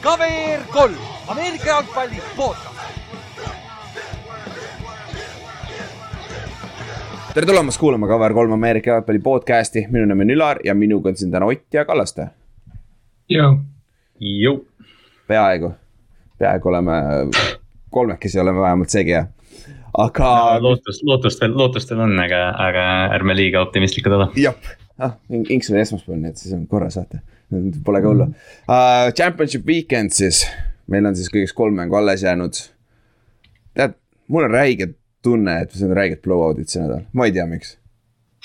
KVR 0.00 0.60
kolm, 0.72 0.94
Ameerika 1.28 1.66
jalgpalli 1.66 2.22
podcast. 2.36 2.80
tere 7.34 7.46
tulemast 7.46 7.80
kuulama 7.80 8.06
KVR 8.06 8.34
kolm 8.34 8.52
Ameerika 8.52 8.90
jalgpalli 8.90 9.18
podcast'i, 9.18 9.86
minu 9.90 10.04
nimi 10.06 10.22
on 10.22 10.30
Ülar 10.30 10.60
ja 10.64 10.74
minuga 10.74 11.08
on 11.08 11.16
siin 11.16 11.30
täna 11.30 11.46
Ott 11.46 11.74
ja 11.74 11.84
Kallaste. 11.84 12.26
Jõu. 14.20 14.66
peaaegu, 15.28 15.72
peaaegu 16.38 16.68
oleme, 16.68 16.92
kolmekesi 17.90 18.40
oleme 18.40 18.60
vähemalt 18.60 18.88
seegi 18.88 19.10
jah. 19.10 19.26
aga 19.98 20.28
no, 20.54 20.62
lootust, 20.68 21.02
lootust 21.02 21.40
veel, 21.40 21.56
lootust 21.56 21.90
veel 21.90 22.00
on, 22.00 22.18
aga, 22.20 22.50
aga 22.68 22.84
ärme 23.16 23.36
liiga 23.36 23.60
optimistlikud 23.60 24.12
ole. 24.12 24.28
jah, 24.36 24.54
ah, 25.00 25.16
Inks 25.30 25.70
oli 25.72 25.82
esmaspäeval, 25.82 26.20
nii 26.22 26.34
et 26.34 26.42
siis 26.42 26.54
on 26.56 26.66
korras 26.70 26.98
vaata, 27.00 27.22
pole 27.86 28.02
ka 28.02 28.12
hullu 28.12 28.28
uh,. 28.30 29.10
Championship 29.16 29.66
weekend 29.68 30.14
siis, 30.16 30.44
meil 30.90 31.08
on 31.08 31.18
siis 31.18 31.30
kõigest 31.32 31.56
kolm 31.58 31.78
mängu 31.80 31.98
alles 31.98 32.24
jäänud. 32.26 32.62
tead, 33.78 33.96
mul 34.28 34.48
on 34.48 34.54
räige 34.54 34.92
tunne, 35.22 35.60
et 35.64 35.72
see 35.76 35.88
on 35.88 35.96
räiged 35.96 36.22
blowout'id 36.24 36.70
see 36.70 36.82
nädal, 36.82 37.06
ma 37.12 37.28
ei 37.28 37.34
tea, 37.36 37.46
miks. 37.50 37.76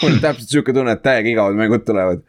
mul 0.04 0.18
on 0.18 0.23
täpselt 0.23 0.52
sihuke 0.52 0.76
tunne, 0.76 0.98
et 0.98 1.05
täiega 1.05 1.32
igavad 1.32 1.60
mängud 1.60 1.86
tulevad 1.88 2.26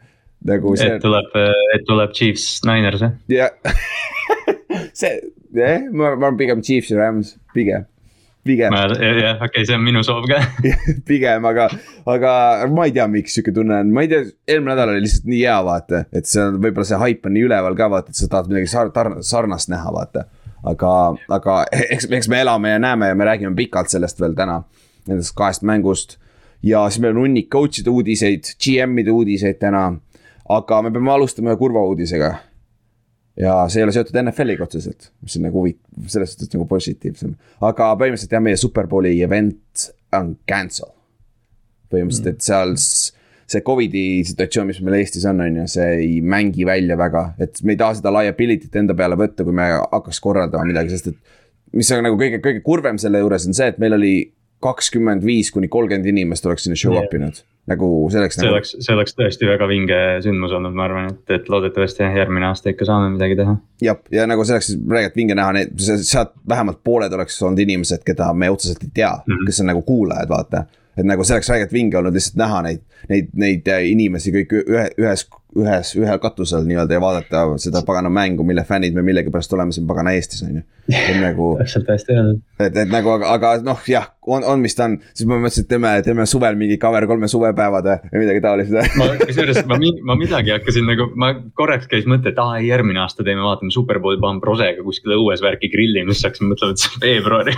nagu 0.47 0.75
see. 0.77 0.95
et 0.95 1.03
tuleb, 1.03 1.37
et 1.75 1.85
tuleb 1.87 2.13
Chiefs 2.15 2.61
Niners 2.67 3.03
jah 3.03 3.15
jah 3.31 3.77
see, 4.99 5.13
jah, 5.55 5.87
ma, 5.91 6.15
ma 6.15 6.29
olen 6.29 6.39
pigem 6.39 6.63
Chiefs 6.65 6.91
ja 6.93 6.99
Rams, 7.01 7.35
pigem, 7.55 7.87
pigem. 8.47 8.73
jah, 8.73 8.93
okei 8.95 9.47
okay,, 9.47 9.65
see 9.67 9.75
on 9.77 9.83
minu 9.85 10.03
soov 10.05 10.25
ka 10.29 10.39
pigem, 11.09 11.45
aga, 11.49 11.67
aga 12.09 12.31
ma 12.73 12.87
ei 12.87 12.95
tea, 12.95 13.07
miks 13.11 13.37
sihuke 13.37 13.53
tunne 13.55 13.81
on, 13.81 13.91
ma 13.93 14.05
ei 14.05 14.11
tea, 14.11 14.23
eelmine 14.47 14.73
nädal 14.73 14.93
oli 14.93 15.03
lihtsalt 15.05 15.29
nii 15.31 15.41
hea, 15.43 15.57
vaata, 15.67 16.03
et 16.15 16.29
see 16.29 16.43
on, 16.43 16.59
võib-olla 16.63 16.89
see 16.89 17.01
haip 17.03 17.29
on 17.29 17.35
nii 17.37 17.45
üleval 17.49 17.77
ka, 17.79 17.89
vaata, 17.93 18.13
et 18.13 18.21
sa 18.21 18.29
tahad 18.31 18.51
midagi 18.51 18.71
sar-, 18.71 19.19
sarnast 19.25 19.71
näha, 19.73 19.93
vaata. 19.93 20.25
aga, 20.67 20.93
aga 21.37 21.59
eks, 21.85 22.09
eks 22.19 22.31
me 22.33 22.41
elame 22.43 22.73
ja 22.73 22.81
näeme 22.81 23.11
ja 23.11 23.15
me 23.15 23.29
räägime 23.29 23.55
pikalt 23.55 23.93
sellest 23.93 24.19
veel 24.23 24.35
täna, 24.37 24.61
nendest 25.07 25.35
kahest 25.37 25.63
mängust. 25.67 26.17
ja 26.63 26.87
siis 26.89 27.01
meil 27.03 27.15
on 27.15 27.27
hunnik 27.27 27.51
coach'ide 27.53 27.93
uudiseid, 27.93 28.55
GM-ide 28.57 29.13
uudiseid 29.13 29.61
täna, 29.61 29.89
aga 30.49 30.81
me 30.81 30.91
peame 30.91 31.13
alustama 31.13 31.53
ühe 31.53 31.59
kurva 31.59 31.85
uudisega 31.85 32.35
ja 33.37 33.57
see 33.69 33.81
ei 33.81 33.87
ole 33.87 33.93
seotud 33.95 34.17
NFL-iga 34.21 34.65
otseselt, 34.65 35.11
mis 35.23 35.37
on 35.37 35.45
nagu 35.47 35.61
huvit-, 35.61 35.81
selles 36.09 36.33
suhtes 36.33 36.53
nagu 36.55 36.65
positiivsem. 36.69 37.35
aga 37.61 37.91
põhimõtteliselt 37.99 38.33
jah, 38.37 38.43
meie 38.43 38.59
superbowli 38.59 39.13
event 39.25 39.89
on 40.17 40.33
cancel. 40.49 40.93
põhimõtteliselt, 41.93 42.33
et 42.33 42.47
seal 42.47 42.75
see 43.47 43.63
Covidi 43.63 44.05
situatsioon, 44.27 44.67
mis 44.67 44.79
meil 44.83 44.97
Eestis 44.99 45.25
on, 45.29 45.39
on 45.43 45.61
ju, 45.61 45.67
see 45.71 45.91
ei 46.01 46.15
mängi 46.19 46.65
välja 46.67 46.97
väga, 46.99 47.29
et 47.43 47.61
me 47.63 47.77
ei 47.77 47.79
taha 47.79 47.95
seda 47.99 48.11
liability't 48.17 48.75
enda 48.81 48.95
peale 48.97 49.19
võtta, 49.19 49.45
kui 49.47 49.55
me 49.55 49.69
hakkaks 49.77 50.19
korraldama 50.23 50.67
midagi, 50.67 50.91
sest 50.95 51.13
et. 51.13 51.37
mis 51.77 51.91
on 51.95 52.03
nagu 52.03 52.17
kõige, 52.19 52.41
kõige 52.43 52.63
kurvem 52.65 52.99
selle 52.99 53.21
juures 53.23 53.47
on 53.47 53.55
see, 53.55 53.69
et 53.71 53.79
meil 53.79 53.95
oli 53.95 54.15
kakskümmend 54.63 55.23
viis 55.23 55.53
kuni 55.53 55.69
kolmkümmend 55.71 56.09
inimest 56.09 56.45
oleks 56.49 56.65
sinna 56.65 56.79
show 56.79 56.97
up 56.97 57.13
inud 57.13 57.43
nagu 57.67 57.89
selleks. 58.11 58.35
see 58.35 58.45
nagu... 58.45 58.55
oleks, 58.55 58.73
see 58.79 58.95
oleks 58.95 59.15
tõesti 59.17 59.49
väga 59.49 59.67
vinge 59.69 59.99
sündmus 60.23 60.55
olnud, 60.55 60.75
ma 60.77 60.85
arvan, 60.87 61.11
et, 61.11 61.35
et 61.35 61.49
loodetavasti 61.51 62.03
jah, 62.05 62.15
järgmine 62.21 62.49
aasta 62.49 62.71
ikka 62.71 62.87
saame 62.87 63.11
midagi 63.15 63.37
teha. 63.39 63.55
jah, 63.83 63.99
ja 64.13 64.27
nagu 64.29 64.45
see 64.47 64.57
oleks 64.57 64.73
räigelt 64.95 65.19
vinge 65.19 65.37
näha, 65.37 65.55
need, 65.59 65.73
sealt 65.83 66.35
vähemalt 66.49 66.81
pooled 66.87 67.13
oleks 67.13 67.39
olnud 67.43 67.63
inimesed, 67.65 68.05
keda 68.07 68.31
me 68.33 68.51
otseselt 68.53 68.83
ei 68.87 68.93
tea 68.93 69.13
mm, 69.13 69.33
-hmm. 69.33 69.49
kes 69.49 69.63
on 69.63 69.71
nagu 69.73 69.81
kuulajad, 69.87 70.29
vaata. 70.29 70.63
et 70.97 71.05
nagu 71.05 71.23
see 71.27 71.35
oleks 71.37 71.51
räigelt 71.53 71.75
vinge 71.75 71.99
olnud 71.99 72.15
lihtsalt 72.15 72.39
näha 72.43 72.61
neid, 72.69 72.85
neid, 73.09 73.33
neid 73.33 73.73
inimesi 73.91 74.33
kõik 74.35 74.55
ühe, 74.63 74.87
ühes 74.97 75.27
ühes, 75.57 75.93
ühel 75.97 76.19
katusel 76.21 76.65
nii-öelda 76.67 76.97
ja 76.97 77.01
vaadata 77.01 77.43
seda 77.61 77.81
pagana 77.87 78.09
mängu, 78.13 78.45
mille 78.47 78.63
fännid 78.67 78.95
me 78.95 79.03
millegipärast 79.05 79.53
oleme 79.57 79.75
siin 79.75 79.87
pagana 79.89 80.13
Eestis 80.17 80.43
on 80.45 80.59
ju. 80.59 80.63
et 80.87 81.17
nagu. 81.25 81.49
täpselt 81.61 81.89
hästi 81.91 82.15
öeldud. 82.15 82.41
et, 82.59 82.77
et 82.83 82.91
nagu, 82.91 83.11
aga, 83.15 83.31
aga 83.33 83.53
noh, 83.65 83.81
jah, 83.89 84.07
on, 84.27 84.45
on, 84.47 84.61
mis 84.63 84.77
ta 84.77 84.87
on, 84.87 84.97
siis 85.17 85.27
ma 85.29 85.39
mõtlesin, 85.41 85.65
et 85.65 85.71
teeme, 85.73 85.91
teeme 86.05 86.27
suvel 86.29 86.59
mingi 86.59 86.77
cover 86.81 87.07
kolme 87.09 87.29
suvepäevad 87.31 87.89
või 88.11 88.23
midagi 88.23 88.43
taolist. 88.45 88.77
ma, 88.99 89.09
kusjuures 89.23 89.61
ma, 89.69 89.79
ma 90.11 90.17
midagi 90.19 90.55
hakkasin 90.55 90.87
nagu, 90.89 91.09
ma 91.19 91.33
korraks 91.59 91.89
käis 91.91 92.07
mõte, 92.09 92.31
et 92.33 92.41
aa 92.43 92.59
ei, 92.61 92.69
järgmine 92.71 93.03
aasta 93.03 93.25
teeme, 93.27 93.43
vaatame 93.45 93.73
Superbowl 93.75 94.21
paneme 94.23 94.43
prosega 94.43 94.85
kuskile 94.85 95.19
õues 95.19 95.43
värki 95.43 95.71
grillime, 95.73 96.13
siis 96.13 96.29
hakkasime 96.29 96.53
mõtlema, 96.53 96.75
et 96.75 96.83
see 96.83 96.95
on 96.95 97.05
veebruari 97.07 97.57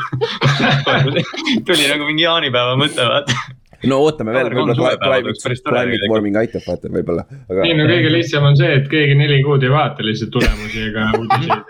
tuli 1.70 1.90
nagu 1.90 2.09
mingi 2.09 2.26
jaanipäeva 2.26 2.78
mõte, 2.80 3.06
vaata 3.06 3.59
no 3.88 4.00
ootame 4.03 4.34
veel, 4.35 4.50
võib-olla 4.51 5.00
climate, 5.00 5.56
climate 5.63 6.09
warming 6.12 6.35
aitab 6.41 6.63
vaata 6.67 6.91
võib-olla 6.91 7.23
aga.... 7.29 7.62
ei 7.63 7.73
no 7.78 7.84
kõige 7.90 8.09
lihtsam 8.13 8.44
on 8.50 8.56
see, 8.59 8.72
et 8.81 8.88
keegi 8.91 9.13
neli 9.19 9.38
kuud 9.45 9.62
ei 9.63 9.72
vaata 9.73 10.00
lihtsalt 10.06 10.31
tulemusi 10.35 10.79
ega 10.90 11.03
uudiseid. 11.19 11.62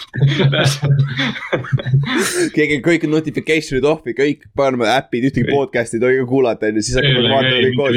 keegi 2.56 2.80
kõik 2.82 3.04
notification'id 3.10 3.84
off'i, 3.86 4.14
kõik 4.16 4.46
paneme 4.58 4.88
äpid, 4.90 5.24
ühtegi 5.28 5.46
podcast'i 5.48 5.96
ei 5.98 6.02
tohi 6.02 6.24
kuulata, 6.28 6.66
on 6.70 6.76
ju, 6.78 6.82
siis 6.86 6.96
hakkame 6.98 7.30
vaatama 7.30 7.60
kõik 7.66 7.76
koos. 7.78 7.94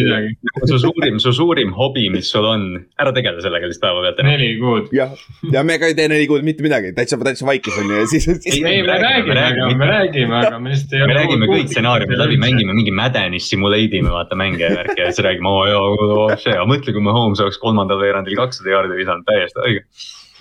su 0.69 0.78
suurim, 0.84 1.16
su 1.24 1.31
suurim 1.35 1.69
hobi, 1.78 2.06
mis 2.13 2.28
sul 2.30 2.45
on, 2.47 2.62
ära 3.01 3.12
tegele 3.16 3.41
sellega 3.44 3.66
lihtsalt 3.69 3.85
päevapealt. 3.88 4.19
neli 4.30 4.50
kuud. 4.62 4.85
jah, 4.95 5.12
ja 5.53 5.59
me 5.66 5.74
ka 5.81 5.85
ei 5.90 5.95
tee 5.97 6.07
neli 6.12 6.25
kuud 6.30 6.44
mitte 6.45 6.62
midagi, 6.66 6.88
täitsa, 6.97 7.16
täitsa 7.25 7.45
vaikis 7.50 7.75
on 7.81 7.85
ju 7.90 7.95
ja 8.01 8.06
siis. 8.13 8.25
ei, 8.30 8.62
me 8.62 8.97
räägime, 9.01 9.41
me 9.80 9.85
räägime, 9.90 10.34
aga 10.44 10.56
me 10.59 10.68
lihtsalt 10.74 10.94
ei 10.94 11.01
ole. 11.01 11.07
me 11.13 11.18
räägime 11.19 11.45
kõik 11.50 11.68
stsenaariumid 11.74 12.18
läbi, 12.24 12.35
mängime 12.53 12.78
mingi 12.78 12.96
Maddenist 12.96 13.52
simulate 13.52 14.00
ime 14.00 14.12
vaata 14.14 14.38
mänge 14.40 14.64
ja 14.64 14.74
värki 14.78 15.02
ja 15.02 15.12
siis 15.12 15.25
räägime, 15.25 15.50
oo 15.50 15.64
jaa, 15.68 16.38
see, 16.38 16.53
aga 16.53 16.68
mõtle, 16.69 16.96
kui 16.96 17.03
me 17.03 17.16
Holmes 17.16 17.41
oleks 17.44 17.59
kolmandal 17.62 18.02
veerandil 18.02 18.38
kakssada 18.40 18.75
jaardi 18.75 19.00
visanud, 19.00 19.25
täiesti 19.28 19.66
õige 19.66 19.88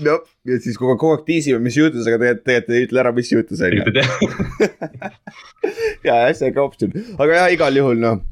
noh, 0.06 0.22
ja 0.48 0.58
siis 0.62 0.78
kogu 0.80 0.94
aeg, 0.94 1.00
kogu 1.00 1.16
aeg 1.16 1.26
tiisime, 1.26 1.60
mis 1.62 1.76
juhtus, 1.76 2.06
aga 2.08 2.18
tegelikult, 2.20 2.44
tegelikult 2.46 2.76
ei 2.78 2.86
ütle 2.86 3.02
ära, 3.02 3.12
mis 3.16 3.32
juhtus, 3.32 3.60
on 3.60 3.76
ju. 3.76 3.82
ja, 6.08 6.16
see 6.36 6.52
ka 6.54 6.64
optsioon, 6.64 6.96
aga 7.18 7.36
jah, 7.36 7.50
igal 7.56 7.76
juhul 7.76 8.00
noh, 8.00 8.22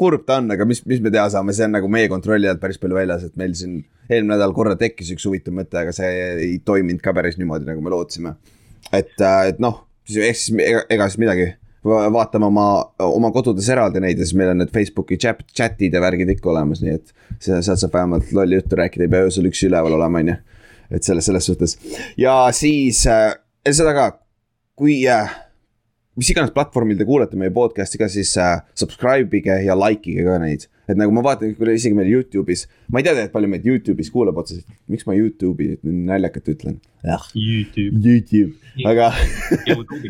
kurb 0.00 0.26
ta 0.28 0.38
on, 0.42 0.50
aga 0.54 0.66
mis, 0.68 0.82
mis 0.90 1.02
me 1.02 1.12
teha 1.14 1.26
saame, 1.32 1.54
see 1.56 1.66
on 1.68 1.76
nagu 1.76 1.90
meie 1.92 2.10
kontrolli 2.12 2.50
alt 2.50 2.62
päris 2.62 2.80
palju 2.82 2.98
väljas, 2.98 3.26
et 3.28 3.36
meil 3.40 3.56
siin 3.58 3.80
eelmine 4.10 4.34
nädal 4.34 4.54
korra 4.56 4.76
tekkis 4.78 5.14
üks 5.14 5.26
huvitav 5.28 5.56
mõte, 5.56 5.78
aga 5.80 5.94
see 5.96 6.12
ei 6.34 6.54
toiminud 6.66 7.02
ka 7.04 7.14
päris 7.16 7.38
niimoodi, 7.40 7.68
nagu 7.70 7.84
me 7.84 7.94
lootsime. 7.94 8.36
et, 8.92 9.14
et 9.16 9.62
noh, 9.62 9.84
ehk 10.04 10.40
siis 10.40 10.50
ega, 10.60 10.84
ega 10.92 11.08
siis 11.08 11.22
midagi 11.22 11.52
vaatame 11.84 12.48
oma, 12.48 12.66
oma 13.04 13.30
kodudes 13.34 13.68
eraldi 13.68 14.00
neid 14.00 14.18
ja 14.18 14.26
siis 14.26 14.36
meil 14.38 14.54
on 14.54 14.62
need 14.62 14.72
Facebooki 14.72 15.18
chat, 15.20 15.42
chat'id 15.52 15.94
ja 15.94 16.00
värgid 16.00 16.32
ikka 16.36 16.50
olemas, 16.52 16.82
nii 16.84 16.96
et. 16.96 17.14
sealt 17.44 17.80
saab 17.80 17.92
vähemalt 17.92 18.32
lolli 18.32 18.56
juttu 18.60 18.78
rääkida, 18.80 19.04
ei 19.04 19.12
pea 19.12 19.28
öösel 19.28 19.50
üksi 19.50 19.68
üleval 19.68 19.98
olema, 19.98 20.22
on 20.24 20.32
ju. 20.32 20.36
et 20.94 21.02
selles, 21.04 21.26
selles 21.28 21.46
suhtes 21.48 21.78
ja 22.20 22.36
siis 22.56 23.04
äh, 23.10 23.34
seda 23.70 23.94
ka, 23.96 24.06
kui 24.78 25.02
äh, 25.10 25.32
mis 26.18 26.30
iganes 26.30 26.54
platvormil 26.54 26.98
te 26.98 27.06
kuulete 27.08 27.38
meie 27.38 27.52
podcast'i 27.54 28.00
ka, 28.00 28.08
siis 28.12 28.32
äh, 28.40 28.58
subscribe 28.78 29.40
ige 29.40 29.58
ja 29.66 29.76
like 29.78 30.10
ige 30.10 30.26
ka 30.26 30.38
neid. 30.42 30.68
Et 30.88 30.98
nagu 30.98 31.14
ma 31.14 31.22
vaatan, 31.24 31.54
isegi 31.74 31.94
meil 31.96 32.10
Youtube'is, 32.12 32.66
ma 32.92 33.00
ei 33.00 33.06
tea 33.06 33.14
tegelikult 33.14 33.36
palju 33.36 33.52
meid 33.52 33.68
Youtube'is 33.68 34.10
kuulab 34.14 34.40
otseselt, 34.42 34.66
miks 34.92 35.06
ma 35.08 35.16
Youtube'i 35.16 35.78
naljakalt 35.84 36.50
ütlen. 36.54 36.80
Youtube. 37.36 38.00
Youtube, 38.00 38.56
aga 38.88 39.10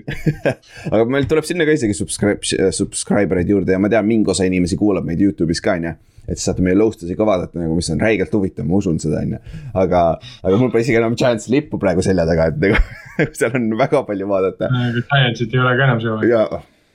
aga 0.95 1.05
meil 1.11 1.29
tuleb 1.31 1.47
sinna 1.47 1.67
ka 1.67 1.75
isegi 1.75 1.97
subscribe, 1.99 2.71
subscriber 2.75 3.43
eid 3.43 3.55
juurde 3.55 3.75
ja 3.75 3.83
ma 3.83 3.91
tean, 3.93 4.07
mingi 4.09 4.31
osa 4.31 4.47
inimesi 4.49 4.79
kuulab 4.81 5.07
meid 5.09 5.23
Youtube'is 5.25 5.63
ka, 5.65 5.79
on 5.79 5.89
ju 5.91 5.95
et 6.31 6.41
saate 6.41 6.65
meie 6.65 6.77
loostus'i 6.79 7.17
ka 7.19 7.27
vaadata 7.29 7.61
nagu, 7.61 7.75
mis 7.77 7.91
on 7.93 8.01
räigelt 8.01 8.33
huvitav, 8.33 8.67
ma 8.69 8.79
usun 8.81 9.01
seda, 9.03 9.21
on 9.25 9.35
ju. 9.37 9.41
aga, 9.81 10.05
aga 10.43 10.61
mul 10.61 10.71
pole 10.73 10.85
isegi 10.85 11.01
enam 11.01 11.17
Giantsi 11.21 11.53
lippu 11.53 11.81
praegu 11.83 12.05
selja 12.05 12.25
taga, 12.29 12.49
et 12.53 12.61
nagu 12.63 12.81
seal 13.39 13.59
on 13.59 13.75
väga 13.81 14.05
palju 14.09 14.31
vaadata. 14.31 14.71
Giantsit 15.03 15.53
ei 15.53 15.65
ole 15.65 15.75
ka 15.77 15.91
enam 15.91 16.01
see 16.05 16.15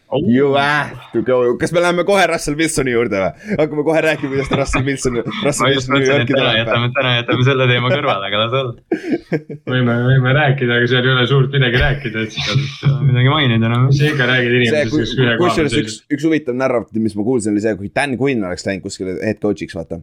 aeg. 0.09 0.27
You 0.33 0.53
have 0.57 1.11
to 1.13 1.21
go, 1.25 1.37
kas 1.61 1.73
me 1.75 1.81
läheme 1.83 2.03
kohe 2.07 2.25
Russell 2.29 2.57
Wilsoni 2.59 2.93
juurde 2.93 3.21
või? 3.21 3.55
hakkame 3.59 3.85
kohe 3.87 4.01
rääkima, 4.05 4.31
kuidas 4.33 4.51
Russell 4.59 4.85
Wilson, 4.87 5.19
Russell 5.45 5.71
Wilson 5.73 5.95
New 5.95 6.07
Yorki 6.07 6.35
tuleb. 6.35 6.57
jätame, 6.59 6.91
täna 6.97 7.13
jätame 7.19 7.47
selle 7.47 7.67
teema 7.71 7.91
kõrvale, 7.93 8.29
aga 8.29 8.41
las 8.43 8.57
olla. 8.59 8.99
võime, 9.73 9.97
võime 10.09 10.35
rääkida, 10.39 10.79
aga 10.79 10.91
seal 10.91 11.09
ei 11.09 11.15
ole 11.15 11.25
suurt 11.29 11.55
midagi 11.55 11.81
rääkida, 11.83 12.25
et 12.27 12.37
siis. 12.37 12.85
midagi 13.05 13.33
mainida 13.33 13.59
enam 13.61 13.85
no.. 13.85 13.93
mis 13.93 14.01
sa 14.01 14.11
ikka 14.11 14.29
räägid 14.33 14.59
inimestest, 14.59 14.95
kes 14.97 15.17
ühe 15.17 15.33
koha 15.41 15.55
peal 15.55 15.71
seisavad. 15.71 15.89
üks, 15.89 15.99
üks 16.17 16.29
huvitav 16.29 16.61
narratiiv, 16.61 17.05
mis 17.05 17.17
ma 17.19 17.27
kuulsin, 17.27 17.55
oli 17.55 17.65
see, 17.65 17.75
kui 17.79 17.93
Dan 17.95 18.17
Quinn 18.19 18.45
oleks 18.49 18.65
läinud 18.67 18.85
kuskile 18.85 19.19
head 19.21 19.41
coach'iks, 19.43 19.77
vaata. 19.77 20.01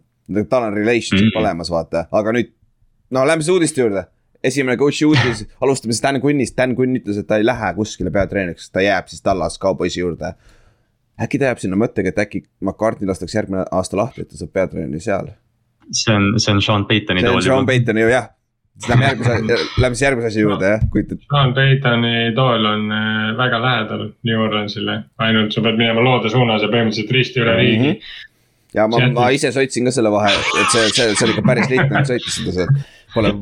tal 0.50 0.68
on 0.70 0.74
relationship 0.74 1.28
mm 1.28 1.32
-hmm. 1.34 1.42
olemas, 1.42 1.70
vaata, 1.70 2.06
aga 2.10 2.38
nüüd, 2.38 2.54
no 3.10 3.26
lähme 3.26 3.42
siis 3.42 3.54
uudiste 3.54 3.82
juurde 3.82 4.06
esimene 4.44 4.76
coach'i 4.80 5.06
uudis, 5.06 5.44
alustame 5.62 5.94
siis 5.94 6.02
Dan 6.04 6.20
Quinnist, 6.22 6.56
Dan 6.58 6.76
Quinn 6.78 6.98
ütles, 6.98 7.18
et 7.20 7.28
ta 7.28 7.40
ei 7.40 7.46
lähe 7.46 7.72
kuskile 7.78 8.12
peatreeneriks, 8.14 8.70
ta 8.72 8.84
jääb 8.84 9.10
siis 9.10 9.24
Tallas 9.24 9.58
Cowboysi 9.62 10.00
juurde. 10.00 10.34
äkki 11.22 11.38
ta 11.40 11.50
jääb 11.50 11.60
sinna 11.62 11.78
mõttega, 11.80 12.12
et 12.12 12.18
äkki 12.20 12.42
McCartney 12.60 13.08
lastakse 13.08 13.38
järgmine 13.38 13.64
aasta 13.72 13.96
lahti, 13.96 14.22
et 14.22 14.28
ta 14.28 14.40
saab 14.40 14.52
peatreeneri 14.52 15.00
seal. 15.00 15.30
see 15.92 16.14
on, 16.14 16.34
see 16.40 16.52
on 16.52 16.62
Sean 16.62 16.86
Paytoni 16.86 17.22
tool. 17.22 17.30
see 17.30 17.36
on 17.36 17.42
Sean 17.42 17.66
Paytoni 17.66 18.02
ju 18.02 18.10
jah, 18.10 18.28
siis 18.76 18.90
lähme 18.90 19.06
järgmise, 19.06 19.58
lähme 19.80 19.94
siis 19.94 20.02
järgmise 20.02 20.32
asja 20.32 20.42
juurde 20.42 20.70
jah, 20.74 20.86
kui. 20.92 21.06
Sean 21.30 21.54
Paytoni 21.54 22.32
tool 22.34 22.70
on 22.72 22.92
äh, 22.92 23.32
väga 23.38 23.62
lähedal 23.62 24.08
New 24.28 24.44
Orleansile, 24.48 25.02
ainult 25.18 25.56
sa 25.56 25.64
pead 25.64 25.80
minema 25.80 26.04
loode 26.04 26.32
suunas 26.32 26.62
ja 26.62 26.72
põhimõtteliselt 26.72 27.16
risti 27.16 27.44
üle 27.44 27.58
riigi 27.60 27.90
mm. 27.90 27.92
-hmm 27.92 28.24
ja 28.74 28.84
ma, 28.90 28.98
ma 29.14 29.30
ise 29.32 29.48
sõitsin 29.54 29.86
ka 29.88 29.92
selle 29.94 30.10
vahe, 30.12 30.32
et 30.60 30.72
see, 30.74 30.88
see, 30.92 31.14
see 31.14 31.24
oli 31.24 31.34
ikka 31.36 31.44
päris 31.46 31.70
lihtne 31.70 32.02
sõita 32.04 32.32
seda, 32.34 32.52
see 32.52 32.66
pole, 33.16 33.34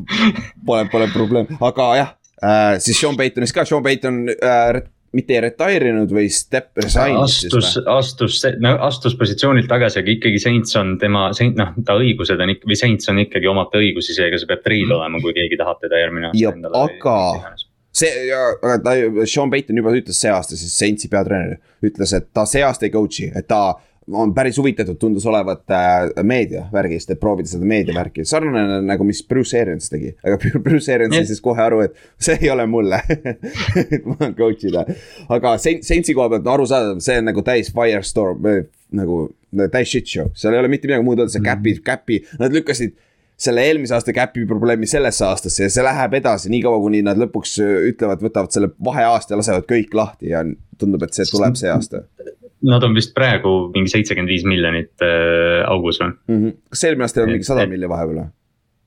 pole, 0.67 0.88
pole 0.93 1.11
probleem, 1.12 1.55
aga 1.61 1.88
jah 1.99 2.11
äh,. 2.41 2.75
siis 2.82 3.00
Sean 3.00 3.19
Paytonist 3.19 3.56
ka, 3.56 3.67
Sean 3.69 3.85
Payton 3.85 4.25
äh, 4.35 4.82
mitte 5.15 5.37
ei 5.37 5.43
retire 5.44 5.91
inud 5.93 6.12
või 6.15 6.26
step 6.32 6.81
resign'is 6.82 7.37
siis 7.44 7.55
astus 7.55 7.76
astus, 7.91 8.41
no 8.62 8.75
astus 8.87 9.15
positsioonilt 9.19 9.69
tagasi, 9.71 10.00
aga 10.03 10.12
ikkagi 10.17 10.41
Saints 10.43 10.75
on 10.81 10.97
tema, 11.03 11.29
noh, 11.59 11.76
ta 11.87 11.97
õigused 12.00 12.41
on 12.43 12.55
ikka, 12.55 12.69
või 12.71 12.79
Saints 12.81 13.11
on 13.12 13.23
ikkagi, 13.23 13.49
omab 13.50 13.71
ta 13.73 13.82
õigusi, 13.82 14.17
seega 14.17 14.41
see 14.41 14.50
peab 14.50 14.65
treid 14.67 14.91
olema, 14.91 15.23
kui 15.23 15.37
keegi 15.37 15.61
tahab 15.61 15.81
teda 15.85 16.03
järgmine 16.03 16.31
aasta 16.32 16.43
aga- 16.82 17.55
see, 17.94 18.11
aga 18.35 18.77
ta, 18.82 18.97
Sean 19.31 19.53
Payton 19.55 19.79
juba 19.82 19.94
ütles 19.94 20.19
see 20.19 20.35
aasta 20.35 20.59
siis 20.59 20.75
Saintsi 20.75 21.11
peatreener, 21.12 21.61
ütles, 21.87 22.17
et 22.19 22.31
ta 22.35 22.47
see 22.50 22.65
aasta 22.67 22.88
ei 22.88 22.94
coach'i, 22.94 23.31
et 23.31 23.47
ta 23.50 23.77
on 24.12 24.35
päris 24.35 24.59
huvitatud, 24.59 24.97
tundus 25.01 25.27
olevat 25.27 25.71
äh, 25.71 26.25
meediavärgist, 26.27 27.11
et 27.11 27.21
proovida 27.21 27.49
seda 27.49 27.67
meediavärki, 27.69 28.25
sarnane 28.29 28.81
nagu 28.85 29.06
mis 29.06 29.23
Bruce 29.29 29.61
Arians 29.61 29.89
tegi. 29.93 30.12
aga 30.25 30.39
Bruce 30.67 30.93
Arians 30.95 31.17
sai 31.17 31.29
siis 31.29 31.41
kohe 31.45 31.62
aru, 31.62 31.81
et 31.87 31.97
see 32.21 32.37
ei 32.43 32.51
ole 32.53 32.67
mulle. 32.71 33.01
Et 33.95 34.05
ma 34.05 34.17
tahan 34.19 34.35
coach 34.37 34.67
ida. 34.69 34.85
aga 35.33 35.55
Saint-, 35.61 35.87
Saintsi 35.87 36.15
koha 36.17 36.29
pealt 36.33 36.47
on 36.47 36.53
arusaadav, 36.59 37.01
see 37.05 37.17
on 37.21 37.29
nagu 37.31 37.45
täis 37.47 37.73
firestorm, 37.75 38.45
nagu 38.95 39.25
täis 39.73 39.91
shit 39.91 40.11
show, 40.11 40.31
seal 40.37 40.55
ei 40.55 40.62
ole 40.62 40.71
mitte 40.73 40.89
midagi 40.91 41.06
muud 41.06 41.23
öelda, 41.23 41.33
see 41.35 41.45
käpi, 41.45 41.79
käpi, 41.85 42.21
nad 42.41 42.55
lükkasid 42.55 42.95
selle 43.45 43.65
eelmise 43.67 43.97
aasta 43.97 44.12
käpi 44.15 44.45
probleemi 44.47 44.87
sellesse 44.87 45.25
aastasse 45.27 45.67
ja 45.67 45.73
see 45.73 45.83
läheb 45.85 46.15
edasi 46.21 46.53
niikaua, 46.53 46.79
kuni 46.83 47.03
nad 47.06 47.19
lõpuks 47.19 47.56
äh, 47.65 47.75
ütlevad, 47.91 48.23
võtavad 48.23 48.55
selle 48.55 48.71
vaheaasta 48.85 49.35
ja 49.35 49.41
lasevad 49.41 49.67
kõik 49.71 49.97
lahti 49.97 50.31
ja 50.31 50.45
tundub, 50.79 51.03
et 51.06 51.17
see 51.17 51.27
tuleb 51.33 51.59
see 51.59 51.73
aasta 51.73 52.05
Nad 52.64 52.82
on 52.87 52.94
vist 52.96 53.12
praegu 53.14 53.50
mingi 53.75 53.90
seitsekümmend 53.93 54.31
viis 54.32 54.44
miljonit 54.49 55.02
äh, 55.05 55.61
augus 55.69 56.00
või? 56.00 56.14
mm. 56.28 56.40
-hmm. 56.40 56.56
kas 56.70 56.84
eelmine 56.88 57.05
aasta 57.08 57.20
ei 57.20 57.25
olnud 57.25 57.38
mingi 57.38 57.50
sada 57.50 57.66
milli 57.70 57.88
vahepeal 57.90 58.22
või? 58.22 58.31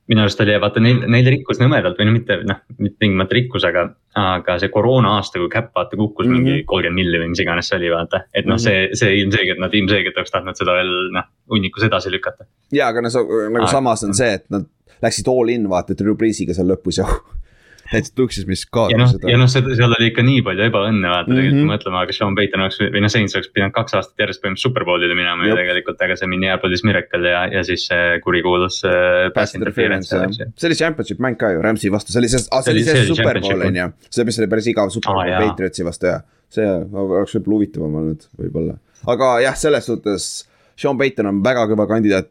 minu 0.07 0.21
arust 0.23 0.39
oli, 0.39 0.53
vaata 0.63 0.79
neil, 0.79 1.01
neil 1.11 1.25
rikkus 1.33 1.59
nõmedalt 1.59 1.97
või 1.99 2.05
no 2.07 2.11
mitte 2.15 2.37
noh, 2.47 2.61
mitte 2.79 2.95
tingimata 3.03 3.35
rikkus, 3.35 3.65
aga, 3.67 3.81
aga 4.15 4.55
see 4.61 4.69
koroona 4.71 5.17
aasta, 5.17 5.39
kui 5.41 5.49
käpp 5.51 5.73
vaata 5.75 5.99
kukkus 5.99 6.25
mm 6.25 6.31
Mhm. 6.31 6.37
-hmm. 6.39 6.53
mingi 6.53 6.63
kolmkümmend 6.69 6.95
milli 7.01 7.19
või 7.23 7.29
mis 7.33 7.41
iganes 7.43 7.67
see 7.67 7.77
oli, 7.77 7.89
vaata. 7.91 8.21
et 8.33 8.45
noh, 8.47 8.57
see, 8.57 8.87
see 8.93 9.17
ilmselgelt, 9.19 9.59
nad 9.59 9.73
ilmselgelt 9.73 10.15
oleks 10.17 10.31
tahtnud 10.31 10.55
seda 10.55 10.77
veel 10.79 10.93
noh, 11.17 11.27
hunnikus 11.51 11.83
edasi 11.83 12.11
lükata. 12.11 12.47
ja, 12.71 12.87
aga 12.87 13.01
no 13.01 13.09
nagu 13.09 13.65
Aa, 13.65 13.67
samas 13.71 14.03
on 14.07 14.13
see, 14.13 14.33
et 14.33 14.45
nad 14.49 14.65
läksid 15.03 15.27
all 15.27 15.49
in 15.49 15.67
vaata 15.69 15.93
Drew 15.97 16.15
Breesiga 16.15 16.53
seal 16.53 16.71
lõpus 16.71 16.97
ja 17.03 17.05
täitsa 17.91 18.13
tuksis, 18.17 18.45
mis 18.49 18.63
kaotas 18.65 18.97
noh, 18.99 19.09
seda 19.13 19.31
ja. 19.31 19.37
noh, 19.39 19.49
seal 19.51 19.95
oli 19.97 20.09
ikka 20.11 20.23
nii 20.25 20.41
palju 20.45 20.65
ebaõnne 20.67 21.11
vaata 21.11 21.29
mm 21.29 21.33
-hmm. 21.33 21.37
tegelikult 21.37 21.57
Mhm. 21.57 21.67
kui 21.67 21.73
mõtlema, 21.73 22.01
aga 22.05 22.15
Sean 22.17 22.35
Payton 22.37 22.63
oleks 22.65 22.79
või 22.81 23.01
noh, 23.03 23.11
Saints 23.13 23.35
oleks 23.37 23.49
pidanud 23.55 23.75
kaks 23.75 23.97
aastat 23.99 24.23
järjest 24.23 24.41
põhimõtteliselt 24.43 24.67
superbowlile 24.67 25.15
minema 25.17 25.43
ju 25.45 25.51
Jep. 25.53 25.59
tegelikult, 25.61 26.01
aga 26.07 26.15
see 26.19 26.27
Minneapolis 26.31 26.83
Miracle 26.83 27.29
ja, 27.29 27.43
ja 27.57 27.63
siis 27.63 27.87
see 27.87 28.19
kurikuulus 28.23 28.81
äh, 28.85 29.31
pass 29.35 29.55
interference 29.55 30.15
ju. 30.15 30.49
see 30.55 30.67
oli 30.69 30.75
championship 30.75 31.19
mäng 31.23 31.37
ka 31.37 31.51
ju 31.55 31.61
Rams'i 31.61 31.91
vastu, 31.91 32.11
see 32.11 32.19
oli 32.23 32.29
see, 32.29 32.39
see 32.39 32.61
See 32.63 32.73
oli 32.73 32.83
see 32.83 32.95
see 33.01 33.15
superbowl 33.15 33.67
on 33.67 33.75
ju. 33.75 33.91
see, 34.09 34.25
mis 34.27 34.39
oli 34.39 34.47
päris 34.47 34.67
igav 34.67 34.89
superbowl 34.93 35.29
jaa. 35.29 35.41
Patriotsi 35.47 35.85
vastu 35.87 36.11
ja 36.11 36.19
see 36.49 36.67
oleks 36.67 37.35
võib-olla 37.35 37.55
huvitavam 37.59 37.95
olnud 38.01 38.27
võib-olla. 38.39 38.77
aga 39.07 39.39
jah, 39.47 39.55
selles 39.55 39.85
suhtes 39.85 40.47
Sean 40.77 40.97
Payton 40.97 41.25
on 41.31 41.43
väga 41.43 41.65
kõva 41.71 41.87
kandidaat 41.89 42.29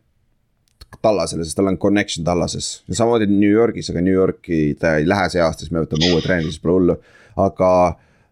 Tallasele, 1.03 1.45
sest 1.45 1.59
tal 1.59 1.71
on 1.71 1.79
connection 1.79 2.25
Tallases 2.25 2.83
ja 2.89 2.99
samamoodi 2.99 3.29
New 3.31 3.51
Yorgis, 3.51 3.91
aga 3.93 4.03
New 4.03 4.15
Yorki 4.15 4.61
ta 4.81 4.97
ei 5.01 5.09
lähe 5.09 5.29
see 5.33 5.43
aasta, 5.43 5.65
siis 5.65 5.75
me 5.75 5.83
võtame 5.85 6.11
uue 6.13 6.23
treeneri, 6.25 6.53
siis 6.53 6.63
pole 6.63 6.79
hullu. 6.79 6.99
aga, 7.37 7.71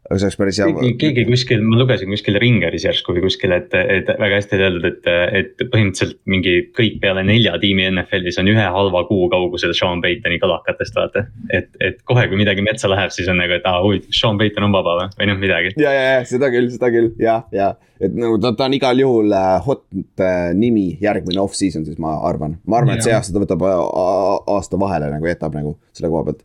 aga 0.05 0.19
see 0.21 0.27
oleks 0.29 0.39
päris 0.41 0.59
hea. 0.61 0.93
keegi, 1.01 1.25
kuskil, 1.29 1.62
ma 1.65 1.79
lugesin 1.81 2.11
kuskil 2.12 2.37
Ringeris 2.41 2.85
järsku 2.85 3.15
või 3.17 3.25
kuskil, 3.25 3.55
et, 3.56 3.73
et 3.73 4.11
väga 4.11 4.41
hästi 4.41 4.59
oli 4.59 4.67
öeldud, 4.67 4.89
et, 4.91 5.09
et 5.41 5.65
põhimõtteliselt 5.73 6.19
mingi 6.31 6.56
kõik 6.77 6.99
peale 7.03 7.25
nelja 7.27 7.56
tiimi 7.62 7.87
NFL-is 7.89 8.41
on 8.43 8.51
ühe 8.53 8.67
halva 8.77 9.05
kuu 9.09 9.31
kaugusel 9.33 9.73
Sean 9.77 10.05
Paytoni 10.05 10.39
kalakatest, 10.43 10.99
vaata. 10.99 11.25
et, 11.49 11.71
et 11.81 12.03
kohe, 12.05 12.27
kui 12.29 12.41
midagi 12.41 12.65
metsa 12.67 12.91
läheb, 12.93 13.15
siis 13.17 13.31
on 13.33 13.41
nagu, 13.41 13.56
et 13.56 13.65
aa 13.71 13.81
huvitav, 13.85 14.12
Sean 14.15 14.41
Payton 14.41 14.69
on 14.69 14.77
vaba 14.77 14.99
või, 15.01 15.09
või 15.21 15.33
noh, 15.33 15.41
midagi. 15.41 15.75
ja, 15.81 15.97
ja, 15.97 16.06
ja 16.19 16.23
seda 16.29 16.53
küll, 16.53 16.69
seda 16.75 16.93
küll 16.93 17.12
ja, 17.23 17.41
ja, 17.55 17.73
et 18.05 18.12
nagu 18.12 18.37
ta, 18.43 18.53
ta 18.59 18.69
on 18.69 18.77
igal 18.77 19.01
juhul 19.01 19.33
äh, 19.33 19.53
hot 19.65 19.87
äh, 20.21 20.51
nimi 20.59 20.91
järgmine 21.03 21.41
off-season, 21.41 21.87
siis 21.89 22.01
ma 22.03 22.19
arvan, 22.29 22.59
ma 22.69 22.83
arvan, 22.83 22.99
et 22.99 23.06
see 23.06 23.15
aasta 23.17 23.33
ta 23.35 23.43
võtab 23.45 23.65
a- 23.69 24.43
aasta 24.56 24.81
vahele 24.81 25.09
nagu 25.15 25.33
jätab 25.33 25.56
nagu 25.56 25.79
selle 25.97 26.12
koha 26.12 26.29
pealt. 26.29 26.45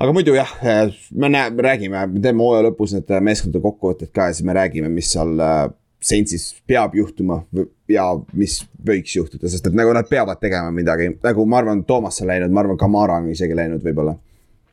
Aga 0.00 0.14
muidu 0.16 0.34
jah, 0.34 0.52
me 1.12 1.28
näe-, 1.28 1.50
me 1.52 1.66
räägime, 1.66 2.06
me 2.14 2.22
teeme 2.24 2.44
hooaja 2.44 2.68
lõpus 2.70 2.94
need 2.96 3.10
äh, 3.12 3.20
meeskondade 3.24 3.62
kokkuvõtted 3.64 4.12
ka 4.16 4.30
ja 4.30 4.36
siis 4.36 4.46
me 4.48 4.56
räägime, 4.56 4.88
mis 4.92 5.12
seal 5.12 5.36
äh, 5.44 5.68
Saintsis 6.00 6.54
peab 6.64 6.94
juhtuma 6.96 7.42
ja 7.90 8.06
mis 8.32 8.62
võiks 8.86 9.12
juhtuda, 9.18 9.50
sest 9.52 9.66
et 9.68 9.74
nagu 9.76 9.92
nad 9.92 10.08
peavad 10.08 10.40
tegema 10.40 10.72
midagi, 10.72 11.10
nagu 11.20 11.44
ma 11.44 11.58
arvan, 11.60 11.82
Toomas 11.84 12.22
on 12.22 12.30
läinud, 12.30 12.54
ma 12.56 12.62
arvan, 12.62 12.78
Kamara 12.80 13.18
on 13.20 13.28
isegi 13.34 13.56
läinud 13.56 13.84
võib-olla. 13.84 14.16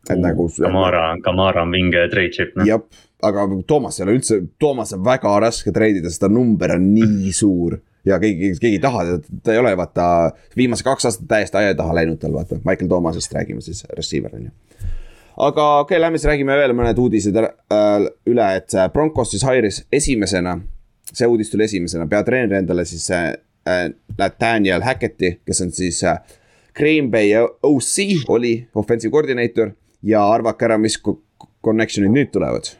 et 0.08 0.22
nagu. 0.24 0.48
Kamara, 0.56 1.02
Kamara 1.24 1.66
on 1.68 1.76
vinge 1.76 2.06
trade 2.14 2.32
chip, 2.32 2.56
noh. 2.56 2.64
jah, 2.70 3.04
aga 3.28 3.44
Toomas 3.68 4.00
ei 4.00 4.06
ole 4.06 4.16
üldse, 4.22 4.40
Toomas 4.60 4.96
on 4.96 5.04
väga 5.04 5.34
raske 5.44 5.74
treidida, 5.76 6.08
sest 6.08 6.24
ta 6.24 6.32
number 6.32 6.78
on 6.78 6.88
nii 6.94 7.34
suur. 7.42 7.76
ja 8.08 8.22
keegi, 8.24 8.54
keegi 8.62 8.78
ei 8.78 8.84
taha 8.84 9.04
teda, 9.10 9.40
ta 9.44 9.52
ei 9.52 9.60
ole 9.60 9.76
vaata 9.76 10.06
viimased 10.56 10.88
kaks 10.88 11.10
aastat 11.10 11.28
täiesti 11.28 11.60
aia 11.60 11.76
taha 11.76 11.98
läinud 12.00 12.22
tal 12.24 12.40
vaata, 12.40 12.62
Michael 12.64 12.88
Toomasest 12.88 13.36
räägime 13.36 13.60
siis, 13.66 13.84
receiver 14.00 14.32
on 14.40 14.48
ju. 14.48 14.56
Aga 15.38 15.66
okei 15.80 15.96
okay,, 15.96 16.02
lähme 16.02 16.18
siis 16.18 16.30
räägime 16.32 16.58
veel 16.58 16.74
mõned 16.78 16.98
uudised 17.02 17.38
äh, 17.38 18.08
üle, 18.30 18.48
et 18.58 18.74
äh, 18.74 18.90
Broncos 18.94 19.32
siis 19.34 19.46
hire'is 19.46 19.84
esimesena. 19.94 20.58
see 21.14 21.28
uudis 21.28 21.50
tuli 21.50 21.64
esimesena, 21.64 22.08
peatreener 22.08 22.58
endale 22.58 22.86
siis 22.86 23.10
äh, 23.12 23.30
äh, 23.68 23.90
Nathaniel 24.18 24.84
Hacketti, 24.84 25.40
kes 25.46 25.62
on 25.62 25.72
siis 25.72 26.04
äh, 26.04 26.18
Green 26.76 27.12
Bay 27.12 27.32
OC 27.64 28.28
oli 28.28 28.68
offensive 28.76 29.12
coordinator 29.12 29.72
ja 30.04 30.26
arvake 30.30 30.66
ära, 30.66 30.78
mis 30.78 30.98
co- 31.02 31.22
connection'id 31.64 32.14
nüüd 32.14 32.32
tulevad 32.34 32.74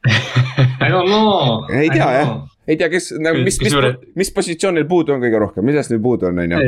I 0.80 0.88
don't 0.88 1.06
know. 1.06 1.66
ei 1.68 1.90
tea 1.92 2.08
jah, 2.16 2.32
ei 2.66 2.78
tea, 2.80 2.88
kes 2.88 3.12
nagu 3.20 3.44
mis, 3.44 3.60
mis 3.60 3.76
mis 4.16 4.32
positsioonil 4.32 4.88
puudu 4.88 5.12
on 5.12 5.20
kõige 5.20 5.42
rohkem, 5.44 5.68
millest 5.68 5.92
nüüd 5.92 6.02
puudu 6.02 6.30
on, 6.30 6.40
on 6.40 6.56
ju. 6.56 6.62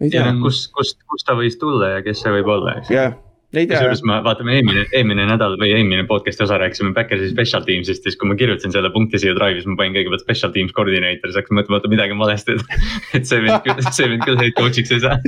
ei 0.00 0.10
tea 0.14 0.32
kus, 0.40 0.64
kust, 0.72 0.98
kust 1.04 1.28
ta 1.28 1.36
võis 1.36 1.60
tulla 1.60 1.98
ja 1.98 2.06
kes 2.06 2.24
see 2.24 2.32
võib 2.40 2.48
olla, 2.56 2.78
eks. 2.80 2.90
jah, 2.92 3.12
tea 3.12 3.31
kusjuures 3.52 4.00
me 4.08 4.16
vaatame 4.24 4.54
eelmine, 4.56 4.84
eelmine 4.96 5.26
nädal 5.28 5.58
või 5.60 5.72
eelmine 5.76 6.06
podcast'i 6.08 6.44
osa 6.46 6.56
rääkisime 6.60 6.94
Backersi 6.96 7.28
special 7.30 7.66
team'ist, 7.66 8.06
siis 8.06 8.16
kui 8.20 8.30
ma 8.30 8.36
kirjutasin 8.38 8.72
selle 8.72 8.88
punkti 8.94 9.20
siia 9.20 9.34
Drive'is, 9.36 9.66
ma 9.68 9.76
panin 9.80 9.96
kõigepealt 9.96 10.24
special 10.24 10.54
teams 10.54 10.72
coordinator, 10.76 11.28
siis 11.28 11.40
hakkasin 11.40 11.58
mõtlema, 11.60 11.80
et 11.82 11.92
midagi 11.92 12.16
on 12.16 12.22
valesti, 12.22 12.56
et. 12.58 12.86
et 13.20 13.28
see 13.28 13.42
vend 13.44 13.66
küll, 13.66 13.84
see 13.90 14.08
vend 14.08 14.24
küll 14.24 14.40
head 14.40 14.56
coach'iks 14.56 14.94
ei 14.96 15.02
saa. 15.04 15.18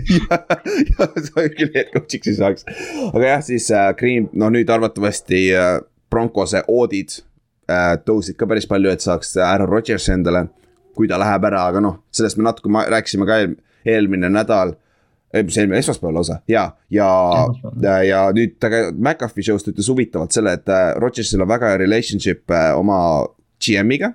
sa 1.28 1.46
küll 1.58 1.72
head 1.76 1.92
coach'iks 1.92 2.32
ei 2.32 2.38
saaks. 2.40 2.68
aga 3.10 3.28
jah, 3.28 3.44
siis 3.44 3.68
äh, 3.74 3.90
Green, 3.98 4.30
no 4.32 4.48
nüüd 4.54 4.72
arvatavasti 4.72 5.44
äh, 5.52 5.74
Broncose 6.10 6.64
oodid 6.72 7.18
äh, 7.68 7.98
tõusid 8.08 8.40
ka 8.40 8.48
päris 8.48 8.68
palju, 8.70 8.92
et 8.94 9.04
saaks 9.04 9.36
Aaron 9.36 9.68
Rodgersi 9.68 10.14
endale. 10.16 10.46
kui 10.94 11.08
ta 11.10 11.16
läheb 11.18 11.42
ära, 11.48 11.64
aga 11.66 11.80
noh, 11.82 11.94
sellest 12.14 12.38
me 12.38 12.44
natuke 12.46 12.70
ma- 12.70 12.84
rääkisime 12.86 13.26
ka 13.26 13.40
eel, 13.42 13.56
eelmine 13.84 14.28
nädal. 14.30 14.76
Mis 15.42 15.56
eelmine 15.58 15.80
esmaspäeval 15.82 16.14
lausa 16.20 16.38
ja, 16.48 16.68
ja, 16.92 17.08
ja, 18.06 18.20
nüüd 18.36 18.58
ta 18.62 18.70
McAfee 18.92 19.46
show'st 19.48 19.72
ütles 19.72 19.88
huvitavalt 19.90 20.36
selle, 20.36 20.54
et 20.58 20.70
äh, 20.70 20.92
Rodgersil 21.02 21.42
on 21.42 21.50
väga 21.50 21.72
hea 21.72 21.80
relationship 21.82 22.50
äh, 22.54 22.70
oma 22.78 22.98
GM-iga. 23.64 24.12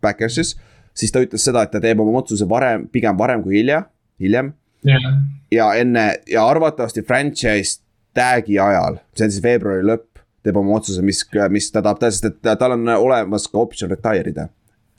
Backersis, 0.00 0.54
siis 0.96 1.12
ta 1.12 1.20
ütles 1.20 1.44
seda, 1.44 1.66
et 1.66 1.72
ta 1.74 1.80
teeb 1.82 2.00
oma 2.00 2.22
otsuse 2.22 2.48
varem, 2.48 2.86
pigem 2.92 3.18
varem 3.18 3.42
kui 3.44 3.58
hilja, 3.58 3.82
hiljem 4.20 4.54
jah, 4.86 5.08
ja 5.52 5.72
enne 5.76 6.06
ja 6.30 6.46
arvatavasti 6.48 7.02
franchise 7.06 7.82
tag'i 8.16 8.58
ajal, 8.58 8.98
see 9.16 9.26
on 9.26 9.34
siis 9.34 9.44
veebruari 9.44 9.84
lõpp, 9.86 10.22
teeb 10.44 10.56
oma 10.56 10.78
otsuse, 10.78 11.02
mis, 11.04 11.22
mis 11.52 11.68
ta 11.72 11.82
tahab 11.84 12.00
teha, 12.00 12.14
sest 12.14 12.30
et 12.30 12.50
tal 12.58 12.76
on 12.76 12.88
olemas 12.96 13.46
ka 13.50 13.60
optsioon 13.60 13.92
retire 13.92 14.32
ida. 14.32 14.48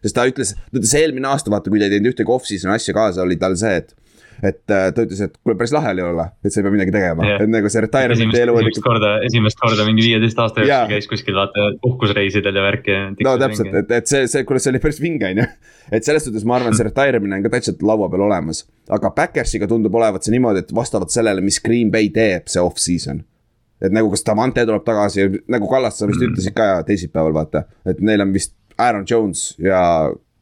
sest 0.02 0.18
ta 0.18 0.26
ütles, 0.30 0.54
ta 0.70 0.78
ütles 0.80 0.94
eelmine 0.98 1.30
aasta, 1.30 1.52
vaata, 1.54 1.70
kui 1.70 1.82
ta 1.82 1.90
ei 1.90 1.96
teinud 1.96 2.12
ühtegi 2.14 2.34
off-season'i 2.34 2.78
asja 2.78 2.96
kaasa, 2.98 3.26
oli 3.26 3.38
tal 3.42 3.58
see, 3.60 3.82
et. 3.82 3.96
Et 4.42 4.74
äh, 4.74 4.88
ta 4.94 5.04
ütles, 5.06 5.20
et 5.22 5.36
kuule, 5.38 5.56
päris 5.58 5.74
lahe 5.76 5.92
oli 5.94 6.04
olla, 6.06 6.26
et 6.42 6.54
sa 6.54 6.60
ei 6.60 6.66
pea 6.66 6.74
midagi 6.74 6.94
tegema 6.96 7.28
Jah. 7.28 7.44
et 7.44 7.52
nagu 7.52 7.70
see 7.70 7.84
retirement'i 7.86 8.26
esimest, 8.26 8.42
elu 8.42 8.56
esimest 8.62 8.84
korda, 8.86 9.12
esimest 9.28 9.60
korda 9.62 9.86
mingi 9.88 10.06
viieteist 10.06 10.42
aasta 10.42 10.66
jooksul 10.66 10.94
käis 10.96 11.10
kuskil 11.12 11.38
vaata 11.38 11.68
puhkusreisidel 11.84 12.58
ja 12.58 12.64
värki. 12.66 12.98
no 13.28 13.36
täpselt, 13.42 13.74
et, 13.84 13.92
et 14.00 14.10
see, 14.10 14.24
see, 14.32 14.46
kuule, 14.48 14.62
see 14.64 14.74
oli 14.74 14.82
päris 14.84 15.02
vinge, 15.04 15.30
on 15.30 15.44
ju. 15.44 15.48
et 15.98 16.08
selles 16.08 16.26
suhtes 16.28 16.48
ma 16.50 16.58
arvan, 16.58 16.78
see 16.78 16.88
retire 16.88 17.22
imine 17.22 17.38
on 17.38 17.46
ka 17.46 17.54
täitsa 17.54 17.76
laua 17.86 18.10
peal 18.14 18.26
olemas. 18.26 18.64
aga 18.90 19.14
Backersiga 19.18 19.70
tundub 19.70 20.00
olevat 20.00 20.26
see 20.26 20.34
niimoodi, 20.36 20.66
et 20.66 20.74
vastavalt 20.76 21.14
sellele, 21.14 21.44
mis 21.46 21.62
Green 21.62 21.94
Bay 21.94 22.10
teeb, 22.16 22.50
see 22.52 22.64
off-season. 22.64 23.22
et 23.82 23.94
nagu 23.94 24.10
kas 24.14 24.26
Davante 24.26 24.66
tuleb 24.66 24.88
tagasi, 24.88 25.30
nagu 25.50 25.70
Kallas, 25.70 26.02
sa 26.02 26.10
vist 26.10 26.22
ütlesid 26.26 26.58
ka 26.58 26.74
teisipäeval, 26.90 27.38
vaata, 27.38 27.68
et 27.86 28.02
neil 28.02 28.26
on 28.26 28.34
vist 28.34 28.56
Aaron 28.82 29.06
Jones 29.10 29.52
ja 29.62 29.82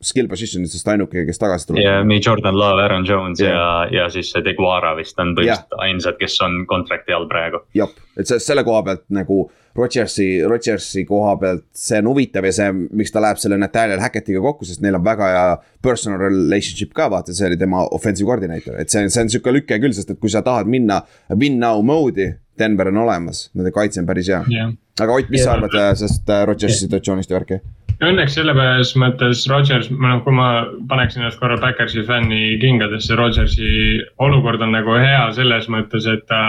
skill 0.02 0.30
position 0.32 0.64
itest 0.64 0.88
ainuke, 0.88 1.26
kes 1.28 1.42
tagasi 1.42 1.70
tuleb. 1.70 1.84
ja 1.84 2.04
me 2.08 2.20
Jordan 2.26 2.58
Love, 2.58 2.84
Aaron 2.84 3.06
Jones 3.08 3.42
yeah. 3.42 3.56
ja, 3.92 4.04
ja 4.04 4.10
siis 4.14 4.32
see 4.32 4.44
Deguara 4.46 4.94
vist 4.98 5.20
on 5.20 5.34
põhimõtteliselt 5.38 5.76
yeah. 5.76 5.88
ainsad, 5.88 6.20
kes 6.20 6.38
on 6.46 6.62
contract'i 6.70 7.16
all 7.16 7.28
praegu. 7.32 7.64
jah, 7.76 7.92
et 8.20 8.32
selle 8.32 8.64
koha 8.68 8.84
pealt 8.88 9.06
nagu 9.16 9.48
Rodgersi, 9.80 10.28
Rodgersi 10.50 11.06
koha 11.08 11.36
pealt 11.40 11.66
see 11.78 12.00
on 12.02 12.10
huvitav 12.12 12.48
ja 12.48 12.54
see, 12.56 12.72
miks 13.00 13.14
ta 13.14 13.22
läheb 13.24 13.40
selle 13.42 13.60
Nathaniel 13.60 14.02
Hackettiga 14.04 14.42
kokku, 14.44 14.68
sest 14.68 14.84
neil 14.84 14.98
on 14.98 15.06
väga 15.06 15.30
hea 15.34 15.48
personal 15.86 16.22
relationship 16.24 16.94
ka, 16.98 17.10
vaata, 17.12 17.36
see 17.36 17.48
oli 17.52 17.60
tema 17.60 17.86
offensive 17.96 18.28
coordinator, 18.28 18.80
et 18.82 18.92
see, 18.92 19.06
see 19.12 19.26
on 19.26 19.34
sihuke 19.36 19.54
lüke 19.56 19.80
küll, 19.84 19.96
sest 19.96 20.16
et 20.16 20.22
kui 20.22 20.32
sa 20.32 20.44
tahad 20.46 20.70
minna 20.70 21.02
win 21.36 21.60
now 21.62 21.84
mode'i, 21.86 22.34
Denver 22.60 22.90
on 22.92 23.04
olemas, 23.06 23.46
nende 23.56 23.72
kaitse 23.72 24.02
on 24.02 24.08
päris 24.08 24.28
hea 24.32 24.42
yeah.. 24.52 24.72
aga 25.00 25.20
Ott, 25.20 25.30
mis 25.32 25.44
yeah. 25.44 25.52
sa 25.52 25.58
arvad 25.60 25.76
äh, 25.80 25.92
sellest 26.00 26.34
äh, 26.34 26.46
Rodgersi 26.50 26.76
yeah. 26.76 26.88
situatsioonist 26.88 27.32
ja 27.32 27.40
värki? 27.40 27.62
Õnneks 28.00 28.38
selles 28.38 28.94
mõttes 28.96 29.42
Rodgers, 29.52 29.90
noh 29.92 30.22
kui 30.24 30.32
ma 30.32 30.50
paneksin 30.88 31.26
ennast 31.26 31.40
korra 31.42 31.58
Backersi 31.60 32.06
fänni 32.08 32.56
kingadesse, 32.62 33.16
Rodgersi 33.20 33.72
olukord 34.24 34.62
on 34.64 34.72
nagu 34.72 34.96
hea 34.96 35.26
selles 35.36 35.68
mõttes, 35.68 36.08
et 36.08 36.24
ta 36.32 36.44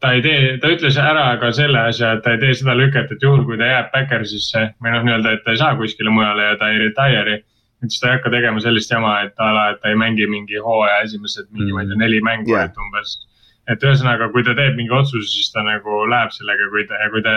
ta 0.00 0.14
ei 0.16 0.22
tee, 0.24 0.56
ta 0.60 0.70
ütles 0.72 0.96
ära 1.00 1.24
ka 1.40 1.50
selle 1.56 1.80
asja, 1.90 2.14
et 2.16 2.22
ta 2.24 2.34
ei 2.34 2.40
tee 2.40 2.56
seda 2.56 2.74
lüket, 2.76 3.12
et 3.12 3.24
juhul, 3.24 3.44
kui 3.48 3.58
ta 3.60 3.68
jääb 3.68 3.88
Backersisse 3.94 4.66
või 4.80 4.94
noh, 4.94 5.06
nii-öelda, 5.06 5.34
et 5.36 5.42
ta 5.44 5.54
ei 5.54 5.60
saa 5.60 5.76
kuskile 5.80 6.12
mujale 6.14 6.46
ja 6.46 6.58
ta 6.60 6.70
ei 6.72 6.80
retire'i. 6.86 7.40
et 7.80 7.88
siis 7.88 8.00
ta 8.00 8.10
ei 8.10 8.18
hakka 8.18 8.30
tegema 8.32 8.60
sellist 8.60 8.90
jama, 8.92 9.14
et 9.24 9.40
a 9.40 9.50
la, 9.56 9.64
et 9.72 9.80
ta 9.80 9.88
ei 9.88 9.96
mängi 9.96 10.26
mingi 10.28 10.60
hooaja 10.60 11.00
esimesed 11.06 11.48
mingi, 11.50 11.72
ma 11.72 11.84
ei 11.84 11.88
tea, 11.88 12.00
neli 12.00 12.20
mängu 12.24 12.52
yeah., 12.52 12.68
et 12.68 12.76
umbes. 12.76 13.16
et 13.72 13.84
ühesõnaga, 13.84 14.28
kui 14.32 14.44
ta 14.44 14.52
teeb 14.56 14.76
mingi 14.76 14.92
otsuse, 14.92 15.28
siis 15.28 15.52
ta 15.52 15.64
nagu 15.64 16.04
läheb 16.08 16.32
sellega, 16.36 16.68
kui 16.72 16.84
ta, 16.88 17.00
kui 17.12 17.24
ta 17.24 17.36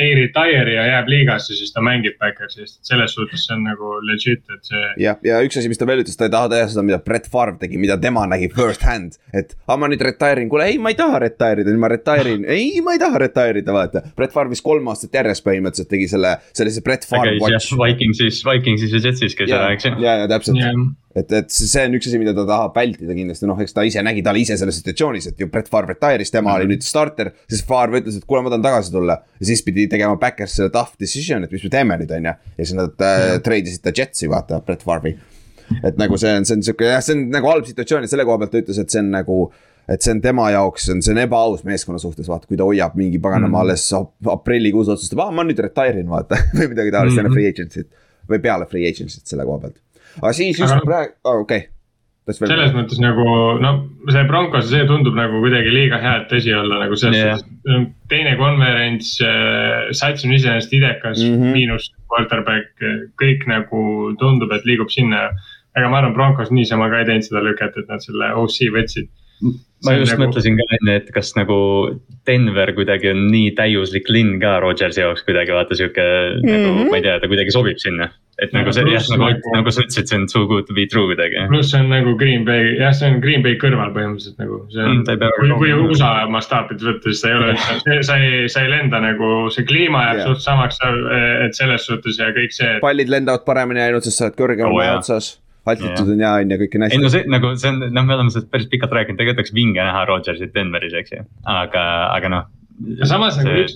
ei 0.00 0.14
retire'i 0.18 0.74
ja 0.76 0.86
jääb 0.90 1.10
liigasse, 1.10 1.56
siis 1.58 1.72
ta 1.74 1.82
mängib 1.84 2.18
Backersi 2.20 2.62
eest, 2.64 2.78
et 2.80 2.90
selles 2.90 3.14
suhtes 3.16 3.46
see 3.46 3.54
on 3.56 3.64
nagu 3.66 3.92
legit, 4.06 4.42
et 4.52 4.68
see. 4.70 4.82
jah, 5.02 5.18
ja 5.24 5.40
üks 5.46 5.58
asi, 5.60 5.70
mis 5.72 5.80
ta 5.80 5.88
veel 5.88 6.02
ütles, 6.04 6.18
ta 6.18 6.28
ei 6.28 6.34
taha 6.34 6.50
teha 6.52 6.66
seda, 6.72 6.84
mida 6.86 7.00
Brett 7.04 7.30
Favre 7.32 7.56
tegi, 7.60 7.80
mida 7.80 7.96
tema 8.00 8.26
nägi 8.30 8.50
first 8.54 8.84
hand. 8.86 9.16
et 9.32 9.56
aa, 9.66 9.78
ma 9.80 9.90
nüüd 9.92 10.04
retire 10.06 10.44
in, 10.44 10.50
kuule 10.52 10.68
ei, 10.72 10.80
ma 10.82 10.92
ei 10.92 10.98
taha 10.98 11.22
retire 11.26 11.64
ida, 11.64 11.72
nüüd 11.72 11.84
ma 11.86 11.92
retire 11.92 12.36
in, 12.36 12.44
ei, 12.58 12.82
ma 12.84 12.96
ei 12.96 13.02
taha 13.02 13.22
retire 13.24 13.64
ida, 13.64 13.74
vaata. 13.76 14.04
Brett 14.18 14.36
Favre 14.36 14.52
vist 14.52 14.66
kolm 14.66 14.92
aastat 14.92 15.16
järjest 15.16 15.46
põhimõtteliselt 15.46 15.92
tegi 15.92 16.10
selle, 16.12 16.36
sellise 16.56 16.84
Brett 16.86 17.08
Favre 17.08 17.38
watch. 17.42 17.72
Vikingsis, 17.76 18.44
Vikingsis 18.46 18.94
ja 18.96 19.02
Jetsis 19.08 19.36
käis 19.38 19.50
ära, 19.52 19.72
eks 19.76 19.88
ju. 19.88 19.96
ja, 20.04 20.20
ja 20.24 20.30
täpselt 20.30 20.60
yeah 20.60 20.86
et, 21.16 21.32
et 21.32 21.52
see 21.52 21.84
on 21.88 21.96
üks 21.96 22.08
asi, 22.10 22.18
mida 22.20 22.34
ta 22.36 22.44
tahab 22.48 22.76
vältida 22.76 23.16
kindlasti, 23.16 23.48
noh, 23.48 23.60
eks 23.62 23.74
ta 23.76 23.84
ise 23.88 24.02
nägi, 24.04 24.24
ta 24.24 24.34
oli 24.34 24.44
ise 24.44 24.58
selles 24.60 24.76
situatsioonis, 24.80 25.30
et 25.30 25.40
ju 25.40 25.48
Brett 25.52 25.70
Favre 25.72 25.94
retire'is, 25.94 26.32
tema 26.32 26.50
mm 26.50 26.52
-hmm. 26.52 26.66
oli 26.66 26.74
nüüd 26.74 26.84
starter. 26.84 27.32
siis 27.48 27.64
Favre 27.64 28.00
ütles, 28.00 28.18
et 28.18 28.26
kuule, 28.28 28.42
ma 28.44 28.52
tahan 28.52 28.66
tagasi 28.66 28.92
tulla 28.92 29.18
ja 29.40 29.46
siis 29.46 29.62
pidi 29.64 29.85
tegema 29.92 30.16
Backers 30.20 30.56
selle 30.58 30.72
tough 30.74 30.96
decision, 31.00 31.44
et 31.44 31.52
mis 31.52 31.64
me 31.66 31.70
teeme 31.72 31.98
nüüd, 32.00 32.12
on 32.16 32.28
ju. 32.30 32.34
ja 32.58 32.66
siis 32.66 32.76
nad 32.78 33.06
äh, 33.06 33.36
treidisid 33.44 33.84
ta 33.84 33.94
Jetsi, 33.96 34.28
vaata, 34.32 34.60
Brett 34.66 34.84
Favre'i. 34.86 35.16
et 35.82 35.96
nagu 35.98 36.18
see 36.20 36.34
on, 36.38 36.44
see 36.46 36.58
on 36.58 36.66
sihuke 36.66 36.90
jah, 36.90 37.02
see 37.04 37.16
on 37.16 37.24
nagu 37.34 37.50
halb 37.50 37.66
situatsioon 37.68 38.06
ja 38.06 38.12
selle 38.12 38.26
koha 38.28 38.42
pealt 38.42 38.54
ta 38.54 38.62
ütles, 38.62 38.82
et 38.82 38.92
see 38.92 39.02
on 39.02 39.10
nagu 39.14 39.40
et 39.90 40.02
see 40.02 40.14
on 40.14 40.20
tema 40.22 40.48
jaoks, 40.50 40.88
on, 40.90 41.02
see 41.02 41.14
on 41.14 41.22
ebaaus 41.22 41.62
meeskonna 41.66 41.98
suhtes, 42.02 42.26
vaata, 42.30 42.48
kui 42.50 42.58
ta 42.58 42.66
hoiab 42.66 42.96
mingi 42.98 43.20
paganama 43.22 43.52
mm. 43.52 43.62
alles 43.64 43.86
aprillikuus 44.32 44.90
otsustab, 44.94 45.22
aa, 45.26 45.34
ma 45.34 45.46
nüüd 45.46 45.62
retire 45.62 46.02
in, 46.02 46.10
vaata 46.10 46.38
või 46.58 46.72
midagi 46.74 46.94
taolist 46.94 47.16
mm 47.16 47.22
-hmm. 47.22 47.26
enne 47.26 47.34
free 47.34 47.54
agency't. 47.54 48.04
või 48.30 48.42
peale 48.42 48.66
free 48.66 48.88
agency't 48.90 49.26
selle 49.26 49.46
koha 49.46 49.62
pealt 49.62 49.82
aga 50.22 50.32
siis 50.36 50.58
just 50.58 50.84
praegu 50.84 51.14
okei 51.22 51.40
okay 51.42 51.75
selles 52.34 52.72
mõttes 52.74 52.98
nagu 52.98 53.24
noh, 53.62 53.82
see 54.10 54.22
Broncos, 54.26 54.66
see 54.70 54.86
tundub 54.88 55.14
nagu 55.14 55.38
kuidagi 55.44 55.70
liiga 55.70 56.00
hea, 56.02 56.14
et 56.22 56.30
tõsi 56.32 56.54
olla 56.58 56.80
nagu 56.82 56.98
selles 56.98 57.20
yeah. 57.20 57.42
suhtes. 57.42 57.92
teine 58.10 58.32
konverents 58.40 59.12
äh,, 59.22 59.92
sats 59.94 60.26
on 60.26 60.34
iseenesest 60.34 60.74
idekas 60.74 61.20
mm, 61.22 61.36
-hmm. 61.36 61.54
miinus 61.54 61.92
quarterback, 62.10 62.72
kõik 63.22 63.46
nagu 63.50 63.84
tundub, 64.18 64.50
et 64.52 64.66
liigub 64.66 64.90
sinna. 64.90 65.30
aga 65.76 65.88
ma 65.92 65.98
arvan, 66.00 66.14
Broncos 66.16 66.50
niisama 66.50 66.88
ka 66.90 67.02
ei 67.02 67.04
teinud 67.04 67.26
seda 67.28 67.42
lüket, 67.44 67.76
et 67.76 67.88
nad 67.88 68.00
selle 68.00 68.32
OC 68.34 68.58
võtsid 68.74 69.08
ma 69.84 69.96
just 69.96 70.14
nagu... 70.14 70.26
mõtlesin 70.26 70.58
ka 70.58 70.66
enne, 70.78 70.98
et 71.00 71.08
kas 71.14 71.32
nagu 71.36 71.56
Denver 72.26 72.72
kuidagi 72.76 73.10
on 73.12 73.26
nii 73.30 73.52
täiuslik 73.58 74.08
linn 74.10 74.38
ka 74.42 74.56
Rodgersi 74.64 75.02
jaoks 75.02 75.24
kuidagi 75.26 75.54
vaata 75.54 75.76
sihuke 75.78 76.04
mm 76.04 76.40
-hmm. 76.40 76.54
nagu 76.54 76.70
mhm. 76.72 76.90
ma 76.90 77.00
ei 77.00 77.04
tea, 77.04 77.18
ta 77.20 77.28
kuidagi 77.30 77.54
sobib 77.54 77.78
sinna. 77.82 78.08
et 78.42 78.52
nagu 78.52 78.72
see 78.72 78.84
jah, 78.84 79.04
nagu, 79.12 79.24
nagu, 79.24 79.52
nagu 79.54 79.70
sa 79.72 79.80
ütlesid, 79.80 80.08
see 80.10 80.18
on 80.18 80.26
too 80.28 80.44
good 80.48 80.66
to 80.68 80.74
be 80.76 80.84
true 80.92 81.06
kuidagi. 81.08 81.46
pluss 81.48 81.70
see 81.70 81.80
on 81.80 81.88
nagu 81.88 82.16
Green 82.16 82.44
Bay, 82.44 82.76
jah, 82.80 82.92
see 82.92 83.08
on 83.08 83.20
Green 83.20 83.42
Bay 83.42 83.56
kõrval 83.62 83.94
põhimõtteliselt 83.96 84.42
nagu 84.42 84.60
see 84.72 84.82
on 84.82 85.00
mm,. 85.04 85.30
kui, 85.38 85.54
kui 85.62 85.72
USA 85.72 86.26
mastaapides 86.28 86.84
võtta, 86.90 87.12
siis 87.12 87.22
ta 87.22 87.30
ei 87.30 87.38
ole 87.38 87.48
üldse, 87.54 88.02
sa 88.10 88.18
ei, 88.18 88.48
sa 88.48 88.66
ei 88.66 88.70
lenda 88.70 89.00
nagu, 89.00 89.32
see 89.54 89.64
kliima 89.64 90.04
jääb 90.08 90.20
yeah. 90.20 90.28
suht 90.28 90.44
samaks, 90.44 90.80
et 91.46 91.56
selles 91.56 91.88
suhtes 91.88 92.20
ja 92.20 92.32
kõik 92.36 92.52
see 92.52 92.76
et.... 92.76 92.84
pallid 92.84 93.12
lendavad 93.12 93.44
paremini 93.48 93.80
ainult, 93.88 94.04
sest 94.04 94.20
sa 94.20 94.28
oled 94.28 94.40
kõrgemal 94.40 94.80
oh, 94.82 94.94
otsas 94.98 95.36
altitud 95.72 96.12
on 96.14 96.22
hea, 96.22 96.32
on 96.42 96.52
ju, 96.52 96.58
kõik 96.62 96.76
on 96.76 96.84
hästi. 96.86 96.98
ei 96.98 97.02
no 97.02 97.10
see 97.12 97.30
nagu 97.32 97.52
see 97.60 97.72
on, 97.72 97.80
noh, 97.86 98.06
me 98.06 98.16
oleme 98.16 98.32
sellest 98.34 98.50
päris 98.52 98.68
pikalt 98.72 98.94
rääkinud, 98.96 99.18
tegelikult 99.20 99.42
oleks 99.44 99.56
vinge 99.56 99.82
näha 99.82 100.04
Rodgersit 100.08 100.54
Denveris, 100.54 100.94
eks 101.00 101.16
ju, 101.16 101.24
aga, 101.52 101.86
aga 102.14 102.32
noh. 102.32 102.46
samas 103.04 103.40
nagu 103.40 103.48
see... 103.48 103.56
nagu 103.56 103.64
üks, 103.64 103.74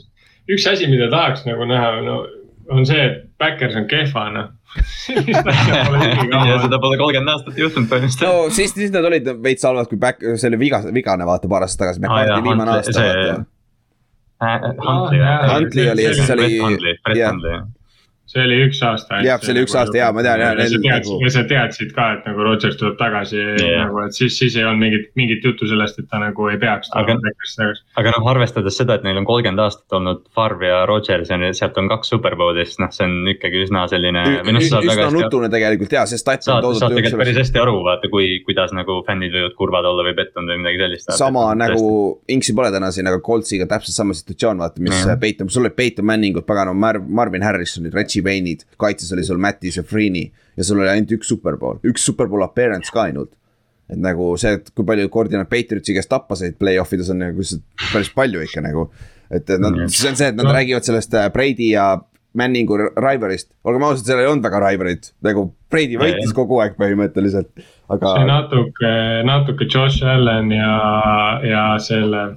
üks 0.57 0.69
asi, 0.73 0.89
mida 0.93 1.11
tahaks 1.13 1.47
nagu 1.49 1.67
näha, 1.69 1.93
no 2.07 2.23
on 2.71 2.87
see, 2.87 3.03
et 3.03 3.25
Backers 3.43 3.77
on 3.79 3.89
kehva, 3.91 4.29
noh 4.35 4.51
ja 6.51 6.61
seda 6.63 6.79
pole 6.79 6.99
kolmkümmend 7.01 7.33
aastat 7.35 7.59
juhtunud 7.59 7.91
põhimõtteliselt. 7.91 8.29
no 8.29 8.55
siis, 8.55 8.77
siis 8.77 8.95
nad 8.95 9.07
olid 9.09 9.27
veits 9.43 9.67
halvad, 9.67 9.91
kui 9.91 9.99
back, 10.01 10.23
see 10.37 10.53
oli 10.53 10.61
viga, 10.61 10.83
vigane 10.95 11.27
vaata 11.27 11.51
paar 11.51 11.67
aastat 11.67 11.87
tagasi, 11.87 12.05
McCarthy 12.05 12.47
viimane 12.47 12.77
aasta 12.79 12.97
vaata. 13.01 13.41
Huntley, 14.41 15.21
Huntley 15.51 15.91
oli 15.93 16.05
ja 16.07 16.15
siis 16.17 16.31
oli. 16.33 16.55
Brett 17.05 17.27
Huntley, 17.27 17.53
jah 17.53 17.69
see 18.31 18.45
oli 18.47 18.59
üks 18.69 18.81
aasta. 18.87 19.21
jah, 19.27 19.41
see 19.43 19.55
oli 19.55 19.65
üks 19.67 19.75
aasta 19.79 19.99
ja 19.99 20.11
ma 20.15 20.23
tean 20.25 20.43
ja. 20.43 20.51
Nagu... 20.55 21.17
ja 21.25 21.31
sa 21.35 21.43
teadsid 21.51 21.91
ka, 21.97 22.07
et 22.17 22.29
nagu 22.29 22.45
Rodgers 22.47 22.79
tuleb 22.79 22.97
tagasi 23.01 23.39
yeah. 23.41 23.85
nagu, 23.85 24.05
et 24.07 24.15
siis, 24.17 24.37
siis 24.39 24.57
ei 24.59 24.67
olnud 24.67 24.85
mingit, 24.85 25.09
mingit 25.19 25.47
juttu 25.47 25.67
sellest, 25.71 25.99
et 25.99 26.09
ta 26.11 26.21
nagu 26.23 26.47
ei 26.53 26.59
peaks. 26.63 26.93
aga, 26.95 27.17
aga 28.01 28.15
noh, 28.15 28.29
arvestades 28.31 28.79
seda, 28.79 29.01
et 29.01 29.07
neil 29.07 29.19
on 29.19 29.27
kolmkümmend 29.29 29.65
aastat 29.65 29.99
olnud 29.99 30.23
Favre 30.37 30.71
ja 30.71 30.85
Rodgers 30.89 31.33
ja 31.33 31.39
sealt 31.57 31.79
on 31.83 31.91
kaks 31.91 32.13
superbowli, 32.15 32.67
siis 32.69 32.79
noh, 32.83 32.93
see 32.95 33.09
on 33.09 33.33
ikkagi 33.35 33.65
üsna 33.67 33.87
selline. 33.91 34.23
No, 34.47 34.63
üsna 34.63 35.09
nutune 35.15 35.51
tegelikult 35.53 35.99
ja, 35.99 36.07
see 36.11 36.21
stat 36.21 36.47
on 36.47 36.63
toodud. 36.63 36.79
saad 36.81 36.95
tegelikult 36.95 37.25
päris 37.25 37.41
hästi 37.43 37.63
aru, 37.63 37.77
vaata, 37.87 38.11
kui, 38.13 38.31
kuidas 38.47 38.75
nagu 38.77 39.01
fännid 39.07 39.35
võivad 39.35 39.57
kurvad 39.59 39.91
olla 39.91 40.07
või 40.07 40.15
pettunud 40.19 40.55
või 40.55 40.63
midagi 40.63 40.83
sellist. 40.85 41.13
sama 41.19 41.49
nagu, 41.59 41.91
Inksi 42.31 42.55
pole 42.55 42.71
täna 42.73 42.93
siin, 42.95 43.11
aga 43.11 43.19
Coltsiga 43.25 43.67
täpselt 43.71 43.97
sama 43.97 44.15
situatsioon, 44.17 44.63
vaata, 44.63 44.83
mis 44.85 45.03
Peiton, 45.21 45.51
sul 45.51 45.67
olid 45.67 45.75
Peiton 45.77 46.07
Manningud, 46.07 46.47
paganama, 46.47 46.95
Marvin 47.21 47.45
Harrisonid, 47.45 47.95
Reggie 47.97 48.20
Reggie 48.21 48.25
Wayne'id, 48.25 48.65
kaitses 48.79 49.13
oli 49.13 49.25
sul 49.25 49.39
Matti 49.39 49.71
Sefrini 49.71 50.31
ja 50.57 50.65
sul 50.65 50.81
oli 50.81 50.91
ainult 50.91 51.13
üks 51.17 51.31
superpool, 51.31 51.81
üks 51.85 52.05
superpool 52.05 52.45
appearance 52.45 52.93
ka 52.93 53.09
ainult. 53.09 53.37
et 53.91 53.99
nagu 53.99 54.37
see, 54.39 54.53
et 54.55 54.69
kui 54.71 54.87
palju 54.87 55.09
kordi 55.11 55.35
nad 55.35 55.49
Patriotsi 55.51 55.97
käest 55.97 56.09
tappasid 56.13 56.55
play-off 56.61 56.93
ides 56.95 57.09
on 57.11 57.19
nagu 57.25 57.43
päris 57.91 58.13
palju 58.15 58.45
ikka 58.47 58.63
nagu. 58.63 58.91
et 59.31 59.49
nad, 59.59 59.81
see 59.89 60.11
on 60.11 60.17
see, 60.17 60.29
et 60.29 60.37
nad 60.37 60.47
no. 60.47 60.55
räägivad 60.55 60.87
sellest 60.87 61.15
äh, 61.15 61.31
Brady 61.33 61.73
ja 61.73 62.01
Manningu 62.35 62.77
rivalist, 62.79 63.49
olgem 63.67 63.83
ausad, 63.89 64.07
seal 64.07 64.21
ei 64.23 64.29
olnud 64.31 64.45
väga 64.45 64.61
rivalit, 64.63 65.11
nagu 65.27 65.49
Brady 65.71 65.99
võitis 65.99 66.31
kogu 66.35 66.61
aeg 66.63 66.77
põhimõtteliselt, 66.79 67.51
aga. 67.91 68.13
natuke, 68.29 68.93
natuke 69.27 69.67
Josh 69.67 70.07
Allan 70.07 70.53
ja, 70.55 70.77
ja 71.43 71.65
selle 71.83 72.29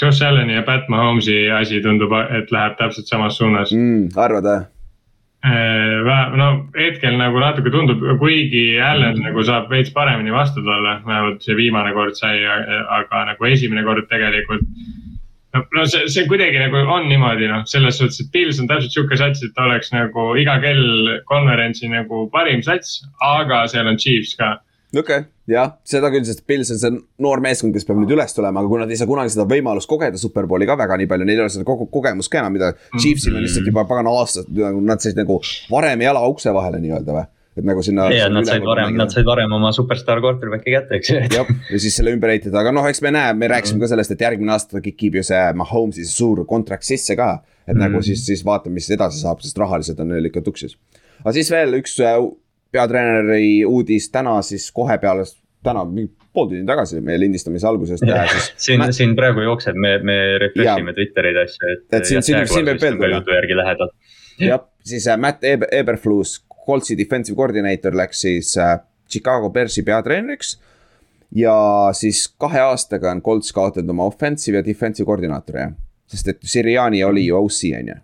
Josh 0.00 0.22
Allan'i 0.22 0.54
ja 0.54 0.62
Pat 0.62 0.86
Mahomes'i 0.88 1.48
asi 1.50 1.82
tundub, 1.82 2.14
et 2.30 2.52
läheb 2.54 2.78
täpselt 2.78 3.10
samas 3.10 3.40
suunas 3.40 3.74
mm,. 3.74 4.12
arvad 4.14 4.46
jah? 4.46 4.68
Äh, 5.42 6.36
no 6.36 6.46
hetkel 6.76 7.14
nagu 7.16 7.40
natuke 7.40 7.70
tundub, 7.72 8.02
kuigi 8.20 8.76
Allan 8.76 9.14
mm. 9.16 9.30
nagu 9.30 9.44
saab 9.48 9.70
veits 9.72 9.92
paremini 9.94 10.34
vastu 10.34 10.60
tulla, 10.60 10.98
vähemalt 11.06 11.40
see 11.46 11.56
viimane 11.56 11.94
kord 11.96 12.18
sai, 12.18 12.42
aga 12.44 13.22
nagu 13.30 13.48
esimene 13.48 13.84
kord 13.86 14.04
tegelikult. 14.10 14.66
no, 15.54 15.62
no 15.72 15.86
see, 15.88 16.04
see 16.12 16.26
kuidagi 16.28 16.60
nagu 16.60 16.84
on 16.84 17.08
niimoodi 17.08 17.48
noh, 17.48 17.64
selles 17.64 17.96
suhtes, 17.96 18.20
et 18.20 18.28
Pils 18.34 18.60
on 18.60 18.68
täpselt 18.68 18.92
sihuke 18.92 19.16
sats, 19.16 19.40
et 19.42 19.56
ta 19.56 19.64
oleks 19.64 19.94
nagu 19.96 20.26
iga 20.36 20.58
kell 20.60 21.16
konverentsi 21.32 21.88
nagu 21.88 22.26
parim 22.36 22.60
sats, 22.62 23.00
aga 23.24 23.64
seal 23.72 23.88
on 23.88 23.96
Chiefs 23.96 24.36
ka 24.36 24.58
okei 24.94 25.02
okay,, 25.02 25.26
jah, 25.50 25.74
seda 25.86 26.10
küll, 26.12 26.26
sest 26.26 26.44
Pils 26.48 26.70
on 26.74 26.80
see 26.82 26.94
noor 27.22 27.42
meeskond, 27.44 27.74
kes 27.76 27.86
peab 27.88 28.00
nüüd 28.02 28.14
üles 28.16 28.34
tulema, 28.36 28.62
aga 28.62 28.70
kui 28.70 28.80
nad 28.82 28.90
ei 28.90 28.98
saa 29.00 29.10
kunagi 29.10 29.34
seda 29.34 29.46
võimalust 29.50 29.90
kogeda 29.90 30.20
Superbowli 30.20 30.68
ka 30.68 30.78
väga 30.80 30.98
nii 31.00 31.10
palju, 31.10 31.28
neil 31.28 31.38
ei 31.38 31.44
ole 31.46 31.52
seda 31.54 31.66
kogu 31.68 31.86
kogemust 31.92 32.32
ka 32.32 32.42
enam, 32.42 32.56
mida 32.58 32.72
Chiefsil 32.96 33.36
on 33.36 33.44
lihtsalt 33.46 33.68
juba 33.70 33.86
pagana 33.90 34.14
aastad, 34.20 34.50
nagu 34.54 34.82
nad 34.84 35.02
said 35.02 35.18
nagu 35.20 35.40
varem 35.70 36.06
jala 36.06 36.24
ukse 36.30 36.54
vahele 36.54 36.82
nii-öelda 36.82 37.18
või 37.18 37.28
et 37.60 37.66
nagu 37.66 37.82
sinna. 37.84 38.06
ja 38.14 38.28
nad 38.32 38.46
said 38.48 38.64
varem, 38.66 38.94
nad 38.98 39.12
said 39.12 39.26
varem 39.26 39.52
oma 39.56 39.72
superstaar 39.74 40.20
quarterback'i 40.22 40.74
kätte, 40.74 40.98
eks 41.00 41.10
ju. 41.12 41.22
jah, 41.38 41.48
ja 41.70 41.80
siis 41.82 41.96
selle 41.98 42.14
ümber 42.14 42.32
ehitada, 42.34 42.60
aga 42.62 42.72
noh, 42.74 42.86
eks 42.90 43.02
me 43.04 43.12
näe, 43.14 43.32
me 43.38 43.50
rääkisime 43.50 43.82
ka 43.82 43.90
sellest, 43.90 44.14
et 44.14 44.22
järgmine 44.26 44.54
aasta 44.54 44.82
kikib 44.84 45.18
ju 45.20 45.24
see 45.26 45.40
Mahomes'i 45.58 46.06
suur 46.08 46.44
kontrakt 46.50 46.86
sisse 46.86 47.18
ka. 47.18 47.32
et 47.66 47.74
mm. 47.74 47.82
nagu 47.82 48.02
siis, 48.06 48.22
siis 48.26 48.44
vaatame, 48.46 48.78
mis 48.78 48.90
edasi 48.94 49.22
saab, 49.22 49.42
sest 49.44 49.58
rahaliselt 49.60 50.00
on 50.02 50.14
neil 50.14 50.30
ikka 50.30 50.44
tuksis. 50.46 50.76
aga 51.22 51.34
siis 51.36 51.50
veel 51.52 51.78
üks 51.80 51.98
äh, 52.04 52.20
peatreeneri 52.72 53.64
uudis 53.66 54.10
täna 54.12 54.38
siis 54.46 54.70
kohe 54.74 54.98
peale, 55.02 55.24
täna 55.64 55.84
mingi 55.84 56.12
pool 56.32 56.48
tundi 56.50 56.62
tagasi 56.66 57.00
meie 57.04 57.18
lindistamise 57.20 57.66
algusest. 57.68 58.04
siin 58.64 58.80
ma..., 58.82 58.90
siin 58.94 59.16
praegu 59.18 59.44
jookseb, 59.46 59.76
me, 59.76 59.96
me 60.06 60.16
refresh 60.42 60.82
ime 60.82 60.94
Twitterid 60.96 61.40
asju, 61.44 61.72
et. 61.74 61.86
et 61.98 62.06
siin, 62.06 62.22
siin, 62.22 62.46
siin 62.50 62.70
võib 62.70 62.84
veel 62.84 63.00
lähedalt. 63.62 63.96
jah, 64.50 64.62
siis 64.86 65.08
äh, 65.10 65.18
Matt 65.20 65.44
Eber, 65.44 65.68
Eberflus 65.74 66.38
Coltsi 66.66 66.96
defensive 66.98 67.36
coordinator 67.36 67.96
läks 67.96 68.20
siis 68.26 68.54
äh, 68.58 68.78
Chicago 69.10 69.50
Bearsi 69.50 69.82
peatreeneriks 69.82 70.54
ja 71.34 71.54
siis 71.92 72.28
kahe 72.38 72.60
aastaga 72.60 73.10
on 73.10 73.22
Colts 73.22 73.52
kaotanud 73.52 73.90
oma 73.90 74.06
offensive 74.10 74.60
ja 74.60 74.66
defensive 74.66 75.06
koordinaatori 75.06 75.60
jah. 75.60 75.74
sest 76.10 76.28
et 76.28 76.38
Siriani 76.42 77.04
oli 77.04 77.26
ju 77.26 77.36
OC 77.38 77.60
on 77.78 77.92
ju. 77.92 77.98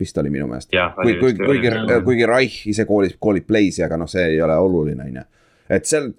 Vist 0.00 0.18
oli 0.18 0.30
minu 0.30 0.48
meelest. 0.50 0.72
kuigi, 0.94 1.18
kuigi, 1.20 1.44
kuigi, 1.44 1.70
kuigi 2.04 2.26
Reich 2.26 2.66
ise 2.72 2.84
koolib, 2.88 3.16
koolib 3.20 3.46
play'si, 3.46 3.84
aga 3.86 4.00
noh, 4.00 4.10
see 4.10 4.34
ei 4.34 4.42
ole 4.42 4.56
oluline, 4.58 5.06
on 5.06 5.20
ju. 5.20 5.24
et 5.70 5.86
seal, 5.88 6.10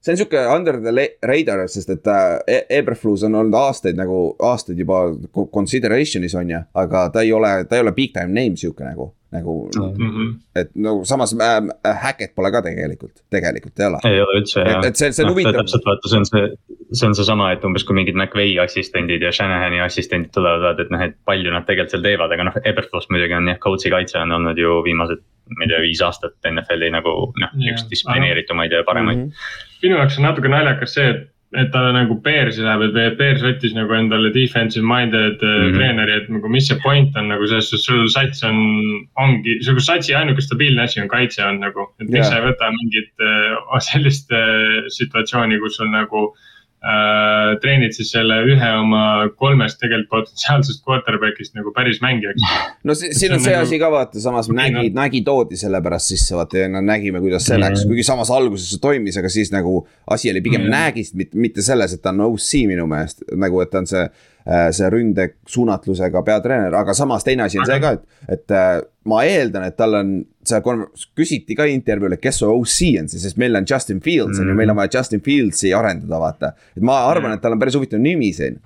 see 0.00 0.14
on 0.14 0.20
sihuke 0.20 0.42
under 0.54 0.80
the 0.80 1.06
radar, 1.26 1.66
sest 1.68 1.94
et 1.94 2.10
äh, 2.10 2.64
Eberflus 2.80 3.24
on 3.28 3.38
olnud 3.42 3.56
aastaid 3.60 3.98
nagu, 4.00 4.22
aastaid 4.50 4.78
juba 4.78 5.06
consideration'is 5.52 6.36
on 6.40 6.56
ju, 6.56 6.62
aga 6.84 7.08
ta 7.14 7.24
ei 7.26 7.32
ole, 7.32 7.54
ta 7.68 7.78
ei 7.78 7.86
ole 7.86 7.94
big 7.96 8.14
time 8.16 8.34
name 8.34 8.58
sihuke 8.60 8.86
nagu 8.86 9.12
nagu 9.30 9.70
mm, 9.70 10.10
-hmm. 10.10 10.30
et 10.56 10.70
no 10.74 11.04
samas 11.04 11.34
äh, 11.40 11.96
Hackett 12.02 12.34
pole 12.34 12.50
ka 12.50 12.62
tegelikult, 12.62 13.22
tegelikult 13.30 13.80
ei 13.80 13.86
ole. 13.86 14.00
ei 14.04 14.20
ole 14.20 14.38
üldse 14.40 14.64
jah. 14.66 14.84
et 14.86 14.96
see, 14.96 15.12
see 15.12 15.24
on 15.24 15.30
no, 15.30 15.34
huvitav. 15.36 15.60
täpselt 15.60 15.86
vaata, 15.86 16.10
see 16.10 16.18
on 16.18 16.26
see, 16.26 16.44
see 16.92 17.08
on 17.08 17.14
seesama, 17.14 17.52
et 17.54 17.64
umbes 17.64 17.86
kui 17.86 17.94
mingid 17.98 18.18
McVay 18.18 18.56
assistendid 18.64 19.22
ja 19.22 19.32
Shanahani 19.32 19.80
assistendid 19.86 20.34
tulevad, 20.34 20.82
et 20.82 20.90
noh, 20.90 21.04
et 21.06 21.18
palju 21.30 21.54
nad 21.54 21.66
tegelikult 21.68 21.94
seal 21.94 22.06
teevad, 22.06 22.34
aga 22.34 22.48
noh, 22.50 22.60
Eberfloss 22.64 23.10
muidugi 23.14 23.38
on 23.38 23.52
jah, 23.52 23.60
coach'i 23.62 23.92
kaitse 23.94 24.18
on 24.18 24.38
olnud 24.38 24.58
ju 24.58 24.80
viimased. 24.86 25.22
ma 25.50 25.64
ei 25.66 25.70
tea, 25.70 25.80
viis 25.82 26.00
aastat 26.06 26.36
NFL-i 26.46 26.92
nagu 26.94 27.12
noh, 27.42 27.54
üks 27.72 27.86
distsiplineeritumaid 27.90 28.70
ja 28.70 28.84
paremaid 28.86 29.18
mm. 29.18 29.24
-hmm. 29.30 29.78
minu 29.82 29.96
jaoks 29.98 30.18
on 30.18 30.28
natuke 30.28 30.48
naljakas 30.48 30.94
see, 30.94 31.08
et 31.10 31.24
et 31.58 31.70
ta 31.74 31.80
nagu 31.90 32.14
Bearsi 32.22 32.62
läheb, 32.62 32.84
et 32.86 33.16
Bears 33.18 33.42
võttis 33.42 33.72
nagu 33.74 33.94
endale 33.96 34.30
defensive 34.34 34.86
minded 34.86 35.40
mm 35.42 35.48
-hmm. 35.48 35.78
treeneri, 35.78 36.12
et 36.20 36.28
nagu 36.30 36.48
mis 36.48 36.68
see 36.68 36.78
point 36.84 37.16
on 37.16 37.28
nagu 37.32 37.46
selles 37.46 37.70
suhtes, 37.70 37.86
sul 37.86 38.06
sats 38.08 38.44
on, 38.46 38.60
ongi, 39.18 39.58
sul 39.66 39.80
satsi 39.82 40.14
ainuke 40.14 40.44
stabiilne 40.46 40.82
asi 40.82 41.00
on 41.02 41.08
kaitse 41.08 41.42
on 41.44 41.58
nagu. 41.60 41.88
et 42.00 42.08
miks 42.08 42.28
yeah. 42.28 42.30
sa 42.30 42.38
ei 42.38 42.46
võta 42.52 42.70
mingit 42.76 43.10
uh, 43.18 43.78
sellist 43.90 44.30
uh, 44.30 44.86
situatsiooni, 44.88 45.58
kus 45.58 45.76
sul 45.76 45.90
nagu 45.90 46.28
uh, 46.28 46.49
äh, 46.80 47.58
treenid 47.62 47.94
siis 47.96 48.12
selle 48.14 48.40
ühe 48.48 48.70
oma 48.80 49.02
kolmest 49.40 49.80
tegelikult 49.82 50.10
potentsiaalsest 50.10 50.82
quarterback'ist 50.86 51.54
nagu 51.58 51.72
päris 51.76 52.00
mängijaks. 52.04 52.46
no 52.88 52.96
siin 52.96 53.12
on 53.36 53.40
see, 53.40 53.44
see 53.44 53.54
nagu... 53.56 53.66
asi 53.66 53.80
ka 53.82 53.92
vaata, 53.92 54.22
samas 54.22 54.50
nägi, 54.54 54.88
nägi 54.96 55.22
toodi 55.26 55.60
sellepärast 55.60 56.14
sisse 56.14 56.38
vaata 56.38 56.64
ja 56.64 56.72
no 56.72 56.82
nägime, 56.84 57.20
kuidas 57.20 57.46
see 57.46 57.56
mm 57.56 57.62
-hmm. 57.62 57.76
läks, 57.76 57.86
kuigi 57.90 58.06
samas 58.06 58.32
alguses 58.34 58.72
see 58.72 58.82
toimis, 58.82 59.20
aga 59.20 59.28
siis 59.28 59.52
nagu 59.52 59.86
asi 60.06 60.30
oli 60.30 60.40
pigem 60.40 60.62
mm 60.62 60.66
-hmm. 60.66 60.70
nägist, 60.70 61.14
mitte 61.34 61.62
selles, 61.62 61.94
et 61.94 62.02
ta 62.02 62.14
on 62.14 62.20
OC 62.30 62.66
minu 62.66 62.86
meelest, 62.86 63.24
nagu 63.36 63.60
et 63.60 63.70
ta 63.70 63.78
on 63.78 63.86
see 63.86 64.08
see 64.46 64.88
ründe 64.90 65.26
suunatlusega 65.48 66.22
peatreener, 66.24 66.74
aga 66.74 66.94
samas 66.96 67.26
teine 67.26 67.44
asi 67.44 67.60
on 67.60 67.68
see 67.68 67.80
ka, 67.82 67.92
et, 67.96 68.06
et 68.36 68.54
äh, 68.56 68.70
ma 69.10 69.20
eeldan, 69.28 69.66
et 69.68 69.76
tal 69.78 69.98
on, 70.00 70.14
see 70.46 70.60
küsiti 71.18 71.56
ka 71.58 71.66
intervjuul, 71.70 72.16
et 72.16 72.22
kes 72.22 72.40
su 72.40 72.48
OC 72.48 72.78
on 73.02 73.10
siis, 73.12 73.22
sest 73.26 73.40
meil 73.40 73.56
on 73.58 73.68
Justin 73.68 74.00
Fields 74.04 74.38
on 74.38 74.46
mm. 74.46 74.52
ju, 74.52 74.58
meil 74.62 74.72
on 74.72 74.80
vaja 74.80 74.98
Justin 74.98 75.22
Fieldsi 75.24 75.74
arendada, 75.76 76.20
vaata. 76.22 76.52
et 76.76 76.84
ma 76.84 77.02
arvan, 77.10 77.36
et 77.36 77.44
tal 77.44 77.56
on 77.56 77.62
päris 77.62 77.76
huvitav 77.78 78.02
nimi 78.02 78.32
siin. 78.36 78.58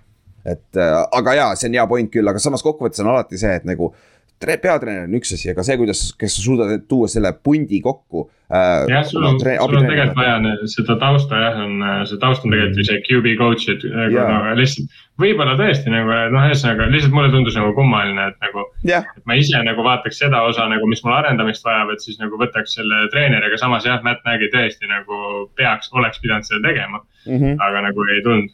et 0.44 0.76
äh, 0.76 0.96
aga 1.18 1.38
jaa, 1.40 1.52
see 1.58 1.70
on 1.72 1.78
hea 1.80 1.86
point 1.90 2.12
küll, 2.12 2.28
aga 2.30 2.42
samas 2.42 2.62
kokkuvõttes 2.64 3.02
on 3.02 3.10
alati 3.14 3.40
see, 3.40 3.54
et 3.60 3.66
nagu 3.68 3.94
peatreener 4.42 5.06
on 5.06 5.18
üks 5.18 5.34
asi, 5.36 5.50
aga 5.52 5.64
see, 5.66 5.76
kuidas, 5.80 6.00
kes 6.18 6.36
sa 6.36 6.42
suudad 6.44 6.72
tuua 6.90 7.08
selle 7.10 7.30
pundi 7.46 7.80
kokku 7.84 8.26
äh,. 8.50 8.84
jah, 8.90 9.04
sul 9.08 9.24
on, 9.24 9.38
sul 9.40 9.78
on 9.78 9.86
tegelikult 9.88 10.18
vaja 10.18 10.56
seda 10.70 10.96
tausta 11.00 11.40
jah, 11.40 11.60
on, 11.64 11.84
see 12.10 12.20
taust 12.22 12.44
on 12.44 12.54
tegelikult 12.54 12.88
see 12.90 13.02
QB 13.06 13.34
coach, 13.40 13.68
et 13.72 13.86
yeah. 13.86 14.50
lihtsalt. 14.58 14.98
võib-olla 15.20 15.54
tõesti 15.60 15.92
nagu 15.92 16.10
noh, 16.34 16.48
ühesõnaga 16.50 16.90
lihtsalt 16.92 17.16
mulle 17.16 17.30
tundus 17.34 17.56
nagu 17.58 17.70
kummaline, 17.78 18.28
et 18.32 18.42
nagu 18.44 18.66
et 18.90 19.24
ma 19.30 19.38
ise 19.40 19.62
nagu 19.66 19.86
vaataks 19.86 20.20
seda 20.24 20.42
osa 20.48 20.66
nagu, 20.72 20.90
mis 20.90 21.04
mul 21.06 21.16
arendamist 21.16 21.64
vajab, 21.66 21.94
et 21.94 22.04
siis 22.04 22.18
nagu 22.22 22.40
võtaks 22.40 22.76
selle 22.78 23.06
treeneri, 23.14 23.48
aga 23.48 23.60
samas 23.60 23.88
jah, 23.88 24.02
Matt 24.04 24.26
Nagy 24.28 24.50
tõesti 24.52 24.90
nagu 24.90 25.46
peaks, 25.58 25.92
oleks 25.94 26.20
pidanud 26.22 26.50
seda 26.50 26.62
tegema 26.68 27.00
mm. 27.00 27.38
-hmm. 27.38 27.56
aga 27.68 27.88
nagu 27.88 28.10
ei 28.10 28.22
tulnud 28.26 28.52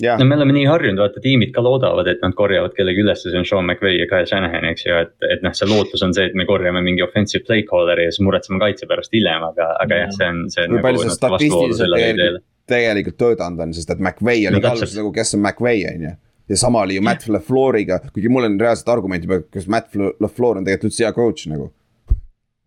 Yeah. 0.00 0.18
no 0.18 0.24
me 0.24 0.34
oleme 0.34 0.54
nii 0.56 0.64
harjunud, 0.66 0.98
vaata 0.98 1.20
tiimid 1.22 1.52
ka 1.54 1.62
loodavad, 1.62 2.08
et 2.10 2.22
nad 2.24 2.32
korjavad 2.34 2.72
kellegi 2.74 3.04
ülesse, 3.04 3.28
see 3.30 3.38
on 3.38 3.44
Sean 3.46 3.68
McVay 3.68 4.00
ja 4.00 4.06
Kyle 4.10 4.26
Shanahan, 4.26 4.64
eks 4.72 4.86
ju, 4.86 4.96
et, 5.04 5.12
et 5.28 5.44
noh, 5.44 5.52
see 5.54 5.68
lootus 5.68 6.02
on 6.02 6.14
see, 6.16 6.24
et 6.30 6.34
me 6.38 6.46
korjame 6.48 6.80
mingi 6.82 7.04
offensive 7.04 7.44
play 7.46 7.62
caller'i 7.68 8.08
ja 8.08 8.14
siis 8.14 8.24
muretseme 8.26 8.58
kaitse 8.62 8.88
pärast 8.90 9.14
hiljem, 9.14 9.44
aga, 9.52 9.68
aga 9.84 10.00
jah, 10.00 10.16
see 10.16 10.30
on, 10.32 10.40
see 10.54 10.64
on. 10.64 10.74
kui 10.74 10.84
palju 10.88 11.04
see 11.04 11.14
statistiliselt 11.18 11.96
tegelikult, 11.98 12.44
tegelikult 12.72 13.18
töötanud 13.20 13.66
on, 13.66 13.76
sest 13.76 13.94
et 13.94 14.02
McVay 14.02 14.48
oli 14.50 14.58
no, 14.58 14.64
ka 14.64 14.74
alguses 14.74 14.98
nagu, 14.98 15.12
kes 15.14 15.36
on 15.38 15.44
McVay, 15.44 15.86
on 15.92 16.08
ju 16.08 16.16
ja 16.52 16.56
sama 16.56 16.82
oli 16.82 16.94
ju 16.94 17.02
Matt 17.02 17.28
LaFleuriga, 17.28 18.00
kuigi 18.12 18.28
mul 18.28 18.48
on 18.48 18.58
reaalselt 18.60 18.88
argumenti, 18.88 19.28
kas 19.52 19.68
Matt 19.70 19.94
LaFleur 19.94 20.58
on 20.58 20.66
tegelikult 20.66 20.90
üldse 20.90 21.06
hea 21.06 21.12
coach 21.16 21.46
nagu. 21.52 21.70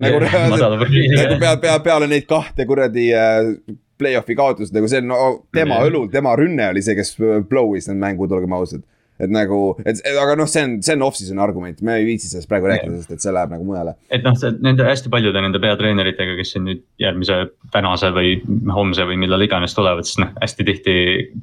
nagu 0.02 0.20
reaalselt, 0.24 0.86
nagu 1.18 1.40
pea, 1.40 1.58
pea, 1.62 1.76
peale 1.84 2.08
neid 2.12 2.26
kahte 2.30 2.66
kuradi 2.70 3.10
äh, 3.16 3.52
play-off'i 4.00 4.36
kaotust, 4.38 4.74
nagu 4.76 4.90
see 4.92 5.04
on 5.04 5.10
no, 5.14 5.22
tema 5.56 5.80
mm. 5.80 5.88
õlul, 5.90 6.12
tema 6.14 6.36
rünne 6.40 6.72
oli 6.74 6.84
see, 6.86 6.98
kes 6.98 7.16
blow'is 7.50 7.90
need 7.92 8.02
mängud, 8.02 8.36
olgem 8.36 8.56
ausad. 8.58 8.84
et 9.16 9.32
nagu, 9.32 9.58
et 9.88 10.02
aga 10.20 10.34
noh, 10.36 10.48
see 10.52 10.60
on, 10.66 10.72
see 10.84 10.92
on 10.98 11.04
off-season 11.06 11.38
argument, 11.40 11.78
me 11.88 11.94
ei 12.02 12.04
viitsi 12.04 12.28
sellest 12.28 12.50
praegu 12.52 12.68
rääkida, 12.68 12.98
sest 13.00 13.14
et 13.16 13.24
see 13.24 13.32
läheb 13.32 13.54
nagu 13.54 13.64
mujale. 13.64 13.94
et 14.12 14.26
noh, 14.28 14.36
see 14.36 14.52
nende 14.60 14.84
hästi 14.84 15.12
paljude 15.14 15.40
nende 15.40 15.62
peatreeneritega, 15.64 16.36
kes 16.36 16.52
siin 16.52 16.66
nüüd 16.68 16.82
järgmise 17.00 17.38
tänase 17.72 18.12
või 18.18 18.34
homse 18.76 19.08
või 19.08 19.16
millal 19.24 19.46
iganes 19.48 19.78
tulevad, 19.78 20.04
siis 20.04 20.20
noh, 20.20 20.36
hästi 20.42 20.68
tihti 20.68 20.98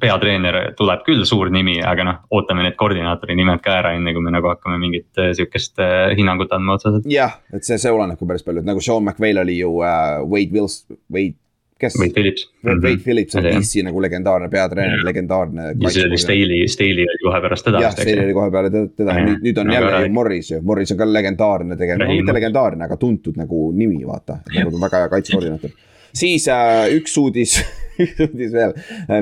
peatreener 0.05 0.59
tuleb 0.77 1.01
küll 1.07 1.25
suur 1.25 1.49
nimi, 1.53 1.79
aga 1.81 2.05
noh, 2.05 2.21
ootame 2.37 2.67
need 2.67 2.77
koordinaatori 2.77 3.39
nimed 3.41 3.65
ka 3.65 3.79
ära, 3.81 3.97
enne 3.97 4.13
kui 4.13 4.21
me 4.21 4.35
nagu 4.37 4.53
hakkame 4.53 4.77
mingit 4.77 5.09
äh, 5.17 5.33
sihukest 5.33 5.81
äh, 5.81 6.11
hinnangut 6.19 6.53
andma 6.53 6.77
otseselt. 6.77 7.09
jah, 7.09 7.39
et 7.57 7.65
see, 7.65 7.81
see 7.81 7.95
oleneb 7.95 8.21
ka 8.21 8.29
päris 8.29 8.45
palju, 8.45 8.61
et 8.61 8.69
nagu 8.69 8.85
Sean 8.85 9.01
McVay'l 9.01 9.41
oli 9.41 9.57
ju 9.63 9.79
uh, 9.79 10.21
Wade 10.29 10.53
Wills, 10.53 10.83
Wade 11.09 11.41
kes? 11.83 11.97
Wade 11.99 12.15
Phillips. 12.15 12.47
Wade 12.65 12.79
mhm. 12.79 13.03
Phillips 13.03 13.37
on 13.39 13.47
DC 13.47 13.83
nagu 13.87 14.01
legendaarne 14.03 14.49
peatreener, 14.51 15.05
legendaarne. 15.05 15.69
ja 15.71 15.93
siis 15.93 16.07
oli 16.07 16.19
Staley, 16.21 16.67
Staley 16.71 17.07
oli 17.07 17.23
kohe 17.27 17.41
pärast 17.45 17.67
teda. 17.69 17.83
jah, 17.85 17.95
Staley 17.95 18.25
oli 18.25 18.35
kohe 18.37 18.51
peale 18.53 18.73
teda 18.73 19.17
ja 19.17 19.25
nüüd, 19.27 19.41
nüüd 19.45 19.63
on 19.63 19.73
jälle 19.73 20.03
ju 20.05 20.11
Morris 20.17 20.51
ju, 20.51 20.61
Morris 20.65 20.93
on 20.95 21.01
ka 21.01 21.07
legendaarne 21.09 21.79
tegelikult, 21.79 22.09
no 22.09 22.19
mitte 22.21 22.37
legendaarne, 22.39 22.87
aga 22.87 22.99
tuntud 23.01 23.39
nagu 23.39 23.65
nimi, 23.75 24.01
vaata. 24.07 24.39
nagu 24.53 24.81
väga 24.81 25.03
hea 25.03 25.11
kaitsekoordinaator. 25.15 25.75
siis 26.23 26.47
äh, 26.51 26.87
üks 26.97 27.17
uudis 27.21 27.57
üks 28.03 28.23
uudis 28.27 28.55
veel, 28.55 28.73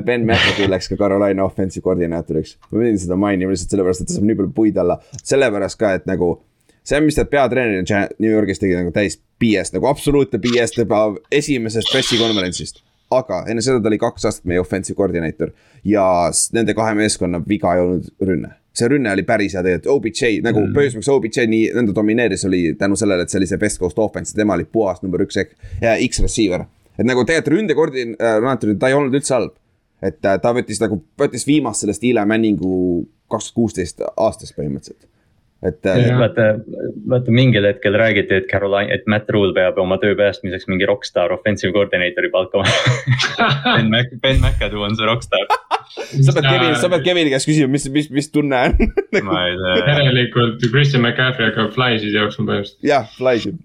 Ben 0.06 0.26
McAfee 0.28 0.70
läks 0.72 0.92
ka 0.92 1.00
Carolina 1.00 1.46
offensive 1.48 1.84
koordinaatoriks. 1.86 2.58
ma 2.70 2.78
pidin 2.78 3.02
seda 3.02 3.20
mainima 3.20 3.54
lihtsalt 3.54 3.76
sellepärast, 3.76 4.06
et 4.06 4.12
ta 4.12 4.20
saab 4.20 4.30
nii 4.30 4.40
palju 4.42 4.56
puid 4.56 4.80
alla, 4.82 5.02
sellepärast 5.24 5.80
ka, 5.82 5.96
et 6.00 6.10
nagu 6.10 6.36
see, 6.84 7.02
mis 7.06 7.18
ta 7.18 7.26
peatreener 7.30 7.84
New 8.20 8.32
Yorgis 8.32 8.62
tegi 8.62 8.78
nagu 8.78 8.94
täis 8.96 9.20
BS, 9.42 9.74
nagu 9.76 9.90
absoluutne 9.90 10.40
BS 10.42 10.78
juba 10.78 11.04
esimesest 11.32 11.92
pressikonverentsist. 11.92 12.84
aga 13.12 13.44
enne 13.52 13.60
seda 13.60 13.82
ta 13.84 13.90
oli 13.92 14.00
kaks 14.00 14.26
aastat 14.30 14.48
meie 14.48 14.62
offensive 14.62 14.96
coordinator 14.96 15.52
ja 15.84 16.04
nende 16.56 16.74
kahe 16.74 16.94
meeskonna 16.96 17.42
viga 17.48 17.74
ei 17.76 17.82
olnud 17.84 18.08
rünne 18.24 18.54
see 18.72 18.88
rünne 18.88 19.12
oli 19.12 19.24
päris 19.28 19.56
hea 19.56 19.64
tegelikult, 19.66 19.90
OBJ 19.92 20.38
nagu 20.46 20.62
mm. 20.62 20.76
põhjus, 20.76 20.94
miks 20.96 21.10
OBJ 21.12 21.48
nii 21.52 21.72
nõnda 21.76 21.96
domineeris, 21.96 22.46
oli 22.48 22.62
tänu 22.80 22.96
sellele, 23.00 23.26
et 23.26 23.34
see 23.34 23.42
oli 23.42 23.50
see 23.50 23.60
best 23.60 23.82
coast 23.82 24.00
offense, 24.00 24.36
tema 24.36 24.56
oli 24.56 24.64
puhas 24.64 25.02
number 25.04 25.26
üks 25.26 25.42
ehk 25.44 25.52
X-receiver. 26.08 26.64
et 26.96 27.08
nagu 27.08 27.26
tegelikult 27.28 27.58
ründekoordinaator, 27.58 28.76
ta 28.80 28.92
ei 28.92 28.96
olnud 28.96 29.18
üldse 29.20 29.36
halb. 29.36 29.58
et 30.02 30.24
äh, 30.26 30.40
ta 30.42 30.54
võttis 30.56 30.80
nagu, 30.82 31.02
võttis 31.20 31.44
viimast 31.48 31.84
sellest 31.84 32.04
Eli 32.08 32.24
Manningu 32.26 33.04
kaks 33.32 33.52
tuhat 33.52 33.60
kuusteist 33.60 34.02
aastast 34.16 34.56
põhimõtteliselt 34.56 35.12
et 35.68 35.86
äh, 35.86 36.12
vaata, 36.18 36.48
vaata 37.10 37.34
mingil 37.36 37.66
hetkel 37.70 37.96
räägiti, 38.02 38.40
et 38.42 38.48
Caroline, 38.52 38.94
et 38.94 39.06
Matt 39.12 39.30
Rule 39.30 39.54
peab 39.58 39.78
oma 39.82 39.98
töö 40.02 40.16
päästmiseks 40.18 40.68
mingi 40.72 40.88
rokkstaar 40.90 41.34
offensive 41.36 41.74
coordinator'i 41.76 42.32
palkama. 42.34 42.66
Ben 43.78 43.92
Mac, 43.94 44.14
Ben 44.22 44.42
McAdoo 44.42 44.86
on 44.86 44.98
see 44.98 45.08
rokkstaar. 45.08 45.48
Sa 45.92 46.34
pead 46.34 46.48
Kevin, 46.48 46.76
sa 46.80 46.90
pead 46.92 47.06
Kevini 47.06 47.34
käest 47.34 47.50
küsima, 47.50 47.72
mis, 47.72 47.88
mis, 47.94 48.10
mis 48.14 48.32
tunne 48.34 48.62
on. 48.68 48.78
Ma 49.28 49.42
ei 49.50 49.58
tea. 49.60 49.98
järelikult 50.06 50.64
Christian 50.70 51.06
McCaffrey 51.06 51.52
hakkab 51.52 51.76
fly'sid 51.76 52.16
jooksma 52.16 52.48
põhimõtteliselt. 52.48 52.88
jah, 52.94 53.12
fly'sid. 53.18 53.60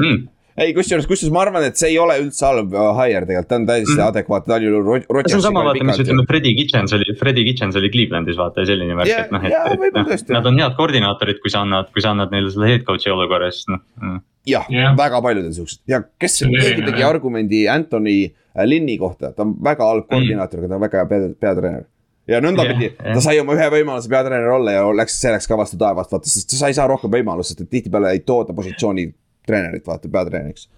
Mm 0.00 0.22
ei, 0.54 0.74
kusjuures, 0.76 1.06
kusjuures 1.10 1.32
ma 1.34 1.40
arvan, 1.42 1.64
et 1.66 1.78
see 1.78 1.90
ei 1.92 1.96
ole 2.00 2.16
üldse 2.22 2.44
halb 2.46 2.74
uh, 2.76 2.92
hire 3.00 3.24
tegelikult, 3.26 3.48
ta 3.50 3.58
on 3.58 3.66
täiesti 3.68 3.96
mm. 3.96 4.04
adekvaatne, 4.06 4.50
ta 4.50 4.58
on 4.58 4.66
ju 4.66 4.82
Rodgersi. 4.84 5.32
see 5.32 5.38
on 5.40 5.46
sama, 5.48 5.64
vaata, 5.66 5.86
mis 5.88 6.02
ütleme, 6.04 6.26
Freddie 6.28 6.54
Kitchens 6.58 6.94
oli, 6.96 7.16
Freddie 7.18 7.46
Kitchens 7.48 7.78
oli 7.80 7.90
Clevelandis 7.94 8.38
vaata 8.38 8.62
ja 8.62 8.70
selline 8.70 8.98
värk 8.98 9.10
yeah,, 9.10 9.24
et 9.26 9.34
noh, 9.34 9.48
et, 9.48 9.88
et 9.88 9.98
noh, 9.98 10.36
nad 10.38 10.50
on 10.50 10.60
head 10.62 10.76
koordinaatorid, 10.78 11.40
kui 11.42 11.52
sa 11.52 11.64
annad, 11.66 11.90
kui 11.94 12.04
sa 12.04 12.12
annad 12.14 12.34
neile 12.34 12.52
selle 12.54 12.70
head 12.70 12.86
coach'i 12.86 13.10
olukorra, 13.14 13.50
siis 13.54 13.66
noh 13.72 13.82
mm.. 14.02 14.20
jah 14.52 14.70
yeah,, 14.70 14.94
väga 14.98 15.22
paljudel 15.24 15.56
siuksed 15.56 15.82
ja 15.90 16.04
kes, 16.22 16.38
keegi 16.44 16.86
tegi 16.86 17.06
argumendi 17.06 17.64
Anthony 17.70 18.20
äh, 18.28 18.62
Linni 18.68 18.94
kohta, 19.00 19.34
ta 19.34 19.42
on 19.46 19.56
väga 19.64 19.90
halb 19.90 20.06
koordinaator 20.12 20.62
mm., 20.62 20.68
aga 20.68 20.70
ta 20.70 20.78
on 20.78 20.86
väga 20.86 21.02
hea 21.02 21.10
pea, 21.10 21.32
peatreener 21.48 21.90
ja 22.30 22.38
nõndapidi 22.40 22.92
yeah, 22.92 22.96
yeah. 23.02 23.18
ta 23.18 23.26
sai 23.26 23.42
oma 23.42 23.58
ühe 23.58 23.66
võimaluse 23.74 24.12
peatreener 24.12 24.54
olla 24.54 24.78
ja 24.78 24.86
läks, 25.02 25.18
see 25.18 25.34
läks 25.34 25.50
ka 25.50 25.58
vastu 25.58 25.82
taevast, 25.82 26.14
vaata, 26.14 26.30
sest 26.30 26.54
sa 26.56 26.70
ei 26.70 26.78
saa 26.78 26.86
rohkem 26.88 27.12
võimalust, 27.12 27.52
sest 27.52 27.66
et 27.66 27.74
tihtipeale 27.74 28.14
ei 28.14 28.22
tooda 28.24 28.54
positsiooni 28.56 29.10
treenerit, 29.46 29.86
vaata, 29.86 30.08
peatreeneriks 30.08 30.68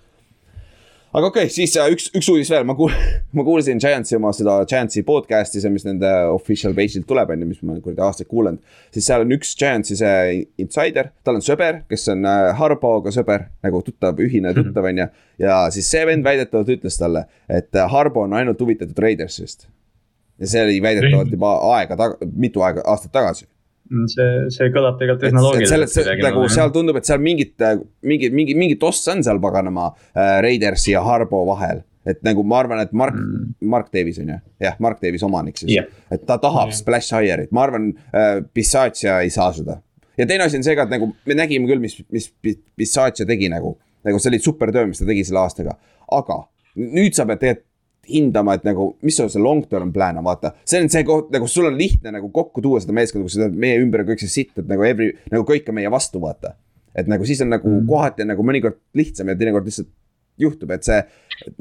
aga 1.16 1.30
okei 1.30 1.46
okay,, 1.46 1.52
siis 1.52 1.72
äh, 1.80 1.86
üks, 1.94 2.10
üks 2.18 2.26
uudis 2.28 2.50
veel, 2.52 2.64
ma 2.68 2.74
kuul-, 2.76 2.92
ma 3.36 3.44
kuulsin 3.46 3.78
Giantsi 3.80 4.18
oma 4.18 4.32
seda 4.36 4.58
Giantsi 4.68 5.00
podcast'i, 5.06 5.62
see, 5.62 5.70
mis 5.72 5.86
nende 5.86 6.10
official 6.32 6.74
page'ilt 6.76 7.06
tuleb, 7.08 7.32
on 7.32 7.44
ju, 7.44 7.48
mis 7.54 7.62
ma 7.64 7.78
kuradi 7.80 8.04
aastaid 8.04 8.28
kuulanud. 8.28 8.60
siis 8.92 9.08
seal 9.08 9.24
on 9.24 9.32
üks 9.36 9.54
Giantsi 9.56 9.96
see 9.96 10.42
insider, 10.60 11.12
tal 11.24 11.38
on 11.40 11.46
sõber, 11.46 11.80
kes 11.88 12.04
on 12.12 12.28
äh, 12.28 12.50
Harboga 12.58 13.14
sõber, 13.14 13.48
nagu 13.64 13.80
tuttav, 13.86 14.20
ühine 14.20 14.52
Mhm. 14.52 14.60
tuttav, 14.60 14.90
on 14.90 15.02
ju. 15.04 15.08
ja 15.46 15.62
siis 15.72 15.88
see 15.90 16.04
vend 16.06 16.26
väidetavalt 16.26 16.74
ütles 16.76 17.00
talle, 17.00 17.24
et 17.48 17.72
äh, 17.74 17.88
Harbo 17.90 18.26
on 18.26 18.36
ainult 18.36 18.60
huvitatud 18.60 18.98
Raidersist. 18.98 19.68
ja 20.38 20.46
see 20.46 20.64
oli 20.68 20.80
väidetavalt 20.84 21.32
juba 21.32 21.56
aega 21.78 21.96
taga, 21.96 22.28
mitu 22.36 22.60
aega, 22.60 22.82
aastat 22.84 23.12
tagasi 23.12 23.46
see, 24.12 24.28
see 24.54 24.70
kõlab 24.74 24.96
tegelikult 25.00 25.28
üsna 25.30 25.42
loogiliselt. 25.44 25.90
selles, 25.92 26.22
nagu 26.24 26.46
seal 26.52 26.72
tundub, 26.74 26.96
et 27.00 27.08
seal 27.08 27.20
mingit, 27.22 27.54
mingi, 28.06 28.30
mingi, 28.34 28.54
mingi 28.58 28.78
toss 28.80 29.06
on 29.12 29.22
seal 29.26 29.38
paganama 29.42 29.90
äh, 30.14 30.40
Raidersi 30.44 30.92
ja 30.94 31.02
Harbo 31.06 31.44
vahel. 31.48 31.82
et 32.06 32.20
nagu 32.22 32.44
ma 32.46 32.60
arvan, 32.62 32.78
et 32.84 32.92
Mark 32.94 33.16
mm., 33.18 33.54
Mark 33.66 33.88
Davis 33.94 34.18
on 34.22 34.28
ju, 34.30 34.36
jah, 34.62 34.76
Mark 34.78 35.00
Davis 35.02 35.24
omanik 35.26 35.56
siis 35.58 35.72
Yeah. 35.74 35.88
et 36.10 36.22
ta 36.26 36.36
tahab 36.38 36.68
Yeah. 36.70 36.76
splash 36.78 37.10
hire'it, 37.16 37.50
ma 37.50 37.64
arvan 37.66 37.88
äh,, 38.14 38.42
Bisaccia 38.54 39.20
ei 39.24 39.30
saa 39.34 39.52
seda. 39.52 39.80
ja 40.18 40.26
teine 40.26 40.44
asi 40.46 40.56
on 40.56 40.62
see 40.62 40.76
ka, 40.78 40.84
et 40.86 40.90
nagu 40.94 41.08
me 41.26 41.34
nägime 41.34 41.66
küll, 41.66 41.80
mis, 41.82 41.98
mis 42.14 42.30
Bisaccia 42.78 43.26
tegi 43.26 43.48
nagu, 43.50 43.74
nagu 44.06 44.18
see 44.22 44.30
oli 44.30 44.38
super 44.38 44.70
töö, 44.72 44.86
mis 44.86 44.98
ta 45.02 45.08
tegi 45.08 45.24
selle 45.26 45.42
aastaga, 45.42 45.74
aga 46.14 46.44
nüüd 46.76 47.14
sa 47.18 47.26
pead 47.26 47.42
tegelikult 47.42 47.72
hindama, 48.10 48.56
et 48.56 48.64
nagu, 48.66 48.92
mis 49.06 49.16
sul 49.18 49.30
see 49.32 49.42
long 49.42 49.64
term 49.70 49.92
plan 49.94 50.18
on, 50.20 50.26
vaata. 50.26 50.54
see 50.64 50.80
on 50.82 50.90
see 50.92 51.04
koht, 51.06 51.30
nagu 51.34 51.48
sul 51.50 51.70
on 51.70 51.76
lihtne 51.78 52.14
nagu 52.14 52.30
kokku 52.34 52.64
tuua 52.64 52.80
seda 52.82 52.96
meeskonda, 52.96 53.26
kus 53.26 53.36
seda 53.38 53.50
meie 53.50 53.80
ümber 53.82 54.04
on 54.04 54.10
kõik 54.12 54.24
see 54.24 54.32
sitt, 54.32 54.54
et 54.58 54.70
nagu 54.70 54.86
every, 54.86 55.12
nagu 55.32 55.46
kõik 55.48 55.68
on 55.72 55.78
meie 55.80 55.92
vastu, 55.92 56.22
vaata. 56.22 56.54
et 56.96 57.08
nagu 57.10 57.28
siis 57.28 57.42
on 57.44 57.52
nagu 57.52 57.68
mm. 57.68 57.86
kohati 57.90 58.24
on 58.24 58.32
nagu 58.32 58.46
mõnikord 58.46 58.80
lihtsam 58.96 59.28
ja 59.32 59.38
teinekord 59.38 59.68
lihtsalt 59.68 59.90
juhtub, 60.40 60.72
et 60.76 60.84
see, 60.86 61.00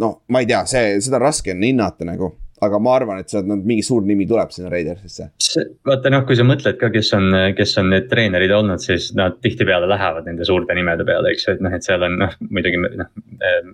noh, 0.01 0.19
ma 0.31 0.41
ei 0.43 0.49
tea, 0.49 0.63
see, 0.69 0.97
seda 1.03 1.19
on 1.19 1.25
raske 1.27 1.53
on 1.55 1.63
hinnata 1.63 2.07
nagu. 2.07 2.33
Aga 2.63 2.79
ma 2.79 2.93
arvan, 2.95 3.19
et 3.19 3.31
sealt 3.31 3.49
mingi 3.51 3.83
suur 3.83 4.05
nimi 4.07 4.23
tuleb 4.27 4.51
sinna 4.53 4.69
Raidersisse. 4.71 5.27
vaata 5.87 6.11
noh, 6.13 6.23
kui 6.27 6.37
sa 6.39 6.45
mõtled 6.47 6.77
ka, 6.79 6.89
kes 6.93 7.11
on, 7.17 7.27
kes 7.57 7.75
on 7.81 7.89
need 7.91 8.07
treenerid 8.11 8.53
olnud, 8.55 8.79
siis 8.83 9.09
nad 9.17 9.35
tihtipeale 9.43 9.89
lähevad 9.91 10.29
nende 10.29 10.47
suurte 10.47 10.77
nimede 10.77 11.03
peale, 11.07 11.33
eks 11.33 11.47
ju, 11.47 11.55
et 11.57 11.65
noh, 11.65 11.75
et 11.75 11.87
seal 11.87 12.05
on 12.07 12.15
noh, 12.21 12.35
muidugi 12.47 12.79
noh. 12.79 13.11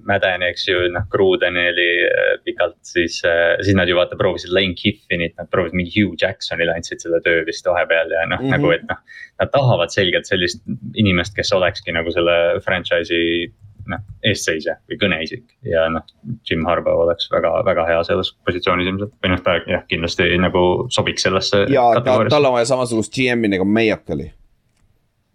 Mäden, 0.10 0.42
eks 0.48 0.66
ju, 0.68 0.82
noh, 0.92 1.06
Grudeni 1.14 1.68
oli 1.70 1.90
äh, 2.08 2.34
pikalt, 2.46 2.80
siis, 2.88 3.20
siis 3.22 3.78
nad 3.78 3.90
ju 3.90 4.00
vaata 4.00 4.18
proovisid 4.20 4.54
Lane 4.56 4.74
Kiffinit, 4.78 5.38
nad 5.38 5.52
proovisid 5.54 5.78
mingi 5.78 5.94
Hugh 5.94 6.18
Jacksonile 6.20 6.74
andsid 6.74 7.06
seda 7.06 7.22
töö 7.24 7.46
vist 7.48 7.68
vahepeal 7.70 8.16
ja 8.16 8.26
noh 8.26 8.42
mm, 8.42 8.48
-hmm. 8.48 8.58
nagu, 8.58 8.74
et 8.74 8.88
noh. 8.90 9.04
Nad 9.42 9.50
tahavad 9.54 9.90
selgelt 9.90 10.28
sellist 10.30 10.62
inimest, 10.98 11.34
kes 11.38 11.54
olekski 11.58 11.94
nagu 11.94 12.12
selle 12.14 12.62
franchise'i 12.66 13.48
noh, 13.90 14.04
eestseisja 14.28 14.78
või 14.90 15.00
kõneisik 15.02 15.44
ja 15.68 15.88
noh, 15.94 16.06
Jim 16.48 16.64
Harbaugh 16.68 17.06
oleks 17.06 17.30
väga, 17.32 17.54
väga 17.68 17.88
hea 17.90 18.04
selles 18.08 18.34
positsioonis 18.46 18.90
ilmselt 18.92 19.14
või 19.24 19.34
noh, 19.34 19.44
ta 19.46 19.58
jah, 19.66 19.86
kindlasti 19.90 20.30
nagu 20.42 20.64
sobiks 20.94 21.28
sellesse. 21.28 21.66
ja 21.74 21.88
ta, 22.06 22.18
tal 22.32 22.50
on 22.50 22.58
vaja 22.58 22.72
samasugust 22.74 23.14
GM-i 23.16 23.52
nagu 23.56 23.68
Mayock 23.68 24.10
oli. 24.16 24.32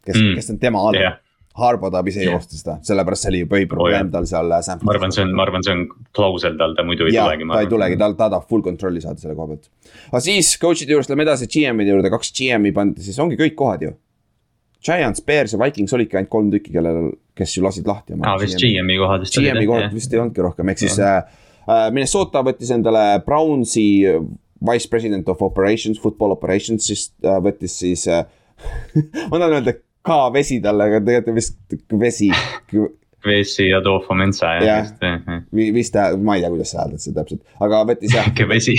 kes 0.06 0.18
mm., 0.18 0.34
kes 0.38 0.52
on 0.54 0.60
tema 0.62 0.82
all 0.88 0.98
yeah.. 0.98 1.20
Harbo 1.56 1.88
tahab 1.88 2.10
ise 2.10 2.20
joosta 2.26 2.52
seda, 2.58 2.74
sellepärast 2.84 3.24
see 3.24 3.30
oli 3.30 3.38
ju 3.40 3.46
põhiprobleem 3.48 4.10
oh, 4.10 4.12
tal 4.12 4.26
seal 4.28 4.50
äh, 4.52 4.58
San 4.64 4.76
Francisco. 4.76 4.90
ma 4.90 4.92
arvan, 4.92 5.14
see 5.16 5.22
on, 5.24 5.30
ma 5.38 5.44
arvan, 5.46 5.62
see 5.64 5.72
on 5.72 5.84
klausel 6.18 6.58
tal, 6.60 6.74
ta 6.76 6.84
muidu 6.84 7.06
ei 7.08 7.14
ja, 7.14 7.24
tulegi. 7.24 7.46
ta 7.48 7.60
ei 7.64 7.70
tulegi, 7.70 7.96
tal, 8.02 8.16
ta 8.18 8.26
tahab 8.34 8.50
full 8.50 8.64
control'i 8.66 9.00
saada 9.00 9.22
selle 9.22 9.32
koha 9.38 9.54
pealt. 9.54 9.70
aga 10.10 10.20
siis 10.26 10.50
coach'ide 10.60 10.92
juurest 10.92 11.12
lähme 11.12 11.24
edasi 11.24 11.48
GM-ide 11.48 11.94
juurde, 11.94 12.10
kaks 12.12 12.34
GM-i 12.36 12.74
pandi, 12.76 13.06
siis 13.06 13.16
ongi 13.24 13.40
kõik 13.40 13.56
kohad 13.56 13.86
ju. 13.88 13.94
Giants, 14.86 15.24
Bears 15.26 15.54
ja 15.56 15.60
Vikings 15.60 15.92
olidki 15.96 16.18
ainult 16.18 16.32
kolm 16.32 16.50
tükki, 16.52 16.72
kellel, 16.76 17.10
kes 17.36 17.56
ju 17.56 17.64
lasid 17.64 17.88
lahti. 17.88 18.16
aa, 18.22 18.38
vist 18.40 18.60
GM-i 18.62 18.98
kohad 19.00 19.26
vist. 19.26 19.38
GM-i 19.38 19.66
kohad 19.68 19.94
vist 19.94 20.14
ei 20.14 20.22
olnudki 20.22 20.44
rohkem, 20.44 20.72
ehk 20.72 20.84
siis 20.84 20.98
äh, 21.02 21.22
Minnesota 21.90 22.44
võttis 22.46 22.70
endale 22.74 23.06
Brownsi 23.26 23.86
vice 24.66 24.88
president 24.88 25.28
of 25.28 25.42
operations, 25.42 25.98
football 26.00 26.32
operations, 26.36 26.86
siis 26.86 27.08
äh, 27.24 27.40
võttis 27.42 27.78
siis 27.82 28.06
äh, 28.08 28.24
ma 29.30 29.38
tahan 29.38 29.58
öelda 29.58 29.76
K-vesi 30.06 30.60
talle, 30.62 30.86
aga 30.86 31.02
tegelikult 31.02 31.36
vist 31.36 31.76
vesi. 31.98 32.30
Vessi 33.26 33.68
ja 33.68 33.80
Toofo 33.84 34.14
Mensa 34.14 34.54
jah 34.60 34.88
yeah.. 35.02 35.42
vist 35.52 35.94
ta, 35.94 36.08
ma 36.16 36.36
ei 36.36 36.44
tea, 36.44 36.52
kuidas 36.54 36.72
sa 36.72 36.82
hääldad 36.82 37.02
seda 37.04 37.22
täpselt, 37.22 37.42
aga 37.66 37.82
võttis 37.90 38.16
jah. 38.16 38.32
vesi 38.48 38.76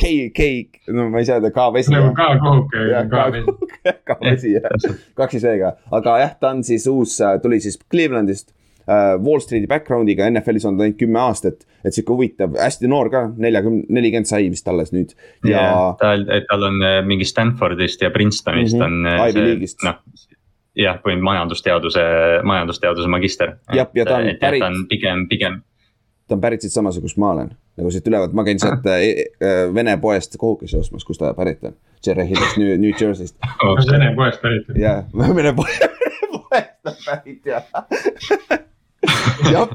K, 0.00 0.10
K, 0.36 0.48
no 0.94 1.08
ma 1.12 1.22
ei 1.22 1.28
saa 1.28 1.38
öelda 1.40 1.52
K-vesi. 1.54 1.92
nagu 1.94 2.12
K-kohuk 2.16 2.74
ja 2.90 3.04
K-vesi. 3.10 3.54
K-vesi 4.08 4.56
jah, 4.56 4.96
kaks 5.18 5.38
siis 5.38 5.46
veega, 5.46 5.76
aga 5.94 6.18
jah, 6.24 6.34
ta 6.40 6.52
on 6.54 6.64
siis 6.66 6.86
uus, 6.90 7.18
tuli 7.42 7.60
siis 7.64 7.78
Clevelandist 7.90 8.52
uh,. 8.52 9.18
Wall 9.22 9.42
Street'i 9.42 9.68
background'iga, 9.70 10.26
NFL-is 10.30 10.66
on 10.68 10.78
ta 10.78 10.86
ainult 10.86 10.98
kümme 11.00 11.20
aastat, 11.22 11.62
et 11.86 11.94
sihuke 11.94 12.16
huvitav, 12.16 12.56
hästi 12.58 12.90
noor 12.90 13.10
ka, 13.12 13.24
neljakümne, 13.42 13.86
nelikümmend 13.94 14.30
sai 14.30 14.48
vist 14.50 14.68
alles 14.70 14.92
nüüd. 14.94 15.14
ja 15.46 15.54
yeah, 15.54 15.88
tal, 16.00 16.26
tal 16.48 16.68
on 16.70 16.82
mingi 17.06 17.26
Stanfordist 17.28 18.02
ja 18.02 18.10
Princetonist 18.14 18.78
mm 18.78 18.82
-hmm. 18.82 19.22
on. 19.22 19.30
Ivy 19.30 19.46
League'ist. 19.48 19.82
noh, 19.86 20.02
jah, 20.78 20.98
põhimõtteliselt 21.02 21.28
majandusteaduse, 21.28 22.04
majandusteaduse 22.48 23.08
magister. 23.08 23.56
jah, 23.72 23.90
ja 23.94 24.06
ta 24.08 24.16
on 24.20 24.30
et, 24.32 24.40
pärit. 24.40 24.62
ta 24.62 24.70
on 24.72 24.86
pigem, 24.88 25.26
pigem. 25.28 25.60
ta 26.28 26.36
on 26.36 26.44
pärit 26.44 26.64
siit 26.64 26.74
samasugust 26.74 27.20
ma 27.20 27.32
olen, 27.36 27.52
nagu 27.78 27.92
siit 27.92 28.08
ülevalt, 28.08 28.36
ma 28.36 28.44
käin 28.44 28.60
sealt 28.62 28.86
äh, 28.88 29.04
Vene 29.74 29.96
poest 30.00 30.36
kohukesi 30.38 30.78
ostmas, 30.80 31.04
kust 31.04 31.20
ta 31.22 31.34
pärit 31.34 31.64
on. 31.64 31.76
Hillist, 32.02 32.56
New, 32.58 32.76
New 32.82 32.90
Jersey'st. 32.90 33.36
kas 33.38 33.90
Vene 33.90 34.14
poest 34.16 34.42
pärit 34.42 34.70
on? 34.70 34.80
jah, 34.80 35.04
Vene 35.38 35.54
poest 35.56 35.88
ta 36.82 36.94
pärit 37.06 37.46
jah. 37.46 37.62
jah. 39.54 39.68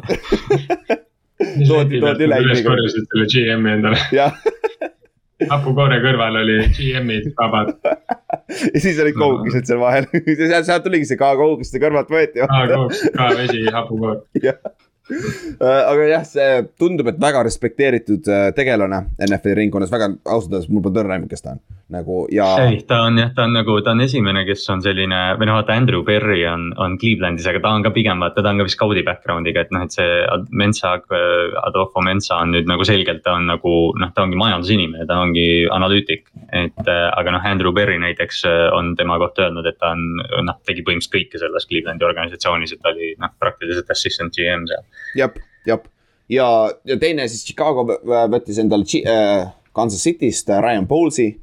toodi, 1.67 1.99
toodi 2.01 2.27
üle. 2.27 2.41
üles 2.43 2.63
korjasid 2.65 3.07
selle 3.11 3.27
GM-i 3.33 3.75
endale. 3.77 4.01
jah 4.11 4.35
hapukoore 5.51 5.99
kõrval 6.01 6.39
oli 6.41 6.57
GM-id 6.73 7.31
vabad. 7.37 7.75
ja 8.73 8.81
siis 8.81 8.99
olid 9.03 9.17
kohukesed 9.19 9.67
seal 9.69 9.81
vahel 9.81 10.07
sealt, 10.67 10.83
tuligi 10.85 11.09
see 11.09 11.19
K-kohukeste 11.19 11.81
kõrvalt 11.83 12.11
võeti. 12.13 12.43
K-kohuk, 12.43 12.99
K-vesi, 13.17 13.65
hapukoor. 13.75 14.21
jah, 15.09 15.87
aga 15.91 16.05
jah, 16.09 16.23
see 16.27 16.61
tundub, 16.79 17.07
et 17.11 17.19
väga 17.21 17.41
respekteeritud 17.47 18.27
äh, 18.31 18.49
tegelane 18.57 19.03
NFL-i 19.23 19.55
ringkonnas, 19.61 19.91
väga 19.93 20.09
ausalt 20.25 20.53
öeldes 20.53 20.69
mul 20.71 20.83
pole 20.85 21.01
õrna 21.03 21.17
aimu, 21.17 21.29
kes 21.31 21.45
ta 21.45 21.55
on. 21.55 21.61
nagu 21.93 22.19
ja. 22.33 22.47
ei, 22.65 22.81
ta 22.87 22.99
on 23.07 23.19
jah, 23.21 23.31
ta 23.35 23.45
on 23.47 23.55
nagu, 23.55 23.77
ta 23.85 23.93
on 23.95 24.03
esimene, 24.03 24.43
kes 24.47 24.65
on 24.73 24.83
selline 24.83 25.21
või 25.39 25.47
noh, 25.47 25.59
vaata 25.59 25.77
Andrew 25.79 26.03
Berry 26.07 26.41
on, 26.49 26.69
on 26.83 26.97
Clevelandis, 26.99 27.47
aga 27.47 27.61
ta 27.63 27.73
on 27.77 27.85
ka 27.85 27.93
pigem 27.95 28.23
vaata, 28.23 28.43
ta 28.43 28.51
on 28.51 28.59
ka 28.59 28.67
vist 28.67 28.79
scout'i 28.79 29.05
background'iga, 29.07 29.63
et 29.63 29.73
noh, 29.75 29.85
et 29.87 29.95
see 29.95 30.19
Mensa, 30.51 30.97
Adolfo 31.63 32.03
Mensa 32.03 32.41
on 32.43 32.51
nüüd 32.57 32.67
nagu 32.69 32.87
selgelt, 32.87 33.23
ta 33.23 33.37
on 33.39 33.47
nagu 33.53 33.75
noh, 33.95 34.13
ta 34.15 34.25
ongi 34.27 34.39
majandusinimene, 34.39 35.07
ta 35.07 35.21
ongi 35.23 35.47
analüütik. 35.73 36.27
et 36.51 36.87
aga 36.87 37.31
noh, 37.31 37.43
Andrew 37.47 37.73
Berry 37.75 37.97
näiteks 38.01 38.43
on 38.75 38.93
tema 38.99 39.17
kohta 39.21 39.47
öelnud, 39.47 39.65
et 39.67 39.79
ta 39.79 39.93
on 39.95 40.03
noh, 40.19 40.59
tegi 40.67 40.83
põhimõtteliselt 40.83 41.15
kõike 41.17 41.39
selles 41.39 41.67
Clevelandi 41.69 42.05
organisatsioonis, 42.07 42.75
et 42.75 42.83
ta 42.83 42.91
oli 42.91 43.13
noh, 43.21 43.31
praktiliselt 43.39 43.95
assistant 43.95 44.35
GM 44.35 44.67
seal 44.67 44.83
jah, 45.15 45.33
jah 45.67 45.83
ja, 46.29 46.47
ja 46.85 46.97
teine 46.99 47.27
siis 47.31 47.45
Chicago 47.47 47.85
võttis 48.31 48.59
endale 48.61 48.87
äh, 49.03 49.49
Kansas 49.77 50.03
City'st 50.03 50.49
äh, 50.51 50.61
Ryan 50.63 50.87
Bowles'i. 50.87 51.35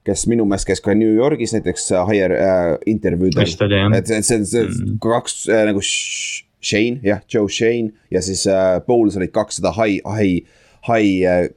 kes 0.00 0.22
minu 0.30 0.46
meelest 0.48 0.64
käis 0.64 0.80
ka 0.80 0.94
New 0.96 1.12
Yorgis 1.12 1.52
näiteks 1.52 1.90
äh, 1.92 2.06
hire 2.08 2.38
äh, 2.40 2.76
intervjuudel. 2.88 3.44
et 3.94 4.06
see, 4.08 4.22
see, 4.22 4.44
see 4.48 4.64
mm. 4.64 4.96
kaks 5.04 5.42
äh, 5.48 5.66
nagu 5.68 5.82
Shane, 6.60 7.00
jah, 7.04 7.20
Joe 7.28 7.48
Shane 7.48 7.92
ja 8.10 8.22
siis 8.24 8.46
äh, 8.48 8.80
Bowles 8.86 9.16
olid 9.16 9.32
kaks 9.32 9.60
seda 9.60 9.72
high, 9.76 10.00
high, 10.04 10.46
high 10.88 11.24
äh, 11.24 11.48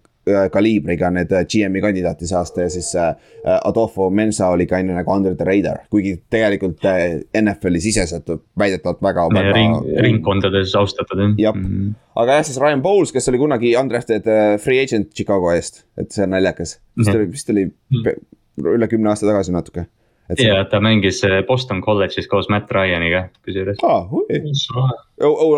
kaliibriga 0.52 1.10
need 1.12 1.32
GM-i 1.52 1.82
kandidaati 1.84 2.28
see 2.28 2.38
aasta 2.40 2.66
ja 2.66 2.70
siis 2.72 2.94
äh, 2.96 3.16
Adolfo 3.56 4.10
Mensa 4.10 4.48
oli 4.54 4.68
ka 4.70 4.80
enne 4.80 4.96
nagu 4.96 5.12
under 5.12 5.36
the 5.36 5.48
radar, 5.48 5.82
kuigi 5.92 6.16
tegelikult 6.32 6.86
äh, 6.88 7.20
NFL-i 7.42 7.82
siseselt 7.84 8.32
väidetavalt 8.60 9.02
väga, 9.04 9.28
väga. 9.34 9.56
Ring, 9.58 9.76
ringkondades 10.08 10.76
austatud 10.80 11.20
jah. 11.20 11.34
jah 11.38 11.56
-hmm. 11.56 11.92
aga 12.16 12.40
jah, 12.40 12.46
siis 12.46 12.62
Ryan 12.62 12.82
Bowles, 12.82 13.12
kes 13.12 13.30
oli 13.30 13.42
kunagi 13.42 13.76
undrafted 13.78 14.30
free 14.64 14.84
agent 14.84 15.12
Chicago 15.14 15.52
eest, 15.52 15.84
et 15.98 16.12
see 16.12 16.24
on 16.24 16.36
naljakas, 16.38 16.80
vist 16.98 17.16
oli, 17.16 17.28
vist 17.32 17.50
oli 17.50 17.68
üle 18.62 18.88
kümne 18.88 19.10
aasta 19.10 19.28
tagasi 19.28 19.52
natuke. 19.52 19.86
Ja 20.40 20.66
ta 20.70 20.80
mängis 20.84 21.22
Boston 21.48 21.82
kolledžis 21.84 22.28
koos 22.32 22.50
Matt 22.52 22.72
Ryan'iga 22.72 23.28
kusjuures. 23.46 23.78
aa, 23.84 24.08
huvi. 24.12 24.40
oh, 25.22 25.34
oh, 25.34 25.58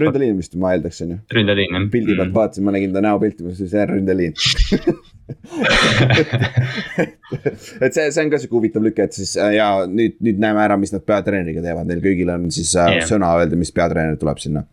ründeliin 0.00 0.36
vist 0.38 0.54
ma 0.60 0.72
eeldaks, 0.76 1.02
on 1.04 1.10
ju. 1.14 1.18
ründeliin 1.34 1.74
jah. 1.74 1.88
pildi 1.92 2.16
pealt 2.18 2.34
vaatasin, 2.34 2.64
ma 2.66 2.70
nägin 2.76 2.92
ta 2.94 3.00
näopilti, 3.04 3.42
ma 3.42 3.48
ütlesin, 3.50 3.70
see 3.72 3.82
on 3.82 3.88
ründeliin 3.94 4.32
et 7.84 7.92
see, 7.96 8.04
see 8.12 8.22
on 8.22 8.30
ka 8.30 8.38
sihuke 8.42 8.58
huvitav 8.58 8.82
lüke, 8.84 9.08
et 9.08 9.14
siis 9.16 9.32
ja 9.38 9.68
nüüd, 9.88 10.14
nüüd 10.24 10.38
näeme 10.42 10.60
ära, 10.62 10.76
mis 10.80 10.92
nad 10.94 11.04
peatreeneriga 11.06 11.64
teevad, 11.64 11.86
neil 11.88 12.02
kõigil 12.04 12.28
on 12.34 12.50
siis 12.54 12.74
yeah. 12.76 13.02
sõna 13.08 13.32
öelda, 13.40 13.58
mis 13.58 13.72
peatreener 13.74 14.16
tuleb 14.20 14.38
sinna. 14.42 14.66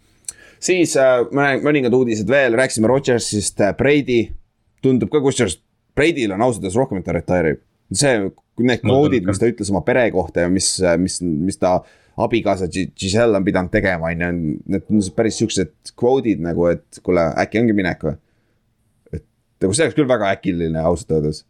siis 0.61 0.97
äh, 0.99 1.23
mõningad 1.65 1.93
uudised 1.97 2.29
veel, 2.29 2.53
rääkisime 2.59 2.87
Rodgersist 2.91 3.57
äh,, 3.63 3.73
Brady 3.77 4.21
tundub 4.83 5.09
ka, 5.13 5.21
kusjuures 5.23 5.57
Brady'l 5.95 6.33
on 6.35 6.41
ausalt 6.45 6.63
öeldes 6.63 6.79
rohkem, 6.79 7.01
et 7.01 7.07
ta 7.07 7.15
retire 7.15 7.55
ib. 7.55 7.61
See, 7.91 8.31
need 8.61 8.83
kvoodid, 8.83 9.25
mis 9.27 9.41
ta 9.41 9.49
ütles 9.49 9.71
oma 9.73 9.83
pere 9.85 10.05
kohta 10.13 10.45
ja 10.45 10.51
mis, 10.51 10.73
mis, 11.01 11.19
mis 11.21 11.59
ta 11.61 11.79
abikaasa 12.21 12.67
Gi- 12.71 12.89
Giselle 12.97 13.37
on 13.37 13.45
pidanud 13.45 13.71
tegema, 13.73 14.11
on 14.11 14.25
ju, 14.25 14.57
need 14.73 14.89
on 14.91 15.05
päris 15.15 15.39
siuksed 15.41 15.93
kvoodid 15.99 16.43
nagu, 16.43 16.67
et 16.71 17.01
kuule, 17.05 17.23
äkki 17.43 17.61
ongi 17.61 17.77
minek 17.77 18.03
või? 18.05 18.17
et 19.15 19.23
nagu 19.63 19.77
see 19.77 19.87
oleks 19.87 19.97
küll 19.97 20.09
väga 20.09 20.33
äkiline 20.35 20.83
ausalt 20.83 21.15
öeldes. 21.17 21.43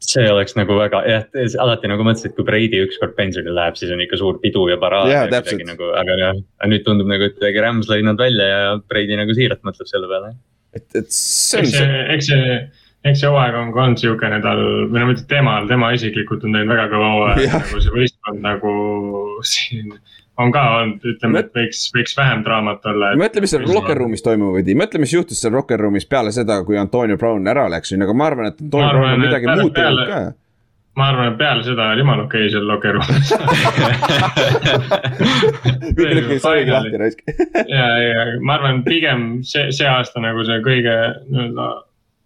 see 0.00 0.26
oleks 0.32 0.56
nagu 0.56 0.76
väga 0.78 1.02
jah, 1.08 1.26
alati 1.62 1.90
nagu 1.92 2.06
mõtlesin, 2.06 2.32
et 2.32 2.36
kui 2.38 2.48
Brady 2.48 2.82
ükskord 2.86 3.16
pensionile 3.18 3.54
läheb, 3.56 3.76
siis 3.78 3.92
on 3.92 4.00
ikka 4.04 4.20
suur 4.20 4.40
pidu 4.42 4.66
ja 4.72 4.78
paraad 4.80 5.12
Jaa, 5.12 5.26
ja 5.28 5.42
kuidagi 5.42 5.68
nagu, 5.68 5.90
aga 6.00 6.20
jah, 6.24 6.44
nüüd 6.72 6.86
tundub 6.86 7.10
nagu, 7.10 7.28
et 7.28 7.36
kuidagi 7.36 7.64
Rams 7.66 7.90
lõi 7.92 8.00
nad 8.06 8.20
välja 8.20 8.48
ja 8.48 8.76
Brady 8.90 9.20
nagu 9.20 9.36
siiralt 9.36 9.64
mõtleb 9.66 9.90
selle 9.92 10.08
peale. 10.10 10.34
et, 10.74 10.86
et 10.96 11.12
see 11.12 11.60
on 11.60 11.68
eks 11.68 11.76
see, 11.76 11.84
see, 11.84 12.06
eks 12.16 12.32
see, 12.32 12.60
eks 13.04 13.22
see 13.22 13.30
hooaeg 13.32 13.54
on 13.56 13.70
ka 13.74 13.78
olnud 13.86 14.02
siukene 14.02 14.38
tal, 14.44 14.60
või 14.90 15.02
no 15.02 15.06
mitte 15.10 15.24
temal, 15.30 15.68
tema 15.70 15.86
isiklikult 15.96 16.40
on 16.44 16.56
teinud 16.56 16.72
väga 16.74 16.86
kõva 16.92 17.08
hooaeg, 17.14 17.38
Jah. 17.46 17.54
nagu 17.56 17.76
see 17.84 17.94
võistkond 17.96 18.40
nagu 18.44 18.72
siin 19.46 19.88
on 20.40 20.52
ka 20.52 20.62
olnud, 20.78 21.00
ütleme, 21.14 21.38
et 21.42 21.50
võiks, 21.56 21.80
võiks 21.94 22.14
vähem 22.16 22.44
draamat 22.44 22.86
olla. 22.92 23.06
mõtle, 23.20 23.40
mis 23.44 23.52
seal 23.54 23.64
locker 23.68 23.96
room'is 24.00 24.24
toimub 24.24 24.50
või, 24.56 24.76
mõtle, 24.78 24.98
mis 25.02 25.14
juhtus 25.16 25.38
seal 25.42 25.54
locker 25.56 25.78
room'is 25.80 26.06
peale 26.08 26.30
seda, 26.36 26.54
kui 26.66 26.76
Antonio 26.80 27.16
Brown 27.20 27.44
ära 27.50 27.64
läks, 27.72 27.88
aga 27.96 28.14
ma 28.16 28.24
arvan, 28.30 28.46
et 28.52 28.58
Antonio 28.62 28.88
arvan, 28.88 29.02
Brown 29.02 29.14
on 29.18 29.26
midagi 29.26 29.46
muud 29.50 29.74
teinud 29.76 30.06
ka. 30.08 30.18
ma 31.00 31.04
arvan, 31.12 31.26
et 31.32 31.38
peale 31.40 31.62
seda 31.66 31.82
oli 31.94 32.00
jumala 32.04 32.22
okei 32.28 32.44
seal 32.52 32.66
locker 32.68 32.92
room'is. 33.00 33.28
kõik 35.98 36.12
lükkas 36.20 36.44
oligi 36.52 36.70
lahti 36.76 36.96
raisk. 37.04 37.18
ja, 37.76 37.86
ja 38.04 38.20
ma 38.40 38.50
arvan, 38.60 38.76
pigem 38.84 39.20
see, 39.44 39.64
see 39.76 39.88
aasta 39.88 40.18
nagu 40.24 40.40
see 40.48 40.58
kõige 40.64 40.96
nii-öelda 41.28 41.66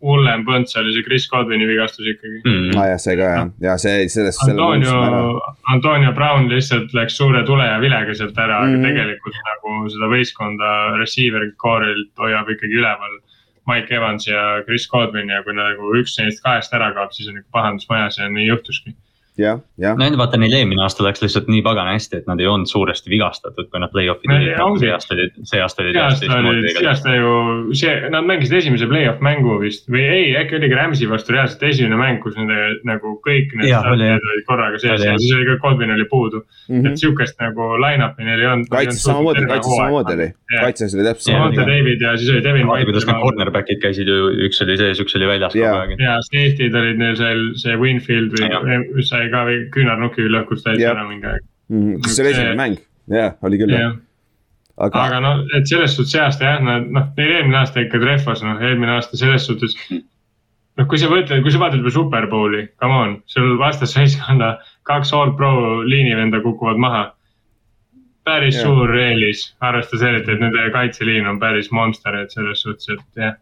hullem 0.04 0.42
põnts 0.46 0.76
oli 0.80 0.92
see 0.94 1.02
Chris 1.06 1.24
Godwini 1.32 1.66
vigastus 1.68 2.06
ikkagi. 2.12 2.40
Mm. 2.44 2.76
aa 2.78 2.86
jah, 2.92 2.98
see 3.04 3.16
ka 3.20 3.28
jah, 3.34 3.50
ja 3.66 3.76
see, 3.80 4.08
sellest, 4.12 4.40
selle 4.44 4.60
Antonio 4.60 5.40
Antonio 5.74 6.12
Brown 6.16 6.48
lihtsalt 6.52 6.92
läks 6.96 7.16
suure 7.20 7.42
tule 7.48 7.66
ja 7.66 7.78
vilega 7.82 8.14
sealt 8.14 8.38
ära 8.38 8.60
mm, 8.64 8.74
Mhm. 8.74 8.84
aga 8.84 8.88
tegelikult 8.90 9.38
nagu 9.50 9.76
seda 9.94 10.10
võistkonda 10.14 10.72
receiver 11.00 11.46
core'ilt 11.64 12.12
hoiab 12.20 12.50
ikkagi 12.56 12.80
üleval. 12.82 13.20
Mike 13.66 13.94
Evans 13.96 14.26
ja 14.28 14.60
Chris 14.66 14.84
Godwin 14.92 15.30
ja 15.32 15.38
kui 15.42 15.54
nagu 15.56 15.94
üks 15.96 16.18
neist 16.20 16.42
kahest 16.44 16.74
ära 16.76 16.90
kaob, 16.92 17.14
siis 17.16 17.30
on 17.30 17.38
ikka 17.40 17.48
pahandus 17.56 17.86
majas 17.88 18.18
ja 18.20 18.28
nii 18.28 18.50
juhtuski. 18.50 18.92
jah, 19.38 19.58
jah, 19.80 19.96
no 19.98 20.06
vaata 20.18 20.38
neil 20.38 20.52
eelmine 20.60 20.82
aasta 20.84 21.02
läks 21.06 21.22
lihtsalt 21.24 21.48
nii 21.50 21.62
pagana 21.66 21.96
hästi, 21.96 22.20
et 22.22 22.28
nad 22.30 22.38
ei 22.38 22.46
olnud 22.46 22.70
suuresti 22.70 23.10
vigastatud, 23.10 23.66
kui 23.70 23.80
nad 23.82 23.90
play-off'i 23.90 24.30
ongi. 24.62 24.84
see 24.84 24.92
aasta 24.94 25.16
oli, 25.16 25.26
see 25.42 25.62
aasta 25.64 25.82
oli 25.82 25.94
see 25.94 26.04
aasta 26.04 26.28
täiesti 26.28 26.50
oli, 26.50 26.74
see 26.76 26.88
aasta 26.90 27.14
ju 27.16 27.32
see, 27.80 27.94
nad 28.14 28.28
mängisid 28.28 28.58
esimese 28.60 28.86
play-off 28.90 29.24
mängu 29.24 29.56
vist 29.62 29.90
või 29.90 30.04
ei, 30.06 30.28
äkki 30.38 30.58
oligi 30.60 30.78
Rams'i 30.78 31.08
vastu 31.10 31.34
reaalselt 31.34 31.64
esimene 31.66 31.98
mäng, 31.98 32.20
kus 32.22 32.38
nende 32.38 32.60
nagu 32.86 33.16
kõik 33.26 33.56
need 33.58 33.72
starterid 33.72 34.28
olid 34.30 34.46
korraga 34.46 34.78
sees 34.82 35.00
Oli, 35.00 35.08
ja 35.10 35.16
siis 35.18 35.34
oli 35.34 35.48
ka 35.50 35.58
Godwin 35.64 35.94
oli 35.96 36.06
puudu. 36.10 36.44
Mhm. 36.68 36.86
et 36.92 37.02
sihukest 37.02 37.40
nagu 37.42 37.74
line-up'i 37.82 38.24
neil 38.28 38.40
ei 38.40 38.50
olnud. 38.52 38.70
kaitses 38.70 39.02
samamoodi, 39.02 39.44
kaitses 39.50 39.74
samamoodi 39.74 40.14
oli, 40.14 40.28
kaitses 40.54 40.94
oli 40.94 41.08
täpselt 41.08 41.32
samamoodi. 41.32 41.66
David 41.74 42.06
ja 42.06 42.14
siis 42.20 42.30
oli 42.30 42.44
Devin 42.46 42.70
vaata, 42.70 42.86
kuidas 42.86 43.08
need 43.08 43.16
White. 43.16 43.26
cornerback'id 43.26 43.82
käisid 43.82 44.08
ju, 44.14 44.30
üks 44.46 44.62
oli 44.62 44.78
sees, 44.78 45.02
üks 45.02 45.18
oli 45.18 45.28
väljas 45.28 45.58
kogu 45.58 45.66
aeg. 45.82 45.98
ja 45.98 46.16
safety'd 46.30 46.78
olid 46.78 47.02
neil 47.02 47.18
seal 47.18 47.44
see 47.60 47.76
Winfield 47.80 48.38
või 48.38 48.78
mis 48.94 49.10
sai 49.10 49.23
ka 49.32 49.44
või 49.48 49.60
küünarnuki 49.74 50.26
lõhkus 50.30 50.64
Jah. 50.66 50.94
ära 50.94 51.06
mingi 51.08 51.30
aeg. 51.30 51.46
Mhm. 51.72 52.02
kas 52.04 52.16
see 52.16 52.24
oli 52.24 52.34
esimene 52.34 52.58
mäng? 52.58 52.82
jah, 53.10 53.36
oli 53.44 53.60
küll 53.60 53.74
jah, 53.74 53.94
aga 54.80 55.04
aga 55.08 55.20
noh, 55.24 55.44
et 55.56 55.68
selles 55.70 55.94
suhtes 55.96 56.14
see 56.14 56.22
aasta 56.22 56.48
jah, 56.48 56.62
nad 56.64 56.88
noh, 56.90 57.06
neil 57.18 57.36
eelmine 57.38 57.60
aasta 57.60 57.84
ikka 57.84 58.00
trehvas, 58.02 58.42
noh 58.46 58.62
eelmine 58.62 58.96
aasta 58.96 59.20
selles 59.20 59.46
suhtes. 59.48 59.76
noh, 59.90 60.88
kui 60.90 61.00
sa 61.00 61.10
mõtled, 61.12 61.42
kui 61.44 61.52
sa 61.54 61.60
vaatad 61.62 61.82
juba 61.82 61.92
Superbowli, 61.94 62.64
come 62.82 63.00
on, 63.02 63.18
sul 63.30 63.58
vastasvõistkonna 63.60 64.54
kaks 64.90 65.12
all 65.16 65.34
pro 65.38 65.82
liinivenda 65.86 66.42
kukuvad 66.44 66.80
maha. 66.80 67.04
päris 68.24 68.56
yeah. 68.56 68.64
suur 68.64 68.94
eelis, 68.96 69.50
arvestades 69.60 70.02
eriti, 70.08 70.32
et 70.32 70.40
nende 70.40 70.70
kaitseliin 70.72 71.26
on 71.28 71.38
päris 71.38 71.68
monster, 71.70 72.14
et 72.16 72.32
selles 72.32 72.62
suhtes, 72.64 72.88
et 72.88 73.20
jah. 73.20 73.34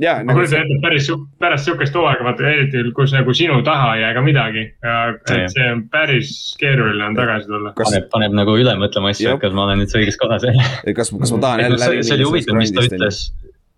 Ja 0.00 0.14
ma 0.24 0.32
nagu 0.32 0.40
kujutan 0.40 0.64
ette, 0.64 0.76
et 0.78 0.82
päris, 0.82 1.08
pärast 1.42 1.68
sihukest 1.68 1.96
hooaega, 1.96 2.24
vaata 2.24 2.48
eriti, 2.48 2.82
kus 2.96 3.12
nagu 3.12 3.34
sinu 3.36 3.60
taha 3.66 3.94
ei 3.96 4.02
jää 4.02 4.14
ka 4.16 4.24
midagi. 4.24 4.64
Et 5.36 5.52
see 5.52 5.68
on 5.72 5.84
päris 5.92 6.32
keeruline 6.60 7.04
on 7.10 7.18
tagasi 7.18 7.50
tulla. 7.50 7.74
kas, 7.76 7.90
paneb, 7.90 8.08
paneb 8.14 8.36
nagu 8.40 8.56
üle 8.58 8.74
mõtlema 8.80 9.12
asju 9.12 9.34
et 9.34 9.44
kas 9.44 9.56
ma 9.56 9.66
olen 9.68 9.82
nüüd 9.82 9.96
õiges 10.00 10.18
kohas. 10.20 10.46
kas, 10.96 11.12
kas 11.12 11.34
ma 11.36 11.40
tahan 11.46 11.64
jälle 11.66 11.90
see 12.02 12.18
oli 12.18 12.28
huvitav, 12.30 12.60
mis 12.60 12.72
ta 12.72 12.86
ütles. 12.88 13.24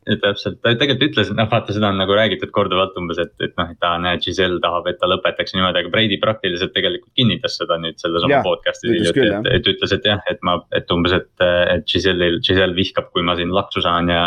täpselt, 0.05 0.59
ta 0.63 0.73
tegelikult 0.77 1.11
ütles, 1.11 1.31
et 1.31 1.39
noh, 1.39 1.47
vaata, 1.51 1.75
seda 1.77 1.89
on 1.91 2.01
nagu 2.01 2.17
räägitud 2.17 2.51
korduvalt 2.55 2.97
umbes, 3.01 3.21
et, 3.23 3.33
et 3.45 3.55
noh, 3.61 3.71
et 3.73 3.79
ta 3.81 3.95
näed, 4.03 4.23
Giselle 4.25 4.61
tahab, 4.65 4.89
et 4.91 4.99
ta 5.01 5.09
lõpetaks 5.11 5.57
niimoodi, 5.57 5.81
aga 5.81 5.93
Brady 5.93 6.19
praktiliselt 6.23 6.75
tegelikult 6.77 7.13
kinnitas 7.17 7.57
seda 7.61 7.79
nüüd 7.81 7.97
selles 8.03 8.27
oma 8.27 8.43
podcast'is 8.45 8.91
hiljuti, 8.93 9.25
et, 9.29 9.49
et 9.59 9.71
ütles, 9.75 9.97
et 9.97 10.11
jah, 10.11 10.21
et 10.31 10.43
ma, 10.47 10.59
et 10.77 10.93
umbes, 10.95 11.17
et, 11.17 11.47
et 11.47 11.89
Giselle'il, 11.89 12.41
Giselle 12.45 12.77
vihkab, 12.77 13.09
kui 13.15 13.25
ma 13.27 13.37
siin 13.39 13.55
laksu 13.55 13.85
saan 13.85 14.13
ja. 14.13 14.27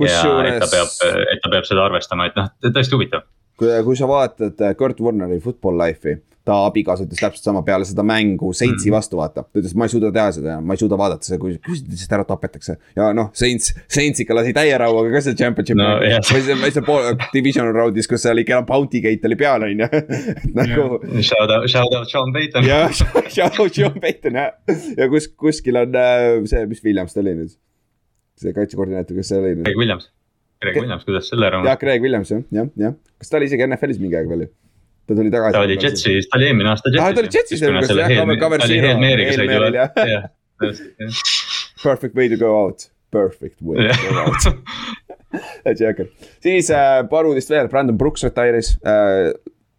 Kusjuures- 0.00 0.54
et 0.54 0.62
ta 0.62 0.70
peab, 0.72 0.96
et 1.34 1.44
ta 1.44 1.52
peab 1.52 1.68
seda 1.68 1.84
arvestama, 1.84 2.30
et 2.30 2.40
noh, 2.40 2.48
tõesti 2.64 2.96
huvitav. 2.96 3.28
kui, 3.60 3.68
kui 3.84 3.96
sa 3.98 4.08
vaatad 4.08 4.62
Kurt 4.78 5.02
Warneri 5.04 5.40
Football 5.44 5.76
Life'i, 5.82 6.16
ta 6.44 6.54
abikaasa 6.66 7.04
ütles 7.04 7.20
täpselt 7.20 7.44
sama 7.44 7.60
peale 7.62 7.84
seda 7.84 8.02
mängu 8.06 8.48
Saintsi 8.56 8.88
Mhm. 8.88 8.94
vastu 8.96 9.16
vaata. 9.18 9.42
ta 9.44 9.58
ütles, 9.60 9.74
ma 9.76 9.84
ei 9.84 9.92
suuda 9.92 10.08
teha 10.12 10.30
seda, 10.32 10.54
ma 10.60 10.72
ei 10.74 10.80
suuda 10.80 10.96
vaadata 10.96 11.22
seda, 11.28 11.38
kui, 11.38 11.58
lihtsalt 11.68 12.12
ära 12.16 12.24
tapetakse. 12.24 12.76
ja 12.96 13.12
noh, 13.12 13.28
Saints, 13.36 13.74
Saints 13.88 14.20
ikka 14.24 14.34
lasi 14.34 14.54
täie 14.56 14.72
rauaga 14.80 15.12
ka 15.12 15.20
see 15.20 15.34
championship 15.36 15.76
No, 15.76 16.00
jah. 16.00 16.20
või 16.24 16.40
see, 16.46 16.54
või 16.62 16.72
see 16.72 16.82
pool 16.86 17.10
divisional 17.34 17.74
round'is, 17.76 18.08
kus 18.08 18.22
seal 18.24 18.40
ikka 18.40 18.56
enam 18.56 18.66
bounty 18.66 19.00
gate 19.04 19.24
oli 19.28 19.36
peal, 19.36 19.62
on 19.68 19.84
ju. 19.84 19.88
nagu 20.56 21.00
Shout 21.22 21.50
out, 21.50 21.68
shout 21.68 21.92
out 21.94 22.08
Sean 22.08 22.32
Payton. 22.32 22.64
ja, 22.64 22.88
Sean 22.92 23.68
Sean 23.70 24.00
Payton 24.00 24.34
jah, 24.40 24.50
ja 24.96 25.08
kus, 25.12 25.28
kuskil 25.36 25.76
on 25.76 25.94
äh, 25.94 26.40
see, 26.48 26.64
mis 26.66 26.80
Williams 26.84 27.12
ta 27.14 27.20
oli 27.20 27.34
nüüd? 27.42 27.52
see 28.40 28.54
kaitsekoordinaator, 28.56 29.14
kes 29.20 29.28
see 29.28 29.38
oli 29.38 29.52
nüüd? 29.58 29.66
Greg 29.68 29.76
Williams, 29.76 30.08
Greg 30.64 30.76
Williams, 30.80 31.04
kuidas 31.04 31.28
selle 31.28 31.46
ära 31.50 31.60
jah, 31.66 31.76
Greg 31.80 32.00
Williams 32.00 32.30
jah, 32.32 32.40
jah, 32.56 32.70
jah, 32.80 32.94
kas 33.20 33.28
ta 33.28 33.36
oli 33.36 33.50
isegi 33.50 33.66
NFL-is 33.68 34.00
mingi 34.00 34.16
aeg 34.16 34.28
veel 34.32 34.46
ju? 34.46 34.50
Ta 35.06 35.14
tuli 35.14 35.30
tagasi. 35.30 35.52
ta 35.52 35.60
oli 35.66 35.76
Jetsis, 35.82 36.28
ta 36.28 36.38
oli 36.38 36.46
eelmine 36.50 36.70
aasta 36.72 36.88
Jetsis. 36.92 37.06
Ah, 37.06 37.14
ta 37.14 37.20
oli 37.20 37.32
Jetsis 37.34 37.62
eelmine 37.62 37.82
aasta, 37.84 37.98
jah, 38.00 38.08
cover- 38.40 38.66
zero. 38.66 38.88
Perfect 41.82 42.14
way 42.16 42.28
to 42.28 42.36
go 42.36 42.50
out, 42.64 42.90
perfect 43.10 43.62
way 43.62 43.88
to 43.88 43.94
go 44.08 44.20
out. 44.24 44.42
jõhker, 45.80 46.10
siis 46.42 46.70
äh, 46.74 47.00
paar 47.10 47.28
uudist 47.28 47.50
veel, 47.52 47.68
Brandon 47.70 47.96
Brooks 47.98 48.24
retire'is 48.26 48.74
äh,. 48.82 49.30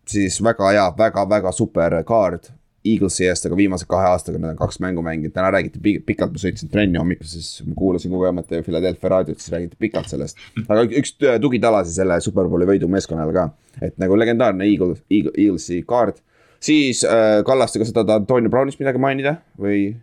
siis 0.07 0.39
väga 0.43 0.71
hea 0.71 0.85
väga,, 0.97 1.25
väga-väga 1.29 1.51
super 1.55 1.97
kaard 2.07 2.49
Eaglesi 2.85 3.27
eest, 3.29 3.45
aga 3.45 3.57
viimase 3.59 3.85
kahe 3.89 4.07
aastaga 4.09 4.39
nad 4.41 4.55
on 4.55 4.57
kaks 4.57 4.79
mängu 4.81 5.03
mänginud, 5.05 5.33
täna 5.35 5.51
räägiti 5.53 5.81
pi- 5.83 5.99
pikalt, 6.05 6.31
ma 6.33 6.41
sõitsin 6.41 6.71
trenni 6.71 6.97
hommikul, 6.97 7.27
siis 7.29 7.61
ma 7.67 7.75
kuulasin 7.77 8.11
kogemata 8.13 8.63
Philadelphia 8.65 9.11
raadiot, 9.13 9.37
siis 9.39 9.53
räägiti 9.53 9.77
pikalt 9.85 10.09
sellest. 10.09 10.37
aga 10.67 10.87
üks 10.89 11.13
tugitalasid 11.43 11.93
selle 11.99 12.17
Superbowli 12.25 12.65
võidu 12.73 12.89
meeskonnale 12.89 13.35
ka, 13.37 13.47
et 13.81 13.97
nagu 14.01 14.17
legendaarne 14.17 14.65
Eagle, 14.65 14.97
Eagle, 15.09 15.33
Eaglesi 15.37 15.83
kaart. 15.87 16.21
Siis 16.61 17.01
äh, 17.07 17.41
Kallastega 17.45 17.85
sa 17.87 17.95
tahad 17.95 18.11
Antonio 18.21 18.51
Brownist 18.53 18.79
midagi 18.81 19.01
mainida 19.01 19.35
või? 19.59 19.95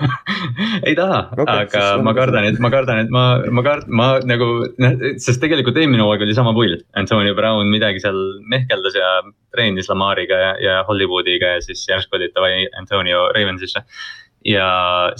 ei 0.88 0.94
taha 0.96 1.20
okay,, 1.34 1.66
aga 1.66 1.84
ma 2.04 2.14
kardan, 2.16 2.46
et 2.48 2.60
ma 2.62 2.70
kardan, 2.72 3.02
et 3.04 3.12
ma, 3.12 3.24
ma 3.52 3.64
kard-, 3.66 3.88
ma 3.92 4.08
nagu, 4.26 4.48
noh, 4.80 4.96
sest 5.20 5.42
tegelikult 5.44 5.78
eelmine 5.80 6.02
hooaeg 6.04 6.24
oli 6.24 6.36
sama 6.36 6.54
pull. 6.56 6.78
Antonio 7.00 7.36
Brown 7.38 7.70
midagi 7.72 8.02
seal 8.02 8.18
mehkeldas 8.50 8.96
ja 8.98 9.12
treenis 9.54 9.90
Lamariga 9.92 10.40
ja, 10.40 10.52
ja 10.64 10.76
Hollywoodiga 10.88 11.56
ja 11.56 11.64
siis 11.64 11.84
järsku 11.88 12.18
olid 12.18 12.34
davai 12.36 12.66
Antonio 12.80 13.28
Ravensisse. 13.36 13.84
ja 14.44 14.66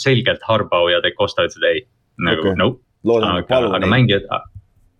selgelt 0.00 0.40
Harbaugh 0.48 0.88
ja 0.88 1.02
De 1.04 1.12
Costa 1.12 1.44
ütlesid 1.44 1.66
ei, 1.68 1.82
nagu 2.24 2.54
okay. 2.54 2.70
loodame, 3.04 3.42
aga, 3.44 3.76
aga 3.76 3.90
mängijad, 3.90 4.24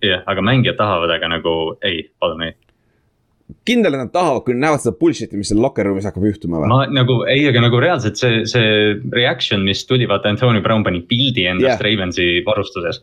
jah, 0.05 0.27
aga 0.29 0.45
mängijad 0.45 0.77
tahavad, 0.77 1.15
aga 1.17 1.31
nagu 1.39 1.55
ei, 1.81 2.03
palun 2.21 2.45
ei. 2.51 2.53
kindel, 3.69 3.97
et 3.97 4.03
nad 4.05 4.13
tahavad, 4.15 4.45
kui 4.47 4.57
nad 4.57 4.67
näevad 4.67 4.85
seda 4.85 4.97
bullshit'i, 5.01 5.39
mis 5.41 5.51
seal 5.53 5.61
locker 5.63 5.89
room'is 5.89 6.09
hakkab 6.09 6.25
juhtuma 6.29 6.63
või? 6.63 6.71
ma 6.73 6.81
nagu 6.93 7.21
ei, 7.31 7.45
aga 7.51 7.65
nagu 7.67 7.83
reaalselt 7.83 8.21
see, 8.21 8.41
see 8.51 8.95
reaction, 9.15 9.65
mis 9.67 9.85
tuli, 9.89 10.09
vaata 10.11 10.33
Antonio 10.33 10.63
Brown 10.65 10.87
pani 10.87 11.03
pildi 11.07 11.47
endast 11.51 11.77
yeah. 11.77 11.85
Ravensi 11.87 12.29
varustuses. 12.47 13.03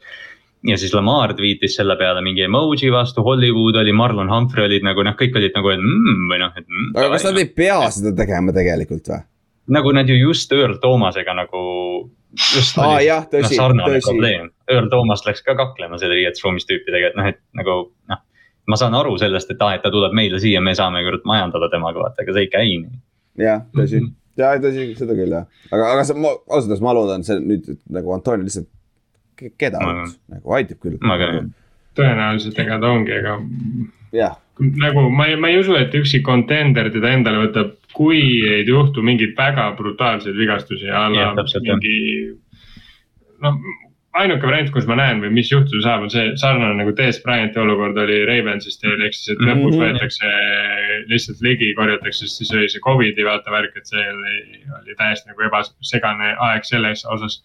ja 0.67 0.77
siis 0.81 0.93
Lamar 0.97 1.35
tweetis 1.37 1.77
selle 1.79 1.95
peale 1.99 2.23
mingi 2.25 2.45
emoji 2.47 2.91
vastu, 2.93 3.23
Hollywood 3.25 3.79
oli, 3.81 3.95
Marlon 3.95 4.31
Humphrey 4.33 4.67
olid 4.69 4.85
nagu 4.87 5.05
noh, 5.05 5.17
kõik 5.19 5.37
olid 5.39 5.55
nagu, 5.57 5.73
et 5.73 5.81
mm, 5.83 6.27
või 6.31 6.43
noh, 6.43 6.53
et 6.55 6.67
mm,. 6.67 6.93
aga 6.97 7.09
kas 7.15 7.27
nad 7.29 7.41
ei 7.43 7.49
pea 7.61 7.81
seda 7.93 8.15
tegema 8.17 8.55
tegelikult 8.55 9.13
või? 9.13 9.25
nagu 9.67 9.91
nad 9.91 10.09
ju 10.09 10.15
just 10.15 10.51
Earl 10.51 10.77
Thomasega 10.83 11.33
nagu. 11.33 11.63
just 12.55 12.77
Aa, 12.77 12.97
oli 12.97 13.07
jah, 13.07 13.23
tõsi, 13.31 13.55
noh, 13.55 13.55
sarnane 13.55 13.97
tõsi. 13.97 14.09
probleem, 14.11 14.49
Earl 14.69 14.89
Thomas 14.91 15.23
läks 15.25 15.41
ka 15.45 15.55
kaklema 15.57 15.97
selle 15.97 16.17
riietusruumis 16.19 16.67
tüüpidega, 16.67 17.11
et 17.11 17.15
noh, 17.17 17.29
et 17.31 17.39
nagu 17.57 17.77
noh. 18.11 18.19
Ma 18.67 18.75
saan 18.79 18.93
aru 18.99 19.17
sellest, 19.17 19.51
et 19.51 19.61
aa, 19.61 19.73
et 19.77 19.81
ta 19.85 19.91
tuleb 19.93 20.13
meile 20.17 20.39
siia, 20.43 20.61
me 20.61 20.73
saame 20.75 21.03
kurat 21.05 21.23
majandada 21.25 21.69
temaga, 21.71 21.99
vaata, 22.05 22.23
aga 22.23 22.33
see 22.35 22.45
ei 22.47 22.49
käi 22.53 22.65
nii. 22.83 22.97
jah, 23.43 23.61
tõsi 23.75 24.01
Mhm. 24.01 24.13
ja 24.37 24.51
tõsi, 24.61 24.87
seda 24.97 25.13
küll 25.17 25.31
jah, 25.37 25.45
aga, 25.71 25.91
aga 25.93 26.03
see, 26.03 26.15
ma 26.19 26.29
ausalt 26.33 26.67
öeldes 26.67 26.81
ma 26.85 26.93
loodan, 26.93 27.23
see 27.23 27.39
nüüd 27.39 27.69
nagu 27.89 28.13
Antonio 28.13 28.43
lihtsalt, 28.45 28.67
keda 29.57 29.79
Ma- 29.79 29.93
nüüd, 30.03 30.17
nagu 30.35 30.53
aitab 30.57 30.79
küll. 30.83 30.97
tõenäoliselt 31.97 32.59
ega 32.59 32.79
ta 32.81 32.91
ongi, 32.93 33.11
ega 33.11 33.37
jah, 34.13 34.35
nagu 34.59 35.07
ma 35.09 35.25
ei, 35.31 35.35
ma 35.35 35.47
ei 35.49 35.59
usu, 35.61 35.75
et 35.77 35.93
ükski 35.93 36.21
contender 36.25 36.89
teda 36.93 37.11
endale 37.13 37.47
võtab, 37.47 37.71
kui 37.97 38.19
ei 38.45 38.65
juhtu 38.67 39.01
mingeid 39.05 39.33
väga 39.37 39.71
brutaalseid 39.77 40.35
vigastusi 40.37 40.89
a 40.89 41.07
la 41.09 41.17
Jah, 41.23 41.35
täpselt, 41.39 41.65
jah. 41.65 41.77
mingi. 41.79 42.37
noh, 43.41 43.57
ainuke 44.21 44.47
variant, 44.47 44.71
kus 44.73 44.85
ma 44.89 44.95
näen 44.99 45.19
või 45.23 45.29
mis 45.35 45.49
juhtuda 45.51 45.81
saab, 45.85 46.01
on 46.07 46.09
see 46.13 46.31
sarnane 46.41 46.75
nagu 46.79 46.91
DS 46.97 47.19
Bryanti 47.23 47.59
olukord 47.59 47.97
oli 48.03 48.19
Ravensis 48.25 48.79
teil, 48.81 49.01
ehk 49.05 49.13
siis, 49.13 49.29
et 49.35 49.39
Mhm. 49.39 49.49
lõpus 49.49 49.77
võetakse 49.81 50.31
lihtsalt 51.11 51.41
ligi, 51.45 51.73
korjatakse, 51.77 52.27
siis 52.27 52.51
oli 52.53 52.69
see 52.69 52.81
Covidi 52.83 53.23
vaata 53.27 53.51
värk, 53.53 53.75
et 53.77 53.85
see 53.87 54.03
oli, 54.13 54.61
oli 54.81 54.95
täiesti 54.99 55.29
nagu 55.31 55.41
ebasegane 55.49 56.35
aeg 56.49 56.63
selles 56.65 57.05
osas. 57.05 57.41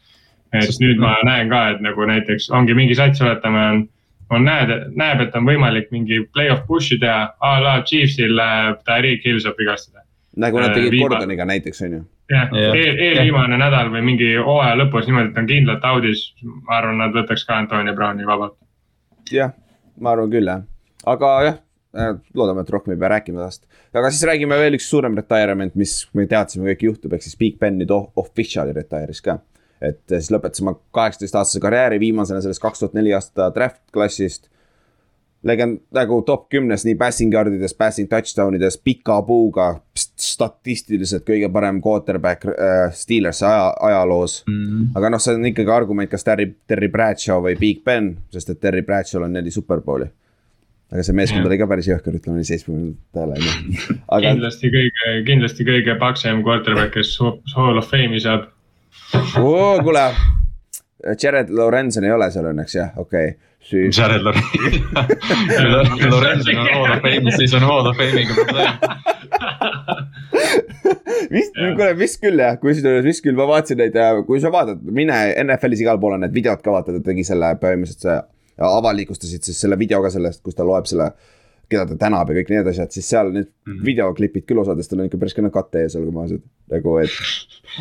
et 0.55 0.67
Sest- 0.69 0.83
nüüd 0.85 0.99
ma 1.01 1.15
näen 1.25 1.49
ka, 1.49 1.71
et 1.71 1.81
nagu 1.81 2.05
näiteks 2.05 2.51
ongi 2.53 2.75
mingi 2.77 2.95
sats, 2.95 3.21
oletame 3.25 3.59
on 3.71 3.89
on 4.31 4.45
näed, 4.45 4.69
näeb, 4.97 5.21
et 5.21 5.35
on 5.37 5.45
võimalik 5.45 5.91
mingi 5.93 6.19
play-off 6.35 6.63
push'i 6.67 6.99
teha, 7.01 7.33
a 7.41 7.61
la 7.61 7.83
Chiefsil 7.83 8.33
läheb, 8.37 8.79
Tyreek 8.85 9.25
Hill 9.25 9.39
saab 9.41 9.57
vigastada. 9.59 9.99
nagu 10.37 10.59
nad 10.59 10.71
Äh, 10.71 10.75
tegid 10.75 10.93
viima- 10.93 11.09
Gordoniga 11.09 11.45
näiteks 11.45 11.83
on 11.85 11.93
ju. 11.93 12.05
jah, 12.33 12.49
Jah. 12.53 12.77
eel, 12.77 12.99
eelviimane 13.09 13.59
nädal 13.61 13.91
või 13.95 14.03
mingi 14.07 14.31
hooaja 14.41 14.77
lõpus 14.81 15.07
niimoodi, 15.09 15.33
et 15.33 15.39
on 15.43 15.47
kindlalt 15.51 15.85
audis, 15.93 16.23
ma 16.67 16.79
arvan, 16.81 16.99
nad 17.03 17.15
võtaks 17.17 17.45
ka 17.49 17.59
Antonio 17.61 17.95
Browni 17.99 18.27
vabalt. 18.29 18.57
jah, 19.33 19.53
ma 20.01 20.15
arvan 20.17 20.31
küll 20.33 20.49
jah, 20.51 20.65
aga 21.07 21.31
jah, 21.47 21.59
loodame, 22.35 22.63
et 22.65 22.71
rohkem 22.73 22.95
ei 22.95 23.01
pea 23.01 23.09
rääkima 23.13 23.43
tast. 23.45 23.67
aga 23.95 24.11
siis 24.11 24.25
räägime 24.31 24.57
veel 24.61 24.79
üks 24.79 24.89
suurem 24.91 25.17
retirement, 25.19 25.75
mis 25.77 25.97
me 26.17 26.27
teadsime 26.27 26.71
kõik 26.73 26.87
juhtub, 26.89 27.13
ehk 27.13 27.23
siis 27.27 27.37
Big 27.37 27.59
Ben 27.61 27.77
nüüd 27.79 27.91
o- 27.93 28.07
official'i 28.17 28.73
retire'is 28.77 29.21
ka. 29.25 29.39
et 29.83 30.01
siis 30.09 30.31
lõpetas 30.33 30.63
oma 30.63 30.77
kaheksateist 30.95 31.35
aastase 31.35 31.61
karjääri 31.61 31.99
viimasena 32.01 32.41
sellest 32.41 32.63
kaks 32.63 32.79
tuhat 32.81 32.95
neli 32.95 33.13
aasta 33.13 33.51
draft 33.55 33.81
klassist. 33.93 34.49
Legend 35.43 35.81
nagu 35.95 36.21
top 36.27 36.47
kümnes 36.53 36.85
nii 36.87 36.95
passing 36.99 37.35
yard 37.35 37.55
ides, 37.57 37.75
passing 37.75 38.09
touchdown 38.11 38.55
ides, 38.55 38.77
pika 38.79 39.19
puuga, 39.27 39.73
statistiliselt 39.99 41.27
kõige 41.27 41.51
parem 41.53 41.81
quarterback 41.83 42.47
äh, 42.47 42.89
Steelersi 42.95 43.45
aja, 43.49 43.73
ajaloos 43.91 44.43
aga 44.95 45.11
noh, 45.13 45.23
see 45.23 45.37
on 45.37 45.51
ikkagi 45.51 45.75
argument, 45.75 46.11
kas 46.11 46.27
Terry, 46.27 46.49
Terry 46.69 46.89
Bradshaw 46.93 47.43
või 47.45 47.57
Big 47.59 47.83
Ben, 47.87 48.15
sest 48.33 48.55
et 48.55 48.61
Terry 48.63 48.85
Bradshaw'l 48.87 49.27
on 49.27 49.35
neli 49.39 49.51
superbowli. 49.55 50.09
aga 50.93 51.03
see 51.07 51.17
meeskond 51.17 51.49
oli 51.49 51.59
ka 51.59 51.67
päris 51.71 51.89
jõhker, 51.89 52.19
ütleme 52.19 52.39
nii 52.39 52.49
seitsmekümnendatel 52.51 53.35
on 53.35 53.47
ju. 53.47 53.79
aga 54.15 54.35
kindlasti 54.35 54.73
kõige, 54.75 55.15
kindlasti 55.29 55.69
kõige 55.69 55.97
paksem 56.01 56.43
quarterback, 56.47 56.95
kes 56.95 57.17
Hall 57.57 57.81
of 57.81 57.89
Fame'i 57.91 58.21
saab. 58.23 58.51
oo, 59.41 59.79
kuule, 59.83 60.11
Jared 61.19 61.51
Lorenzen 61.51 62.05
ei 62.07 62.15
ole 62.15 62.31
seal 62.31 62.53
õnneks 62.53 62.79
jah, 62.79 62.93
okei 62.97 63.33
okay., 63.33 63.52
siis 63.69 63.99
Jared 63.99 64.23
Lorenzen. 64.23 64.83
Lorenzen 66.11 66.59
on 66.59 66.69
Hall 66.73 66.93
of 66.97 67.03
Fame'is, 67.05 67.37
siis 67.39 67.55
on 67.59 67.67
Hall 67.67 67.87
of 67.91 67.97
Fame'iga 67.97 68.35
probleem. 68.39 68.75
vist, 71.33 71.57
kuule 71.57 71.93
vist 71.99 72.21
küll 72.23 72.43
jah, 72.43 72.59
kusjuures 72.61 73.07
vist 73.07 73.25
küll, 73.25 73.37
ma 73.39 73.47
vaatasin 73.51 73.81
neid, 73.83 73.99
kui 74.29 74.41
sa 74.43 74.53
vaatad, 74.55 74.83
mine 74.85 75.19
NFL-is 75.45 75.85
igal 75.85 76.01
pool 76.03 76.17
on 76.17 76.25
need 76.27 76.35
videod 76.35 76.63
ka 76.65 76.75
vaata, 76.75 76.97
ta 76.97 77.05
tegi 77.11 77.25
selle 77.29 77.55
põhimõtteliselt 77.63 78.09
see. 78.09 78.19
avalikustasid 78.63 79.47
siis 79.49 79.61
selle 79.65 79.79
video 79.81 80.03
ka 80.05 80.11
sellest, 80.13 80.43
kus 80.45 80.59
ta 80.59 80.67
loeb 80.67 80.87
selle, 80.91 81.13
keda 81.73 81.87
ta 81.89 81.97
tänab 82.05 82.31
ja 82.31 82.37
kõik 82.39 82.53
need 82.53 82.71
asjad, 82.73 82.93
siis 82.95 83.09
seal 83.09 83.33
need 83.33 83.49
mm. 83.49 83.73
-hmm. 83.73 83.85
videoklipid 83.89 84.47
küll 84.49 84.63
osades, 84.63 84.89
tal 84.89 85.03
on 85.03 85.09
ikka 85.09 85.21
päris 85.21 85.37
kena 85.37 85.51
kate 85.55 85.85
ees, 85.87 85.97
olgem 85.99 86.21
ausad, 86.23 86.43
nagu 86.73 86.97
et. 87.03 87.19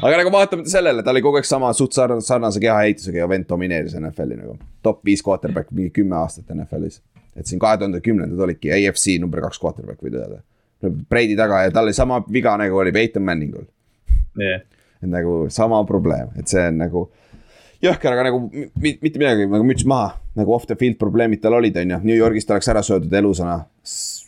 aga 0.02 0.22
nagu 0.22 0.34
vaatamata 0.34 0.74
sellele, 0.74 1.04
ta 1.04 1.14
oli 1.14 1.24
kogu 1.26 1.42
aeg 1.42 1.48
sama 1.50 1.72
suht 1.78 1.98
sarnase, 1.98 2.28
sarnase 2.28 2.64
kehaehitusega 2.64 3.24
ja 3.24 3.30
vend 3.30 3.48
domineeris 3.50 3.96
NFL-i 4.00 4.40
nagu. 4.40 4.58
top 4.84 5.06
viis 5.06 5.24
quarterback 5.28 5.72
mingi 5.72 5.94
kümme 6.00 6.16
aastat 6.16 6.50
NFL-is. 6.56 7.02
et 7.36 7.48
siin 7.48 7.60
kahe 7.60 7.78
tuhande 7.78 8.02
kümnendad 8.02 8.40
olidki 8.40 8.72
AFC 8.72 9.20
number 9.20 9.42
kaks 9.42 9.60
quarterback 9.64 10.02
võid 10.04 10.18
öelda. 10.20 10.42
Brady 11.10 11.36
taga 11.38 11.62
ja 11.64 11.72
tal 11.72 11.86
oli 11.86 11.94
sama 11.94 12.24
viga 12.32 12.58
nagu 12.58 12.78
oli 12.78 12.92
Peyton 12.92 13.24
Manningul. 13.24 13.66
et 14.42 15.10
nagu 15.10 15.46
sama 15.50 15.84
probleem, 15.86 16.30
et 16.38 16.48
see 16.48 16.68
on 16.68 16.78
nagu 16.78 17.10
jõhker, 17.84 18.12
aga 18.14 18.24
nagu 18.30 18.40
mi- 18.54 18.98
mitte 19.02 19.20
midagi 19.20 19.48
nagu 19.50 19.66
müts 19.66 19.86
maha, 19.90 20.14
nagu 20.38 20.54
off 20.54 20.68
the 20.70 20.76
field 20.76 20.98
probleemid 21.02 21.42
tal 21.42 21.54
olid, 21.58 21.78
on 21.78 21.90
ju, 21.96 22.00
New 22.04 22.16
Yorgist 22.18 22.52
oleks 22.52 22.68
ära 22.70 22.82
söödud 22.86 23.14
elusana. 23.14 23.66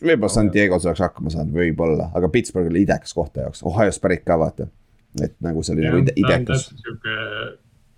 võib-olla 0.03 0.29
San 0.29 0.49
Diego's 0.51 0.85
oleks 0.85 0.99
hakkama 1.05 1.29
saanud, 1.29 1.53
võib-olla, 1.53 2.09
aga 2.15 2.29
Pittsburgh 2.29 2.67
oli 2.71 2.81
idekas 2.83 3.13
koht 3.13 3.33
ta 3.33 3.41
jaoks, 3.45 3.61
Ohio'st 3.63 4.01
pärit 4.01 4.23
ka 4.25 4.37
vaata. 4.37 4.67
et 5.21 5.35
nagu 5.45 5.61
see 5.63 5.75
oli 5.75 5.83
nagu 5.85 5.97
ide- 6.01 6.13
idekas. 6.17 6.71
sihuke, 6.73 7.13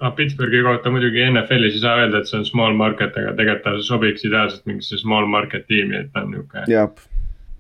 noh 0.02 0.12
Pittsburghi 0.16 0.60
kohta 0.64 0.92
muidugi 0.92 1.24
NFL-is 1.32 1.74
ei 1.78 1.80
saa 1.80 1.96
öelda, 2.04 2.18
et 2.20 2.28
see 2.28 2.38
on 2.40 2.46
small 2.46 2.74
market, 2.76 3.16
aga 3.18 3.32
tegelikult 3.38 3.64
ta 3.64 3.72
sobiks 3.88 4.26
ideaalselt 4.28 4.66
mingisse 4.66 4.98
small 5.00 5.26
market 5.26 5.64
tiimi, 5.68 5.96
et 5.96 6.12
ta 6.14 6.20
on 6.26 6.32
nihuke 6.32 6.66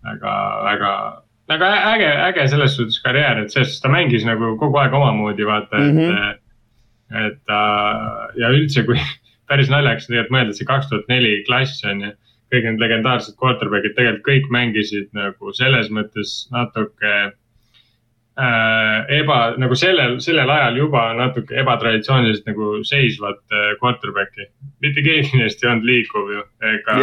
väga, 0.05 0.33
väga, 0.65 0.91
väga 1.49 1.69
äge, 1.95 2.09
äge 2.29 2.47
selles 2.51 2.75
suhtes 2.77 2.99
karjäär, 3.03 3.39
et 3.45 3.51
selles 3.51 3.69
suhtes 3.71 3.81
ta 3.81 3.89
mängis 3.89 4.25
nagu 4.27 4.57
kogu 4.59 4.77
aeg 4.81 4.93
omamoodi, 4.93 5.45
vaata, 5.47 5.77
mm. 5.79 5.87
Mhm. 5.93 5.99
-hmm. 5.99 6.31
et 6.33 6.41
ta 7.45 7.61
ja 8.39 8.51
üldse, 8.53 8.85
kui 8.87 8.99
päris 9.49 9.71
naljakas 9.71 10.09
tegelikult 10.09 10.35
mõelda, 10.35 10.53
et 10.53 10.59
see 10.59 10.69
kaks 10.69 10.91
tuhat 10.91 11.09
neli 11.11 11.39
klass 11.47 11.83
on 11.85 12.05
ju. 12.07 12.13
kõik 12.53 12.67
need 12.67 12.83
legendaarsed 12.83 13.35
quarterback'id 13.41 13.95
tegelikult 13.97 14.27
kõik 14.27 14.51
mängisid 14.53 15.09
nagu 15.17 15.51
selles 15.57 15.89
mõttes 15.93 16.35
natuke 16.53 17.13
äh, 18.37 18.99
eba, 19.17 19.39
nagu 19.59 19.75
sellel, 19.79 20.19
sellel 20.23 20.49
ajal 20.53 20.77
juba 20.77 21.07
natuke 21.17 21.57
ebatraditsiooniliselt 21.61 22.47
nagu 22.51 22.69
seisvat 22.87 23.41
äh, 23.51 23.73
quarterback'i. 23.81 24.47
mitte 24.85 25.03
keegi 25.05 25.41
neist 25.41 25.63
ei 25.63 25.71
olnud 25.71 25.89
liikuv 25.89 26.31
ju, 26.35 26.45
ega. 26.69 26.97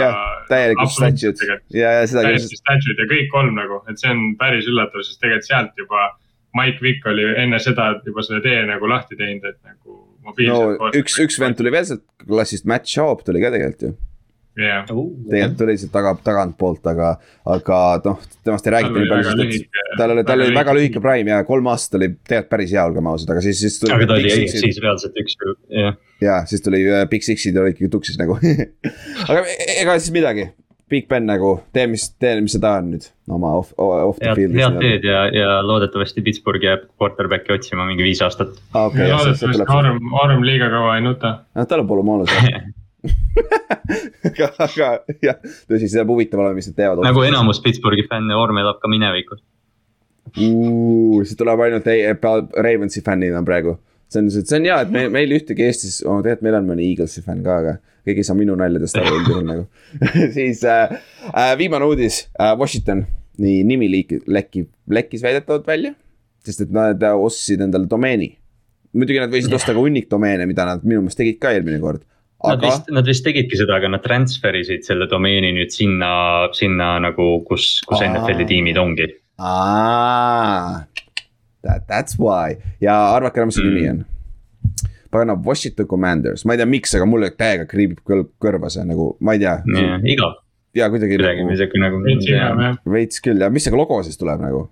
täielikult 0.48 0.94
statue'd 0.94 1.44
ja, 1.74 1.98
ja 2.00 2.06
seda 2.06 2.26
täiesti 2.28 2.54
küll, 2.54 2.62
statue'id 2.62 3.04
ja 3.04 3.10
kõik 3.14 3.30
kolm 3.34 3.54
nagu, 3.58 3.82
et 3.90 4.02
see 4.02 4.14
on 4.14 4.36
päris 4.40 4.70
üllatav, 4.70 5.04
sest 5.06 5.20
tegelikult 5.22 5.50
sealt 5.50 5.84
juba 5.84 6.10
Mike 6.58 6.84
Vick 6.84 7.06
oli 7.08 7.26
enne 7.40 7.60
seda 7.62 7.94
juba 8.04 8.24
selle 8.26 8.42
tee 8.44 8.62
nagu 8.68 8.88
lahti 8.90 9.16
teinud, 9.18 9.44
et 9.48 9.60
nagu 9.64 9.98
no 10.22 10.30
mobiilselt. 10.30 11.02
üks, 11.02 11.18
üks 11.24 11.38
vend 11.42 11.58
tuli 11.58 11.74
veel 11.74 11.86
sealt 11.88 12.06
klassist, 12.22 12.66
Matt 12.68 12.88
Schaub 12.88 13.22
tuli 13.26 13.42
ka 13.42 13.52
tegelikult 13.54 13.84
ju. 13.86 13.92
jah, 14.60 14.84
tegelikult 14.84 15.58
tuli 15.62 15.76
sealt 15.80 15.94
taga, 15.94 16.12
tagantpoolt, 16.26 16.84
aga, 16.92 17.14
aga 17.54 17.78
noh, 18.04 18.20
temast 18.44 18.68
ei 18.68 18.74
räägita 18.76 18.92
Tal 18.92 19.00
oli 19.00 19.06
nii 19.06 19.12
palju, 19.14 19.28
väga 19.30 19.46
sest 19.48 19.80
et 19.82 19.98
tal 19.98 20.14
oli, 20.14 20.24
tal 20.28 20.42
väga 20.42 20.48
oli 20.48 20.58
väga 20.58 20.76
lühike 20.76 20.78
lühike 20.78 21.04
prime 21.04 21.32
ja 21.32 21.42
kolm 21.48 21.70
aastat 21.72 21.98
oli 22.00 22.10
tegelikult 22.14 22.52
päris 22.52 22.74
hea, 22.76 22.84
olgem 22.84 23.08
ausad, 23.12 23.32
aga 23.34 23.44
siis, 23.44 23.62
siis 23.64 23.80
tuli. 23.80 23.96
aga 23.96 24.10
ta 24.10 24.18
oli 24.20 24.34
siis 24.52 24.80
reaalselt 24.84 25.22
üks, 25.24 25.38
jah. 25.72 25.96
ja 26.22 26.40
siis 26.50 26.64
tuli 26.64 26.84
äh, 26.84 27.06
Big 27.10 27.24
Sixid 27.26 27.56
olid 27.56 27.78
ikkagi 27.78 27.92
tuksis 27.96 28.20
nagu. 28.20 28.36
aga 29.30 29.46
e- 29.48 29.78
ega 29.80 29.96
siis 29.98 30.12
midagi, 30.14 30.50
Big 30.92 31.06
Ben 31.08 31.24
nagu 31.28 31.54
tee, 31.72 31.86
mis, 31.90 32.04
tee, 32.20 32.34
mis 32.44 32.52
sa 32.56 32.60
tahad 32.62 32.86
nüüd 32.90 33.06
oma 33.32 33.54
off, 33.58 33.72
off 33.80 34.18
the 34.20 34.34
field'is. 34.36 34.58
head 34.60 34.76
teed 34.82 35.06
ja, 35.08 35.22
ja 35.32 35.54
loodetavasti 35.64 36.22
Pittsburgh 36.26 36.62
jääb 36.68 36.84
quarterback'i 37.00 37.54
otsima 37.56 37.86
mingi 37.88 38.04
viis 38.06 38.20
aastat. 38.24 38.52
see 38.76 39.08
loodetavasti 39.08 39.66
Orm, 39.78 40.00
Orm 40.24 40.44
liiga 40.46 40.68
kaua 40.72 40.98
ei 41.00 41.04
nuta. 41.08 41.38
noh 41.56 41.66
tal 41.70 41.82
on 41.84 41.90
polumoonus 41.90 42.30
aga, 44.28 44.46
aga 44.62 44.88
jah, 45.24 45.38
tõsi, 45.66 45.86
see 45.88 45.96
saab 45.96 46.10
huvitav 46.12 46.38
olema, 46.42 46.54
mis 46.60 46.68
nad 46.70 46.76
teevad. 46.78 47.00
nagu 47.06 47.24
enamus 47.26 47.58
Pittsburghi 47.64 48.04
fänne, 48.10 48.36
Orm 48.38 48.60
elab 48.62 48.78
ka 48.82 48.90
minevikus. 48.92 49.40
see 50.36 51.36
tuleb 51.38 51.60
ainult 51.66 51.88
ei- 51.90 52.04
Ravensi 52.68 53.02
fännid 53.04 53.34
on 53.38 53.44
praegu. 53.48 53.78
See 54.12 54.20
on, 54.22 54.28
see 54.32 54.58
on 54.58 54.68
hea, 54.68 54.76
et 54.84 54.92
meil, 54.94 55.08
meil 55.14 55.32
ühtegi 55.38 55.64
Eestis 55.66 56.02
oh,, 56.04 56.20
tegelikult 56.20 56.46
meil 56.46 56.58
on 56.60 56.68
mõni 56.68 56.90
Eaglesi 56.90 57.24
fänn 57.24 57.42
ka, 57.46 57.58
aga 57.62 57.74
keegi 58.06 58.22
ei 58.22 58.28
saa 58.28 58.38
minu 58.38 58.56
naljadest 58.58 58.98
aru 59.00 59.16
üldjuhul 59.20 59.48
nagu. 59.48 59.66
siis 60.36 60.62
äh, 60.68 60.94
äh, 61.30 61.52
viimane 61.60 61.88
uudis 61.88 62.26
äh,, 62.34 62.54
Washington, 62.58 63.04
nii 63.42 63.62
nimi 63.68 63.88
liik-, 63.92 64.20
lekib, 64.26 64.70
lekkis 64.92 65.24
väidetavalt 65.24 65.66
välja. 65.68 65.94
sest 66.42 66.64
et 66.64 66.72
nad 66.74 67.02
äh, 67.02 67.18
ostsid 67.26 67.60
endale 67.62 67.86
domeeni. 67.90 68.32
muidugi 68.92 69.20
nad 69.22 69.32
võisid 69.32 69.54
osta 69.56 69.72
ka 69.72 69.80
hunnik 69.80 70.10
domeene, 70.10 70.46
mida 70.46 70.66
nad 70.68 70.82
minu 70.84 71.00
meelest 71.04 71.20
tegid 71.22 71.38
ka 71.40 71.54
eelmine 71.54 71.80
kord. 71.80 72.02
Nad 72.42 72.58
aga 72.58 72.68
vist, 72.68 72.88
nad 72.90 73.06
vist 73.06 73.22
tegidki 73.24 73.56
seda, 73.56 73.76
aga 73.78 73.88
nad 73.92 74.02
transfer 74.02 74.56
isid 74.58 74.82
selle 74.84 75.06
domeeni 75.08 75.52
nüüd 75.54 75.70
sinna, 75.72 76.10
sinna 76.58 76.96
nagu, 77.00 77.36
kus, 77.46 77.76
kus. 77.86 78.02
NFL-i 78.02 78.48
tiimid 78.50 78.80
ongi. 78.82 79.06
aa, 79.38 80.82
that, 81.62 81.86
that's 81.88 82.18
why 82.20 82.56
ja 82.82 82.96
arvake 83.16 83.40
ära, 83.40 83.48
mis 83.48 83.58
see 83.58 83.66
nimi 83.66 83.88
on. 83.90 84.04
pagana 85.12 85.36
Washington 85.46 85.86
Commanders, 85.90 86.46
ma 86.46 86.56
ei 86.56 86.62
tea, 86.62 86.68
miks, 86.68 86.94
aga 86.96 87.08
mulle 87.08 87.32
täiega 87.36 87.66
kriibib 87.68 88.00
kõrva 88.06 88.70
see 88.72 88.86
nagu, 88.88 89.12
ma 89.20 89.36
ei 89.36 89.42
tea. 89.42 89.56
igav, 90.14 90.38
ja 90.78 90.88
kuidagi 90.92 91.18
kuidagi 91.18 91.44
nagu 91.44 91.58
siuke 91.60 91.82
nagu 91.82 92.00
veits 92.06 92.30
igav 92.30 92.62
jah. 92.66 92.78
veits 92.96 93.24
küll 93.24 93.44
ja 93.44 93.50
mis 93.52 93.68
see 93.68 93.76
logo 93.76 94.00
siis 94.06 94.20
tuleb 94.20 94.40
nagu? 94.44 94.66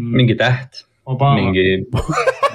mingi 0.00 0.36
täht, 0.38 0.84
mingi. 1.06 1.68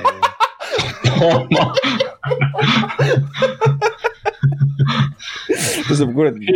ta 5.87 5.93
saab 5.97 6.11
kuradi, 6.15 6.55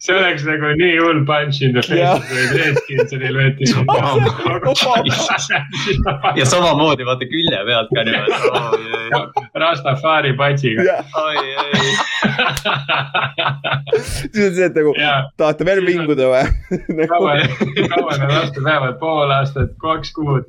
see 0.00 0.16
oleks 0.16 0.44
nagu 0.48 0.70
nii 0.80 0.96
hull 0.98 1.20
punch 1.28 1.60
in 1.64 1.74
the 1.76 1.82
face, 1.84 2.20
kui 2.28 2.44
Redskinsonil 2.56 3.34
võeti. 3.36 3.64
ja 6.40 6.46
samamoodi 6.48 7.04
vaata 7.08 7.28
külje 7.28 7.60
pealt 7.68 7.90
ka 7.94 8.04
niimoodi. 8.08 8.84
Rastafari 9.60 10.32
patsiga. 10.38 11.00
siis 14.32 14.44
on 14.46 14.54
see, 14.56 14.66
et 14.66 14.76
nagu 14.76 14.94
ja 14.96 15.14
tahate 15.40 15.66
veel 15.68 15.82
vinguda 15.86 16.28
või? 16.30 16.44
nagu 16.96 17.10
kaua, 17.10 17.32
kaua 17.92 18.12
nad 18.22 18.30
vastu 18.34 18.64
peavad, 18.64 18.94
pool 19.00 19.30
aastat, 19.34 19.70
kaks 19.82 20.12
kuud. 20.16 20.44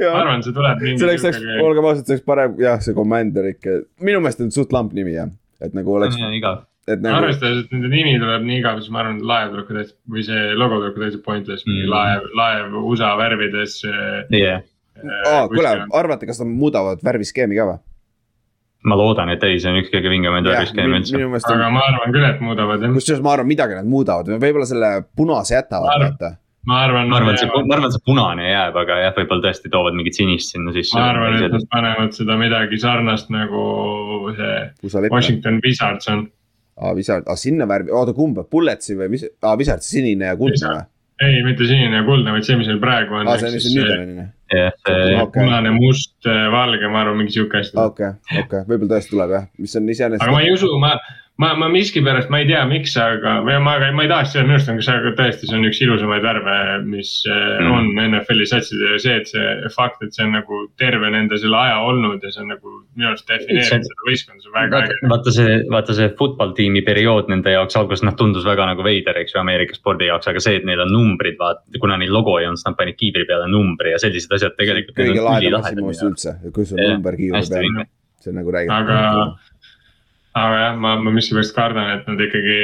ma 0.00 0.20
arvan, 0.20 0.44
see 0.44 0.54
tuleb 0.54 0.82
mingi 0.84 1.00
see 1.00 1.08
oleks, 1.08 1.40
olgem 1.64 1.88
ausad, 1.88 2.04
see 2.06 2.16
oleks 2.16 2.26
parem, 2.28 2.56
jah, 2.62 2.78
see 2.84 2.94
Commander 2.96 3.44
ikka, 3.52 3.70
minu 4.04 4.22
meelest 4.22 4.44
on 4.44 4.52
suht 4.54 4.70
lamp 4.76 4.92
nimi 4.96 5.16
jah, 5.16 5.30
et 5.60 5.74
nagu 5.76 5.94
oleks, 5.96 6.16
et 6.86 7.00
nagu 7.02 7.16
arvestades, 7.18 7.64
et 7.64 7.72
nende 7.74 7.88
nimi 7.90 8.14
tuleb 8.22 8.44
nii 8.46 8.60
igav, 8.60 8.78
siis 8.82 8.92
ma 8.94 9.00
arvan, 9.02 9.18
et 9.18 9.26
laev 9.32 9.50
tuleb 9.54 9.66
ka 9.68 9.74
täitsa 9.80 9.96
või 10.14 10.22
see 10.28 10.44
logo 10.60 10.78
tuleb 10.82 10.94
ka 10.94 11.04
täitsa 11.06 11.22
pointless, 11.24 11.66
mingi 11.66 11.82
Mm. 11.86 11.90
laev, 11.94 12.30
laev 12.42 12.78
USA 12.84 13.16
värvides. 13.18 13.80
jah, 14.30 14.62
aa, 15.26 15.48
kuule, 15.48 15.74
arvate, 15.92 16.26
kas 16.26 16.40
nad 16.44 16.48
muudavad 16.52 17.02
värviskeemi 17.04 17.56
ka 17.58 17.66
või? 17.72 17.78
ma 18.86 18.94
loodan, 18.94 19.32
et 19.34 19.42
ei, 19.42 19.58
see 19.58 19.70
on 19.72 19.80
üks 19.80 19.90
kõige 19.90 20.10
vingemaid 20.12 20.46
värviskeeme 20.46 21.00
üldse. 21.00 21.18
aga 21.50 21.70
ma 21.74 21.80
arvan 21.88 22.12
küll, 22.14 22.24
et 22.28 22.40
muudavad 22.40 22.82
jah. 22.84 22.92
kusjuures 22.94 23.22
ma 23.24 23.32
arvan, 23.34 23.48
midagi 23.50 23.74
nad 23.74 23.88
muudavad, 23.90 24.28
võib-olla 24.38 24.66
selle 24.68 24.90
punase 25.16 25.56
jätavad, 25.56 26.04
vaata. 26.04 26.36
Ma 26.66 26.80
arvan, 26.84 27.10
ma 27.10 27.20
arvan, 27.20 27.34
et 27.34 27.42
see, 27.42 27.50
ma 27.54 27.76
arvan, 27.76 27.92
see 27.94 28.04
punane 28.06 28.48
jääb, 28.50 28.78
aga 28.82 28.98
jah, 29.04 29.14
võib-olla 29.16 29.46
tõesti 29.48 29.70
toovad 29.72 29.96
mingit 29.98 30.18
sinist 30.18 30.54
sinna 30.54 30.74
sisse. 30.74 30.96
ma 30.98 31.10
arvan, 31.12 31.38
et 31.38 31.54
nad 31.54 31.68
panevad 31.72 32.16
seda 32.16 32.38
midagi 32.40 32.80
sarnast 32.82 33.30
nagu 33.34 34.32
see. 34.36 34.58
Washington 35.10 35.60
Wizards 35.64 36.10
on. 36.12 36.26
aa, 36.76 36.92
Wizard, 36.98 37.28
aa 37.30 37.38
sinna 37.40 37.68
värvi, 37.70 37.94
oota 37.94 38.14
kumba, 38.16 38.44
Bulletsi 38.50 38.98
või 38.98 39.14
mis, 39.16 39.26
aa 39.42 39.56
Wizard 39.58 39.86
sinine 39.86 40.32
ja 40.32 40.38
kuldne 40.38 40.72
või? 40.74 40.86
ei, 41.24 41.42
mitte 41.46 41.64
sinine 41.64 42.02
ja 42.02 42.04
kuldne, 42.04 42.34
vaid 42.34 42.44
see, 42.44 42.58
mis 42.60 42.68
meil 42.68 42.80
praegu 42.82 43.16
on. 43.16 43.28
aa, 43.30 43.38
see 43.40 43.48
on, 43.48 43.54
mis 43.56 43.68
on 43.70 43.78
nüüd 43.78 43.92
on 43.94 44.24
jah, 44.52 44.74
see, 44.82 45.14
okei, 45.20 45.30
punane, 45.38 45.72
must, 45.74 46.16
valge, 46.52 46.90
ma 46.92 47.04
arvan, 47.04 47.22
mingi 47.22 47.36
sihuke 47.38 47.62
asi. 47.62 47.76
okei, 47.80 48.10
okei, 48.42 48.66
võib-olla 48.68 48.96
tõesti 48.96 49.14
tuleb 49.14 49.36
jah, 49.38 49.46
mis 49.62 49.78
on 49.78 49.88
iseenesest. 49.94 50.26
aga 50.26 50.34
ma 50.34 50.42
ei 50.44 50.52
usu, 50.54 50.70
ma, 50.82 50.92
ma, 51.42 51.54
ma 51.54 51.68
miskipärast, 51.68 52.30
ma 52.32 52.40
ei 52.40 52.46
tea, 52.48 52.62
miks, 52.68 52.94
aga 53.00 53.36
või 53.44 53.58
ma, 53.64 53.74
ma 53.94 54.04
ei 54.04 54.10
tahaks 54.10 54.32
seda, 54.32 54.44
minu 54.46 54.56
arust 54.56 54.70
on 54.72 54.80
see 54.84 54.94
aga 54.94 55.12
tõesti, 55.18 55.48
see 55.48 55.58
on 55.58 55.68
üks 55.68 55.80
ilusamaid 55.84 56.24
värve, 56.24 56.56
mis 56.88 57.10
mm. 57.28 57.72
on 57.76 57.90
NFL-i 58.06 58.46
satsidel 58.48 58.94
ja 58.94 59.00
see, 59.04 59.16
et 59.20 59.30
see 59.32 59.72
fakt, 59.74 60.00
et 60.06 60.16
see 60.16 60.24
on 60.24 60.32
nagu 60.38 60.62
terve 60.80 61.10
nende 61.12 61.38
selle 61.42 61.58
aja 61.60 61.82
olnud 61.84 62.24
ja 62.24 62.32
see 62.32 62.44
on 62.44 62.52
nagu 62.54 62.72
minu 62.96 63.10
arust 63.10 63.28
defineerib 63.28 63.84
seda 63.84 64.08
võistkonda, 64.08 64.44
see 64.44 64.52
on 64.52 64.56
väga 64.56 64.80
vaata 64.80 64.96
äge. 64.96 65.10
vaata 65.12 65.34
see, 65.36 65.58
vaata 65.76 65.98
see 66.00 66.12
football-tiimi 66.20 66.84
periood 66.86 67.28
nende 67.32 67.52
jaoks 67.52 67.76
alguses 67.82 68.06
noh, 68.06 68.16
tundus 68.16 68.48
väga 68.48 68.70
nagu 68.72 68.86
veider, 68.86 69.20
eks 69.20 69.36
ju, 69.36 69.42
Ameerika 69.42 69.76
spordi 69.76 70.08
jaoks, 70.08 70.30
aga 70.32 70.44
see, 70.44 70.56
et 70.62 70.68
neil 70.68 70.86
on 70.86 70.94
numbrid, 70.94 71.36
vaata, 71.40 71.66
kuna 71.82 72.00
neil 72.00 72.14
logo 72.16 72.38
ei 72.40 72.48
olnud, 72.48 72.62
siis 72.62 72.70
nad 72.70 72.80
panid 72.80 72.96
kiivri 72.96 73.28
peale 73.28 73.50
numbri 73.52 73.92
ja 73.92 74.00
sellised 74.00 74.32
asjad 74.38 74.56
tegelikult. 74.56 74.96
kõige 74.96 75.28
lahedam 75.28 75.60
asi 75.60 75.76
mu 75.82 75.92
arust 75.92 76.08
üldse, 76.08 76.38
kui 76.56 76.64
sul 76.64 76.80
number 76.80 77.20
kiivri 77.20 77.44
peal 77.44 77.84
see 78.26 78.32
on 78.32 78.40
nagu 78.40 78.50
räige. 78.50 78.72
aga, 78.72 78.98
aga 80.36 80.60
jah, 80.62 80.78
ma, 80.80 80.94
ma 81.00 81.12
miskipärast 81.16 81.54
kardan, 81.56 81.90
et 81.96 82.08
nad 82.10 82.22
ikkagi 82.26 82.56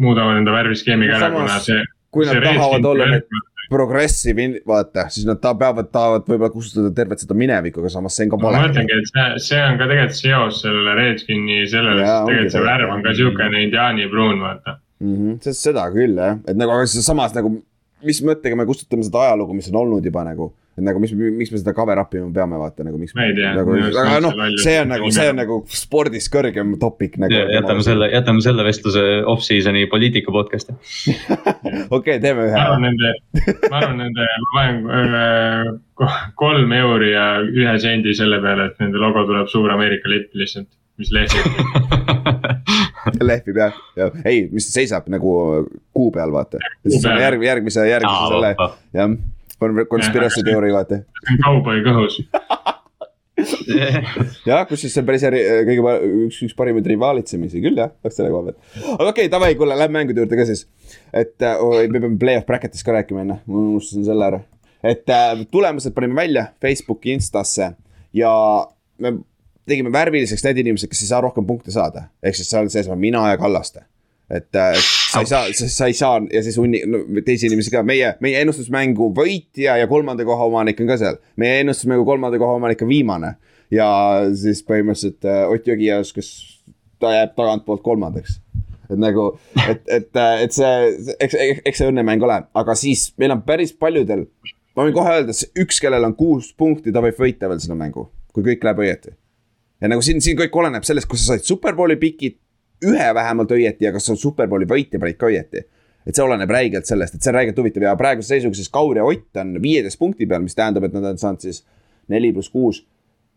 muudavad 0.00 0.40
enda 0.40 0.54
värviskeemiga 0.56 1.18
ära, 1.18 1.30
kuna 1.34 1.58
see. 1.64 1.82
kui 2.10 2.26
nad 2.26 2.40
tahavad 2.42 2.86
olla 2.92 3.08
need 3.12 3.26
progressive, 3.70 4.46
vaata, 4.66 5.04
siis 5.14 5.26
nad 5.28 5.38
ta- 5.38 5.54
peavad, 5.54 5.92
tahavad 5.94 6.24
võib-olla 6.26 6.50
kustutada 6.50 6.90
tervet 6.94 7.22
seda 7.22 7.36
minevikku, 7.38 7.78
aga 7.84 7.92
samas 7.92 8.16
see 8.18 8.26
on 8.26 8.32
ka 8.32 8.40
ma 8.40 8.48
vale. 8.48 8.62
mõtlengi, 8.64 8.96
et 8.98 9.10
see, 9.12 9.26
see 9.46 9.60
on 9.62 9.78
ka 9.78 9.86
tegelikult 9.92 10.18
seos 10.18 10.62
sellele 10.64 10.94
Redskini 10.98 11.58
sellele, 11.70 12.02
sest 12.02 12.30
tegelikult 12.30 12.56
see 12.56 12.64
värv 12.66 12.94
on 12.96 13.04
ka 13.04 13.14
siukene 13.20 13.62
indiaani 13.68 14.08
pruun, 14.10 14.42
vaata. 14.42 14.78
Mhm, 15.00 15.36
sest 15.46 15.68
seda 15.68 15.86
küll 15.94 16.18
jah, 16.18 16.40
et 16.50 16.58
nagu, 16.58 16.74
aga 16.74 16.88
samas 16.90 17.36
nagu, 17.36 17.54
mis 18.02 18.18
mõttega 18.26 18.58
me 18.58 18.66
kustutame 18.68 19.06
seda 19.06 19.28
ajalugu, 19.28 19.54
mis 19.60 19.70
on 19.70 19.78
olnud 19.84 20.04
juba 20.10 20.24
nagu. 20.26 20.50
Et 20.78 20.84
nagu, 20.86 21.00
mis, 21.02 21.12
miks 21.14 21.50
me 21.52 21.60
seda 21.60 21.74
cover 21.76 21.98
up 22.00 22.14
ima 22.14 22.30
peame, 22.34 22.58
vaata 22.60 22.86
nagu 22.86 22.98
miks. 23.00 23.14
Ma 23.18 23.26
ei 23.26 23.34
tea, 23.36 23.50
nagu, 23.58 23.74
aga 23.90 24.16
on 24.18 24.26
noh 24.28 24.40
see 24.62 24.76
on 24.80 24.92
nagu, 24.94 25.10
see 25.14 25.28
on 25.32 25.40
nagu 25.40 25.58
spordis 25.74 26.30
kõrgem 26.32 26.76
topic 26.80 27.18
nagu. 27.20 27.42
jätame 27.54 27.84
selle, 27.86 28.10
jätame 28.14 28.44
selle 28.44 28.66
vestluse 28.66 29.04
off-season'i 29.30 29.86
poliitika 29.90 30.32
podcast'i. 30.34 30.76
okei, 31.96 32.20
teeme 32.22 32.48
ma 32.52 32.64
arvan 32.64 32.86
ühe. 32.86 32.92
nende, 32.92 33.56
ma 33.66 33.80
arvan 33.82 33.98
nende, 34.04 34.28
ma 34.46 34.52
panen 34.56 35.16
äh, 35.20 35.72
ko- 35.98 36.12
kolm 36.40 36.72
euri 36.76 37.14
ja 37.14 37.26
ühe 37.44 37.74
sendi 37.82 38.14
selle 38.16 38.40
peale, 38.44 38.70
et 38.70 38.84
nende 38.84 39.00
logo 39.02 39.24
tuleb 39.28 39.50
suur 39.52 39.72
Ameerika 39.74 40.10
lipp 40.12 40.36
lihtsalt, 40.38 40.70
mis 41.00 41.10
lehvib. 41.14 41.50
lehvib 43.30 43.60
jah, 43.60 43.76
jah, 43.98 44.16
ei, 44.28 44.46
mis 44.52 44.70
seisab 44.72 45.08
nagu 45.12 45.34
kuu 45.96 46.08
peal, 46.14 46.32
vaata. 46.34 46.62
järgmise, 46.86 47.86
järgmise 47.90 48.30
selle, 48.30 48.54
jah, 48.96 49.14
konspiratsiooni 49.60 50.50
teooria, 50.50 50.76
vaata. 50.76 51.02
kauboi 51.44 51.82
kõhus. 51.86 52.20
jah, 54.50 54.66
kusjuures 54.68 54.92
see 54.92 55.00
on 55.00 55.06
päris 55.08 55.24
äri- 55.28 55.44
kõige 55.68 55.94
üks, 56.26 56.40
üks 56.44 56.56
parimaid 56.58 56.88
rivaalitsemisi 56.90 57.62
küll 57.64 57.78
jah, 57.80 57.92
oleks 58.04 58.18
selle 58.20 58.32
koha 58.32 58.50
pealt. 58.50 58.58
aga 58.80 58.96
okei 58.96 59.12
okay,, 59.12 59.32
davai, 59.32 59.54
kuule, 59.58 59.78
lähme 59.78 60.00
mängude 60.00 60.24
juurde 60.24 60.38
ka 60.40 60.46
siis. 60.48 60.66
et 61.12 61.46
oi, 61.52 61.86
me 61.88 62.02
peame 62.02 62.18
play-off 62.20 62.48
bracket'ist 62.48 62.84
ka 62.86 62.96
rääkima 62.98 63.24
enne, 63.24 63.40
ma 63.46 63.62
unustasin 63.62 64.04
selle 64.08 64.28
ära. 64.28 64.42
et 64.82 65.14
äh, 65.14 65.46
tulemused 65.50 65.96
panime 65.96 66.20
välja 66.20 66.50
Facebooki, 66.60 67.14
Instasse 67.16 67.72
ja 68.16 68.32
me 68.98 69.14
tegime 69.70 69.92
värviliseks 69.94 70.44
need 70.46 70.60
inimesed, 70.64 70.90
kes 70.90 71.04
ei 71.04 71.12
saa 71.12 71.22
rohkem 71.24 71.46
punkte 71.46 71.72
saada. 71.74 72.08
ehk 72.22 72.38
siis 72.38 72.50
seal 72.50 72.68
sees 72.72 72.88
on 72.90 73.00
mina 73.00 73.28
ja 73.30 73.38
Kallaste. 73.40 73.84
Et 74.30 74.56
äh, 74.56 74.74
et 74.78 74.82
sa 75.10 75.20
ei 75.20 75.26
saa, 75.26 75.68
sa 75.74 75.86
ei 75.90 75.94
saa 75.96 76.20
ja 76.30 76.42
siis 76.46 76.58
hunni 76.60 76.82
no,, 76.86 77.02
teisi 77.26 77.48
inimesi 77.50 77.72
ka, 77.74 77.82
meie, 77.86 78.12
meie 78.22 78.42
ennustusmängu 78.44 79.10
võitja 79.16 79.76
ja 79.80 79.88
kolmanda 79.90 80.24
koha 80.26 80.46
omanik 80.46 80.80
on 80.82 80.90
ka 80.90 80.98
seal. 81.00 81.18
meie 81.40 81.64
ennustusmängu 81.64 82.06
kolmanda 82.06 82.38
koha 82.38 82.58
omanik 82.60 82.82
on 82.86 82.92
viimane 82.92 83.34
ja 83.74 83.88
siis 84.38 84.62
põhimõtteliselt 84.66 85.26
äh, 85.26 85.42
Ott 85.50 85.66
Jõgias, 85.66 86.12
kes 86.14 86.30
ta 87.02 87.14
jääb 87.14 87.34
tagantpoolt 87.38 87.82
kolmandaks. 87.82 88.38
et 88.90 88.98
nagu, 88.98 89.32
et, 89.68 89.82
et, 89.86 90.20
et 90.44 90.54
see, 90.54 91.14
eks, 91.22 91.36
eks 91.66 91.82
see 91.82 91.90
õnnemäng 91.90 92.22
ole, 92.26 92.40
aga 92.62 92.74
siis 92.78 93.08
meil 93.22 93.34
on 93.34 93.42
päris 93.46 93.72
paljudel. 93.74 94.26
ma 94.76 94.86
võin 94.86 94.94
kohe 94.94 95.16
öelda, 95.18 95.34
üks, 95.64 95.80
kellel 95.82 96.06
on 96.06 96.14
kuus 96.18 96.52
punkti, 96.58 96.94
ta 96.94 97.02
võib 97.02 97.18
võita 97.18 97.50
veel 97.50 97.62
seda 97.62 97.78
mängu, 97.78 98.08
kui 98.34 98.46
kõik 98.46 98.66
läheb 98.66 98.84
õieti. 98.86 99.16
ja 99.80 99.90
nagu 99.90 100.06
siin, 100.06 100.22
siin 100.22 100.38
kõik 100.38 100.54
oleneb 100.62 100.86
sellest, 100.86 101.10
kas 101.10 101.26
sa 101.26 101.34
said 101.34 101.46
superbowli 101.50 101.98
pikid 101.98 102.38
ühe 102.86 103.08
vähemalt 103.14 103.50
õieti 103.52 103.84
ja 103.84 103.92
kas 103.92 104.06
sa 104.08 104.16
superbowli 104.16 104.66
võitja 104.70 105.00
panid 105.00 105.16
ka 105.20 105.26
õieti. 105.26 105.64
et 106.06 106.16
see 106.16 106.24
oleneb 106.24 106.50
räigelt 106.50 106.86
sellest, 106.88 107.14
et 107.14 107.22
see 107.22 107.30
on 107.30 107.34
räigelt 107.36 107.58
huvitav 107.60 107.82
ja 107.84 107.96
praeguse 107.96 108.28
seisuga 108.34 108.54
siis 108.56 108.68
Kaur 108.72 108.96
ja 108.96 109.04
Ott 109.04 109.36
on 109.36 109.58
viieteist 109.62 109.98
punkti 109.98 110.26
peal, 110.26 110.40
mis 110.42 110.54
tähendab, 110.56 110.84
et 110.88 110.92
nad 110.96 111.04
on 111.04 111.18
saanud 111.20 111.40
siis 111.44 111.64
neli 112.08 112.32
pluss 112.32 112.48
kuus. 112.50 112.86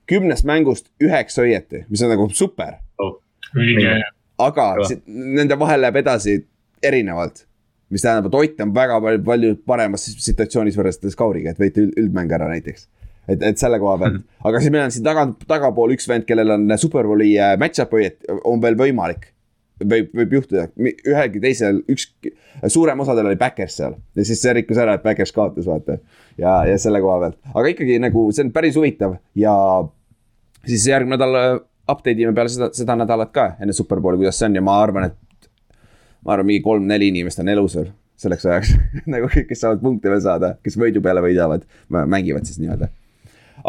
kümnest 0.07 0.43
mängust 0.45 0.87
üheksa 1.03 1.43
õieti, 1.43 1.83
mis 1.89 2.01
on 2.03 2.09
nagu 2.09 2.29
super, 2.29 2.73
õige, 3.55 4.01
aga 4.39 4.65
si- 4.87 5.01
nende 5.07 5.55
vahel 5.59 5.81
läheb 5.81 5.95
edasi 5.95 6.45
erinevalt. 6.83 7.45
mis 7.89 8.01
tähendab, 8.01 8.25
et 8.31 8.35
Ott 8.39 8.61
on 8.61 8.71
väga 8.73 9.01
palju, 9.01 9.23
palju 9.23 9.55
paremas 9.67 10.05
situatsioonis 10.25 10.75
võrreldes 10.79 11.15
Kauriga, 11.15 11.51
et 11.51 11.59
võita 11.59 11.83
üld- 11.83 11.93
üldmäng 11.99 12.31
ära 12.31 12.47
näiteks. 12.49 12.87
et, 13.27 13.43
et 13.43 13.57
selle 13.57 13.77
koha 13.79 13.97
pealt, 13.99 14.23
aga 14.43 14.59
siis 14.59 14.71
meil 14.71 14.83
on 14.85 14.91
siin 14.91 15.03
taga, 15.03 15.27
tagapool 15.47 15.91
üks 15.93 16.07
vend, 16.09 16.25
kellel 16.25 16.49
on 16.51 16.65
Superbowli 16.77 17.37
äh, 17.39 17.53
match-up 17.59 17.91
õieti, 17.93 18.25
on 18.43 18.61
veel 18.61 18.75
võimalik. 18.75 19.32
võib, 19.89 20.11
võib 20.17 20.37
juhtuda, 20.37 20.67
ühelgi 21.09 21.41
teisel, 21.43 21.81
üks 21.91 22.09
suurem 22.71 23.03
osadel 23.03 23.29
oli 23.31 23.39
Backers 23.39 23.77
seal 23.79 23.97
ja 24.15 24.25
siis 24.27 24.41
see 24.43 24.53
rikkus 24.59 24.79
ära, 24.81 24.97
et 24.97 25.03
Backers 25.05 25.33
kaotas, 25.35 25.67
vaata. 25.69 25.99
ja, 26.37 26.61
ja 26.69 26.77
selle 26.81 27.01
koha 27.03 27.19
pealt, 27.25 27.39
aga 27.53 27.73
ikkagi 27.73 27.99
nagu 28.03 28.25
see 28.31 28.47
on 28.47 28.53
päris 28.55 28.77
huvitav 28.79 29.17
ja 29.39 29.53
siis 30.67 30.87
järgmine 30.87 31.17
nädal 31.17 31.39
äh, 31.39 31.51
update 31.91 32.21
ime 32.21 32.33
peale 32.35 32.51
seda, 32.51 32.69
seda 32.75 32.95
nädalat 32.99 33.33
ka 33.35 33.49
enne 33.61 33.75
Superbowli, 33.75 34.21
kuidas 34.21 34.39
see 34.39 34.49
on 34.49 34.57
ja 34.59 34.63
ma 34.65 34.77
arvan, 34.81 35.11
et. 35.11 35.51
ma 36.23 36.35
arvan, 36.35 36.49
mingi 36.51 36.63
kolm-neli 36.63 37.11
inimest 37.11 37.43
on 37.43 37.51
elus 37.51 37.77
veel 37.79 37.91
selleks 38.23 38.47
ajaks 38.47 38.73
nagu 39.13 39.29
kõik, 39.31 39.47
kes 39.49 39.63
saavad 39.65 39.83
punkte 39.83 40.11
veel 40.11 40.23
saada, 40.23 40.55
kes 40.63 40.77
võidu 40.79 41.03
peale 41.03 41.23
võidavad, 41.23 41.65
mängivad 41.91 42.47
siis 42.47 42.61
nii-öelda. 42.61 42.89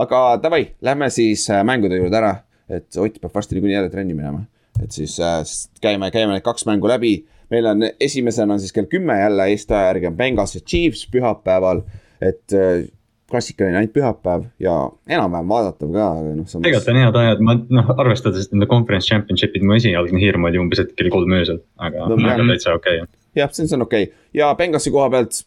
aga 0.05 0.25
davai, 0.43 0.69
lähme 0.85 1.11
siis 1.15 1.47
äh, 1.51 1.65
mängude 1.67 1.99
juurde 2.01 2.21
ära, 2.21 2.35
et 2.69 2.97
Ott 2.97 3.21
peab 3.21 3.35
varsti 3.35 3.59
niikuinii 3.59 3.75
jälle 3.77 3.91
trenni 3.93 4.15
minema. 4.15 4.45
Et 4.85 4.93
siis 4.93 5.19
äh, 5.21 5.41
käime, 5.81 6.11
käime 6.15 6.37
need 6.37 6.45
kaks 6.47 6.67
mängu 6.69 6.89
läbi. 6.91 7.17
meil 7.51 7.67
on 7.67 7.85
esimesena 8.01 8.55
on 8.55 8.61
siis 8.61 8.73
kell 8.73 8.87
kümme 8.91 9.19
jälle 9.21 9.51
Eesti 9.53 9.75
aja 9.75 9.87
järgi 9.93 10.07
on 10.07 10.17
Bengals 10.17 10.55
ja 10.55 10.61
Chiefs 10.61 11.09
pühapäeval, 11.13 11.83
et 12.21 12.53
äh, 12.53 12.87
klassikaline 13.31 13.79
ainult 13.79 13.95
pühapäev 13.95 14.45
ja 14.63 14.75
enam-vähem 15.09 15.49
vaadatav 15.49 15.93
ka, 15.95 16.09
aga 16.19 16.35
noh. 16.37 16.51
tegelikult 16.53 16.91
on 16.93 17.01
head 17.01 17.19
ajad, 17.23 17.43
ma 17.47 17.57
noh, 17.79 17.91
arvestades 18.05 18.51
nende 18.53 18.69
conference 18.71 19.09
championship'id, 19.11 19.65
mu 19.67 19.77
esialgne 19.79 20.21
hirm 20.21 20.47
oli 20.49 20.61
umbes, 20.61 20.83
et 20.85 20.93
kell 20.99 21.11
kolm 21.15 21.33
öösel, 21.39 21.63
aga 21.81 22.09
No 22.11 22.19
jah. 22.21 22.45
täitsa 22.53 22.77
okei 22.77 23.01
okay.. 23.03 23.21
jah, 23.41 23.53
see 23.57 23.67
on, 23.77 23.87
okei 23.87 24.09
okay. 24.09 24.25
ja 24.37 24.53
Benghasi 24.59 24.93
koha 24.95 25.09
pealt, 25.15 25.41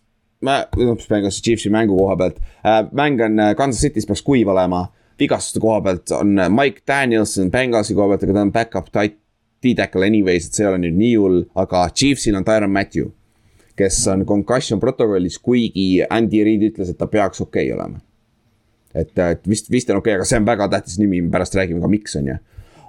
noh 0.48 1.06
Benghasi 1.10 1.44
Chiefsi 1.46 1.74
mängu 1.74 2.00
koha 2.00 2.18
pealt 2.20 2.42
äh,, 2.42 2.82
mäng 2.98 3.22
on 3.24 3.40
äh, 3.46 3.54
Kansas 3.60 3.84
City's 3.86 4.10
peaks 4.10 4.26
kuiv 4.26 4.52
olema. 4.54 4.88
vigastuste 5.20 5.62
koha 5.62 5.80
pealt 5.86 6.12
on 6.18 6.36
äh, 6.40 6.50
Mike 6.50 6.84
Danielson 6.88 7.54
Benghasi 7.54 7.96
koha 7.98 8.12
pealt, 8.14 8.26
aga 8.26 8.40
ta 8.40 8.46
on 8.48 8.56
back-up 8.56 8.92
tight, 8.92 9.20
D-tackle 9.64 10.06
anyways, 10.06 10.48
et 10.48 10.58
see 10.58 10.66
ei 10.66 10.72
ole 10.72 10.82
nüüd 10.86 10.98
nii 10.98 11.14
hull, 11.18 11.40
aga 11.58 11.88
Chiefsil 11.94 12.38
on 12.38 12.46
Tyron 12.48 12.74
Matthew. 12.74 13.14
kes 13.78 14.00
on 14.10 14.24
concussion 14.26 14.80
protokollis, 14.82 15.36
kuigi 15.38 16.02
Andy 16.10 16.40
Reid 16.42 16.64
ütles, 16.72 16.90
et 16.90 16.98
ta 16.98 17.06
peaks 17.06 17.44
okei 17.44 17.68
okay 17.68 17.76
olema. 17.76 18.00
et, 18.94 19.12
et 19.18 19.44
vist, 19.46 19.70
vist 19.70 19.90
on 19.90 20.00
okei 20.00 20.16
okay,, 20.16 20.22
aga 20.22 20.26
see 20.26 20.40
on 20.40 20.48
väga 20.48 20.68
tähtis 20.74 20.98
nimi, 20.98 21.22
pärast 21.30 21.56
räägime 21.56 21.84
ka, 21.84 21.92
miks 21.92 22.16
on 22.18 22.32
ju 22.32 22.38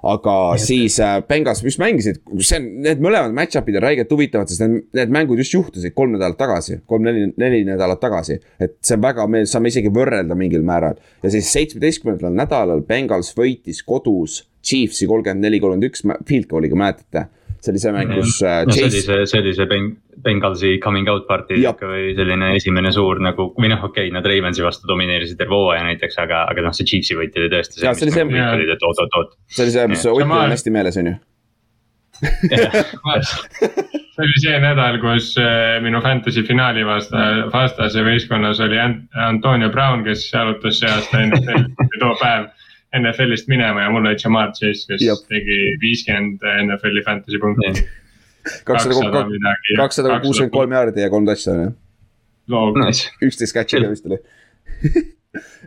aga 0.03 0.35
siis 0.61 0.99
äh, 1.03 1.19
Bengals 1.27 1.61
just 1.63 1.79
mängisid, 1.79 2.21
see 2.39 2.59
on, 2.59 2.67
need 2.85 3.01
mõlemad 3.03 3.35
match-up'id 3.35 3.79
on 3.79 3.83
räigelt 3.83 4.11
huvitavad, 4.13 4.51
sest 4.51 4.63
need, 4.63 4.85
need 4.95 5.13
mängud 5.13 5.41
just 5.41 5.55
juhtusid 5.55 5.95
kolm 5.95 6.15
nädalat 6.15 6.39
tagasi, 6.39 6.79
kolm-neli, 6.89 7.29
neli 7.39 7.65
nädalat 7.67 7.99
tagasi. 8.01 8.39
et 8.59 8.77
see 8.85 8.95
on 8.95 9.03
väga, 9.03 9.27
me 9.27 9.43
saame 9.49 9.71
isegi 9.73 9.91
võrrelda 9.93 10.37
mingil 10.39 10.63
määral 10.65 10.99
ja 11.23 11.33
siis 11.33 11.51
seitsmeteistkümnendal 11.55 12.35
nädalal 12.35 12.83
Bengals 12.87 13.33
võitis 13.37 13.83
kodus 13.85 14.43
Chiefsi 14.65 15.07
kolmkümmend 15.09 15.45
neli, 15.45 15.59
kolmkümmend 15.63 15.89
üks 15.91 16.05
field 16.27 16.49
goal'iga, 16.51 16.79
mäletate? 16.79 17.27
see 17.59 17.73
oli 17.73 17.81
see 17.81 17.91
mäng, 17.91 18.11
kus 18.15 18.37
äh, 18.45 18.61
no 18.65 18.71
see 18.71 18.85
oli 18.85 18.93
Chase, 18.93 19.05
see, 19.05 19.25
see 19.27 19.41
oli 19.43 19.53
see 19.55 19.67
Beng-, 19.67 19.95
Bengalsi 20.23 20.77
coming 20.83 21.09
out 21.11 21.25
party 21.27 21.57
ikka 21.59 21.89
või 21.91 22.13
selline 22.15 22.53
esimene 22.55 22.91
suur 22.95 23.19
nagu, 23.23 23.49
või 23.59 23.71
noh, 23.73 23.81
okei 23.89 24.07
okay,, 24.07 24.13
nad 24.15 24.27
Ravensi 24.27 24.63
vastu 24.63 24.87
domineerisid 24.89 25.39
terve 25.39 25.57
hooaja 25.57 25.83
näiteks, 25.89 26.19
aga, 26.23 26.45
aga 26.53 26.63
noh, 26.69 26.75
see 26.75 26.87
Chiefsi 26.87 27.17
võit 27.19 27.35
oli 27.39 27.49
tõesti 27.51 27.81
see 27.81 27.89
oli 27.89 27.99
see, 27.99 28.13
see- 28.15 28.27
mis 28.29 28.39
kõik 28.39 28.59
olid, 28.59 28.71
et 28.75 28.85
oot, 28.87 29.01
oot, 29.03 29.17
oot. 29.19 29.35
see 29.51 29.65
oli 29.65 29.75
see, 29.75 29.89
mis. 29.91 30.05
Otil 30.13 30.35
on 30.37 30.55
hästi 30.55 30.75
meeles, 30.75 30.99
on 31.01 31.11
ju. 31.11 31.17
see 34.15 34.23
oli 34.23 34.39
see 34.45 34.55
nädal, 34.63 35.01
kus 35.03 35.33
äh, 35.39 35.75
minu 35.83 35.99
fantasy 36.05 36.45
finaali 36.47 36.87
vasta, 36.87 37.25
vastase 37.51 38.03
võistkonnas 38.07 38.63
oli 38.63 38.79
Ant- 38.79 39.19
Antonio 39.27 39.67
Brown, 39.75 40.07
kes 40.07 40.29
jalutas 40.31 40.79
see 40.79 40.91
aasta 40.91 41.25
NFL-i, 41.27 41.91
too 41.99 42.15
päev 42.23 42.47
NFL-ist 42.95 43.49
minema 43.51 43.83
ja 43.83 43.89
mul 43.93 44.05
oli 44.05 44.17
Jamar 44.23 44.51
Chase, 44.57 44.87
kes 44.89 45.03
Jep. 45.05 45.25
tegi 45.29 45.59
viiskümmend 45.81 46.45
NFL-i 46.65 47.03
fantasy 47.05 47.39
punkti. 47.41 47.85
kakssada, 48.65 49.25
kakssada 49.77 50.19
kuuskümmend 50.23 50.53
kolm 50.55 50.73
jaardi 50.73 51.05
ja 51.05 51.09
kolm 51.13 51.27
touchdown'i, 51.29 51.73
kolm. 52.49 52.79
Nice, 52.81 53.11
üksteist 53.25 53.57
catch'i 53.57 53.83
vist 53.85 54.09
oli. 54.09 54.17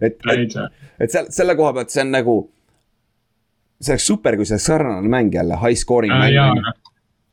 et, 0.02 0.18
et 0.18 0.58
et 0.98 1.14
seal 1.14 1.30
selle 1.34 1.54
koha 1.58 1.74
pealt 1.76 1.94
see 1.94 2.02
on 2.02 2.12
nagu. 2.14 2.36
see 3.82 3.94
oleks 3.94 4.06
super, 4.06 4.38
kui 4.38 4.46
see 4.46 4.58
sarnane 4.62 5.10
mäng 5.10 5.34
jälle, 5.34 5.58
high 5.62 5.78
scoring 5.78 6.14
mäng 6.14 6.38
on 6.42 6.62
ju., 6.62 6.74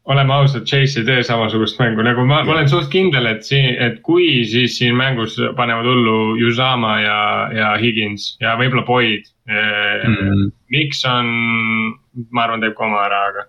oleme 0.10 0.34
ausad, 0.34 0.66
Chase 0.66 1.02
ei 1.02 1.06
tee 1.06 1.24
samasugust 1.26 1.78
mängu, 1.82 2.02
nagu 2.06 2.26
ma, 2.26 2.42
ma 2.44 2.56
olen 2.56 2.70
suht 2.72 2.90
kindel, 2.94 3.28
et 3.30 3.46
siin, 3.46 3.76
et 3.78 4.00
kui, 4.06 4.42
siis 4.50 4.80
siin 4.80 4.98
mängus 4.98 5.38
panevad 5.58 5.86
hullu 5.86 6.18
Usama 6.50 6.96
ja, 7.04 7.20
ja 7.54 7.70
Higins 7.82 8.32
ja 8.42 8.56
võib-olla 8.60 8.86
Boyd 8.88 9.30
mm.. 9.50 10.50
Miks 10.74 11.04
on, 11.10 11.30
ma 12.34 12.46
arvan, 12.46 12.62
teeb 12.66 12.76
ka 12.78 12.86
oma 12.86 13.06
ära, 13.06 13.22
aga, 13.30 13.46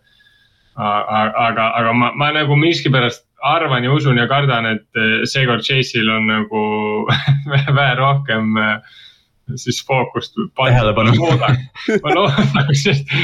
aga, 1.47 1.67
aga 1.81 1.97
ma, 1.97 2.13
ma 2.17 2.31
nagu 2.37 2.57
miskipärast 2.61 3.25
arvan 3.41 3.85
ja 3.85 3.93
usun 3.93 4.21
ja 4.21 4.27
kardan, 4.29 4.69
et 4.69 5.01
eh, 5.01 5.21
seekord 5.29 5.65
Chase'il 5.65 6.09
on 6.13 6.29
nagu 6.29 6.65
vähe 7.79 7.95
rohkem 7.99 8.57
eh, 8.61 8.99
siis 9.61 9.81
fookust. 9.87 10.37
Tähelepanu. 10.59 11.15
ma 12.05 12.15
loodaks, 12.15 12.85
et 12.91 13.15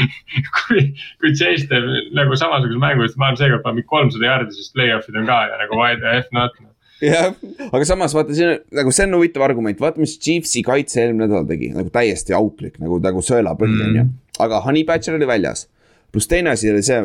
kui, 0.61 0.87
kui 1.23 1.35
Chase 1.39 1.67
teeb 1.71 1.91
nagu 2.17 2.39
samasuguse 2.39 2.81
mängu, 2.83 3.07
siis 3.07 3.19
ma 3.21 3.31
arvan, 3.31 3.41
seekord 3.41 3.65
paneb 3.65 3.87
kolmsada 3.91 4.29
jardi, 4.31 4.57
sest 4.57 4.75
play-off'id 4.77 5.19
on 5.21 5.29
ka 5.29 5.43
ja 5.51 5.61
nagu 5.63 5.79
why 5.79 5.99
the 6.01 6.17
f 6.21 6.33
not. 6.37 6.57
jah, 7.03 7.35
aga 7.69 7.89
samas 7.89 8.15
vaata 8.17 8.35
siin 8.37 8.55
nagu 8.77 8.93
see 8.95 9.05
on 9.09 9.19
huvitav 9.19 9.45
argument, 9.47 9.81
vaata, 9.83 10.01
mis 10.03 10.17
Chiefsi 10.23 10.63
kaitse 10.67 11.03
eelmine 11.03 11.27
nädal 11.27 11.45
tegi, 11.49 11.73
nagu 11.77 11.93
täiesti 11.93 12.37
auklik 12.37 12.79
nagu, 12.83 12.99
nagu 13.05 13.25
sõelapõhi 13.25 13.83
on 13.85 13.99
ju. 14.01 14.07
aga 14.47 14.63
Honey 14.65 14.87
Badger 14.89 15.19
oli 15.19 15.29
väljas. 15.29 15.67
pluss 16.13 16.31
teine 16.31 16.55
asi 16.55 16.71
oli 16.73 16.83
see, 16.87 17.03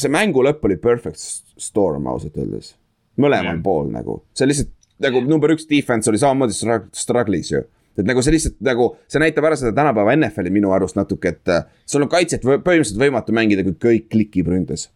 see 0.00 0.12
mängu 0.12 0.44
lõpp 0.46 0.64
oli 0.64 0.78
perfect 0.80 1.20
storm 1.60 2.08
ausalt 2.08 2.38
öeldes. 2.40 2.72
mõlemal 3.20 3.58
Jah. 3.58 3.62
pool 3.62 3.92
nagu, 3.92 4.22
see 4.34 4.48
lihtsalt 4.48 4.72
nagu 5.04 5.20
number 5.26 5.52
üks 5.54 5.66
defense 5.68 6.10
oli 6.10 6.20
samamoodi 6.22 6.56
strugg- 6.56 6.90
struggle'is 6.96 7.52
ju 7.52 7.64
et 7.98 8.04
nagu 8.08 8.22
see 8.22 8.32
lihtsalt 8.34 8.56
nagu, 8.66 8.88
see 9.08 9.20
näitab 9.22 9.44
ära 9.48 9.56
seda 9.56 9.72
tänapäeva 9.76 10.16
NFL-i 10.16 10.50
minu 10.54 10.72
arust 10.74 10.96
natuke, 10.98 11.28
et 11.36 11.48
äh, 11.52 11.64
sul 11.86 12.02
on 12.02 12.08
kaitset 12.12 12.42
võ- 12.46 12.58
põhimõtteliselt 12.64 13.00
võimatu 13.02 13.32
mängida, 13.36 13.62
kui 13.66 13.76
kõik 13.86 14.08
klikib 14.10 14.48
ründes. 14.50 14.88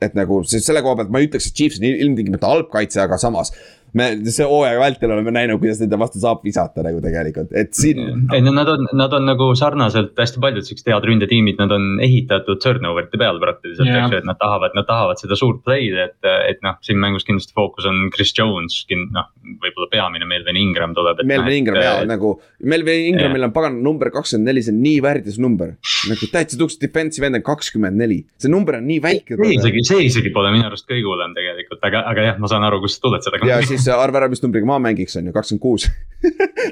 et 0.00 0.14
nagu 0.14 0.42
selle 0.44 0.82
koha 0.84 0.96
pealt 1.00 1.10
ma 1.10 1.18
ei 1.22 1.26
ütleks, 1.28 1.46
et 1.50 1.54
Chiefs 1.56 1.78
on 1.80 1.84
il- 1.88 2.00
ilmtingimata 2.04 2.46
halb 2.50 2.70
kaitse, 2.72 3.00
aga 3.00 3.16
samas 3.18 3.52
me 3.96 4.08
see 4.32 4.46
hooaja 4.46 4.80
vältel 4.80 5.12
oleme 5.14 5.32
näinud, 5.34 5.60
kuidas 5.62 5.80
nende 5.82 5.98
vastu 6.00 6.20
saab 6.22 6.42
visata 6.46 6.84
nagu 6.84 7.00
tegelikult, 7.04 7.52
et 7.56 7.72
siin. 7.76 8.28
ei 8.34 8.42
no 8.44 8.52
nad 8.56 8.68
on, 8.72 8.86
nad 8.96 9.12
on 9.16 9.26
nagu 9.28 9.48
sarnaselt 9.58 10.16
hästi 10.18 10.42
paljud 10.42 10.66
siuksed 10.66 10.90
head 10.90 11.06
ründetiimid, 11.08 11.60
nad 11.62 11.72
on 11.76 12.00
ehitatud 12.04 12.60
turnover'ite 12.62 13.20
peal 13.20 13.40
praktiliselt 13.42 13.88
Jah. 13.88 14.04
eks 14.04 14.16
ju, 14.16 14.20
et 14.22 14.28
nad 14.28 14.38
tahavad, 14.40 14.76
nad 14.78 14.88
tahavad 14.88 15.20
seda 15.22 15.38
suurt 15.38 15.62
play'd, 15.66 15.96
et, 16.06 16.18
et 16.50 16.62
noh, 16.66 16.78
siin 16.86 17.00
mängus 17.02 17.26
kindlasti 17.28 17.56
fookus 17.56 17.88
on 17.88 18.06
Chris 18.14 18.34
Jones, 18.36 18.82
noh, 19.14 19.30
võib-olla 19.62 19.90
peamine 19.92 20.28
Melvin 20.28 20.60
Ingram 20.60 20.94
tuleb. 20.96 21.22
Melvin 21.26 21.60
Ingram 21.60 21.80
jaa, 21.82 22.04
nagu, 22.08 22.36
Melvin 22.64 23.10
Ingramil 23.12 23.48
on 23.48 23.54
pagan 23.56 23.80
number 23.84 24.10
kakskümmend 24.14 24.50
neli, 24.50 24.64
see 24.66 24.74
on 24.74 24.82
nii 24.84 25.00
värdjas 25.04 25.40
number. 25.42 25.76
nagu 26.10 26.30
täitsa 26.30 26.58
tuks 26.60 26.78
defensive 26.82 27.26
end 27.28 27.40
on 27.40 27.44
kakskümmend 27.46 27.98
neli, 28.00 28.20
see 28.40 28.52
number 28.52 28.78
on 28.78 28.86
nii 28.88 29.00
väike. 29.04 29.38
see 29.40 29.56
isegi, 29.58 29.84
see 29.86 30.06
isegi 30.10 30.32
pole 30.34 30.52
minu 30.54 30.68
arust 30.68 30.88
kõige 30.88 31.06
hullem 31.08 31.34
tegelikult, 31.36 31.82
aga, 31.86 32.04
aga 32.12 32.28
jah, 32.30 32.40
ma 32.42 32.50
saan 32.50 32.66
aru, 32.66 32.82
kust 32.84 32.98
sa 32.98 33.06
tuled 33.06 33.26
sellega. 33.26 33.48
Siis 33.76 33.92
arva 33.94 34.22
ära, 34.22 34.30
mis 34.32 34.42
numbriga 34.42 34.68
ma 34.68 34.80
mängiks, 34.82 35.16
on 35.20 35.30
ju, 35.30 35.36
kakskümmend 35.36 35.62
kuus. 35.62 35.86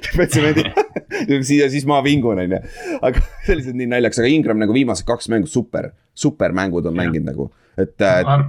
siia 1.49 1.71
siis 1.73 1.87
ma 1.89 2.01
vingun, 2.05 2.43
on 2.43 2.57
ju. 2.57 2.61
aga 3.01 3.23
lihtsalt 3.53 3.79
nii 3.79 3.93
naljakas, 3.93 4.21
aga 4.25 4.33
Ingram 4.33 4.61
nagu 4.63 4.77
viimased 4.77 5.07
kaks 5.09 5.31
mängu 5.33 5.51
super, 5.51 5.93
super 6.15 6.57
mängud 6.57 6.87
on 6.91 6.97
mänginud 6.99 7.33
nagu, 7.33 7.49
et 7.79 8.03
äh, 8.03 8.23
Ar 8.25 8.49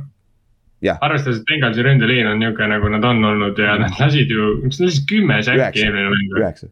jah. 0.85 0.97
arvestades, 1.01 1.41
et 1.41 1.45
Bengalsi 1.49 1.83
ründeliin 1.85 2.27
on 2.29 2.41
niuke, 2.41 2.67
nagu 2.69 2.89
nad 2.91 3.05
on 3.07 3.23
olnud 3.31 3.59
ja 3.61 3.77
nad 3.81 3.95
lasid 3.99 4.31
ju, 4.31 4.51
kas 4.65 4.81
nad 4.81 4.89
lasid 4.89 5.07
kümme 5.09 5.39
säkki 5.45 5.85
eelmine 5.85 6.11
mäng 6.11 6.35
üheksa. 6.41 6.69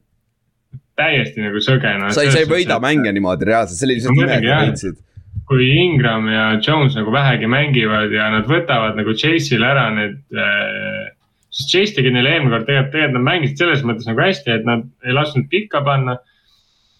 täiesti 0.99 1.41
nagu 1.41 1.63
sõge 1.63 1.95
no,. 1.99 2.11
sa 2.13 2.25
ei, 2.25 2.33
sa 2.33 2.43
ei 2.43 2.49
võida 2.49 2.77
mänge 2.83 3.13
niimoodi 3.15 3.49
reaalselt, 3.49 3.79
see 3.79 3.89
oli 3.89 3.97
lihtsalt 3.99 4.45
jah. 4.45 4.67
võitsid. 4.67 5.01
kui 5.49 5.71
Ingram 5.81 6.29
ja 6.31 6.45
Jones 6.59 6.97
nagu 6.99 7.13
vähegi 7.13 7.49
mängivad 7.51 8.13
ja 8.13 8.29
nad 8.35 8.47
võtavad 8.49 8.99
nagu 8.99 9.15
Chase'ile 9.17 9.69
ära 9.73 9.89
need 9.95 10.21
äh,. 10.31 11.11
Sest 11.53 11.69
Chase 11.71 11.93
tegi 11.95 12.11
neile 12.13 12.31
eelmine 12.33 12.51
kord 12.55 12.65
tegelikult, 12.67 12.91
tegelikult 12.95 13.17
nad 13.19 13.27
mängisid 13.29 13.59
selles 13.61 13.83
mõttes 13.87 14.07
nagu 14.09 14.23
hästi, 14.25 14.53
et 14.57 14.65
nad 14.65 14.85
ei 15.05 15.13
lasknud 15.15 15.49
pikka 15.53 15.83
panna. 15.85 16.17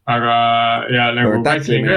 aga, 0.06 0.34
ja 0.92 1.12
nagu. 1.16 1.38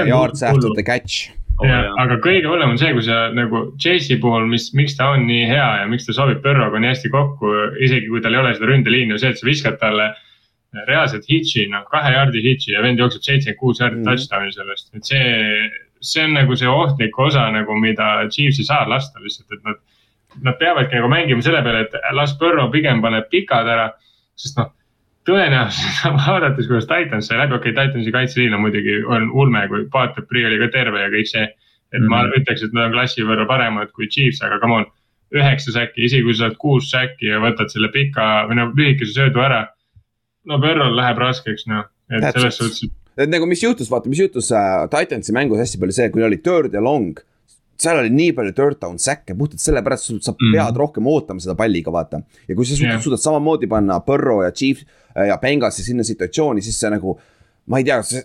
yards 0.07 0.41
after 0.43 0.69
the 0.75 0.83
catch. 0.83 1.29
ja, 1.65 1.81
aga 1.99 2.15
kõige 2.23 2.47
hullem 2.47 2.69
on 2.75 2.77
see, 2.79 2.93
kui 2.95 3.03
sa 3.03 3.27
nagu 3.35 3.73
Chase'i 3.83 4.15
puhul, 4.21 4.45
mis, 4.47 4.69
miks 4.77 4.95
ta 4.95 5.09
on 5.15 5.25
nii 5.27 5.43
hea 5.49 5.65
ja 5.81 5.87
miks 5.91 6.05
ta 6.07 6.13
sobib 6.15 6.39
Põrroga 6.45 6.79
nii 6.79 6.93
hästi 6.93 7.11
kokku, 7.11 7.51
isegi 7.83 8.07
kui 8.07 8.21
tal 8.23 8.37
ei 8.37 8.39
ole 8.39 8.53
seda 8.55 8.69
ründeliini, 8.71 9.11
on 9.17 9.19
see, 9.19 9.33
et 9.33 9.41
sa 9.41 9.47
viskad 9.49 9.75
talle 9.81 10.07
reaalselt 10.87 11.25
hitši, 11.27 11.65
noh 11.73 11.83
kahe 11.91 12.13
jaardi 12.13 12.43
hitši 12.45 12.73
ja 12.75 12.81
vend 12.85 12.99
jookseb 13.01 13.23
seitsekümmend 13.25 13.59
kuus 13.59 13.79
jaardi 13.81 13.99
Mhm. 13.99 14.07
touchdown'i 14.07 14.53
sellest, 14.55 14.89
et 14.95 15.03
see, 15.11 15.69
see 16.01 16.23
on 16.23 16.33
nagu 16.37 16.55
see 16.55 16.67
ohtlik 16.69 17.19
osa 17.19 17.49
nagu, 17.51 17.75
mida 17.81 18.27
Chiefs 18.29 18.59
ei 18.61 18.67
saa 18.71 18.87
lasta 18.87 19.19
lihtsalt, 19.19 19.51
et 19.51 19.63
nad. 19.65 19.83
Nad 20.43 20.57
peavadki 20.59 20.95
nagu 20.95 21.07
mängima 21.09 21.41
selle 21.41 21.63
peale, 21.63 21.85
et 21.87 21.93
las 22.13 22.35
Põrro 22.37 22.67
pigem 22.71 23.01
paneb 23.01 23.29
pikad 23.31 23.67
ära, 23.67 23.91
sest 24.37 24.57
noh 24.59 24.73
tõenäoliselt 25.27 26.17
vaadates, 26.21 26.67
kuidas 26.69 26.87
Titans 26.89 27.29
sai 27.29 27.41
läbi, 27.41 27.57
okei 27.57 27.73
okay,, 27.73 27.87
Titansi 27.87 28.13
kaitseliin 28.15 28.55
on 28.55 28.63
muidugi, 28.63 28.99
on 29.05 29.29
ulme, 29.35 29.65
kui 29.71 29.87
Patrick 29.91 30.31
oli 30.31 30.59
ka 30.61 30.69
terve 30.73 31.03
ja 31.03 31.13
kõik 31.13 31.31
see. 31.31 31.47
et 31.93 32.01
mm 32.01 32.05
-hmm. 32.05 32.09
ma 32.09 32.23
Mhm. 32.23 32.41
ütleks, 32.41 32.63
et 32.63 32.73
nad 32.73 32.85
on 32.85 32.91
klassi 32.91 33.21
võrra 33.23 33.45
paremad 33.47 33.91
kui 33.95 34.07
Chiefs, 34.07 34.41
aga 34.41 34.59
come 34.59 34.73
on. 34.73 34.85
üheksa 35.35 35.71
säki, 35.71 36.03
isegi 36.03 36.23
kui 36.23 36.33
sa 36.33 36.47
saad 36.47 36.57
kuus 36.57 36.91
säki 36.91 37.25
ja 37.27 37.39
võtad 37.39 37.67
selle 37.67 37.87
pika 37.91 38.47
või 38.47 38.55
noh, 38.55 38.71
lühikese 38.75 39.13
söödu 39.13 39.39
ära. 39.39 39.67
no 40.45 40.59
Perrol 40.59 40.95
läheb 40.95 41.17
raskeks 41.17 41.67
noh, 41.67 41.83
et 42.11 42.21
Täpselt. 42.21 42.33
selles 42.33 42.57
suhtes, 42.57 42.91
et 43.17 43.29
nagu, 43.29 43.45
mis 43.45 43.63
juhtus, 43.63 43.91
vaata, 43.91 44.09
mis 44.09 44.19
juhtus 44.19 44.51
äh, 44.51 44.87
Titansi 44.89 45.33
mängus 45.33 45.59
hästi 45.59 45.79
palju 45.79 45.91
see, 45.91 46.09
kui 46.09 46.23
oli 46.23 46.37
third 46.37 46.73
ja 46.73 46.81
long. 46.81 47.19
Seal 47.77 47.99
oli 48.01 48.09
nii 48.09 48.31
palju 48.37 48.53
third 48.57 48.79
down 48.81 48.97
säkke 48.97 49.35
puhtalt 49.37 49.59
sellepärast, 49.61 50.11
sa 50.23 50.31
Mhm. 50.33 50.53
pead 50.55 50.75
rohkem 50.81 51.07
ootama 51.07 51.39
seda 51.43 51.55
palliga, 51.55 51.91
vaata. 51.91 52.21
ja 52.47 52.55
kui 52.55 52.65
sa 52.65 52.75
suudad 52.75 52.91
yeah., 52.97 53.01
suudad 53.03 53.21
samamoodi 53.21 53.67
panna 53.69 53.99
Burrow 53.99 54.43
ja 54.43 54.51
Chief 54.51 54.81
äh, 55.15 55.27
ja 55.27 55.37
Bengalsi 55.37 55.83
sinna 55.83 56.03
situatsiooni, 56.03 56.61
siis 56.61 56.79
see 56.79 56.89
nagu. 56.89 57.17
ma 57.67 57.77
ei 57.77 57.83
tea, 57.83 58.01
see. 58.03 58.23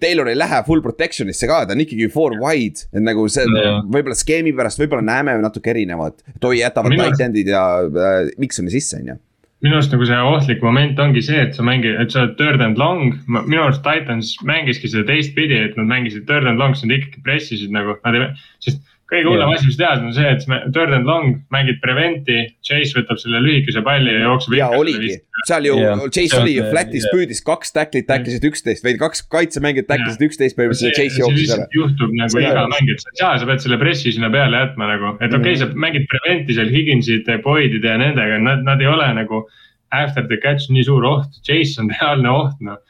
Taylor 0.00 0.28
ei 0.28 0.36
lähe 0.38 0.62
full 0.64 0.80
protection'isse 0.80 1.46
ka, 1.48 1.64
ta 1.68 1.74
on 1.76 1.80
ikkagi 1.84 2.06
four 2.12 2.32
wide, 2.40 2.86
et 2.92 3.02
nagu 3.04 3.26
see 3.28 3.44
Jah. 3.44 3.82
võib-olla 3.84 4.16
skeemi 4.16 4.52
pärast 4.56 4.80
võib-olla 4.80 5.04
näeme 5.04 5.34
natuke 5.42 5.70
erinevat. 5.74 6.22
et 6.34 6.44
oi, 6.44 6.58
jätavad 6.62 6.92
tight 6.96 7.20
end'id 7.26 7.50
ja 7.52 7.64
äh, 7.84 8.30
Miksoni 8.38 8.70
sisse, 8.72 8.96
on 9.02 9.06
ju. 9.12 9.16
Minu 9.64 9.78
arust 9.78 9.92
nagu 9.94 10.06
see 10.08 10.18
ohtlik 10.30 10.64
moment 10.64 10.98
ongi 11.00 11.22
see, 11.24 11.38
et 11.40 11.56
sa 11.56 11.64
mängid, 11.64 11.96
et 12.00 12.12
sa 12.12 12.24
oled 12.24 12.34
third 12.40 12.64
and 12.64 12.80
long, 12.80 13.14
minu 13.28 13.62
arust 13.62 13.84
Titans 13.86 14.34
mängiski 14.44 14.90
seda 14.92 15.06
teistpidi, 15.08 15.62
et 15.68 15.78
nad 15.78 15.88
mängisid 15.88 16.26
third 16.28 16.48
and 16.50 16.60
long, 16.60 16.76
siis 16.76 16.90
nad 16.90 16.98
ikkagi 16.98 17.24
pressisid 17.24 17.72
nagu, 17.74 17.96
nad 18.04 18.18
ei, 18.18 18.28
sest 18.66 18.82
kõige 19.10 19.28
hullem 19.30 19.52
asi, 19.54 19.68
mis 19.68 19.76
tehas 19.78 20.00
on 20.02 20.12
see, 20.16 20.26
et 20.34 20.44
me 20.50 20.58
third 20.74 20.94
and 20.96 21.06
long 21.06 21.36
mängid 21.54 21.78
prevent'i, 21.82 22.38
Chase 22.66 22.96
võtab 22.96 23.20
selle 23.22 23.38
lühikese 23.44 23.82
palli 23.86 24.14
ja 24.16 24.24
jookseb. 24.24 24.56
ja 24.58 24.68
oligi, 24.74 25.12
seal 25.46 25.68
ju 25.68 25.76
Jah, 25.78 26.02
Chase 26.16 26.40
oli 26.40 26.56
ju 26.56 26.66
flat'is 26.72 27.06
jah. 27.06 27.14
püüdis 27.14 27.42
kaks 27.46 27.74
tacklit, 27.76 28.08
tacklisid 28.10 28.46
üksteist 28.50 28.86
või 28.86 28.96
kaks 29.00 29.22
kaitsemängijat 29.30 29.88
tacklisid 29.92 30.26
üksteist 30.26 30.58
põhimõtteliselt, 30.58 30.98
Chase 30.98 31.22
jooksis 31.22 31.54
ära. 31.54 31.68
juhtub 31.76 32.16
nagu 32.18 32.34
Seda- 32.34 32.50
iga 32.50 32.66
mäng, 32.72 32.90
et 32.94 33.04
sa 33.04 33.12
ei 33.12 33.20
saa, 33.22 33.34
sa 33.42 33.50
pead 33.52 33.62
selle 33.66 33.78
pressi 33.82 34.14
sinna 34.16 34.32
peale 34.34 34.64
jätma 34.64 34.90
nagu, 34.90 35.14
et 35.20 35.30
okei 35.30 35.54
okay,, 35.54 35.60
sa 35.62 35.70
mängid 35.86 36.10
prevent'i 36.10 36.58
seal 36.58 36.72
Higginsite, 36.74 37.38
Boydide 37.46 37.94
ja 37.94 38.00
nendega, 38.02 38.40
nad, 38.42 38.66
nad 38.66 38.82
ei 38.82 38.90
ole 38.90 39.06
nagu 39.22 39.44
after 39.94 40.26
the 40.26 40.38
catch 40.42 40.66
nii 40.72 40.82
suur 40.86 41.06
oht, 41.06 41.38
Chase 41.46 41.78
on 41.82 41.92
reaalne 41.94 42.32
oht 42.32 42.58
noh. 42.64 42.82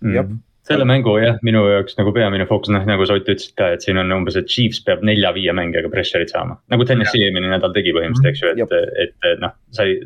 Mm. 0.00 0.40
Selle 0.70 0.86
mängu 0.88 1.16
jah, 1.20 1.36
minu 1.46 1.64
jaoks 1.68 1.98
nagu 1.98 2.12
peamine 2.16 2.46
fookus, 2.48 2.70
noh 2.74 2.86
nagu 2.88 3.06
sa 3.08 3.18
Ott 3.18 3.28
ütlesid 3.28 3.56
ka, 3.58 3.72
et 3.74 3.84
siin 3.84 3.98
on 4.00 4.12
umbes, 4.14 4.38
et 4.38 4.48
Chiefs 4.50 4.80
peab 4.86 5.02
nelja-viie 5.06 5.52
mängijaga 5.56 5.90
pressure'it 5.92 6.32
saama. 6.32 6.56
nagu 6.72 6.86
Tennessee 6.88 7.26
eelmine 7.26 7.50
nädal 7.52 7.74
tegi 7.76 7.94
põhimõtteliselt, 7.96 8.54
eks 8.54 8.70
ju, 8.70 8.80
et, 9.04 9.12
et 9.34 9.42
noh, 9.42 9.54
sai 9.76 9.98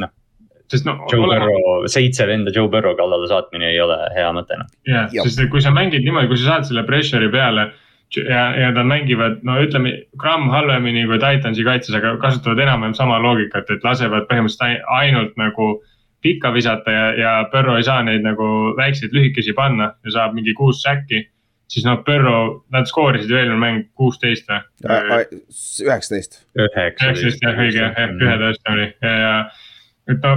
noh, 0.00 0.12
sest 0.70 0.86
noh, 0.86 1.02
Joe 1.10 1.26
Burrow, 1.26 1.84
seitse 1.90 2.26
venda 2.30 2.54
Joe 2.54 2.70
Burrow 2.70 2.96
kallale 2.98 3.28
saatmine 3.30 3.72
ei 3.72 3.80
ole 3.82 3.98
hea 4.16 4.30
mõte 4.36 4.58
noh. 4.60 4.70
jah, 4.88 5.10
Jah. 5.12 5.26
sest 5.26 5.42
kui 5.50 5.62
sa 5.64 5.74
mängid 5.74 6.06
niimoodi, 6.06 6.30
kui 6.30 6.38
sa 6.40 6.54
saad 6.54 6.70
selle 6.70 6.86
pressure'i 6.88 7.30
peale 7.32 7.70
ja, 8.16 8.44
ja 8.58 8.70
nad 8.74 8.86
mängivad, 8.86 9.40
no 9.46 9.58
ütleme, 9.62 9.92
gramm 10.18 10.50
halvemini 10.50 11.06
kui 11.10 11.18
Titansi 11.22 11.66
kaitses, 11.66 11.94
aga 11.98 12.16
kasutavad 12.22 12.62
enam-vähem 12.64 12.96
sama 12.98 13.20
loogikat, 13.22 13.70
et 13.70 13.86
lasevad 13.86 14.26
põhimõtteliselt 14.30 14.66
ai- 14.66 15.04
ainult 15.04 15.36
nagu 15.40 15.72
pikka 16.22 16.52
visata 16.54 16.92
ja, 16.94 17.04
ja 17.18 17.32
Burrow 17.52 17.78
ei 17.78 17.86
saa 17.86 18.02
neid 18.06 18.24
nagu 18.24 18.46
väikseid 18.78 19.14
lühikesi 19.16 19.54
panna 19.56 19.92
ja 20.04 20.14
saab 20.16 20.36
mingi 20.36 20.54
kuus 20.56 20.82
säkki. 20.84 21.24
siis 21.70 21.84
noh, 21.86 22.00
Burrow, 22.04 22.64
nad 22.74 22.88
skoorisid 22.90 23.30
ju 23.30 23.38
eelmine 23.38 23.60
mäng 23.60 23.84
kuusteist 23.94 24.48
või? 24.50 24.62
üheksateist. 25.86 26.40
üheksateist 26.58 27.44
jah, 27.44 27.60
õige 27.66 27.84
jah, 27.84 27.92
jah, 27.96 28.16
ühe 28.16 28.38
tõesti 28.44 28.74
oli 28.74 28.88
ja, 28.88 29.12
ja 29.24 29.36
et 30.10 30.24
no 30.24 30.34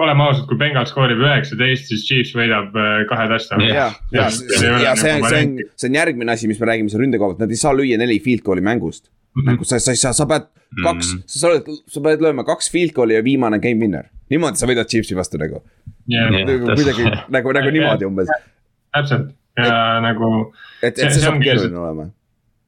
oleme 0.00 0.24
ausad, 0.24 0.46
kui 0.48 0.58
Bengal 0.60 0.86
skoorib 0.88 1.20
üheksateist, 1.20 1.90
siis 1.90 2.04
Chiefs 2.06 2.34
võidab 2.36 2.76
äh, 2.78 3.02
kahe 3.10 3.26
touchdown'i 3.32 3.70
ja, 3.70 3.90
ja, 4.14 4.28
ole 4.30 4.84
ja 4.86 4.94
see 4.96 5.12
on, 5.12 5.24
nagu 5.24 5.32
see 5.32 5.42
on 5.44 5.56
see 5.76 5.90
on 5.90 5.98
järgmine 5.98 6.36
asi, 6.36 6.48
mis 6.50 6.60
me 6.62 6.70
räägime 6.70 6.92
seal 6.92 7.04
ründe 7.04 7.20
koha 7.20 7.34
pealt, 7.34 7.44
nad 7.44 7.52
ei 7.52 7.60
saa 7.60 7.74
lüüa 7.76 7.98
neli 8.00 8.20
field 8.24 8.44
goal'i 8.46 8.64
mängust. 8.64 9.10
Mhm. 9.36 9.46
nagu 9.46 9.64
sa, 9.64 9.78
sa 9.78 9.92
ei 9.94 9.96
saa, 10.00 10.12
sa 10.12 10.26
pead 10.26 10.46
kaks, 10.84 11.10
sa 11.26 11.48
oled, 11.48 11.66
sa 11.86 12.00
pead 12.02 12.20
lööma 12.24 12.42
kaks 12.46 12.70
field 12.70 12.92
goal'i 12.96 13.14
ja 13.18 13.22
viimane 13.22 13.58
game 13.62 13.80
winner. 13.80 14.08
niimoodi 14.30 14.56
sa 14.58 14.66
võidad 14.66 14.88
Chiefsi 14.90 15.14
vastu 15.18 15.38
nagu, 15.38 15.62
Jah, 16.10 16.30
Jah. 16.30 16.46
nagu 16.46 16.66
kuidagi 16.74 17.04
nagu, 17.30 17.52
nagu 17.52 17.70
niimoodi 17.70 18.06
umbes, 18.06 18.28
täpselt 18.94 19.30
ja 19.58 20.00
nagu 20.02 20.52
et, 20.82 20.94
et 20.94 20.96
See- 20.98 21.10
see 21.10 21.20
saab 21.26 21.40
keeruline 21.42 21.78
olema. 21.78 22.10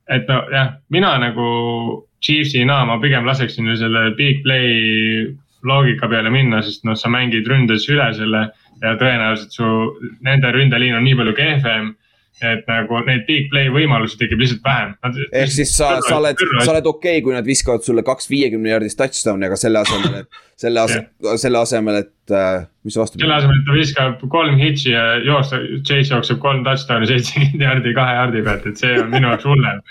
et 0.09 0.27
nojah, 0.29 0.73
mina 0.91 1.19
nagu 1.19 2.07
Chiefsina 2.23 2.85
ma 2.87 2.99
pigem 3.03 3.25
laseksin 3.27 3.67
ju 3.67 3.77
selle 3.77 4.15
big 4.17 4.43
play 4.45 5.35
loogika 5.65 6.09
peale 6.11 6.31
minna, 6.31 6.63
sest 6.63 6.85
noh, 6.85 6.95
sa 6.95 7.09
mängid 7.09 7.47
ründes 7.47 7.87
üle 7.91 8.07
selle 8.15 8.51
ja 8.83 8.95
tõenäoliselt 8.99 9.51
su 9.55 9.65
nende 10.23 10.51
ründeliin 10.55 10.95
on 10.99 11.05
nii 11.05 11.15
palju 11.19 11.35
kehvem. 11.39 11.95
Et 12.41 12.65
nagu 12.71 13.01
neid 13.07 13.27
big 13.29 13.51
play 13.53 13.69
võimalusi 13.73 14.17
tekib 14.21 14.41
lihtsalt 14.41 14.65
vähem. 14.65 14.95
ehk 15.31 15.53
siis 15.53 15.75
sa, 15.77 15.95
sa 16.07 16.17
oled, 16.19 16.41
sa 16.63 16.73
oled 16.73 16.89
okei 16.91 17.19
okay,, 17.19 17.25
kui 17.27 17.37
nad 17.37 17.47
viskavad 17.47 17.85
sulle 17.87 18.05
kaks 18.07 18.31
viiekümne 18.33 18.73
jaardist 18.73 18.99
touchdown'i, 18.99 19.47
aga 19.51 19.59
selle 19.61 19.83
asemel, 19.85 20.23
et 20.23 20.43
selle 20.63 20.85
asemel, 20.85 21.39
selle 21.41 21.61
asemel, 21.63 21.99
et 22.05 22.35
äh, 22.35 22.65
mis 22.87 22.97
vastu. 22.99 23.19
selle 23.21 23.35
asemel, 23.37 23.59
et 23.61 23.67
ta 23.67 23.77
viskab 23.77 24.23
kolm 24.33 24.59
hitši 24.61 24.93
ja 24.93 25.03
jooksa, 25.23 25.59
Chase 25.87 26.15
jookseb 26.15 26.41
kolm 26.43 26.63
touchdown'i 26.67 27.09
seitsekümmend 27.11 27.65
jaardi 27.67 27.95
kahe 27.97 28.17
jaardi 28.19 28.43
pealt, 28.47 28.67
et 28.71 28.83
see 28.83 28.93
on 29.01 29.11
minu 29.13 29.31
jaoks 29.31 29.47
hullem. 29.49 29.83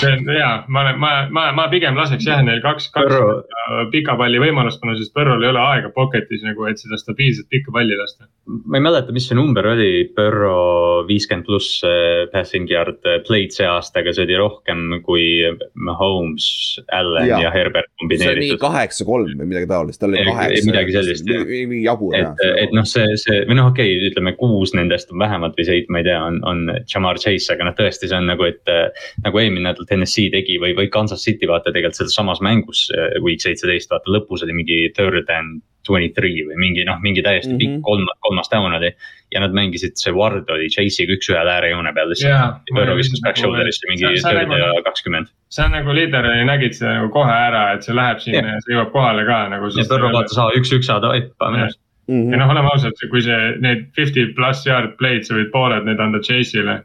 see 0.00 0.12
on 0.12 0.30
hea, 0.30 0.50
ma 0.68 0.84
olen, 0.84 1.00
ma, 1.02 1.12
ma, 1.34 1.46
ma 1.56 1.66
pigem 1.72 1.98
laseks 1.98 2.26
jah 2.28 2.42
neil 2.46 2.62
kaks, 2.64 2.90
kaks 2.94 3.10
Burrow- 3.10 3.42
äh, 3.42 3.82
pika 3.94 4.16
palli 4.20 4.42
võimalust 4.42 4.82
panna, 4.82 4.96
sest 4.98 5.14
Põrrol 5.16 5.44
ei 5.44 5.50
ole 5.52 5.62
aega 5.62 5.92
pocket'is 5.94 6.44
nagu, 6.46 6.66
et 6.70 6.82
seda 6.82 6.98
stabiilset 7.00 7.48
pikka 7.52 7.74
palli 7.74 7.98
lasta. 7.98 8.28
ma 8.46 8.80
ei 8.80 8.86
mäleta, 8.86 9.14
mis 9.16 9.28
see 9.30 9.38
number 9.38 9.70
oli, 9.74 9.90
Burrow 10.16 11.06
viiskümmend 11.10 11.46
pluss 11.46 11.82
eh, 11.86 12.26
passing 12.32 12.70
yard 12.70 13.02
eh, 13.06 13.20
play'd 13.26 13.54
see 13.54 13.66
aasta, 13.70 14.02
aga 14.02 14.14
see 14.14 14.26
oli 14.26 14.38
rohkem 14.40 15.00
kui 15.06 15.26
Mahomes, 15.74 16.48
Allan 16.94 17.30
ja, 17.30 17.42
ja 17.46 17.54
Herbert 17.54 17.90
see 17.90 18.04
on 18.04 18.10
nii 18.10 18.16
kombineeritud. 18.16 18.60
kaheksa-kolm 18.62 19.34
või 19.40 19.50
midagi 19.54 19.70
taolist, 19.70 19.95
tal 20.00 20.14
oli 20.14 20.24
kaheksa. 20.26 20.66
midagi 20.68 20.94
sellist, 20.96 21.28
jah. 21.30 21.44
mingi 21.46 21.82
jabur 21.84 22.16
et, 22.18 22.42
et 22.62 22.74
noh, 22.76 22.86
see, 22.88 23.06
see 23.22 23.42
või 23.48 23.58
noh, 23.60 23.70
okei 23.72 23.94
okay,, 23.96 24.10
ütleme 24.10 24.34
kuus 24.38 24.74
nendest 24.76 25.12
on 25.14 25.20
vähemalt 25.22 25.58
või 25.58 25.68
seitse, 25.68 25.92
ma 25.92 26.02
ei 26.02 26.08
tea, 26.08 26.18
on, 26.22 26.40
on 26.48 26.64
Jamar 26.92 27.20
Chase, 27.22 27.50
aga 27.54 27.68
noh, 27.68 27.76
tõesti, 27.78 28.10
see 28.10 28.18
on 28.18 28.28
nagu, 28.30 28.48
et 28.48 28.72
äh, 28.72 29.06
nagu 29.26 29.42
eelmine 29.42 29.68
nädal 29.68 29.88
Tennessee 29.88 30.32
tegi 30.34 30.58
või, 30.62 30.74
või 30.78 30.90
Kansas 30.92 31.24
City 31.26 31.48
vaata 31.50 31.72
tegelikult 31.72 32.00
selles 32.00 32.16
samas 32.18 32.42
mängus 32.44 32.86
äh, 32.94 33.16
week 33.24 33.42
seitseteist, 33.44 33.92
vaata 33.92 34.12
lõpus 34.12 34.46
oli 34.46 34.60
mingi 34.60 34.82
third 34.96 35.32
and 35.32 35.62
twenty 35.86 36.10
three 36.16 36.42
või 36.48 36.58
mingi 36.60 36.84
noh, 36.88 36.98
mingi 37.02 37.22
täiesti 37.22 37.52
mm 37.52 37.56
Mhm. 37.56 37.62
-hmm. 37.62 37.76
pikk 37.78 37.86
kolm, 37.88 38.06
kolmas 38.26 38.50
down 38.52 38.74
oli. 38.74 38.90
ja 39.34 39.40
nad 39.42 39.50
mängisid, 39.52 39.96
see 39.98 40.12
Ward 40.14 40.50
oli 40.54 40.68
Chase'iga 40.70 41.16
üks-ühele 41.16 41.50
äärejoone 41.50 41.90
peal 41.94 42.08
lihtsalt. 42.12 42.60
Võrro 42.76 42.92
ma- 42.94 42.98
viskas 43.00 43.20
back 43.24 43.36
shoulder'isse 43.40 43.88
mingi 43.90 44.04
third 44.22 44.48
nagu- 44.48 44.60
ja 44.76 44.82
kakskümmend. 44.86 45.26
sa 45.48 45.66
nagu 45.68 45.90
liider 45.94 46.28
nägid 46.46 46.74
seda 46.78 46.94
nagu 47.00 47.08
kohe 47.12 47.32
ära, 47.32 47.72
et 47.74 47.82
see 47.82 47.94
läheb 47.94 48.20
sinna 48.20 48.54
ja 48.54 48.60
see 48.60 48.74
jõuab 48.76 48.92
kohale 48.92 49.24
ka 49.26 49.48
nagu. 49.48 49.66
ja 49.66 49.84
Võrro 49.90 50.12
vaatas, 50.12 50.38
aa 50.38 50.50
üks-üks 50.60 50.88
oi, 51.10 51.22
paneme 51.38 51.68
Jah. 52.06 52.14
ennast. 52.14 52.32
ja 52.32 52.38
noh, 52.38 52.50
oleme 52.54 52.68
ausad, 52.70 53.00
kui 53.10 53.20
see, 53.24 53.38
need 53.64 53.80
fifty 53.96 54.26
pluss 54.36 54.66
yard 54.66 54.92
play'd, 55.00 55.24
sa 55.26 55.34
võid 55.34 55.50
pooled 55.50 55.84
need 55.88 55.98
anda 56.00 56.20
Chase'ile, 56.22 56.76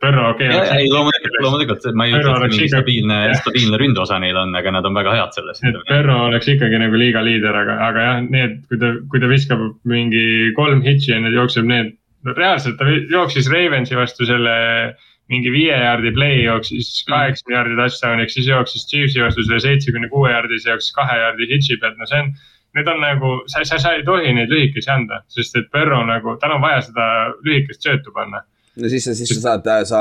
Põrro 0.00 0.30
okei 0.32 0.48
ei, 0.48 0.88
loomulikult, 0.88 1.36
loomulikult, 1.44 1.88
ma 1.94 2.06
ei 2.08 2.14
ütle, 2.16 2.32
et 2.32 2.46
mingi 2.48 2.64
ikka- 2.64 2.78
stabiilne 2.78 3.18
stabiilne 3.42 3.80
ründeosa 3.82 4.18
neil 4.22 4.36
on, 4.40 4.54
aga 4.56 4.72
nad 4.78 4.88
on 4.88 4.96
väga 4.96 5.14
head 5.18 5.36
selles. 5.36 5.60
et 5.68 5.76
Põrro 5.90 6.16
oleks 6.30 6.48
ikkagi 6.48 6.80
nagu 6.80 6.96
liiga 6.96 7.20
liider, 7.26 7.54
aga, 7.62 7.76
aga 7.90 8.06
jah, 8.08 8.20
need, 8.24 8.56
kui 8.70 8.80
ta, 8.80 8.94
kui 9.12 9.20
ta 9.20 9.28
viskab 9.28 9.66
mingi 9.84 10.52
kolm 10.56 10.80
hitši 10.86 11.12
ja 11.12 11.20
nüüd 11.20 11.36
jookseb 11.36 11.68
need. 11.68 11.96
reaalselt 12.24 12.76
ta 12.80 12.84
jooksis 12.88 13.48
Ravensi 13.52 13.96
vastu 13.96 14.26
selle 14.28 14.96
mingi 15.30 15.50
viie 15.54 15.76
jaardi 15.76 16.10
play 16.12 16.42
jooksis 16.42 17.04
kaheksakümne 17.08 17.54
jaardi 17.56 17.76
touchdown'iks, 17.78 18.34
siis 18.34 18.48
jooksis 18.50 18.86
Chiefsi 18.90 19.22
vastu 19.22 19.44
selle 19.46 19.60
seitsmekümne 19.62 20.08
kuue 20.10 20.32
jaardis 20.32 20.66
jooksis 20.66 20.92
kahe 20.96 21.20
jaardi 21.20 21.46
hitši 21.52 21.76
pealt, 21.80 21.96
no 22.00 22.08
see 22.10 22.18
on. 22.24 22.32
Need 22.74 22.86
on 22.88 23.00
nagu, 23.02 23.30
sa, 23.50 23.64
sa, 23.66 23.78
sa 23.82 23.92
ei 23.96 24.04
tohi 24.06 24.30
neid 24.36 24.48
lühikesi 24.52 24.90
anda, 24.94 25.22
sest 25.28 25.56
et 25.58 25.64
Põrro 25.74 26.04
nagu, 26.06 26.36
tal 26.38 26.52
on 26.54 26.62
vaja 26.62 26.82
seda 26.86 27.06
lühikest 27.46 27.82
söötu 27.82 28.12
panna. 28.14 28.44
no 28.80 28.88
siis 28.88 29.04
sa, 29.04 29.14
siis 29.18 29.28
sa 29.34 29.40
saad, 29.58 29.66
sa, 29.90 30.00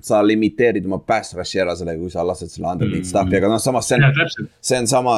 sa 0.00 0.20
limiteerid 0.22 0.86
oma 0.86 1.00
pass 1.02 1.34
rush'i 1.34 1.58
ära 1.60 1.74
sellega, 1.76 1.98
kui 2.00 2.10
sa 2.14 2.22
lased 2.24 2.48
selle 2.52 2.70
underneath 2.70 3.02
Mm. 3.02 3.10
stuff'i, 3.10 3.36
aga 3.40 3.48
noh, 3.50 3.58
samas 3.58 3.88
see 3.90 3.98
on, 3.98 4.30
see 4.60 4.78
on 4.78 4.86
sama. 4.86 5.16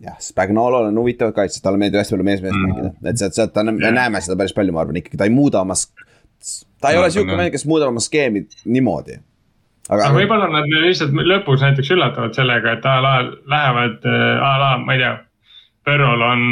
jah, 0.00 0.16
Spagnolol 0.20 0.88
on 0.88 0.96
huvitavad 0.98 1.32
kaitsjad, 1.36 1.62
talle 1.64 1.78
meeldib 1.80 2.00
hästi 2.00 2.16
palju 2.16 2.24
mees-meest 2.30 2.56
Mm. 2.56 2.64
mängida, 2.66 2.90
et 3.12 3.16
sealt, 3.20 3.34
sealt 3.36 3.56
on, 3.60 3.74
me 3.76 3.92
näeme 3.92 4.20
seda 4.24 4.36
päris 4.40 4.52
palju, 4.56 4.72
ma 4.72 4.80
arvan 4.86 4.96
ikkagi, 5.02 5.16
ta 5.20 5.24
ei 5.28 5.30
muuda 5.36 5.60
oma. 5.60 5.74
ta 6.80 6.90
ei 6.90 6.96
Ma 6.96 7.04
ole 7.04 7.08
jah. 7.12 7.36
mees, 7.36 7.52
kes 7.52 7.64
muudab 7.68 7.88
oma 7.92 8.00
skeemi 8.00 8.46
niimoodi. 8.64 9.20
aga 9.88 10.02
aga, 10.08 10.14
võib-olla 10.16 10.48
nad 10.50 10.66
lihtsalt 10.72 11.12
lõpus 11.12 11.60
näiteks 11.62 11.90
üllatavad 11.94 12.34
sellega, 12.34 12.72
et 12.72 12.84
a 12.84 12.96
la 13.00 13.14
lähevad 13.46 14.04
a 14.42 14.58
la, 14.58 14.78
ma 14.78 14.92
ei 14.96 14.98
tea. 15.04 15.14
Põrrol 15.86 16.22
on 16.26 16.44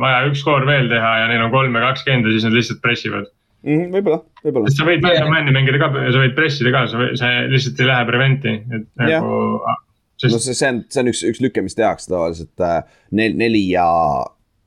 vaja 0.00 0.24
üks 0.30 0.40
skoor 0.40 0.64
veel 0.68 0.88
teha 0.88 1.12
ja 1.20 1.28
neil 1.28 1.44
on 1.44 1.52
kolm 1.52 1.76
ja 1.76 1.84
kakskümmend 1.90 2.28
ja 2.28 2.34
siis 2.34 2.46
nad 2.48 2.56
lihtsalt 2.56 2.80
pressivad. 2.84 3.28
Mhm, 3.62 3.92
võib-olla, 3.92 4.22
võib-olla 4.42 4.70
sest 4.70 4.80
sa 4.80 4.86
võid 4.88 5.04
man-to-man'i 5.04 5.54
mängida 5.54 5.78
ka, 5.78 5.90
sa 5.94 6.22
võid 6.24 6.32
pressida 6.34 6.72
ka, 6.74 6.86
sa 6.90 7.08
see 7.20 7.42
lihtsalt 7.52 7.82
ei 7.82 7.88
lähe 7.92 8.06
prevent'i, 8.08 8.54
et 8.74 8.86
nagu. 8.98 9.36
no 9.62 9.76
sest 10.18 10.48
see, 10.48 10.56
see 10.58 10.70
on, 10.72 10.80
see 10.90 11.02
on 11.04 11.10
üks, 11.12 11.20
üks 11.30 11.42
lüke, 11.44 11.62
mis 11.62 11.78
tehakse 11.78 12.10
tavaliselt 12.10 12.64
äh, 12.64 12.80
nel-, 13.14 13.36
neli 13.38 13.62
ja 13.70 13.86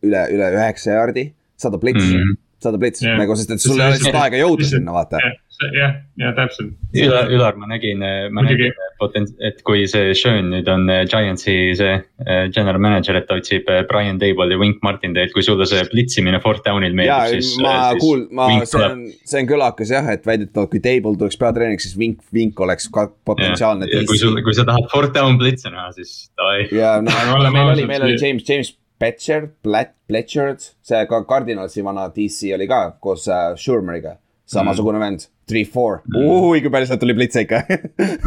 üle, 0.06 0.22
üle 0.32 0.47
üheksa 0.56 0.95
jaardi, 0.95 1.28
saadab 1.60 1.84
plits 1.84 2.06
mm. 2.06 2.22
-hmm. 2.22 2.39
saadab 2.64 2.86
plits 2.86 3.03
Jah. 3.03 3.20
nagu, 3.20 3.36
sest 3.39 3.51
et 3.56 3.66
sul 3.66 3.76
ei 3.76 3.88
ole 3.88 3.97
lihtsalt 3.97 4.22
aega 4.22 4.41
jõuda 4.45 4.70
sinna, 4.70 4.95
vaata. 4.95 5.24
jah, 5.26 5.36
jah, 5.76 5.95
jah, 6.20 6.34
täpselt. 6.38 6.74
Ülar, 6.95 7.30
Ülar, 7.32 7.58
ma 7.60 7.70
nägin, 7.70 8.01
ma 8.01 8.43
Muidugi. 8.43 8.70
nägin 8.70 8.86
potent-, 8.99 9.34
et 9.43 9.62
kui 9.68 9.86
see 9.89 10.14
Sean 10.18 10.49
nüüd 10.53 10.68
on 10.72 10.88
eh, 10.91 11.03
Giantsi 11.10 11.56
see 11.78 11.95
eh, 11.95 12.45
general 12.53 12.82
manager, 12.84 13.20
et 13.20 13.28
ta 13.30 13.38
otsib 13.39 13.70
eh, 13.72 13.84
Brian 13.89 14.20
Table'i 14.22 14.56
ja 14.56 14.62
Wink 14.62 14.84
Martindale'ilt, 14.86 15.34
kui 15.36 15.43
sulle 15.45 15.68
see 15.70 15.84
plitsimine 15.91 16.39
fourth 16.43 16.66
down'il 16.68 16.93
ja 16.93 16.99
meeldib, 17.01 17.43
siis. 17.43 17.58
ma 17.64 17.76
kuul-, 17.99 18.26
ma, 18.36 18.49
see 18.68 18.84
on, 18.84 19.03
see 19.24 19.43
on 19.43 19.51
kõlakas 19.51 19.93
jah, 19.95 20.10
et 20.16 20.26
väidetavalt 20.28 20.74
kui 20.74 20.84
Table 20.84 21.16
tuleks 21.20 21.39
peatreeniks, 21.41 21.89
siis 21.89 21.99
Vink, 21.99 22.24
Vink 22.36 22.66
oleks 22.66 22.89
ka 22.93 23.08
potentsiaalne 23.28 23.89
ja 23.91 24.06
kui 24.08 24.20
sul, 24.22 24.39
kui 24.45 24.56
sa 24.58 24.68
tahad 24.68 24.89
fourth 24.93 25.16
down 25.16 25.39
blitse 25.41 25.72
näha, 25.72 25.91
siis 25.97 26.18
davai. 26.39 26.66
ja 26.76 26.97
noh 27.03 27.22
meil 27.51 27.76
oli, 27.76 27.88
meil 27.89 28.08
oli 28.08 28.20
James, 28.20 28.43
James 28.47 28.76
Pletcher, 28.99 29.49
Plet-, 29.66 29.95
Pletchard, 30.08 30.64
see 30.86 31.01
ka 31.10 31.26
Cardinalsi 31.28 31.84
vana 31.84 32.08
DC 32.16 32.53
oli 32.56 32.68
ka 32.70 32.95
koos 33.03 33.28
äh, 33.28 33.51
Schurmeriga, 33.60 34.16
samasugune 34.49 34.99
vend, 35.01 35.25
three-four, 35.49 36.03
ui 36.15 36.61
kui 36.61 36.71
palju 36.73 36.89
sealt 36.89 37.01
tuli 37.01 37.15
plitse 37.17 37.43
ikka. 37.45 37.63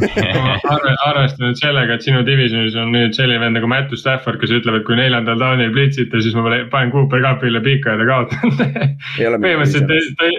Arve, 0.74 0.94
arvestanud 1.06 1.58
sellega, 1.60 1.94
et 1.94 2.06
sinu 2.06 2.24
divisionis 2.26 2.76
on 2.80 2.90
nüüd 2.94 3.14
selline 3.16 3.40
vend 3.42 3.58
nagu 3.58 3.70
Matthew 3.70 4.00
Stafford, 4.00 4.40
kes 4.42 4.52
ütleb, 4.58 4.80
et 4.80 4.86
kui 4.88 4.98
neljandal 4.98 5.38
down'il 5.40 5.72
plitsite, 5.74 6.22
siis 6.24 6.36
ma 6.38 6.44
panen 6.72 6.92
Cooper 6.94 7.22
Cupile 7.24 7.62
pika 7.64 7.94
ja 7.94 8.02
ta 8.02 8.08
kaotab. 8.10 8.62
ei 9.20 9.30
põhimõtteliselt 9.46 9.88
ta, 9.88 10.02
ta, 10.18 10.30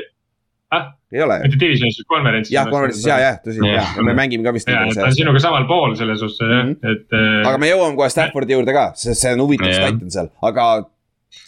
ah, 0.76 0.86
ei 1.16 1.24
ole. 1.26 1.40
Mitte 1.48 1.62
divisionis, 1.64 2.04
konverentsis. 2.12 2.54
jah, 2.54 2.68
konverentsis 2.70 3.08
ja, 3.08 3.18
jah, 3.24 3.42
tõsi, 3.46 3.64
Jah. 3.66 3.96
me 4.06 4.14
mängime 4.20 4.46
ka 4.46 4.54
vist 4.54 4.68
ta 4.70 4.84
on 4.86 5.16
sinuga 5.16 5.42
samal 5.42 5.66
pool 5.70 5.96
selles 6.00 6.22
suhtes 6.22 6.44
jah 6.44 6.64
Mhm., 6.68 6.78
et 6.92 7.18
äh, 7.18 7.42
aga 7.48 7.58
me 7.62 7.72
jõuame 7.72 7.98
kohe 7.98 8.12
Staffordi 8.14 8.58
juurde 8.58 8.76
ka, 8.76 8.90
sest 9.00 9.24
see 9.24 9.34
on 9.34 9.48
huvitav 9.48 9.74
stat 9.74 10.04
on 10.04 10.14
seal, 10.14 10.32
aga 10.46 10.70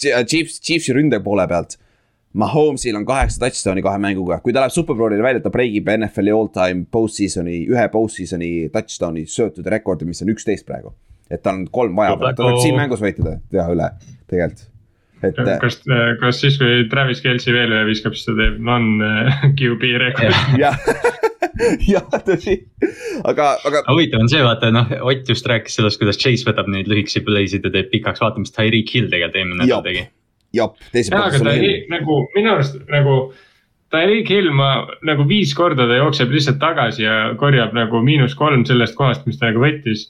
Chiefs, 0.02 0.60
Chiefsi 0.62 0.94
ründe 0.96 1.20
poole 1.24 1.46
pealt. 1.50 1.78
Mahomes'il 2.34 2.96
on 2.96 3.06
kaheksa 3.06 3.42
touchdown'i 3.44 3.84
kahe 3.84 4.00
mänguga, 4.00 4.40
kui 4.44 4.54
ta 4.56 4.64
läheb 4.64 4.72
superbowlile 4.72 5.24
välja, 5.24 5.44
ta 5.44 5.52
breigib 5.52 5.90
NFL-i 5.92 6.32
all-time 6.36 6.86
post-season'i, 6.92 7.66
ühe 7.72 7.88
post-season'i 7.92 8.52
touchdown'i 8.72 9.26
söötud 9.28 9.68
rekordi, 9.72 10.08
mis 10.08 10.24
on 10.24 10.32
üksteist 10.32 10.68
praegu. 10.68 10.96
et 11.32 11.44
tal 11.44 11.62
on 11.62 11.68
kolm 11.72 11.96
vaja, 11.96 12.18
ta 12.20 12.34
tuleb 12.36 12.58
siin 12.60 12.76
mängus 12.76 13.00
võita 13.04 13.38
teha 13.52 13.68
üle, 13.72 13.88
tegelikult. 14.32 14.66
et 15.24 15.38
kas, 15.62 15.78
kas 16.20 16.42
siis, 16.44 16.58
kui 16.60 16.88
Travis 16.92 17.24
Kelci 17.24 17.54
veel 17.56 17.72
ühe 17.72 17.84
viskab, 17.88 18.16
siis 18.16 18.28
ta 18.28 18.36
teeb 18.40 18.58
non-QB 18.68 19.92
rekordi. 20.06 20.42
jah, 20.64 20.80
jah, 21.94 22.08
tõsi, 22.28 22.58
aga, 23.28 23.54
aga 23.60 23.84
aga 23.84 23.86
huvitav 23.92 24.24
on 24.24 24.32
see, 24.32 24.44
vaata 24.44 24.72
noh, 24.72 24.92
Ott 25.04 25.28
just 25.28 25.48
rääkis 25.52 25.80
sellest, 25.80 26.00
kuidas 26.00 26.20
Chase 26.20 26.48
võtab 26.48 26.72
neid 26.72 26.88
lühikesi 26.92 27.24
play'sid 27.28 27.68
ja 27.68 27.76
teeb 27.76 27.92
pikaks, 27.92 28.24
vaata 28.24 28.44
mis 28.44 28.56
Tyreek 28.56 28.92
Hill 28.96 29.12
tegelikult 29.12 29.40
eelmine 29.44 29.64
nädal 29.66 29.88
tegi. 29.88 30.08
jop, 30.58 30.78
teise 30.92 31.14
jaa, 31.14 31.28
aga 31.30 31.40
ta 31.46 31.56
ei, 31.56 31.82
nagu 31.92 32.26
minu 32.36 32.54
arust 32.56 32.78
nagu 32.92 33.16
Tyreek 33.92 34.30
Hill, 34.32 34.52
ma 34.56 34.86
nagu 35.04 35.26
viis 35.28 35.52
korda 35.58 35.84
ta 35.90 35.98
jookseb 36.00 36.32
lihtsalt 36.32 36.62
tagasi 36.62 37.04
ja 37.04 37.18
korjab 37.40 37.76
nagu 37.76 38.00
miinus 38.06 38.38
kolm 38.40 38.64
sellest 38.68 38.96
kohast, 38.96 39.26
mis 39.28 39.40
ta 39.40 39.50
nagu 39.50 39.64
võttis. 39.64 40.08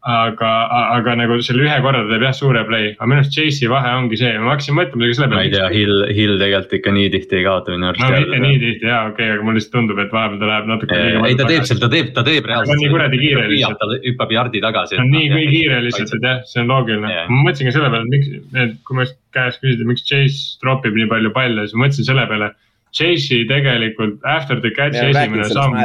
aga, 0.00 0.50
aga 0.96 1.14
nagu 1.20 1.36
selle 1.44 1.66
ühe 1.66 1.76
korra 1.84 2.00
ta 2.06 2.08
teeb 2.14 2.22
jah 2.24 2.36
suure 2.36 2.62
play, 2.68 2.92
aga 2.94 3.08
minu 3.10 3.20
arust 3.20 3.34
Chase'i 3.34 3.68
vahe 3.68 3.90
ongi 3.98 4.16
see, 4.16 4.30
ma 4.40 4.54
hakkasin 4.54 4.76
mõtlema 4.78 5.04
isegi 5.04 5.18
selle 5.18 5.28
ma 5.34 5.42
ei 5.44 5.52
tea, 5.52 5.66
peale. 5.66 5.76
Hill, 5.76 6.04
Hill 6.16 6.40
tegelikult 6.40 6.76
ikka 6.78 6.94
nii 6.96 7.10
tihti 7.12 7.36
ei 7.36 7.44
kaota 7.44 7.74
minu 7.74 7.84
no 7.84 7.92
mitte 7.92 8.08
nii 8.30 8.38
arust. 8.38 8.64
tihti 8.64 8.88
jaa, 8.88 9.02
okei 9.10 9.26
okay,, 9.26 9.34
aga 9.36 9.46
mulle 9.46 9.60
lihtsalt 9.60 9.76
tundub, 9.76 10.00
et 10.00 10.16
vahepeal 10.16 10.40
ta 10.40 10.50
läheb 10.50 10.70
natuke 10.72 11.00
ei, 11.04 11.36
ta 11.36 11.48
teeb 11.52 11.68
seal, 11.68 11.82
ta 11.84 11.92
teeb, 11.92 12.10
ta 12.16 12.24
teeb 12.30 12.48
reaalselt. 12.48 12.72
Ta 12.72 12.78
on 12.78 12.82
nii 12.84 12.92
kuradi 12.96 13.22
kiire 13.26 13.46
lihtsalt. 13.52 13.84
ta 13.84 14.00
hüppab 14.08 14.34
jardi 14.38 14.64
tagasi. 14.64 14.96
see 14.96 15.04
on 15.04 15.14
nii 15.18 15.30
kui 15.34 15.46
kiire 15.52 15.84
lihtsalt, 15.84 16.16
et 16.16 16.28
jah, 16.30 16.42
see 16.48 16.64
on 16.64 16.72
loogiline 16.72 17.14
Jah. 17.14 17.28
ma 17.28 17.44
mõtlesin 17.44 17.68
ka 17.68 17.76
selle 17.76 17.92
peale, 17.92 18.08
et 18.08 18.14
miks, 18.16 18.34
et 18.64 18.76
kui 18.88 19.00
ma 19.00 19.08
käest 19.36 19.64
küsida, 19.64 19.88
miks 19.92 20.08
Chase 20.08 20.60
tropib 20.64 20.96
nii 20.96 21.12
palju 21.12 21.36
palle, 21.36 21.68
siis 21.68 21.76
ma 21.76 21.86
mõtlesin 21.86 22.08
selle 22.08 22.28
peale. 22.30 22.54
Chase'i 22.90 23.44
tegelikult 23.46 24.24
after 24.26 24.58
the 24.64 24.72
catch'i 24.74 25.12
esimene 25.12 25.44
samm, 25.46 25.76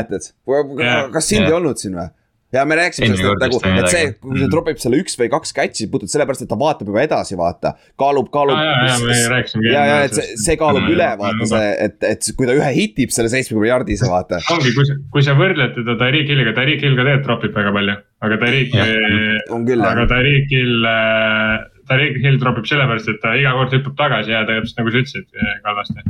kas 1.13 1.27
sind 1.29 1.45
ei 1.45 1.53
olnud 1.53 1.77
siin 1.77 1.99
või? 1.99 2.07
Ja 2.53 2.65
me 2.65 2.75
rääkisime 2.77 3.15
sellest, 3.17 3.25
et 3.25 3.41
nagu, 3.41 3.59
et 3.81 3.89
see, 3.91 4.11
kui 4.21 4.37
ta 4.37 4.45
Mm. 4.45 4.51
tropib 4.53 4.77
selle 4.81 4.99
üks 5.01 5.17
või 5.19 5.29
kaks 5.33 5.53
catch'i, 5.57 5.87
puhtalt 5.91 6.11
sellepärast, 6.13 6.45
et 6.45 6.49
ta 6.49 6.57
vaatab 6.59 6.87
juba 6.91 7.01
edasi, 7.03 7.35
vaata. 7.39 7.73
kaalub, 7.97 8.29
kaalub. 8.31 8.55
jaa, 8.55 8.99
me 9.01 9.17
rääkisime. 9.33 9.65
ja, 9.71 9.85
ja, 9.89 9.97
et 10.05 10.13
see, 10.13 10.37
see 10.45 10.57
kaalub 10.61 10.87
üle, 10.89 11.09
vaata 11.19 11.49
see, 11.51 11.71
et, 11.87 11.97
et 12.03 12.31
kui 12.37 12.45
ta 12.47 12.55
ühe 12.55 12.71
hitib 12.77 13.09
selle 13.15 13.29
seitsmekümne 13.33 13.69
jardise, 13.73 14.07
vaata. 14.09 14.39
ongi, 14.55 14.73
kui 14.77 14.85
sa, 14.87 14.97
kui 15.11 15.25
sa 15.25 15.37
võrdled 15.37 15.75
teda 15.79 15.97
Tyreek 16.01 16.29
Hilliga, 16.31 16.55
Tyreek 16.57 16.85
Hill 16.85 16.95
ka 16.95 17.03
tegelikult 17.07 17.29
tropib 17.29 17.55
väga 17.57 17.75
palju, 17.79 17.97
aga 18.29 18.41
Tyreek, 18.45 18.75
aga 19.91 20.09
Tyreek 20.13 20.51
Hill, 20.53 20.89
Tyreek 21.89 22.17
Hill 22.23 22.39
tropib 22.41 22.67
sellepärast, 22.69 23.09
et 23.11 23.21
ta 23.21 23.33
iga 23.37 23.53
kord 23.57 23.73
hüppab 23.75 23.97
tagasi 23.99 24.33
ja 24.33 24.43
täpselt 24.47 24.81
nagu 24.81 24.93
sa 24.93 25.01
ütlesid, 25.03 25.27
Kallaste. 25.65 26.05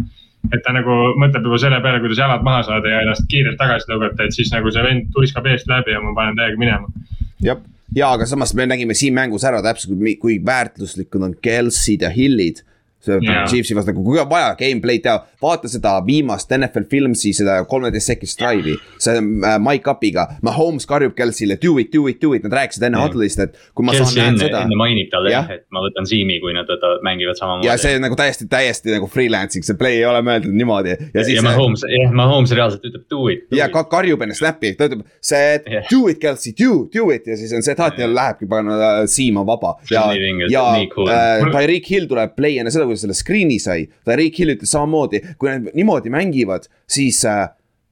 et 0.53 0.61
ta 0.63 0.73
nagu 0.75 0.97
mõtleb 1.21 1.47
juba 1.47 1.59
selle 1.61 1.79
peale, 1.83 2.01
kuidas 2.03 2.21
jalad 2.21 2.43
maha 2.45 2.63
saada 2.67 2.91
ja 2.91 3.01
ennast 3.03 3.25
kiirelt 3.31 3.57
tagasi 3.59 3.89
tõugata, 3.89 4.27
et 4.27 4.35
siis 4.35 4.51
nagu 4.53 4.71
see 4.71 4.83
vend 4.85 5.09
tuiskab 5.15 5.47
eest 5.51 5.67
läbi 5.71 5.95
ja 5.95 6.03
ma 6.03 6.13
panen 6.17 6.37
täiega 6.39 6.61
minema. 6.61 7.07
jah. 7.43 7.59
ja 7.95 8.11
aga 8.13 8.27
samas 8.29 8.53
me 8.53 8.67
nägime 8.69 8.93
siin 8.93 9.13
mängus 9.17 9.43
ära 9.43 9.61
täpselt, 9.65 9.97
kui 10.21 10.39
väärtuslikud 10.45 11.27
on 11.27 11.35
Kelsey'd 11.41 12.07
ja 12.07 12.13
Hillid. 12.13 12.63
See 13.05 13.19
Jaa. 13.25 13.45
Chiefsi 13.49 13.75
vastu, 13.77 13.93
kui 13.97 14.19
on 14.21 14.29
vaja 14.29 14.53
gameplay'd 14.59 15.03
teha, 15.05 15.19
vaata 15.41 15.69
seda 15.71 15.95
viimast 16.05 16.51
NFL 16.55 16.87
Filmsi, 16.91 17.33
seda 17.37 17.59
kolmeteist 17.69 18.11
sekundit 18.11 18.39
drive'i. 18.39 18.75
see 19.01 19.17
äh, 19.19 19.57
Mike 19.61 19.91
Upiga, 19.91 20.27
Mahomes 20.45 20.87
karjub 20.89 21.13
Kelsey'le 21.17 21.57
do 21.61 21.77
it, 21.81 21.91
do 21.93 22.07
it, 22.11 22.21
do 22.21 22.33
it, 22.35 22.43
nad 22.45 22.55
rääkisid 22.59 22.87
enne 22.89 23.01
huddle'ist, 23.01 23.41
et 23.45 23.57
kui 23.75 23.85
ma 23.85 23.93
Chelsea 23.95 24.13
saan 24.13 24.21
näha 24.21 24.33
enne, 24.33 24.43
seda 24.47 24.63
enne 24.65 24.79
mainib 24.79 25.11
talle 25.13 25.33
Jah. 25.33 25.49
et 25.55 25.65
ma 25.75 25.83
võtan 25.85 26.07
Siimi, 26.09 26.39
kui 26.43 26.53
nad 26.55 26.69
võtavad, 26.69 27.03
mängivad 27.05 27.39
samamoodi. 27.39 27.69
ja 27.69 27.77
see 27.81 27.99
nagu 28.01 28.17
täiesti, 28.19 28.47
täiesti 28.51 28.93
nagu 28.95 29.09
freelancing, 29.11 29.65
see 29.67 29.77
play 29.79 29.99
ei 30.01 30.07
ole 30.09 30.21
mõeldud 30.25 30.55
niimoodi 30.55 30.95
ja 31.13 31.23
siis 31.25 31.39
ja 31.39 31.45
Mahomes, 31.45 31.85
jah, 31.89 32.13
Mahomes 32.15 32.53
reaalselt 32.55 32.85
ütleb 32.89 33.05
do 33.11 33.27
it. 33.33 33.45
ja 33.55 33.69
ka 33.73 33.85
karjub 33.91 34.21
enne 34.25 34.37
snap'i, 34.37 34.73
ta 34.79 34.89
ütleb 34.89 35.05
see 35.21 35.59
Jah. 35.65 35.85
do 35.91 36.07
it 36.11 36.19
Kelsey, 36.21 36.53
do, 36.57 36.85
do 36.93 37.09
it 37.13 37.27
ja 37.29 37.37
siis 37.39 37.53
on 37.55 37.63
see 37.65 37.75
taht 37.77 37.99
ja 38.01 38.07
lähebki, 38.09 38.47
pagan, 38.49 38.71
Siim 39.11 39.37
on 39.41 39.45
vaba. 39.47 39.75
See 39.85 39.95
ja 39.95 40.05
ja 40.49 40.63
cool. 40.93 41.09
äh, 41.11 41.43
Tyreek 41.53 41.87
Hill 41.89 42.07
tuleb 42.09 42.35
play 42.37 42.59
enne 42.61 42.71
seda, 42.73 42.87
kui 42.87 42.94
ta 42.95 43.03
selle 43.05 43.17
screen'i 43.17 43.59
sai. 43.61 43.89
Tyreek 44.07 44.39
Hill 44.41 44.55
ütles 44.55 44.71
samamoodi, 44.75 45.21
kui 45.41 45.51
nad 45.51 45.75
niimoodi 45.75 46.13
mängivad, 46.13 46.69
siis, 46.89 47.21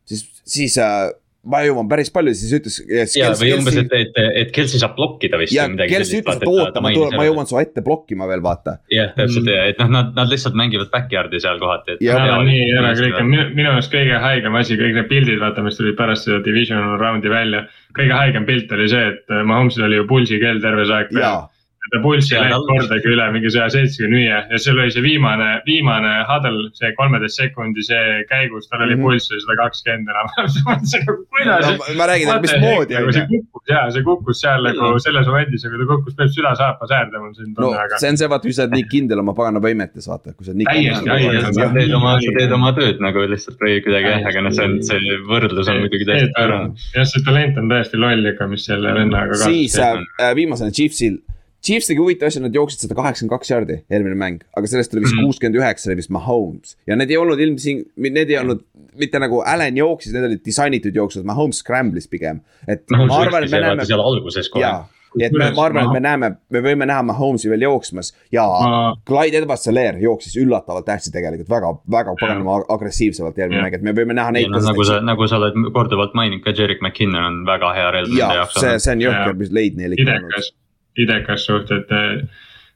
siis, 0.10 0.26
siis 0.56 0.80
äh, 0.82 1.12
ma 1.49 1.60
jõuan 1.66 1.89
päris 1.91 2.12
palju, 2.14 2.32
siis 2.38 2.54
ütles. 2.56 2.78
ja, 3.18 3.30
või 3.36 3.51
umbes, 3.58 3.76
et, 3.82 3.93
et, 3.97 4.20
et 4.39 4.51
Kelsey 4.56 4.80
saab 4.82 4.95
blokkida 4.97 5.39
vist 5.41 5.56
ja 5.56 5.66
Kelsey 5.68 6.22
ütles, 6.22 6.39
et 6.39 6.47
oota, 6.47 6.84
ma 6.84 6.93
tulen, 6.95 7.18
ma 7.20 7.26
jõuan 7.28 7.49
su 7.49 7.60
ette 7.60 7.84
blokkima 7.86 8.28
veel, 8.30 8.43
vaata. 8.45 8.78
jah, 8.93 9.12
täpselt 9.18 9.49
ja, 9.51 9.66
et 9.72 9.82
noh, 9.84 9.91
nad, 9.91 10.14
nad 10.16 10.32
lihtsalt 10.32 10.56
mängivad 10.60 10.91
backyard'i 10.93 11.41
seal 11.43 11.60
kohati. 11.62 11.99
Nad 12.08 12.36
on 12.38 12.47
nii 12.47 12.68
ära 12.80 12.93
kõik, 12.99 13.20
minu, 13.28 13.47
minu 13.60 13.74
arust 13.74 13.91
kõige 13.93 14.20
haigem 14.24 14.60
asi, 14.60 14.80
kõik 14.80 14.99
need 14.99 15.10
pildid, 15.12 15.41
vaata, 15.43 15.66
mis 15.66 15.80
tulid 15.80 15.97
pärast 15.99 16.30
seda 16.30 16.39
divisional 16.45 16.95
round'i 17.01 17.32
välja. 17.32 17.66
kõige 17.97 18.16
haigem 18.16 18.47
pilt 18.47 18.72
oli 18.74 18.88
see, 18.89 19.12
et 19.12 19.34
äh, 19.34 19.43
Mahomes'il 19.47 19.89
oli 19.89 19.99
ju 19.99 20.08
pulsi 20.10 20.39
kell 20.41 20.64
terve 20.64 20.88
see 20.88 21.01
aeg 21.01 21.12
peal 21.12 21.43
ta 21.92 22.00
pulssi 22.04 22.38
läinud 22.40 22.64
kordagi 22.70 23.10
üle 23.12 23.26
mingi 23.36 23.50
saja 23.54 23.68
seitsmekümne 23.74 24.20
viie 24.20 24.38
ja 24.54 24.60
seal 24.62 24.80
oli 24.80 24.94
see 24.96 25.04
viimane, 25.04 25.50
viimane 25.68 26.14
huddle, 26.30 26.70
see 26.80 26.94
kolmeteist 26.98 27.42
sekundi, 27.42 27.84
see 27.86 28.24
käigus, 28.30 28.70
tal 28.70 28.86
oli 28.86 28.96
Mhm. 28.96 29.04
pulss 29.04 29.32
oli 29.32 29.42
sada 29.44 29.58
kakskümmend 29.64 30.12
enam. 30.14 30.30
mõtlesin 30.68 31.04
nagu 31.04 31.18
kuidas 31.34 31.68
no,. 31.68 31.98
ma 32.00 32.08
räägin, 32.10 32.32
mismoodi 32.46 32.98
nagu 32.98 33.08
on 33.12 33.14
see 33.18 33.26
ju. 33.26 33.42
kukkus 33.44 33.74
ja 33.74 33.82
see 33.92 34.06
kukkus 34.08 34.42
seal 34.46 34.70
nagu 34.70 34.92
selles 35.04 35.28
momendis 35.28 35.66
ja 35.66 35.74
kui 35.74 35.82
ta 35.82 35.90
kukkus, 35.92 36.16
peab 36.20 36.32
süda 36.38 36.54
saapa 36.62 36.90
säärde, 36.92 37.20
mul 37.24 37.34
siin 37.38 37.52
no 37.52 37.68
tunne, 37.68 37.82
aga. 37.84 38.00
see 38.02 38.14
on 38.14 38.22
see, 38.22 38.30
vaata, 38.32 38.48
kui 38.48 38.56
sa 38.58 38.66
oled 38.68 38.78
nii 38.78 38.88
kindel 38.94 39.24
oma 39.26 39.36
pagana 39.38 39.64
võimetes, 39.64 40.08
vaata, 40.12 40.34
kui 40.38 40.48
sa 40.48 40.54
oled 40.54 40.62
nii 40.64 40.70
Täiesti, 40.72 41.60
sa 41.60 41.70
teed 41.76 41.94
oma, 42.00 42.16
sa 42.24 42.36
teed 42.40 42.56
oma 42.58 42.74
tööd 42.80 43.04
nagu 43.04 43.28
lihtsalt 43.34 43.60
või 43.62 43.78
kuidagi 43.86 44.12
jah, 44.14 44.26
aga 44.32 44.46
noh, 44.48 44.56
see 44.56 44.70
on, 44.70 44.80
see 44.88 45.20
võrdlus 45.30 45.70
on 45.74 45.84
muidugi 45.84 46.08
täiesti 46.10 46.48
jah, 46.96 47.08
see 47.12 47.28
talent 47.28 47.60
on 47.62 47.70
täiesti 47.72 48.00
loll 48.02 48.32
ikka, 48.34 48.48
mis 48.52 48.66
selle 48.70 48.96
vennaga 48.96 49.38
siis 49.44 49.78
äh, 49.80 50.34
viimasena 50.38 50.72
Chiefsil, 50.74 51.20
Chiefs 51.64 51.88
tegi 51.88 52.01
huvitava 52.03 52.28
asja, 52.28 52.41
nad 52.43 52.55
jooksid 52.57 52.82
sada 52.84 52.95
kaheksakümmend 52.97 53.32
kaks 53.38 53.51
jardi 53.53 53.78
eelmine 53.89 54.18
mäng, 54.20 54.41
aga 54.57 54.68
sellest 54.68 54.93
oli 54.93 55.05
vist 55.05 55.16
Mhm. 55.16 55.24
kuuskümmend 55.30 55.59
üheksa 55.61 55.88
oli 55.89 55.95
vist 56.01 56.09
Mahomes. 56.11 56.76
Ja 56.88 56.95
need 56.99 57.11
ei 57.14 57.18
olnud 57.18 57.39
ilmsing-, 57.39 57.86
need 57.97 58.30
ei 58.30 58.38
olnud 58.41 58.66
mitte 58.99 59.20
nagu 59.20 59.39
Allan 59.47 59.78
jooksis, 59.80 60.11
need 60.14 60.26
olid 60.28 60.41
disainitud 60.45 60.93
jooksud, 60.93 61.24
Mahomes 61.26 61.64
scramblis 61.64 62.07
pigem, 62.11 62.41
et 62.68 62.84
noh, 62.91 63.05
ma 63.07 63.22
arvan, 63.24 63.43
et 63.47 63.51
me 63.55 63.61
näeme 63.64 63.86
seal 63.88 64.03
alguses 64.03 64.49
kohe. 64.51 64.61
jaa, 64.61 64.84
et 65.22 65.32
me, 65.32 65.51
ma 65.55 65.64
arvan, 65.70 65.86
et 65.88 65.93
me 65.93 65.99
näeme, 66.03 66.30
me 66.51 66.61
võime 66.66 66.86
näha 66.89 67.01
Mahomes'i 67.05 67.47
veel 67.49 67.61
jooksmas. 67.64 68.11
Ja 68.32 68.43
Ma- 68.47 68.95
Clyde 69.07 69.39
Edwards-Helaire 69.43 70.01
jooksis 70.01 70.36
üllatavalt 70.41 70.88
hästi 70.89 71.11
tegelikult. 71.16 71.47
Väga, 71.49 71.70
väga 71.89 72.16
paganama 72.20 72.57
agressiivselt 72.76 73.38
järgmine 73.38 73.61
Jah. 73.61 73.70
mäng, 73.70 73.76
et 73.76 73.82
me 73.88 73.93
võime 73.93 74.14
näha 74.18 74.32
neid. 74.34 74.49
nagu 74.51 74.84
sa, 74.84 74.99
nagu 74.99 75.28
sa 75.28 75.38
oled 75.38 75.53
korduvalt 75.74 76.14
maininud 76.14 76.43
ka, 76.43 76.51
Jerick 76.51 76.82
McKinnon 76.82 77.24
on 77.24 77.45
väga 77.45 77.74
hea 77.74 77.91
relv 77.91 78.09
nende 78.09 78.20
ja 78.20 78.34
jaoks 78.43 78.59
see, 78.59 78.80
see 78.80 78.91
on 78.91 78.99
jõhker 79.07 79.53
leid 79.53 79.78
neil 79.78 79.91
ikka 79.93 80.11
olnud. 80.20 80.51
idekas, 80.98 81.46
suht, 81.46 81.72
et, 81.72 81.89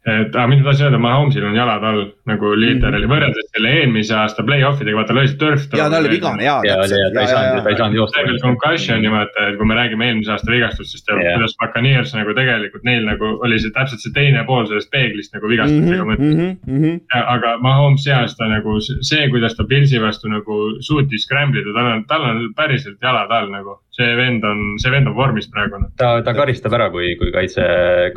et 0.07 0.35
aga 0.39 0.45
mida 0.47 0.63
ma 0.63 0.69
tahtsin 0.71 0.85
öelda, 0.87 0.99
Mahomes'il 1.03 1.43
on 1.43 1.55
jalad 1.57 1.83
all 1.83 1.97
nagu 2.29 2.53
liiterali 2.55 3.09
võrreldes 3.11 3.49
selle 3.51 3.71
eelmise 3.81 4.13
aasta 4.15 4.43
play-off 4.47 4.79
idega, 4.79 5.01
vaata 5.01 5.15
lõi 5.17 5.25
see 5.27 5.35
turf. 5.41 5.65
Mhm. 5.67 5.77
ja 5.81 5.89
ta 5.91 5.97
oli 5.99 6.11
vigane 6.13 6.43
ja 6.45 6.53
ja, 6.63 6.77
ja 6.79 7.09
ta 7.13 7.21
ei 7.25 7.27
saanud, 7.27 7.63
ta 7.65 7.69
ei 7.73 7.75
saanud 7.81 7.97
joosta. 7.99 8.15
tegelikult 8.21 8.45
concussion'i 8.45 9.11
vaata, 9.11 9.47
et 9.51 9.57
kui 9.59 9.67
me 9.67 9.75
räägime 9.75 10.07
eelmise 10.07 10.31
aasta 10.31 10.51
vigastustest 10.53 11.11
ja 11.11 11.17
kuidas 11.35 11.57
Buccaneers 11.59 12.13
nagu 12.15 12.33
tegelikult 12.39 12.83
neil 12.87 13.03
nagu 13.09 13.33
oli 13.43 13.59
see 13.59 13.73
täpselt 13.75 13.99
see 14.05 14.13
teine 14.15 14.45
pool 14.47 14.65
sellest 14.71 14.91
peeglist 14.95 15.35
nagu 15.35 15.51
vigastustega 15.51 16.05
Mhm, 16.07 16.13
mõttes. 16.13 17.01
aga 17.35 17.57
Mahomes 17.61 18.03
see 18.07 18.13
aasta 18.15 18.47
nagu 18.47 18.79
see- 18.79 19.01
see, 19.01 19.27
kuidas 19.29 19.55
ta 19.59 19.63
Pilsi 19.67 19.99
vastu 19.99 20.29
nagu 20.31 20.79
suutis 20.79 21.27
scramble 21.27 21.59
ida, 21.61 21.73
tal 21.75 21.91
on, 21.91 22.05
tal 22.07 22.21
on 22.31 22.53
päriselt 22.55 22.97
jalad 23.03 23.31
all 23.31 23.51
nagu. 23.51 23.75
See 23.97 24.15
vend 24.17 24.45
on, 24.45 24.59
see 24.81 24.91
vend 24.93 25.09
on 25.09 25.15
vormis 25.17 25.47
praegu 25.49 25.79
ta, 25.97 26.11
ta 26.25 26.33
karistab 26.37 26.75
ära, 26.77 26.89
kui, 26.93 27.15
kui 27.19 27.31
kaitse, 27.33 27.65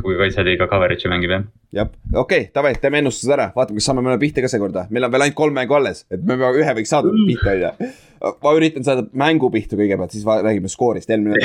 kui 0.01 0.17
kaitseliiga 0.19 0.67
coverage'i 0.69 1.09
mängib 1.11 1.33
jah. 1.33 1.47
jah, 1.79 1.89
okei 2.13 2.45
okay,, 2.45 2.51
davai, 2.53 2.73
teeme 2.81 3.01
ennustused 3.01 3.33
ära, 3.33 3.49
vaatame, 3.55 3.81
kas 3.81 3.89
saame 3.89 4.05
mõne 4.05 4.19
pihta 4.21 4.43
ka 4.45 4.51
seekord, 4.51 4.77
meil 4.93 5.07
on 5.07 5.13
veel 5.15 5.25
ainult 5.27 5.39
kolm 5.41 5.57
mängu 5.57 5.77
alles, 5.77 6.05
et 6.13 6.21
me 6.21 6.37
peame 6.37 6.61
ühe 6.61 6.77
võiks 6.77 6.93
saada 6.93 7.13
pihta, 7.17 7.55
on 7.55 7.63
ju. 7.65 7.91
ma 8.45 8.55
üritan 8.59 8.85
saada 8.87 9.07
mängu 9.23 9.49
pihta 9.53 9.79
kõigepealt, 9.79 10.13
siis 10.13 10.27
räägime 10.29 10.71
skoorist, 10.71 11.09
eelmine 11.09 11.41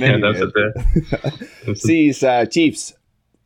nädal 0.00 0.38
siis 1.86 2.24
äh, 2.26 2.42
Chiefs. 2.50 2.90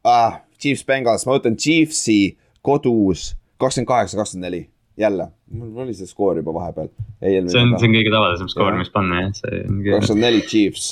Ah,, 0.05 0.41
Chiefs 0.61 0.85
Bengals, 0.89 1.25
ma 1.29 1.37
võtan 1.37 1.57
Chiefsi 1.61 2.37
kodus 2.65 3.35
kakskümmend 3.61 3.89
kaheksa, 3.89 4.19
kakskümmend 4.19 4.49
neli, 4.49 4.63
jälle, 5.01 5.29
mul 5.51 5.83
oli 5.85 5.95
see 5.97 6.07
skoor 6.07 6.39
juba 6.39 6.55
vahepeal. 6.55 6.89
see 7.21 7.39
on, 7.41 7.49
see 7.51 7.63
on 7.89 7.95
kõige 7.97 8.13
tavalisem 8.15 8.49
skoor, 8.53 8.77
mis 8.79 8.91
panna 8.95 9.25
jah, 9.25 9.37
see 9.41 9.61
ongi. 9.69 9.91
kakskümmend 9.97 10.27
neli 10.27 10.43
Chiefs, 10.49 10.89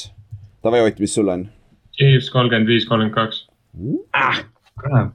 davai 0.65 0.83
Ott, 0.87 0.99
mis 1.03 1.15
sul 1.15 1.31
on? 1.33 1.47
Chiefs 1.97 2.31
kolmkümmend 2.35 2.71
viis, 2.71 2.87
kolmkümmend 2.89 3.15
kaks. 3.15 3.45
kurat. 4.83 5.13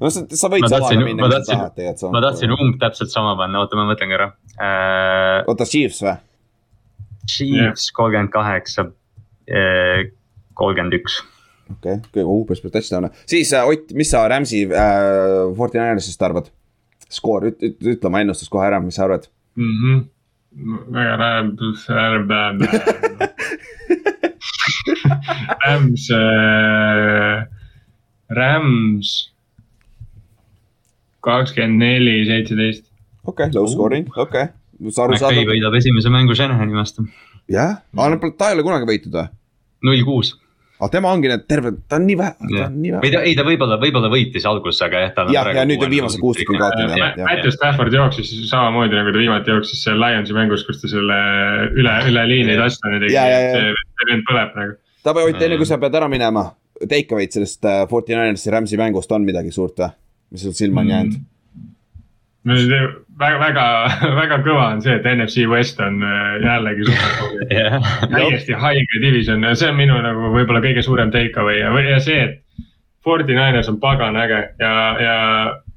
no 0.00 0.10
sa, 0.12 0.22
sa 0.30 0.50
võid 0.52 0.68
tahtsin- 0.70 1.02
minna, 1.02 1.24
ma 1.24 1.30
kui 1.32 1.40
sa 1.40 1.52
tahad 1.52 1.74
tegelikult. 1.78 2.12
ma 2.14 2.22
tahtsin 2.28 2.52
umb 2.54 2.78
täpselt 2.82 3.10
sama 3.10 3.34
panna, 3.38 3.64
oota, 3.64 3.78
ma 3.78 3.88
mõtlen 3.88 4.12
korra 4.12 4.28
äh,. 4.60 5.40
oota, 5.48 5.66
Chiefs 5.66 6.02
või? 6.04 6.16
Chiefs 7.26 7.88
kolmkümmend 7.90 8.30
kaheksa, 8.30 8.84
kolmkümmend 10.54 10.94
üks. 11.00 11.16
Okei 11.70 11.98
okay., 11.98 12.02
kõige 12.14 12.26
umbes 12.30 12.62
siis 13.26 13.52
äh, 13.56 13.66
Ott, 13.66 13.92
mis 13.96 14.10
sa 14.12 14.26
Rams'i 14.30 14.64
äh, 14.66 15.54
Forty 15.56 15.78
Ninersist 15.80 16.22
arvad? 16.22 16.52
skoor, 17.12 17.46
ütle 17.62 18.08
oma 18.08 18.20
ennustus 18.24 18.50
kohe 18.50 18.66
ära, 18.66 18.80
mis 18.82 18.96
sa 18.98 19.06
arvad? 19.06 19.28
mhmh, 19.56 20.02
väga 20.96 21.14
läheb, 21.20 21.46
Rams, 25.66 26.04
Rams 28.38 29.14
kakskümmend 31.26 31.82
neli, 31.82 32.18
seitseteist. 32.28 32.84
okei 33.24 33.46
okay,, 33.48 33.54
low 33.56 33.66
scoring, 33.70 34.08
okei 34.14 34.48
okay., 34.48 34.54
McVay. 34.76 35.46
võidab 35.48 35.78
esimese 35.78 36.12
mängu 36.12 36.36
Shanahani 36.36 36.76
vastu, 36.76 37.06
jah, 37.50 37.80
aga 37.96 38.32
ta 38.36 38.50
ei 38.50 38.58
ole 38.58 38.66
kunagi 38.66 38.90
võitnud 38.90 39.14
või? 39.16 39.30
null 39.86 40.02
kuus. 40.06 40.34
Aga 40.76 40.88
tema 40.92 41.12
ongi 41.14 41.30
need 41.30 41.44
terve, 41.48 41.72
ta 41.88 41.98
on 41.98 42.06
nii 42.08 42.16
vähe, 42.20 42.34
ta 42.36 42.66
on 42.66 42.78
nii 42.82 42.92
vähe. 42.94 43.12
ta, 43.14 43.22
ei 43.28 43.34
ta 43.38 43.44
võib-olla, 43.46 43.78
võib-olla 43.80 44.10
võitis 44.12 44.46
alguses, 44.48 44.80
aga 44.84 45.02
jah, 45.04 45.14
tal 45.16 45.30
on. 45.30 45.34
Jah, 45.36 45.50
ja 45.56 45.64
nüüd 45.68 45.84
on 45.86 45.92
viimase 45.92 46.20
kuus 46.20 46.40
tükki 46.40 46.58
kaotanud, 46.60 46.96
jah. 47.00 47.14
Matthew 47.22 47.54
Stafford 47.54 47.96
jooksis 47.96 48.32
samamoodi 48.50 48.98
nagu 48.98 49.14
ta 49.14 49.22
viimati 49.22 49.54
jooksis 49.54 49.84
seal 49.86 50.00
Lionsi 50.02 50.36
mängus, 50.36 50.66
kus 50.68 50.82
ta 50.82 50.90
selle 50.92 51.20
üle, 51.72 51.94
üle 52.10 52.26
liini 52.32 52.58
touchdown'i 52.60 53.02
tegi, 53.06 53.16
see 53.16 54.10
vend 54.10 54.26
põleb 54.28 54.58
nagu. 54.60 54.76
Taavi 55.06 55.28
Ott, 55.30 55.44
enne 55.46 55.60
kui 55.60 55.68
sa 55.68 55.78
pead 55.80 55.96
ära 55.96 56.10
minema, 56.10 56.48
take 56.82 57.14
away'd 57.14 57.32
sellest 57.36 57.64
äh, 57.64 57.84
Forty 57.90 58.16
Ninersi 58.16 58.52
Rams'i 58.52 58.80
mängust 58.80 59.12
on 59.14 59.24
midagi 59.28 59.54
suurt 59.54 59.80
või? 59.80 59.94
mis 60.34 60.42
sul 60.42 60.54
silma 60.58 60.82
on 60.82 60.88
jäänud? 60.90 61.18
väga, 62.46 63.38
väga, 63.40 63.66
väga 64.20 64.38
kõva 64.44 64.70
on 64.74 64.82
see, 64.84 64.96
et 64.98 65.06
NFC 65.10 65.46
West 65.50 65.80
on 65.82 66.00
äh, 66.04 66.38
jällegi 66.44 66.86
super 66.88 67.52
jah, 67.52 67.92
täiesti 68.12 68.56
haige 68.56 69.02
division 69.02 69.44
ja 69.44 69.54
see 69.58 69.70
on 69.72 69.78
minu 69.80 69.98
nagu 70.04 70.32
võib-olla 70.34 70.62
kõige 70.64 70.84
suurem 70.86 71.12
take 71.14 71.38
away 71.42 71.60
ja, 71.62 71.72
ja 71.90 72.00
see, 72.02 72.18
et 72.28 72.66
Forty 73.06 73.36
Niners 73.36 73.70
on 73.70 73.78
pagana 73.82 74.24
äge 74.26 74.40
ja, 74.58 74.74
ja 75.02 75.16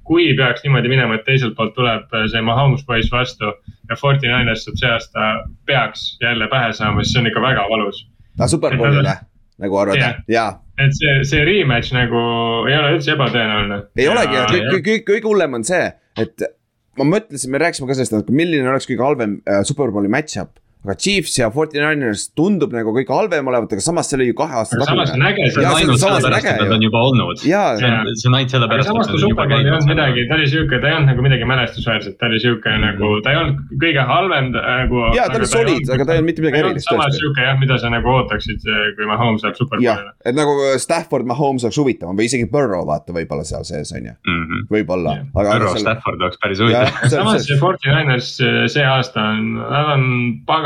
kui 0.10 0.32
peaks 0.38 0.64
niimoodi 0.66 0.90
minema, 0.90 1.20
et 1.20 1.26
teiselt 1.28 1.54
poolt 1.58 1.76
tuleb 1.78 2.10
see 2.32 2.42
Mahomes 2.42 2.86
poiss 2.88 3.12
vastu 3.14 3.52
ja 3.90 3.98
Forty 3.98 4.30
Niners 4.30 4.66
saab 4.66 4.80
see 4.82 4.94
aasta, 4.94 5.34
peaks 5.70 6.16
jälle 6.22 6.50
pähe 6.50 6.72
saama, 6.74 7.04
siis 7.04 7.14
see 7.14 7.24
on 7.24 7.30
ikka 7.30 7.44
väga 7.46 7.68
valus. 7.70 8.06
aa, 8.40 8.48
superbowlile 8.48 9.20
nagu 9.60 9.76
arvad 9.78 10.00
Jah., 10.00 10.22
jaa. 10.32 10.52
et 10.80 10.96
see, 10.96 11.18
see 11.28 11.44
rematch 11.46 11.94
nagu 11.94 12.22
ei 12.70 12.78
ole 12.78 12.94
üldse 12.96 13.14
ebatõenäoline. 13.14 13.82
ei 14.00 14.08
olegi, 14.08 14.38
Jaa, 14.40 14.48
kõik, 14.54 14.70
kõik, 14.70 14.86
kõik, 14.88 15.06
kõige 15.10 15.30
hullem 15.30 15.60
on 15.60 15.68
see, 15.68 15.90
et 16.18 16.50
ma 17.00 17.08
mõtlesin, 17.08 17.52
me 17.54 17.62
rääkisime 17.64 17.90
ka 17.90 17.98
sellest, 17.98 18.16
et 18.18 18.34
milline 18.36 18.68
oleks 18.70 18.88
kõige 18.90 19.06
halvem 19.06 19.38
äh, 19.48 19.62
superbowli 19.68 20.12
match-up. 20.12 20.59
Aga 20.86 20.94
Chiefs 20.96 21.34
ja 21.36 21.50
Forty 21.52 21.76
Niners 21.82 22.30
tundub 22.38 22.72
nagu 22.72 22.94
kõige 22.96 23.12
halvem 23.12 23.48
olevat, 23.52 23.74
aga 23.76 23.84
samas 23.84 24.08
see 24.08 24.16
oli 24.16 24.28
ju 24.30 24.36
kahe 24.40 24.54
aasta 24.62 24.78
aga 24.80 24.86
samas 24.88 25.10
on 25.12 25.26
äge 25.28 25.48
see 25.52 25.66
on 25.66 25.76
ainult 25.76 26.00
sellepärast, 26.00 26.46
et 26.54 26.62
nad 26.64 26.72
on 26.78 26.86
juba 26.86 27.02
olnud. 27.10 27.42
see 27.44 27.56
on, 27.58 28.38
ainult 28.38 28.54
sellepärast, 28.54 28.88
samas 28.88 29.10
et 29.10 29.12
kui 29.12 29.20
nad 29.20 29.26
on 29.26 29.34
juba 29.34 29.44
Superbowl 29.44 29.66
ei 29.66 29.74
olnud 29.74 29.90
midagi, 29.92 30.24
ta 30.30 30.38
oli 30.40 30.48
sihuke, 30.54 30.80
ta 30.80 30.88
ei 30.88 30.96
olnud 30.96 31.12
nagu 31.12 31.26
midagi 31.26 31.50
mälestusväärset, 31.52 32.16
ta 32.22 32.30
oli 32.30 32.40
sihuke 32.40 32.70
Mhm. 32.70 32.82
nagu, 32.86 33.10
ta 33.26 33.34
ei 33.34 33.40
olnud 33.42 33.58
kõige 33.84 34.06
halvem 34.08 34.48
nagu. 34.56 35.02
Jaa, 35.18 35.28
ta 35.28 35.38
oli 35.42 35.50
solid, 35.52 35.90
aga 35.90 36.06
ta 36.06 36.12
ei 36.16 36.22
olnud 36.22 36.30
mitte 36.32 36.42
midagi 36.46 36.62
erilist 36.64 36.88
samas 36.94 37.18
sihuke 37.20 37.42
jah, 37.44 37.60
mida 37.60 37.78
sa 37.84 37.92
nagu 37.92 38.08
ootaksid, 38.16 38.64
kui 38.96 39.06
Mahomes 39.12 39.44
läheb 39.44 39.60
Superbowlile., 39.60 40.16
et 40.24 40.36
nagu 40.40 40.56
Stafford, 40.80 41.28
Mahomes 41.28 41.68
oleks 41.68 41.78
huvitavam 41.84 42.16
või 42.16 42.30
isegi 42.32 42.48
Burrow 42.52 42.88
vaata 42.88 43.12
võib-olla 43.20 43.44
seal 43.44 43.68
sees 43.68 43.92
on 44.00 44.08
ju, 44.08 44.16
võib-olla 44.72 45.18
Jah., 45.20 45.28
aga. 45.44 45.58
Arvo 45.60 45.76
Stafford 45.76 46.24
oleks 46.24 46.40
päris 46.40 46.64
huvitav., 46.64 46.88
samas 47.12 47.44
see 47.52 47.60
Forty 47.60 47.92
Niners 47.92 48.32
see 48.72 48.86
aasta 48.88 49.28
on, 49.36 49.54
nad 49.60 49.92
on 49.98 50.08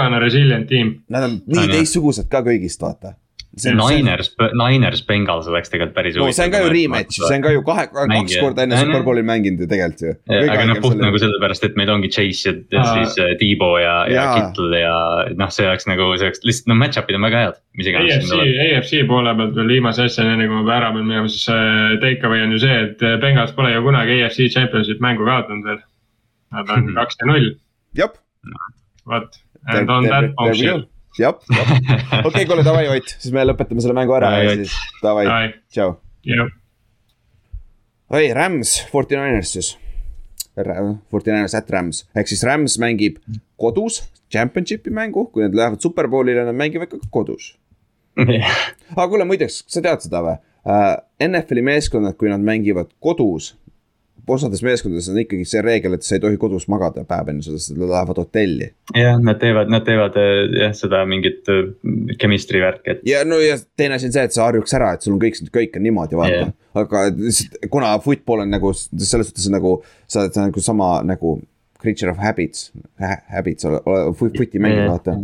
pagana 0.03 0.21
resilient 0.23 0.67
tiim. 0.69 0.95
Nad 1.13 1.23
on 1.31 1.41
nii 1.47 1.67
teistsugused 1.71 2.29
ka 2.31 2.43
kõigist, 2.45 2.81
vaata. 2.83 3.15
Niners, 3.53 4.31
Niners 4.57 5.03
Bengals 5.05 5.45
oleks 5.45 5.69
tegelikult 5.69 5.93
päris 5.93 6.15
no 6.17 6.25
see 6.33 6.47
on 6.47 6.53
ka 6.55 6.61
ju 6.63 6.69
rematch, 6.73 7.19
see 7.21 7.35
on 7.35 7.43
ka 7.43 7.51
ju 7.53 7.59
kahe, 7.67 7.83
kaks 7.93 8.37
korda 8.41 8.63
enne 8.65 8.79
jah. 8.79 8.87
Superbowli 8.87 9.21
mänginud 9.27 9.61
ju 9.61 9.67
tegelikult 9.69 10.01
ju. 10.01 10.13
aga 10.33 10.63
noh, 10.71 10.79
puht 10.81 10.97
nagu 10.97 11.19
sellepärast, 11.21 11.67
et 11.67 11.77
meil 11.77 11.91
ongi 11.93 12.09
Chase 12.15 12.49
ja, 12.49 12.55
ja 12.73 12.85
siis 12.95 13.19
äh, 13.21 13.35
Debo 13.37 13.69
ja, 13.77 13.93
ja. 14.09 14.23
Kittle 14.39 14.79
ja 14.81 14.95
noh, 15.37 15.51
see 15.53 15.67
oleks 15.69 15.85
nagu, 15.85 16.07
see 16.17 16.31
oleks 16.31 16.41
lihtsalt 16.49 16.71
noh, 16.73 16.79
match-up'id 16.81 17.19
on 17.19 17.27
väga 17.27 17.43
head, 17.43 17.61
AFC. 18.01 18.33
AFC 18.65 19.03
poole 19.13 19.35
pealt 19.37 19.53
veel 19.61 19.69
viimase 19.75 20.09
asjani, 20.09 20.33
enne 20.33 20.49
kui 20.49 20.57
ma 20.65 20.75
ära 20.79 20.89
pean 20.97 21.05
minema, 21.13 21.29
siis 21.29 21.45
äh, 21.53 21.93
take 22.01 22.25
away 22.25 22.41
on 22.47 22.57
ju 22.57 22.63
see, 22.65 22.81
et 22.87 23.05
äh, 23.05 23.19
Bengals 23.21 23.53
pole 23.53 23.69
ju 23.75 23.85
kunagi 23.85 24.17
AFC 24.25 24.49
Championship 24.57 24.97
mängu 25.05 25.29
kaotanud 25.29 25.69
veel. 25.69 25.81
Nad 26.57 26.73
on 26.73 26.87
Mhm. 26.89 26.97
kaks 26.97 27.21
ja 27.21 27.29
null, 27.29 27.51
jah, 28.01 28.17
vot. 29.05 29.37
And 29.67 29.89
on 29.89 30.03
that 30.09 30.33
bombshell. 30.35 30.83
jah, 31.19 31.35
okei, 32.25 32.45
kuule 32.49 32.63
davai 32.65 32.87
Ott, 32.89 33.15
siis 33.21 33.33
me 33.35 33.43
lõpetame 33.45 33.83
selle 33.85 33.93
mängu 33.97 34.15
ära 34.17 34.31
ja 34.41 34.55
siis 34.57 34.73
davai, 35.03 35.27
tšau. 35.71 35.93
oi, 38.17 38.25
Rams, 38.33 38.79
Forty 38.91 39.15
Niners 39.19 39.53
siis. 39.57 39.73
Forty 41.09 41.31
Niners 41.31 41.53
at 41.57 41.69
Rams, 41.73 42.03
ehk 42.17 42.27
siis 42.29 42.43
Rams 42.45 42.79
mängib 42.81 43.21
kodus 43.61 44.01
championship'i 44.33 44.89
mängu, 44.93 45.27
kui 45.31 45.45
nad 45.45 45.55
lähevad 45.57 45.81
superbowlile, 45.81 46.45
nad 46.47 46.57
mängivad 46.57 46.89
ka 46.91 46.97
kodus. 47.13 47.53
aga 48.17 49.07
kuule, 49.09 49.25
muideks, 49.29 49.63
sa 49.69 49.81
tead 49.85 50.03
seda 50.05 50.21
või 50.25 50.35
uh,? 50.37 50.95
NFL-i 51.23 51.63
meeskonnad, 51.65 52.17
kui 52.19 52.29
nad 52.29 52.41
mängivad 52.43 52.89
kodus, 53.03 53.53
osades 54.27 54.63
meeskondades 54.63 55.09
on 55.11 55.19
ikkagi 55.19 55.45
see 55.47 55.61
reegel, 55.65 55.97
et 55.97 56.05
sa 56.05 56.15
ei 56.17 56.23
tohi 56.23 56.39
kodus 56.41 56.67
magada 56.71 57.03
päev 57.07 57.31
enne 57.33 57.45
seda, 57.45 57.59
sest 57.59 57.75
nad 57.77 57.91
lähevad 57.91 58.21
hotelli. 58.23 58.69
jah, 58.95 59.19
nad 59.19 59.39
teevad, 59.41 59.71
nad 59.73 59.85
teevad 59.87 60.17
äh, 60.19 60.33
jah, 60.61 60.75
seda 60.77 61.03
mingit 61.09 61.49
chemistry 62.21 62.63
värki, 62.63 62.95
et 62.95 63.07
ja 63.09 63.23
no 63.27 63.39
ja 63.43 63.57
teine 63.77 63.99
asi 63.99 64.09
on 64.09 64.15
see, 64.15 64.27
et 64.29 64.35
sa 64.35 64.47
harjuks 64.47 64.77
ära, 64.79 64.93
et 64.95 65.05
sul 65.05 65.15
on 65.15 65.21
kõik, 65.23 65.39
kõik 65.53 65.79
on 65.79 65.87
niimoodi, 65.87 66.19
vaata 66.19 66.41
yeah.. 66.41 66.53
aga 66.83 67.07
lihtsalt 67.11 67.59
kuna 67.73 67.95
football 68.03 68.45
on 68.45 68.53
nagu 68.53 68.73
selles 68.77 69.31
suhtes 69.31 69.49
nagu, 69.53 69.77
sa 70.07 70.23
oled 70.23 70.39
nagu 70.45 70.63
sama 70.63 70.95
nagu 71.07 71.37
creature 71.83 72.11
of 72.11 72.17
habits 72.23 72.71
ha,, 72.99 73.17
habits, 73.33 73.67
foot'i 74.19 74.61
mängid, 74.61 74.85
Jah. 74.85 74.91
vaata. 74.95 75.17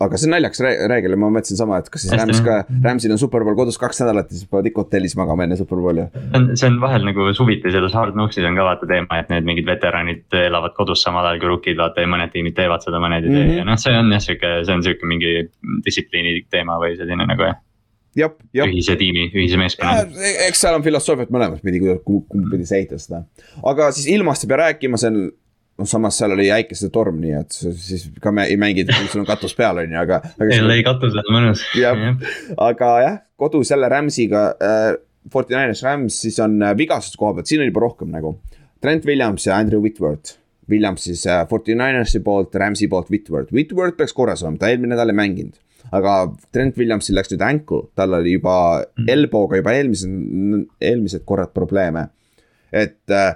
Aga 0.00 0.18
see 0.20 0.28
on 0.28 0.34
naljakas 0.36 0.60
ja 0.62 1.16
ma 1.18 1.30
mõtlesin 1.34 1.58
sama, 1.58 1.78
et 1.82 1.88
kas 1.90 2.04
siis 2.06 2.14
Rams 2.14 2.40
ka, 2.46 2.58
Ramsil 2.84 3.12
on 3.14 3.18
superbowl 3.18 3.56
kodus 3.58 3.78
kaks 3.82 3.98
nädalat 4.04 4.30
ja 4.30 4.38
siis 4.38 4.48
peavad 4.50 4.68
ikka 4.70 4.84
hotellis 4.84 5.16
magama 5.18 5.46
enne 5.46 5.58
superbowli. 5.58 6.04
see 6.14 6.38
on, 6.38 6.48
see 6.60 6.68
on 6.70 6.78
vahel 6.82 7.06
nagu 7.08 7.26
suviti 7.34 7.72
selles 7.74 7.96
Hard 7.98 8.14
Knocksi's 8.14 8.46
on 8.46 8.58
ka 8.58 8.66
vaata 8.68 8.86
teema, 8.90 9.18
et 9.22 9.32
need 9.32 9.48
mingid 9.48 9.66
veteranid 9.66 10.38
elavad 10.44 10.76
kodus 10.78 11.02
samal 11.02 11.26
ajal 11.26 11.42
kui 11.42 11.50
rookid, 11.54 11.78
vaata 11.80 12.04
ja 12.04 12.10
mõned 12.10 12.30
tiimid 12.34 12.54
teevad 12.58 12.84
seda, 12.86 13.00
mõned 13.02 13.26
ei 13.26 13.32
tee 13.34 13.46
Mhm. 13.48 13.56
ja 13.58 13.64
noh, 13.64 13.78
see 13.80 13.94
on 13.98 14.12
jah 14.14 14.22
sihuke, 14.22 14.52
see 14.66 14.74
on 14.74 14.84
sihuke 14.86 15.08
mingi 15.08 15.32
distsipliini 15.86 16.44
teema 16.50 16.78
või 16.82 16.94
selline 16.98 17.26
nagu 17.26 17.46
jah, 17.48 17.58
jah, 18.18 18.32
jah. 18.54 18.70
ühise 18.70 18.96
tiimi, 19.00 19.28
ühise 19.34 19.58
meeskonna. 19.60 20.06
eks 20.46 20.60
seal 20.62 20.78
on 20.78 20.86
filosoofiat 20.86 21.30
mõlemat 21.34 21.62
pidi, 21.64 21.82
kumb 22.04 22.50
pidi 22.52 22.66
sa 22.68 22.78
ehitad 22.78 23.02
seda. 23.02 23.24
aga 23.64 23.90
siis 23.96 24.08
ilmast 24.14 24.44
ei 24.44 24.52
pea 24.52 24.62
rääkima, 24.64 25.00
see 25.00 25.10
on, 25.12 25.20
noh 25.78 25.86
samas 25.86 26.16
seal 26.18 26.32
oli 26.34 26.48
äikeste 26.50 26.88
torm, 26.94 27.20
nii 27.22 27.34
et 27.38 27.54
siis 27.54 28.08
ka 28.20 28.32
mä- 28.34 28.48
ei 28.50 28.56
mängid, 28.58 28.88
kui 28.96 29.06
sul 29.12 29.20
on 29.22 29.26
katus 29.28 29.54
peal, 29.54 29.78
on 29.84 29.92
ju, 29.94 29.98
aga, 30.00 30.20
aga. 30.40 30.56
LA 30.66 30.80
katusel 30.86 31.28
mõnus. 31.30 31.62
Jah. 31.78 32.00
aga 32.56 32.88
jah, 33.04 33.18
kodus 33.38 33.70
jälle 33.70 33.88
Rams'iga 33.92 34.48
äh,, 34.62 34.96
Forty 35.32 35.52
Niners 35.54 35.82
Rams, 35.84 36.16
siis 36.22 36.38
on 36.40 36.56
äh, 36.62 36.74
vigastuse 36.76 37.18
koha 37.20 37.34
pealt, 37.36 37.46
siin 37.50 37.60
on 37.60 37.68
juba 37.68 37.80
rohkem 37.84 38.10
nagu. 38.14 38.38
Trent 38.80 39.04
Williams 39.06 39.44
ja 39.46 39.56
Andrew 39.58 39.82
Whitworth. 39.82 40.38
Williams 40.70 41.04
siis 41.04 41.26
äh, 41.26 41.42
Forty 41.48 41.74
Ninersi 41.74 42.20
poolt, 42.20 42.54
Rams'i 42.54 42.88
poolt 42.88 43.10
Whitworth, 43.10 43.52
Whitworth 43.52 43.96
peaks 43.96 44.12
korras 44.16 44.42
olema, 44.44 44.58
ta 44.60 44.68
eelmine 44.72 44.94
nädal 44.94 45.12
ei 45.12 45.16
mänginud. 45.16 45.56
aga 45.92 46.14
Trent 46.52 46.76
Williamsil 46.76 47.16
läks 47.16 47.30
nüüd 47.32 47.40
ankle, 47.46 47.86
tal 47.96 48.12
oli 48.18 48.34
juba 48.34 48.54
elbow'ga 49.08 49.56
juba 49.62 49.72
eelmised, 49.72 50.10
eelmised 50.84 51.22
korrad 51.24 51.54
probleeme. 51.54 52.08
et 52.72 52.98
äh, 53.10 53.34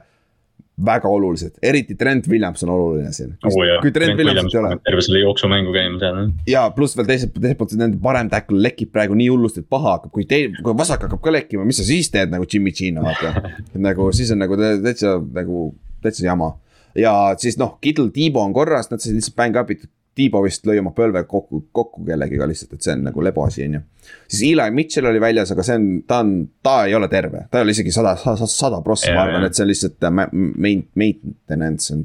väga 0.84 1.08
olulised, 1.08 1.54
eriti 1.62 1.94
Trent 1.98 2.26
Williams 2.30 2.62
on 2.66 2.70
oluline 2.74 3.12
siin. 3.12 3.34
kui 3.82 3.92
Trent 3.94 4.18
Williamsit 4.18 4.54
ei 4.58 4.60
ole. 4.60 4.78
terve 4.84 5.04
selle 5.06 5.22
jooksumängu 5.22 5.72
käima 5.74 5.98
seal. 6.02 6.18
ja 6.48 6.64
pluss 6.76 6.96
veel 6.98 7.06
teiselt, 7.06 7.34
teiselt 7.38 7.58
poolt 7.60 7.76
nende 7.78 8.00
parem 8.02 8.30
tackle 8.32 8.60
lekib 8.62 8.92
praegu 8.92 9.14
nii 9.18 9.28
hullust, 9.32 9.58
et 9.62 9.68
paha 9.70 9.96
hakkab, 9.98 10.12
kui 10.16 10.26
teil, 10.28 10.56
kui 10.62 10.74
vasak 10.78 11.06
hakkab 11.06 11.22
ka 11.22 11.32
lekkima, 11.34 11.64
mis 11.68 11.78
sa 11.80 11.86
siis 11.86 12.10
teed 12.10 12.32
nagu 12.34 12.46
Jimmy 12.52 12.72
Gino 12.76 13.02
vaata. 13.06 13.32
nagu 13.88 14.10
siis 14.16 14.30
on 14.34 14.42
nagu 14.42 14.58
tä- 14.58 14.78
täitsa 14.82 15.16
nagu 15.34 15.74
täitsa 16.02 16.26
jama. 16.26 16.52
ja 16.98 17.34
siis 17.38 17.56
noh, 17.58 17.78
Kittle, 17.80 18.10
Tiibo 18.12 18.42
on 18.44 18.52
korras, 18.52 18.90
nad 18.90 19.00
said 19.00 19.14
lihtsalt 19.16 19.36
bang 19.38 19.56
up'id. 19.56 19.86
Tiibo 20.14 20.42
vist 20.44 20.66
lõi 20.68 20.76
oma 20.80 20.90
põlve 20.92 21.22
kokku, 21.24 21.62
kokku 21.72 22.02
kellegiga 22.04 22.44
lihtsalt, 22.48 22.74
et 22.76 22.84
see 22.84 22.92
on 22.92 23.06
nagu 23.06 23.22
leboasi 23.24 23.64
on 23.64 23.78
ju. 23.78 23.80
siis 24.28 24.42
Eli 24.50 24.66
Mitchell 24.76 25.08
oli 25.08 25.20
väljas, 25.22 25.54
aga 25.54 25.64
see 25.64 25.78
on, 25.78 25.86
ta 26.06 26.18
on, 26.24 26.34
ta 26.62 26.74
ei 26.84 26.94
ole 26.94 27.08
terve, 27.08 27.46
ta 27.50 27.60
ei 27.60 27.66
ole 27.66 27.72
isegi 27.72 27.94
sada, 27.94 28.12
sada, 28.20 28.48
sada 28.50 28.82
prossa, 28.84 29.14
ma 29.14 29.24
arvan, 29.24 29.46
et 29.48 29.56
see 29.56 29.64
on 29.64 29.70
lihtsalt 29.72 30.04
äh, 30.04 30.12
ma- 30.12 30.28
main-, 30.32 30.84
maintenance 31.00 31.94
on 31.94 32.04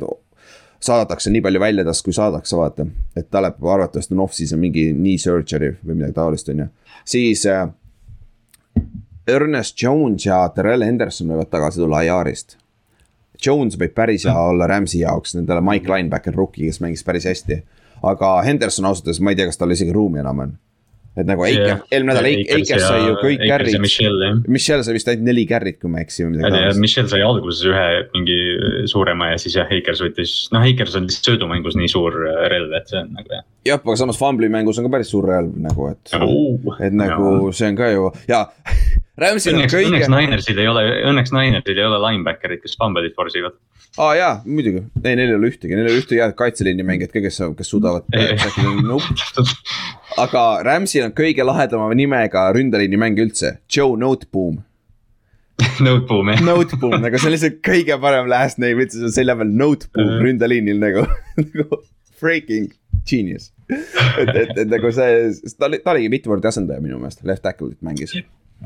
saadatakse 0.80 1.32
nii 1.34 1.42
palju 1.42 1.60
välja 1.60 1.84
tast, 1.84 2.04
kui 2.06 2.14
saadakse, 2.14 2.56
vaata. 2.56 2.86
et 3.16 3.30
tal 3.32 3.44
läheb 3.44 3.66
arvatavasti 3.66 4.14
on 4.16 4.24
off-season 4.28 4.62
mingi 4.62 4.92
knee 4.94 5.18
surgery 5.18 5.74
või 5.82 5.98
midagi 5.98 6.16
taolist, 6.16 6.50
on 6.54 6.64
ju. 6.64 6.68
siis 7.06 7.46
äh, 7.50 7.68
Ernest 9.28 9.82
Jones 9.84 10.26
ja 10.26 10.46
Terrell 10.56 10.86
Henderson 10.86 11.28
võivad 11.34 11.50
tagasi 11.52 11.82
tulla 11.82 12.02
IR-ist. 12.08 12.58
Jones 13.46 13.76
võib 13.78 13.94
päris 13.94 14.26
hea 14.26 14.44
olla 14.50 14.68
Rams'i 14.70 15.02
jaoks, 15.04 15.36
nendele 15.36 15.62
Mike 15.62 15.92
Linebacker 15.92 16.34
rookie, 16.34 16.70
kes 16.70 16.80
mängis 16.82 17.04
päris 17.06 17.28
hästi. 17.28 17.60
Aga 18.04 18.38
Henderson 18.46 18.88
ausalt 18.90 19.10
öeldes, 19.10 19.24
ma 19.24 19.34
ei 19.34 19.40
tea, 19.40 19.50
kas 19.50 19.60
tal 19.60 19.74
isegi 19.74 19.94
ruumi 19.96 20.22
enam 20.24 20.46
on. 20.46 20.56
et 21.18 21.26
nagu 21.26 21.42
Eike, 21.48 21.80
eelmine 21.90 22.14
nädal 22.14 22.28
Eikes 22.30 22.84
sai 22.84 23.00
ju 23.08 23.16
kõik 23.18 23.40
carry'd. 23.50 23.80
Michelle 23.82 24.28
jah. 24.28 24.42
Michelle 24.54 24.86
sai 24.86 24.94
vist 24.94 25.08
ainult 25.10 25.26
neli 25.26 25.48
carry't, 25.50 25.80
kui 25.82 25.90
ma 25.90 25.98
ei 25.98 26.06
eksi 26.06 26.28
või 26.28 26.36
midagi 26.36 26.54
taolist. 26.54 26.82
Michelle 26.84 27.10
sai 27.10 27.24
alguses 27.26 27.64
ühe 27.66 27.88
mingi 28.14 28.38
suurema 28.92 29.32
ja 29.32 29.40
siis 29.42 29.58
jah, 29.58 29.72
Akers 29.80 30.04
võttis, 30.06 30.36
noh 30.54 30.62
Akers 30.62 30.94
on 31.00 31.10
lihtsalt 31.10 31.32
söödumängus 31.32 31.80
nii 31.80 31.90
suur 31.90 32.20
äh, 32.22 32.44
relv, 32.54 32.76
et 32.78 32.94
see 32.94 33.02
on 33.02 33.10
nagu 33.18 33.34
jah. 33.34 33.48
jah, 33.72 33.82
aga 33.82 33.98
samas 34.04 34.22
Fumbli 34.22 34.52
mängus 34.54 34.78
on 34.78 34.86
ka 34.86 34.94
päris 34.94 35.10
suur 35.16 35.26
relv 35.32 35.58
nagu, 35.66 35.90
et, 35.90 36.14
et 36.86 37.02
nagu 37.02 37.50
see 37.50 37.74
on 37.74 37.82
ka 37.82 37.90
ju 37.96 38.12
ja 38.30 38.46
Rams'il 39.18 39.58
on 39.58 39.66
kõige 39.66 39.90
õnneks 39.90 40.12
Ninersil 40.14 40.60
ei 40.62 40.68
ole, 40.70 40.84
õnneks 41.10 41.34
Ninersil 41.34 41.80
ei 41.80 41.88
ole 41.88 41.98
linebacker'id, 42.04 42.62
kes 42.62 42.78
fumble'id 42.78 43.16
force 43.18 43.40
ivad. 43.40 43.58
Aa 43.98 44.08
ah, 44.10 44.14
jaa, 44.18 44.34
muidugi, 44.46 44.84
ei 45.04 45.16
neil 45.18 45.32
ei 45.32 45.36
ole 45.40 45.50
ühtegi, 45.52 45.74
neil 45.76 45.88
ei 45.90 45.96
ole 45.96 46.02
ühtegi 46.04 46.22
head 46.22 46.36
kaitseliini 46.38 46.84
mängijat 46.86 47.14
ka, 47.16 47.22
kes, 47.24 47.40
kes 47.58 47.72
suudavad 47.74 48.06
nope.. 48.86 49.10
aga 50.22 50.44
Rams'il 50.68 51.08
on 51.08 51.14
kõige 51.18 51.46
lahedama 51.48 51.90
nimega 51.98 52.48
ründeliini 52.56 53.00
mäng 53.02 53.18
üldse, 53.26 53.58
Joe 53.74 53.98
Noteboom. 54.00 54.60
Noteboom 55.88 56.30
jah. 56.34 56.42
Noteboom 56.46 57.00
nagu 57.02 57.18
see 57.18 57.30
on 57.32 57.34
lihtsalt 57.34 57.60
kõige 57.66 57.98
parem 58.02 58.30
last 58.30 58.60
name 58.62 58.84
üldse, 58.86 59.00
see 59.02 59.10
on 59.10 59.16
selja 59.16 59.36
peal 59.40 59.50
Noteboom 59.64 60.12
Mhm. 60.12 60.20
ründeliinil 60.28 60.82
nagu, 60.84 61.06
nagu 61.42 61.82
freaking 62.22 62.70
genius. 63.10 63.50
et, 63.72 64.30
et, 64.30 64.52
et 64.64 64.68
nagu 64.72 64.92
see, 64.94 65.32
ta 65.58 65.68
oli, 65.72 65.80
ta 65.84 65.92
oligi 65.96 66.10
mitu 66.14 66.30
korda 66.32 66.52
asendaja 66.54 66.82
minu 66.84 67.00
meelest, 67.02 67.26
left 67.28 67.44
tackle'it 67.46 67.82
mängis. 67.86 68.14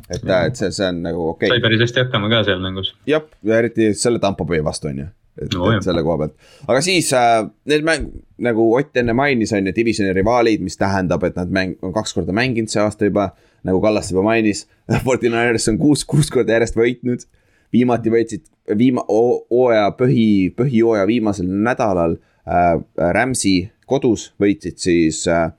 et, 0.09 0.19
et 0.19 0.59
see, 0.59 0.69
see 0.71 0.85
on 0.91 1.01
nagu 1.07 1.23
okei 1.31 1.49
sai 1.49 1.57
okay., 1.57 1.63
päris 1.69 1.81
hästi 1.87 2.03
hakkama 2.05 2.29
ka 2.31 2.43
seal 2.47 2.61
mängus. 2.63 2.93
jah, 3.09 3.23
ja 3.47 3.57
eriti 3.63 3.93
selle 3.97 4.19
Tampo 4.23 4.45
Bay 4.47 4.61
vastu 4.63 4.91
on 4.91 5.01
ju. 5.05 5.07
Et 5.39 5.53
No 5.55 5.69
jah. 5.71 5.81
selle 5.85 6.03
koha 6.03 6.17
pealt, 6.23 6.33
aga 6.67 6.81
siis 6.83 7.11
äh, 7.15 7.45
need 7.71 7.85
mäng 7.87 8.09
nagu 8.41 8.65
Ott 8.75 8.97
enne 8.97 9.13
mainis, 9.13 9.53
on 9.53 9.67
ju 9.69 9.73
divisioni 9.75 10.13
rivaalid, 10.17 10.63
mis 10.65 10.77
tähendab, 10.77 11.23
et 11.23 11.35
nad 11.37 11.51
mäng 11.53 11.75
on 11.85 11.93
kaks 11.93 12.15
korda 12.17 12.33
mänginud 12.33 12.71
see 12.73 12.81
aasta 12.81 13.05
juba. 13.05 13.31
nagu 13.63 13.77
Kallas 13.81 14.09
juba 14.09 14.23
mainis, 14.25 14.65
Fortinanders 15.05 15.67
on 15.69 15.77
kuus, 15.77 16.03
kuus 16.05 16.31
korda 16.33 16.57
järjest 16.57 16.75
võitnud. 16.75 17.27
viimati 17.71 18.09
võitsid 18.11 18.47
viima-, 18.77 19.05
hooaja 19.07 19.91
põhi, 19.97 20.51
põhijooaja 20.57 21.05
viimasel 21.07 21.47
nädalal 21.47 22.17
äh, 22.47 22.81
Rams'i 22.97 23.71
kodus 23.85 24.31
võitsid 24.41 24.81
siis 24.81 25.23
äh,, 25.29 25.51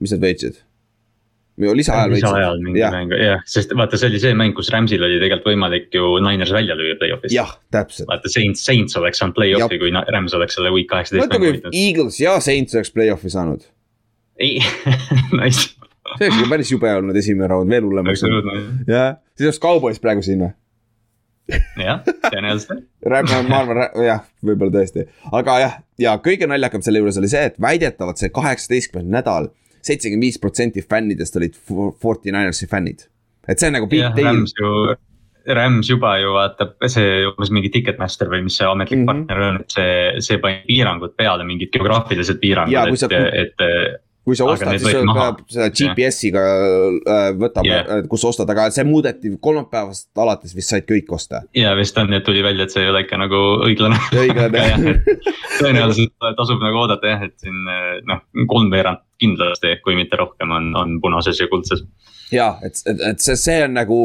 mis 0.00 0.14
nad 0.14 0.24
võitsid? 0.24 0.63
Lisaajal 1.58 2.10
lisaajal 2.10 2.58
mingi 2.64 2.80
jah, 2.80 2.94
mäng, 2.94 3.12
jah, 3.18 3.42
sest 3.46 3.74
vaata, 3.78 3.98
see 4.00 4.10
oli 4.10 4.20
see 4.22 4.34
mäng, 4.38 4.54
kus 4.56 4.70
Rams'il 4.74 5.02
oli 5.06 5.20
tegelikult 5.22 5.52
võimalik 5.52 5.94
ju 5.94 6.16
Niners 6.24 6.52
välja 6.54 6.74
lüüa 6.78 6.96
play-off'ist. 6.98 7.34
jah, 7.34 7.54
täpselt. 7.74 8.08
vaata 8.10 8.32
Saints, 8.32 8.64
Saints 8.66 8.98
oleks 8.98 9.22
saanud 9.22 9.36
play-off'i, 9.38 9.78
kui 9.82 9.92
Rams 9.94 10.34
oleks 10.34 10.58
selle 10.58 10.74
week 10.74 10.90
kaheksateist 10.90 11.26
mõtle, 11.26 11.40
kui 11.42 11.52
võitnud. 11.54 11.78
Eagles 11.84 12.18
ja 12.22 12.34
Saints 12.42 12.74
oleks 12.74 12.90
play-off'i 12.96 13.30
saanud. 13.34 13.68
ei, 14.42 14.58
nice, 15.38 15.70
see 16.16 16.26
oleks 16.26 16.40
ikka 16.40 16.50
päris 16.50 16.74
jube 16.74 16.90
olnud 16.98 17.22
esimene 17.22 17.52
raund, 17.54 17.70
veel 17.70 17.86
hullemaks. 17.86 18.18
absoluutne, 18.18 18.60
jah, 18.90 19.16
siis 19.38 19.52
oleks 19.52 19.62
Cowboys 19.62 20.02
praegu 20.02 20.26
siin 20.26 20.46
või? 20.48 20.54
jah, 21.78 22.00
tõenäoliselt. 22.24 22.86
ma 23.04 23.58
arvan, 23.60 23.82
jah, 24.02 24.22
võib-olla 24.44 24.80
tõesti, 24.80 25.06
aga 25.30 25.58
jah, 25.62 25.74
ja 26.00 26.14
kõige 26.24 26.48
naljakam 26.50 26.82
selle 26.82 27.02
juures 27.02 27.18
oli 27.20 27.30
see, 27.30 27.50
et 27.50 27.60
väidetavalt 27.60 28.20
see 28.20 28.32
kaheksateistkümnes 28.34 29.12
nädal, 29.12 29.50
seitsekümmend 29.84 30.28
viis 30.28 30.38
protsenti 30.40 30.84
fännidest 30.84 31.36
olid 31.40 31.58
Forty 32.00 32.32
Ninersi 32.32 32.68
fännid. 32.70 33.08
et 33.48 33.60
see 33.60 33.68
on 33.68 33.76
nagu 33.76 33.88
big 33.90 34.04
deal 34.16 34.30
Rams 34.30 34.54
ju, 34.56 34.70
Rams 35.58 35.90
juba 35.90 36.14
ju 36.22 36.32
vaatab, 36.32 36.78
see 36.88 37.26
umbes 37.28 37.50
mingi 37.52 37.70
Ticketmaster 37.74 38.30
või 38.32 38.46
mis 38.46 38.56
see 38.60 38.68
ametlik 38.68 39.02
mm. 39.02 39.04
-hmm. 39.04 39.26
partner 39.26 39.42
on, 39.48 39.60
et 39.60 39.76
see, 39.76 40.24
see 40.24 40.40
pani 40.40 40.62
piirangud 40.68 41.16
peale, 41.16 41.44
mingid 41.44 41.72
geograafilised 41.74 42.40
piirangud 42.40 43.06
et, 43.10 43.28
et 43.44 43.68
kui 44.24 44.36
sa 44.38 44.46
ostad, 44.48 44.78
siis 44.80 44.96
peab 45.04 45.40
seda 45.52 45.68
GPS-iga 45.68 46.42
äh, 46.42 47.26
võtab 47.36 47.68
yeah., 47.68 48.04
kus 48.08 48.24
sa 48.24 48.30
ostad, 48.32 48.50
aga 48.54 48.70
see 48.72 48.86
muudeti 48.88 49.34
kolmapäevast 49.44 50.08
alates 50.24 50.54
vist 50.56 50.72
said 50.72 50.86
kõik 50.88 51.12
osta. 51.14 51.42
ja 51.56 51.74
vist 51.76 51.98
on, 52.00 52.12
et 52.16 52.24
tuli 52.24 52.44
välja, 52.44 52.64
et 52.64 52.72
see 52.72 52.86
ei 52.86 52.92
ole 52.92 53.04
ikka 53.04 53.20
nagu 53.20 53.42
õiglane. 53.68 54.00
õiglane. 54.24 54.64
tõenäoliselt 55.60 56.28
tasub 56.40 56.64
nagu 56.64 56.84
oodata 56.86 57.12
jah, 57.12 57.26
et 57.28 57.36
siin 57.44 57.60
noh, 58.08 58.24
kolmveerand 58.50 59.04
kindlasti, 59.20 59.76
kui 59.84 59.96
mitte 59.98 60.18
rohkem 60.20 60.52
on, 60.56 60.72
on 60.78 60.98
punases 61.04 61.44
ja 61.44 61.50
kuldses. 61.52 61.84
ja 62.32 62.54
et, 62.64 62.80
et, 62.88 63.08
et 63.12 63.24
see, 63.24 63.36
see 63.36 63.60
on 63.68 63.76
nagu. 63.76 64.02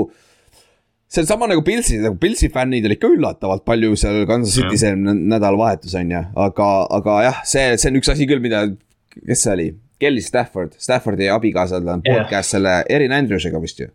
see 1.08 1.24
on 1.24 1.32
sama 1.32 1.48
nagu 1.50 1.64
Pilsi, 1.66 2.04
nagu 2.04 2.20
Pilsi 2.20 2.52
fännid 2.54 2.86
olid 2.92 3.00
ka 3.00 3.10
üllatavalt 3.16 3.64
palju 3.66 3.96
seal 3.96 4.26
Kansas 4.28 4.60
City's 4.60 4.84
eelmine 4.84 5.16
nädalavahetus 5.32 5.96
on 5.96 6.18
ju, 6.18 6.26
aga, 6.48 6.72
aga 7.00 7.22
jah, 7.30 7.46
see, 7.48 7.70
see 7.80 7.94
on 7.94 8.04
üks 8.04 8.12
asi 8.12 8.28
küll, 8.28 8.44
mida, 8.44 8.68
kes 9.24 9.48
see 9.48 9.56
oli? 9.56 9.72
Kelly 10.00 10.22
Stafford, 10.24 10.76
Staffordi 10.80 11.28
abikaasal 11.30 11.88
on 11.96 12.04
podcast 12.06 12.56
selle 12.56 12.84
Erin 12.90 13.12
Andrews'iga 13.12 13.60
vist 13.62 13.80
ju. 13.84 13.90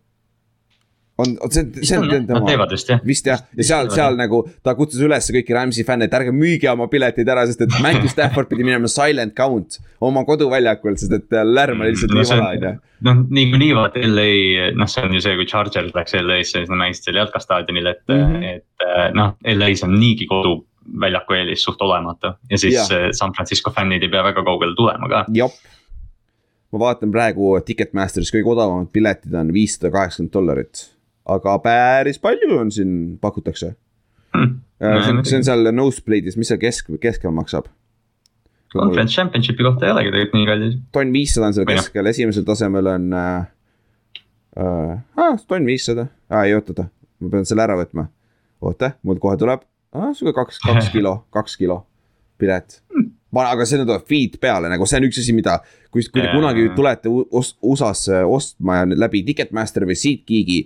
on, 1.17 1.37
see, 1.49 1.63
see 1.87 1.95
on 1.97 2.09
tema 2.27 2.65
vist 2.67 2.89
jah. 2.91 2.99
vist 3.07 3.27
jah, 3.29 3.39
ja 3.55 3.63
seal, 3.63 3.87
seal 3.93 4.17
nagu 4.19 4.41
ta 4.63 4.73
kutsus 4.75 4.99
üles 5.05 5.29
kõiki 5.31 5.55
Rams'i 5.55 5.85
fänne, 5.87 6.09
et 6.09 6.15
ärge 6.17 6.33
müüge 6.35 6.67
oma 6.67 6.89
piletid 6.91 7.29
ära, 7.31 7.45
sest 7.47 7.61
et 7.63 7.77
Matthew 7.79 8.11
Stafford 8.11 8.49
pidi 8.51 8.65
minema 8.67 8.89
silent 8.91 9.31
count 9.37 9.77
oma 10.03 10.25
koduväljakul, 10.27 10.97
sest 10.99 11.13
et 11.15 11.31
äh, 11.39 11.45
lärm 11.47 11.79
oli 11.85 11.93
lihtsalt 11.93 12.11
nii 12.17 12.25
see 12.27 12.35
on- 12.35 12.45
on 12.49 12.65
ju. 12.67 12.73
noh, 13.07 13.21
niikuinii 13.39 13.71
vaata 13.77 14.03
LA, 14.03 14.27
noh, 14.75 14.91
see 14.91 15.05
on 15.07 15.15
ju 15.15 15.21
see, 15.23 15.37
kui 15.39 15.47
Chargers 15.47 15.95
läks 15.95 16.17
LA-sse, 16.19 16.59
siis 16.59 16.73
nad 16.73 16.81
mängisid 16.83 17.07
seal 17.07 17.21
jalkastaadionil, 17.21 17.87
et 17.93 18.03
mm. 18.11 18.25
-hmm. 18.25 18.43
et 18.57 18.87
äh, 18.89 19.07
noh, 19.15 19.37
LA-s 19.55 19.85
on 19.87 19.95
niigi 19.95 20.27
koduväljaku 20.27 21.39
eelis 21.39 21.63
suht 21.63 21.79
olematu. 21.81 22.33
ja 22.51 22.57
siis 22.59 22.75
Jah. 22.75 22.91
yeah. 22.91 23.15
San 23.15 23.31
Francisco 23.31 23.71
fännid 23.71 24.03
ei 24.03 24.09
pea 24.11 24.23
väga 24.23 24.43
kaugele 24.43 24.75
tulema 24.75 25.07
ka. 25.09 25.25
jop. 25.33 25.55
Ma 26.73 26.81
vaatan 26.81 27.13
praegu 27.13 27.53
Ticketmasteris 27.65 28.31
kõige 28.33 28.51
odavamad 28.55 28.91
piletid 28.93 29.33
on 29.37 29.53
viissada 29.55 29.91
kaheksakümmend 29.93 30.33
dollarit. 30.33 30.83
aga 31.25 31.57
päris 31.59 32.19
palju 32.21 32.59
on 32.59 32.71
siin 32.71 33.17
pakutakse. 33.21 33.75
Hmm. 34.35 34.59
see 34.79 35.11
on, 35.13 35.23
see 35.25 35.39
on 35.39 35.47
seal 35.47 35.71
nosebleed'is, 35.71 36.37
mis 36.37 36.51
seal 36.51 36.59
kesk, 36.61 36.91
keskel 37.01 37.33
maksab? 37.33 37.69
Conference 38.75 39.15
Championship'i 39.15 39.63
kohta 39.63 39.87
ei 39.87 39.93
olegi 39.93 40.11
tegelikult 40.11 40.37
nii 40.37 40.47
kallis. 40.49 40.75
tonn 40.91 41.13
viissada 41.15 41.49
on 41.49 41.55
seal 41.57 41.67
noh. 41.69 41.79
keskel, 41.79 42.11
esimesel 42.11 42.47
tasemel 42.47 42.91
on 42.91 43.13
äh,. 43.15 43.47
Ah, 44.55 45.39
tonn 45.47 45.67
viissada, 45.67 46.07
ei 46.43 46.53
oota, 46.55 46.71
oota, 46.71 46.85
ma 47.19 47.31
pean 47.31 47.47
selle 47.47 47.63
ära 47.65 47.79
võtma. 47.79 48.07
oota, 48.61 48.93
mul 49.03 49.19
kohe 49.23 49.39
tuleb 49.39 49.63
ah,, 49.95 50.11
sihuke 50.15 50.35
kaks, 50.35 50.59
kaks 50.63 50.91
kilo, 50.95 51.17
kaks 51.35 51.57
kilo 51.59 51.85
pilet. 52.37 52.81
Aga 53.43 53.65
sinna 53.67 53.85
tuleb 53.87 54.05
feed 54.07 54.37
peale, 54.41 54.69
nagu 54.71 54.87
see 54.87 55.01
on 55.01 55.07
üks 55.09 55.19
asi, 55.19 55.33
mida, 55.35 55.57
kui, 55.91 56.05
kui 56.07 56.21
te 56.23 56.29
kunagi 56.31 56.69
tulete 56.77 57.11
USA-sse 57.11 58.23
ostma 58.23 58.79
ja 58.81 58.87
läbi 59.05 59.25
Ticketmasteri 59.27 59.89
või 59.89 59.99
SeatGeeki. 59.99 60.61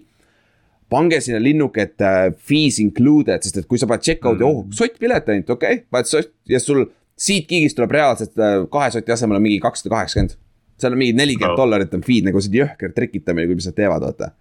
pange 0.89 1.19
sinna 1.21 1.37
linnuke, 1.41 1.83
et 1.85 2.01
äh, 2.01 2.31
fees 2.33 2.79
included, 2.81 3.43
sest 3.45 3.59
et 3.61 3.67
kui 3.69 3.77
sa 3.77 3.85
paned 3.89 4.01
checkout'i 4.01 4.41
mm., 4.41 4.47
oh 4.49 4.65
sottpilet 4.73 5.27
ainult, 5.29 5.49
okei 5.53 5.81
okay., 5.81 5.85
paned 5.89 6.09
sott 6.09 6.33
ja 6.49 6.59
sul 6.59 6.87
SeatGeekis 7.19 7.75
tuleb 7.77 7.93
reaalselt 7.93 8.39
äh, 8.39 8.61
kahe 8.71 8.91
soti 8.93 9.13
asemel 9.13 9.37
on 9.37 9.45
mingi 9.45 9.59
kakssada 9.61 9.91
kaheksakümmend. 9.93 10.37
seal 10.79 10.95
on 10.95 11.01
mingi 11.01 11.13
nelikümmend 11.13 11.53
Oh. 11.53 11.59
dollarit 11.59 11.93
on 11.93 12.01
feed 12.05 12.25
nagu 12.25 12.41
see 12.41 12.53
on 12.53 12.59
jõhker 12.61 12.93
trikitamine, 12.95 13.47
kui 13.49 13.59
mis 13.59 13.67
nad 13.67 13.75
teevad, 13.75 14.05
vaata. 14.05 14.31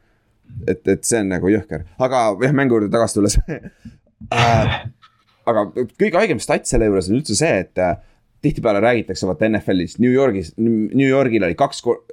et, 0.67 0.87
et 0.89 1.05
see 1.05 1.21
on 1.21 1.33
nagu 1.35 1.51
jõhker, 1.53 1.85
aga 1.99 2.23
jah, 2.45 2.55
mängu 2.57 2.79
juurde 2.79 2.93
tagasi 2.93 3.19
tulles 3.19 3.37
äh,. 4.33 4.79
aga 5.49 5.67
kõige 5.75 6.17
haigem 6.17 6.41
stats 6.41 6.71
selle 6.73 6.89
juures 6.89 7.11
on 7.11 7.19
üldse 7.19 7.37
see, 7.37 7.65
et 7.67 7.83
äh, 7.83 7.99
tihtipeale 8.43 8.81
räägitakse 8.81 9.27
vaata 9.27 9.49
NFL-is 9.49 9.99
New 9.99 10.13
Yorgis, 10.13 10.53
New 10.59 11.09
Yorgil 11.09 11.45
oli 11.45 11.57
kaks 11.59 11.83
kor-, 11.83 12.05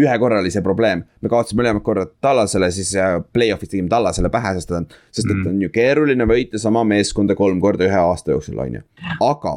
ühe 0.00 0.18
korra 0.22 0.38
oli 0.40 0.50
see 0.52 0.62
probleem, 0.64 1.02
me 1.20 1.28
kaotasime 1.32 1.62
mõlemad 1.62 1.84
korrad 1.84 2.12
Tallasele, 2.24 2.70
siis 2.72 2.92
play-off'is 3.32 3.72
tegime 3.72 3.88
Tallasele 3.92 4.30
pähe, 4.32 4.54
sest 4.56 4.68
ta 4.70 4.78
on, 4.80 4.86
sest 5.10 5.26
et 5.26 5.36
Mm. 5.36 5.46
on 5.50 5.62
ju 5.62 5.68
keeruline 5.74 6.26
võita 6.28 6.58
sama 6.58 6.84
meeskonda 6.84 7.34
kolm 7.36 7.60
korda 7.60 7.84
ühe 7.88 7.98
aasta 7.98 8.32
jooksul, 8.36 8.58
on 8.58 8.74
ju. 8.80 8.82
aga 9.20 9.56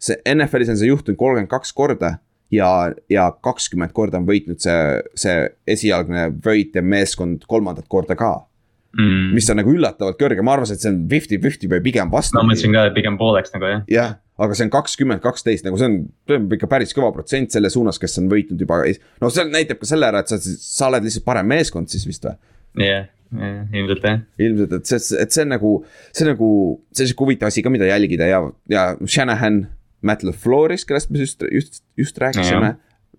see 0.00 0.16
NFL-is 0.34 0.68
on 0.72 0.76
see 0.80 0.88
juhtunud 0.88 1.16
kolmkümmend 1.20 1.48
kaks 1.52 1.72
korda 1.76 2.18
ja, 2.50 2.92
ja 3.08 3.30
kakskümmend 3.42 3.92
korda 3.92 4.18
on 4.18 4.26
võitnud 4.26 4.60
see, 4.60 5.02
see 5.14 5.48
esialgne 5.68 6.30
võitja 6.44 6.82
meeskond 6.82 7.44
kolmandat 7.48 7.88
korda 7.88 8.16
ka. 8.16 8.46
Mm. 8.90 9.34
mis 9.36 9.46
on 9.52 9.60
nagu 9.60 9.70
üllatavalt 9.70 10.16
kõrge, 10.18 10.42
ma 10.42 10.56
arvasin, 10.56 10.74
et 10.74 10.82
see 10.82 10.90
on 10.90 10.96
fifty-fifty 11.12 11.68
või 11.70 11.78
pigem 11.84 12.08
ma 12.10 12.16
vastupidi 12.16 12.48
mõtlesin 12.48 12.72
ka, 12.74 12.88
et 12.88 12.96
pigem 12.96 13.18
pooleks 13.20 13.52
nagu 13.54 13.68
jah. 13.68 13.84
jah, 13.86 14.16
aga 14.42 14.56
see 14.58 14.66
on 14.66 14.72
kakskümmend, 14.74 15.22
kaksteist 15.22 15.68
nagu 15.68 15.78
see 15.78 15.86
on, 15.86 15.94
see 16.26 16.38
on 16.40 16.48
ikka 16.56 16.66
päris 16.72 16.90
kõva 16.96 17.12
protsent 17.14 17.54
selle 17.54 17.70
suunas, 17.70 18.00
kes 18.02 18.18
on 18.18 18.26
võitnud 18.32 18.58
juba. 18.58 18.80
no 19.22 19.30
see 19.30 19.44
näitab 19.46 19.78
ka 19.78 19.86
selle 19.92 20.08
ära, 20.10 20.24
et 20.24 20.32
sa, 20.32 20.40
sa 20.42 20.88
oled 20.90 21.06
lihtsalt 21.06 21.26
parem 21.28 21.46
meeskond 21.52 21.92
siis 21.92 22.02
vist 22.08 22.26
või? 22.26 22.34
jah, 22.82 23.06
ilmselt 23.38 24.08
jah. 24.08 24.24
ilmselt, 24.42 24.74
et 24.80 24.90
see, 24.90 25.20
et 25.22 25.38
see 25.38 25.44
on 25.46 25.54
nagu, 25.54 25.70
see 26.10 26.26
on 26.26 26.32
nagu, 26.32 26.48
see 26.90 27.04
on 27.06 27.12
sihuke 27.12 27.26
huvitav 27.28 27.52
asi 27.52 27.62
ka, 27.62 27.70
mida 27.70 27.86
jälgida 27.86 28.26
ja, 28.26 28.40
ja 28.74 28.88
Shanahan, 29.04 29.68
Matt 30.02 30.26
LaFleuris, 30.26 30.82
kellest 30.88 31.14
me 31.14 31.22
just, 31.22 31.46
just, 31.46 31.84
just 32.00 32.18
rääkisime, 32.18 32.72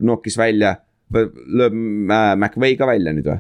nookis 0.04 0.36
välja, 0.42 0.82
lööb 1.16 1.80
äh, 1.80 2.34
McVay 2.36 2.76
ka 2.76 2.92
välja 2.92 3.16
nüüd 3.16 3.32
või? 3.32 3.40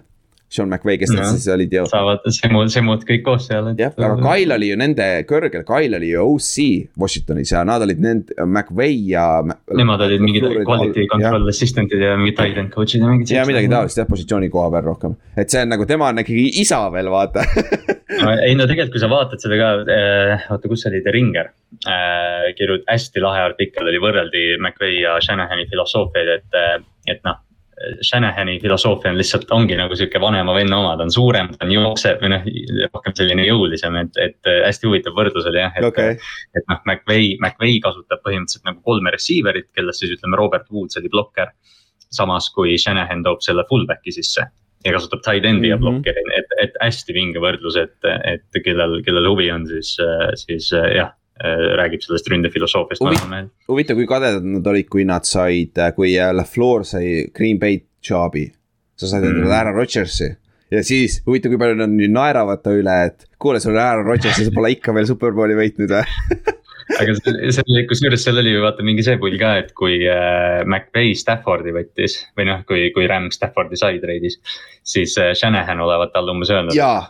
Sean 0.51 0.67
McVay, 0.67 0.97
kes 0.99 1.13
nad 1.15 1.29
siis 1.31 1.47
olid 1.53 1.71
ju. 1.71 1.85
saavad 1.87 2.25
semud, 2.35 2.71
semud 2.73 3.05
kõik 3.07 3.23
koos 3.23 3.45
seal. 3.47 3.69
jah, 3.79 3.93
aga 3.95 4.17
Kyle 4.19 4.57
oli 4.57 4.71
ju 4.71 4.79
nende 4.79 5.07
kõrgel, 5.29 5.63
Kyle 5.67 5.99
oli 5.99 6.11
ju 6.11 6.25
OC 6.33 6.65
Washingtonis 6.99 7.53
ja 7.53 7.63
nad 7.67 7.83
olid 7.85 8.01
nende, 8.03 8.35
McVay 8.43 8.97
ja. 9.13 9.25
Nemad 9.71 10.03
olid 10.07 10.23
mingid 10.23 10.47
quality 10.67 11.07
control 11.11 11.47
assistant'id 11.51 12.03
ja 12.03 12.17
mingid 12.19 12.35
tight 12.39 12.59
end 12.59 12.73
coach'id 12.75 12.99
ja 12.99 13.11
mingid. 13.13 13.31
ja 13.37 13.45
midagi 13.47 13.71
taolist 13.71 14.01
jah, 14.01 14.09
positsiooni 14.09 14.51
koha 14.51 14.67
peal 14.75 14.89
rohkem, 14.89 15.15
et 15.39 15.53
see 15.53 15.63
on 15.63 15.71
nagu, 15.71 15.87
tema 15.87 16.11
on 16.11 16.23
ikkagi 16.23 16.49
isa 16.65 16.81
veel, 16.93 17.11
vaata 17.13 17.45
ei 18.45 18.57
no 18.57 18.67
tegelikult, 18.67 18.95
kui 18.95 19.03
sa 19.03 19.09
vaatad 19.11 19.43
seda 19.43 19.59
ka, 19.59 19.69
oota, 20.51 20.71
kus 20.71 20.83
see 20.83 20.91
oli, 20.91 21.03
The 21.05 21.13
Ringer 21.15 21.51
äh,. 21.87 22.51
kirjut-, 22.57 22.83
hästi 22.89 23.23
lahe 23.23 23.45
artikkel 23.51 23.87
oli, 23.87 24.01
võrreldi 24.03 24.43
McVay 24.59 24.99
ja 24.99 25.15
Shanahani 25.23 25.69
filosoofiaid, 25.71 26.35
et, 26.35 26.85
et 27.15 27.23
noh. 27.27 27.39
Shanahani 28.01 28.59
filosoofia 28.61 29.11
on 29.11 29.17
lihtsalt, 29.17 29.51
ongi 29.51 29.75
nagu 29.79 29.95
sihuke 29.95 30.19
vanema 30.21 30.53
venna 30.55 30.77
oma, 30.79 30.93
ta 30.97 31.03
on 31.07 31.11
suurem, 31.11 31.49
ta 31.57 31.65
on 31.65 31.71
jooksev 31.71 32.21
või 32.21 32.29
noh, 32.33 32.45
rohkem 32.93 33.15
selline 33.17 33.45
jõulisem, 33.47 33.95
et, 34.03 34.17
et 34.21 34.51
hästi 34.67 34.87
huvitav 34.89 35.15
võrdlus 35.17 35.47
oli 35.49 35.61
jah, 35.63 35.73
et 35.79 35.87
okei, 35.87 36.15
et 36.55 36.65
noh, 36.69 36.79
McVay, 36.85 37.35
McVay 37.39 37.79
kasutab 37.83 38.23
põhimõtteliselt 38.25 38.65
nagu 38.69 38.81
kolme 38.87 39.13
receiver'it, 39.15 39.69
kellest 39.75 40.03
siis 40.03 40.15
ütleme, 40.17 40.37
Robert 40.37 40.67
Woods 40.71 40.97
oli 41.01 41.09
blokker. 41.09 41.51
samas 42.11 42.49
kui 42.51 42.77
Shanahan 42.77 43.23
toob 43.23 43.39
selle 43.39 43.63
fullback'i 43.69 44.11
sisse 44.11 44.43
ja 44.83 44.91
kasutab 44.91 45.21
tight 45.23 45.45
end'i 45.45 45.51
mm 45.51 45.61
Mhm. 45.61 45.63
-hmm. 45.63 45.69
ja 45.69 45.77
blokkeri, 45.77 46.23
et, 46.37 46.45
et 46.63 46.73
hästi 46.81 47.13
vinge 47.13 47.39
võrdlus, 47.39 47.77
et, 47.77 47.97
et 48.25 48.63
kellel, 48.65 49.01
kellel 49.05 49.29
huvi 49.29 49.51
on, 49.51 49.67
siis, 49.67 49.97
siis 50.35 50.71
jah, 50.95 51.13
räägib 51.79 52.03
sellest 52.05 52.27
ründefilosoofiast 52.31 53.01
Huvi- 53.03 53.45
huvitav, 53.71 53.97
kui 53.97 54.07
kadedad 54.09 54.45
nad 54.45 54.67
olid, 54.67 54.89
kui 54.91 55.05
nad 55.07 55.25
said, 55.27 55.79
kui 55.95 56.13
äh, 56.17 56.31
LaFleur 56.35 56.85
sai 56.85 57.25
Green 57.33 57.59
Bay 57.61 57.81
job'i. 58.05 58.47
sa 59.01 59.07
said 59.09 59.23
endale 59.25 59.47
Mm. 59.49 59.57
Aaron 59.57 59.75
Rodgersi 59.79 60.27
ja 60.71 60.83
siis 60.85 61.19
huvitav, 61.25 61.51
kui 61.51 61.59
palju 61.59 61.75
nad 61.79 61.89
nüüd 61.91 62.13
naeravad 62.13 62.61
ta 62.63 62.71
üle, 62.75 62.93
et 63.09 63.25
kuule, 63.41 63.59
sul 63.59 63.73
on 63.75 63.81
Aaron 63.83 64.05
Rodgers 64.05 64.37
ja 64.39 64.45
sa 64.47 64.53
pole 64.55 64.69
ikka 64.75 64.93
veel 64.95 65.07
superbowli 65.09 65.57
võitnud 65.57 65.89
või? 65.91 66.03
aga 67.01 67.15
see 67.17 67.63
oli, 67.65 67.83
kusjuures 67.89 68.23
seal 68.23 68.37
oli 68.41 68.53
ju 68.53 68.61
vaata 68.63 68.83
mingi 68.85 69.03
see 69.05 69.17
pull 69.21 69.35
ka, 69.41 69.55
et 69.63 69.71
kui 69.77 69.97
äh, 70.07 70.61
McVay 70.67 71.15
Staffordi 71.17 71.73
võttis 71.75 72.19
või 72.37 72.47
noh, 72.51 72.61
kui, 72.67 72.89
kui 72.95 73.07
Ram 73.09 73.29
Staffordi 73.33 73.79
sai 73.79 73.99
treidis. 74.03 74.37
siis 74.83 75.17
äh, 75.17 75.33
Shanahan 75.37 75.79
olevat 75.83 76.13
talle 76.13 76.31
umbes 76.35 76.51
öelnud, 76.53 76.75
jaa 76.77 77.09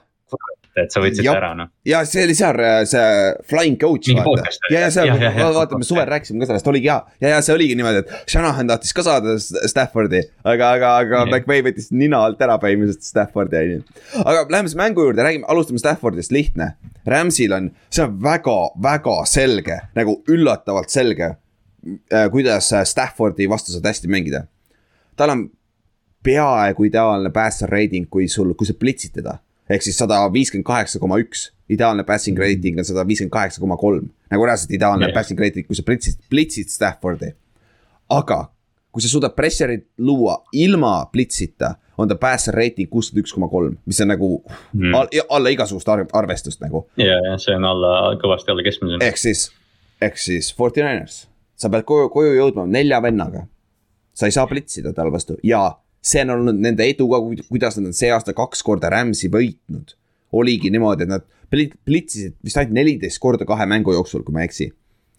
et 0.80 0.94
sa 0.94 1.02
võtsid 1.04 1.26
ta 1.28 1.34
ära 1.36 1.52
noh. 1.58 1.70
ja 1.88 2.02
see 2.08 2.24
oli 2.26 2.36
seal 2.38 2.60
äh, 2.64 2.78
see 2.88 3.32
flying 3.50 3.78
coach 3.82 4.08
vaata 4.16 4.48
ja, 4.72 4.86
ja 4.86 4.92
seal 4.94 5.12
vaata, 5.12 5.80
me 5.80 5.88
suvel 5.88 6.08
rääkisime 6.08 6.42
ka 6.44 6.50
sellest, 6.52 6.70
oligi 6.72 6.88
hea 6.92 7.00
ja, 7.24 7.34
ja 7.36 7.42
see 7.44 7.56
oligi 7.56 7.76
niimoodi, 7.80 8.04
et 8.06 8.32
Shanahan 8.32 8.72
tahtis 8.72 8.96
ka 8.96 9.06
saada 9.06 9.36
Staffordi, 9.42 10.24
aga, 10.48 10.72
aga, 10.78 10.94
aga. 11.04 11.24
McVay 11.28 11.66
võttis 11.66 11.92
nina 11.92 12.22
alt 12.26 12.42
ära 12.44 12.58
põhimõtteliselt 12.62 13.10
Staffordi 13.10 13.60
on 13.60 13.76
ju. 13.76 13.84
aga 14.24 14.46
läheme 14.48 14.72
siis 14.72 14.80
mängu 14.80 15.08
juurde, 15.08 15.26
räägime, 15.26 15.48
alustame 15.52 15.82
Staffordist, 15.82 16.32
lihtne. 16.32 16.74
Ramsil 17.08 17.54
on, 17.56 17.72
see 17.90 18.06
on 18.06 18.18
väga-väga 18.24 19.16
selge, 19.30 19.80
nagu 19.98 20.20
üllatavalt 20.32 20.94
selge, 20.94 21.34
kuidas 22.34 22.72
äh, 22.78 22.86
Staffordi 22.88 23.50
vastu 23.50 23.74
saad 23.74 23.90
hästi 23.90 24.12
mängida. 24.12 24.46
tal 25.20 25.34
on 25.34 25.50
peaaegu 26.24 26.86
ideaalne 26.86 27.32
passer 27.34 27.70
rating, 27.70 28.08
kui 28.10 28.28
sul, 28.30 28.54
kui 28.58 28.70
sa 28.70 28.78
plitsid 28.78 29.18
teda. 29.18 29.40
Ehk 29.72 29.86
siis 29.86 29.98
sada 29.98 30.22
viiskümmend 30.34 30.68
kaheksa 30.68 31.00
koma 31.00 31.20
üks, 31.22 31.50
ideaalne 31.72 32.04
passing 32.08 32.40
rating 32.40 32.80
on 32.80 32.88
sada 32.88 33.06
viiskümmend 33.08 33.34
kaheksa 33.34 33.62
koma 33.64 33.78
kolm. 33.80 34.10
nagu 34.32 34.46
reaalselt 34.48 34.72
ideaalne 34.76 35.08
yeah. 35.08 35.16
passing 35.16 35.40
rating, 35.40 35.68
kui 35.68 35.76
sa 35.76 35.84
plitsid, 35.88 36.20
plitsid 36.30 36.72
Staffordi. 36.72 37.34
aga 38.10 38.46
kui 38.92 39.04
sa 39.04 39.08
suudad 39.08 39.36
pressure'it 39.36 39.88
luua 39.98 40.42
ilma 40.52 41.06
plitsita, 41.12 41.76
on 41.98 42.10
ta 42.10 42.16
passer 42.20 42.56
rating 42.56 42.90
kuuskümmend 42.92 43.24
üks 43.26 43.34
koma 43.36 43.48
kolm, 43.48 43.78
mis 43.86 44.02
on 44.02 44.12
nagu 44.12 44.32
Mm. 44.74 44.94
all, 44.96 45.08
alla 45.30 45.50
igasugust 45.50 45.90
arv, 45.90 46.08
arvestust 46.14 46.62
nagu. 46.62 46.86
ja, 46.98 47.18
ja 47.30 47.38
see 47.38 47.56
on 47.56 47.66
alla, 47.66 48.16
kõvasti 48.22 48.52
alla 48.52 48.64
keskmise. 48.64 49.00
ehk 49.06 49.18
siis, 49.18 49.52
ehk 50.02 50.18
siis 50.18 50.54
Forty 50.56 50.84
Niners, 50.84 51.28
sa 51.56 51.70
pead 51.70 51.86
koju, 51.86 52.10
koju 52.10 52.36
jõudma 52.36 52.68
nelja 52.68 53.02
vennaga. 53.02 53.48
sa 54.14 54.26
ei 54.26 54.32
saa 54.32 54.48
plitsida 54.48 54.94
tal 54.94 55.12
vastu 55.12 55.38
ja 55.44 55.78
see 56.02 56.24
on 56.26 56.36
olnud 56.36 56.62
nende 56.62 56.86
edu 56.90 57.08
ka, 57.12 57.20
kuidas 57.50 57.78
nad 57.78 57.92
on 57.92 57.98
see 57.98 58.10
aasta 58.14 58.34
kaks 58.38 58.64
korda 58.66 58.90
Rams'i 58.94 59.30
võitnud. 59.32 59.98
oligi 60.32 60.70
niimoodi, 60.72 61.04
et 61.04 61.12
nad 61.12 61.26
pli- 61.52 61.72
plitsisid 61.86 62.38
vist 62.46 62.60
ainult 62.60 62.78
neliteist 62.78 63.20
korda 63.22 63.46
kahe 63.48 63.66
mängu 63.68 63.94
jooksul, 63.94 64.24
kui 64.24 64.36
ma 64.36 64.46
ei 64.46 64.50
eksi. 64.50 64.72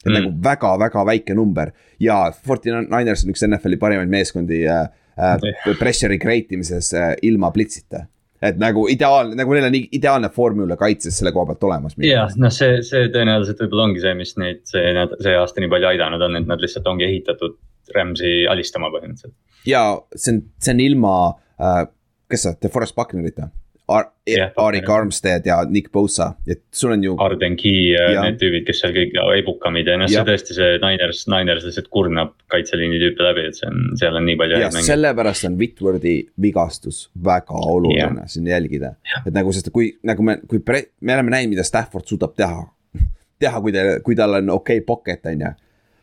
et 0.02 0.08
mm. 0.08 0.14
Nagu 0.16 0.30
väga-väga 0.44 1.04
väike 1.06 1.34
number 1.38 1.70
ja 2.00 2.24
Forty 2.46 2.72
Niners 2.72 3.22
on 3.24 3.34
üks 3.34 3.44
NFL-i 3.46 3.78
parimaid 3.78 4.10
meeskondi 4.10 4.64
äh, 4.66 4.88
äh, 5.14 5.76
pressure'i 5.78 6.18
create 6.18 6.56
imises 6.56 6.90
äh, 6.98 7.12
ilma 7.22 7.52
plitsita. 7.54 8.06
et 8.42 8.56
nagu 8.58 8.88
ideaalne, 8.90 9.36
nagu 9.38 9.54
neil 9.54 9.68
on 9.68 9.76
ideaalne 9.78 10.32
formula 10.34 10.74
kaitses 10.76 11.14
selle 11.14 11.30
koha 11.30 11.52
pealt 11.52 11.68
olemas. 11.68 11.94
jah, 12.02 12.32
noh, 12.42 12.50
see, 12.50 12.80
see 12.82 13.06
tõenäoliselt 13.14 13.60
võib-olla 13.62 13.90
ongi 13.90 14.02
see, 14.02 14.14
mis 14.18 14.34
neid 14.42 14.64
see, 14.66 14.88
see 15.22 15.36
aasta 15.38 15.62
nii 15.62 15.70
palju 15.70 15.92
aidanud 15.92 16.26
on, 16.26 16.40
et 16.40 16.50
nad 16.50 16.64
lihtsalt 16.64 16.88
ongi 16.90 17.06
ehitatud 17.06 17.60
Rams'i 17.96 18.46
alistama 18.50 18.92
põhimõtteliselt. 18.94 19.34
ja 19.68 19.82
see 20.14 20.36
on, 20.36 20.44
see 20.62 20.76
on 20.76 20.84
ilma 20.84 21.16
äh,, 21.58 21.82
kes 22.30 22.48
sa, 22.48 22.54
DeForest 22.62 22.96
Bucknerita 22.98 23.50
Ar- 23.88 24.12
Jah, 24.26 24.52
Arik. 24.56 24.88
Armstead 24.88 25.46
ja 25.46 25.64
Nick 25.68 25.92
Bosa, 25.92 26.32
et 26.46 26.62
sul 26.70 26.92
on 26.94 27.02
ju. 27.04 27.16
Arden 27.18 27.56
Key 27.56 27.90
ja 27.90 28.04
Jah. 28.14 28.24
need 28.24 28.38
tüübid, 28.38 28.62
kes 28.68 28.78
seal 28.80 28.92
kõik 28.94 29.16
ebukamid 29.40 29.88
ja 29.90 29.96
noh, 29.98 30.10
see 30.10 30.22
tõesti 30.28 30.54
see 30.54 30.76
Niners, 30.82 31.24
Niners 31.30 31.66
lihtsalt 31.66 31.90
kurnab 31.92 32.36
kaitseliini 32.52 33.00
tüüpe 33.02 33.26
läbi, 33.26 33.48
et 33.50 33.58
see 33.58 33.66
on, 33.66 33.90
seal 33.98 34.18
on 34.18 34.26
nii 34.28 34.38
palju 34.38 34.60
ja 34.62 34.70
sellepärast 34.76 35.48
on 35.50 35.58
Whitwordi 35.58 36.14
vigastus 36.42 37.08
väga 37.24 37.58
oluline 37.74 38.28
siin 38.30 38.46
jälgida, 38.52 38.94
et 39.24 39.34
nagu, 39.34 39.52
sest 39.56 39.72
kui 39.74 39.90
nagu 40.06 40.24
me, 40.30 40.38
kui 40.46 40.62
pre, 40.62 40.84
me 41.00 41.18
oleme 41.18 41.34
näinud, 41.34 41.56
mida 41.56 41.66
Stafford 41.66 42.06
suudab 42.08 42.38
teha. 42.38 42.62
teha, 43.42 43.64
kui 43.66 43.74
ta, 43.74 43.86
kui 44.06 44.18
tal 44.18 44.38
on 44.38 44.54
okei 44.54 44.78
okay 44.78 44.86
pocket 44.86 45.26
on 45.32 45.46
ju. 45.48 45.52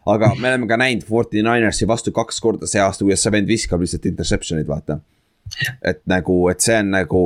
Aga 0.06 0.34
me 0.40 0.50
oleme 0.52 0.68
ka 0.68 0.78
näinud 0.80 1.06
Forty 1.08 1.44
Ninersi 1.44 1.88
vastu 1.88 2.12
kaks 2.16 2.40
korda 2.42 2.68
see 2.68 2.82
aasta, 2.82 3.06
kuidas 3.06 3.24
see 3.26 3.34
vend 3.36 3.48
viskab 3.48 3.82
lihtsalt 3.84 4.06
interception'id, 4.10 4.68
vaata. 4.68 5.00
et 5.82 6.02
nagu, 6.08 6.42
et 6.52 6.62
see 6.62 6.78
on 6.78 6.92
nagu 6.94 7.24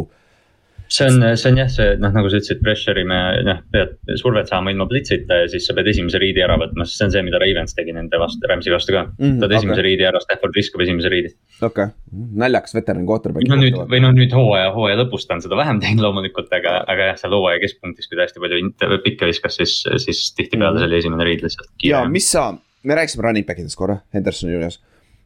see 0.94 1.08
on, 1.10 1.24
see 1.40 1.50
on 1.52 1.58
jah, 1.58 1.70
see 1.74 1.96
noh, 2.02 2.12
nagu 2.14 2.30
sa 2.30 2.38
ütlesid, 2.40 2.60
pressure'i 2.64 3.04
me 3.10 3.20
noh, 3.48 3.62
pead 3.74 3.96
survet 4.22 4.52
saama 4.52 4.74
ilma 4.74 4.86
plitsita 4.90 5.40
ja 5.44 5.48
siis 5.52 5.66
sa 5.68 5.76
pead 5.78 5.90
esimese 5.90 6.22
riidi 6.22 6.44
ära 6.46 6.58
võtma, 6.62 6.86
sest 6.86 7.02
see 7.02 7.08
on 7.08 7.14
see, 7.16 7.24
mida 7.26 7.40
Ravens 7.42 7.76
tegi 7.78 7.96
nende 7.96 8.20
vastu, 8.22 8.46
Rams'i 8.50 8.74
vastu 8.74 8.96
ka 8.96 9.04
Mhm, 9.14 9.40
võtad 9.42 9.56
esimese 9.58 9.80
okei. 9.80 9.88
riidi 9.90 10.08
ära, 10.10 10.22
Stafford 10.24 10.56
viskab 10.58 10.86
esimese 10.86 11.12
riidi. 11.14 11.34
okei 11.62 11.90
okay., 11.90 12.28
naljakas 12.44 12.76
veteran 12.78 13.08
quarterback. 13.10 13.50
no 13.50 13.60
nüüd 13.60 13.78
või 13.90 14.02
noh, 14.06 14.14
nüüd 14.16 14.34
hooaja, 14.38 14.72
hooaja 14.78 15.00
lõpus 15.02 15.28
ta 15.28 15.38
on 15.38 15.44
seda 15.46 15.58
vähem 15.60 15.82
teinud 15.84 16.06
loomulikult, 16.06 16.52
aga, 16.54 16.84
aga 16.88 17.10
jah, 17.12 17.18
seal 17.22 17.36
hooaja 17.38 17.62
keskpunktis, 17.66 18.08
kui 18.10 18.20
ta 18.20 18.28
hästi 18.28 18.44
palju 18.44 19.02
pikka 19.08 19.30
viskas, 19.30 19.58
siis, 19.62 19.80
siis 20.06 20.24
tihtipeale 20.38 20.80
see 20.80 20.90
oli 20.92 21.02
esimene 21.02 21.28
riid 21.28 21.42
lihtsalt 21.46 21.70
ja 21.84 22.04
mis 22.10 22.30
sa, 22.32 22.52
me 22.84 22.96
rääkisime 23.00 23.26
running 23.26 23.48
back 23.48 23.60
idest 23.60 23.80
korra, 23.80 24.02
Hendersoni 24.14 24.54
juures. 24.54 24.80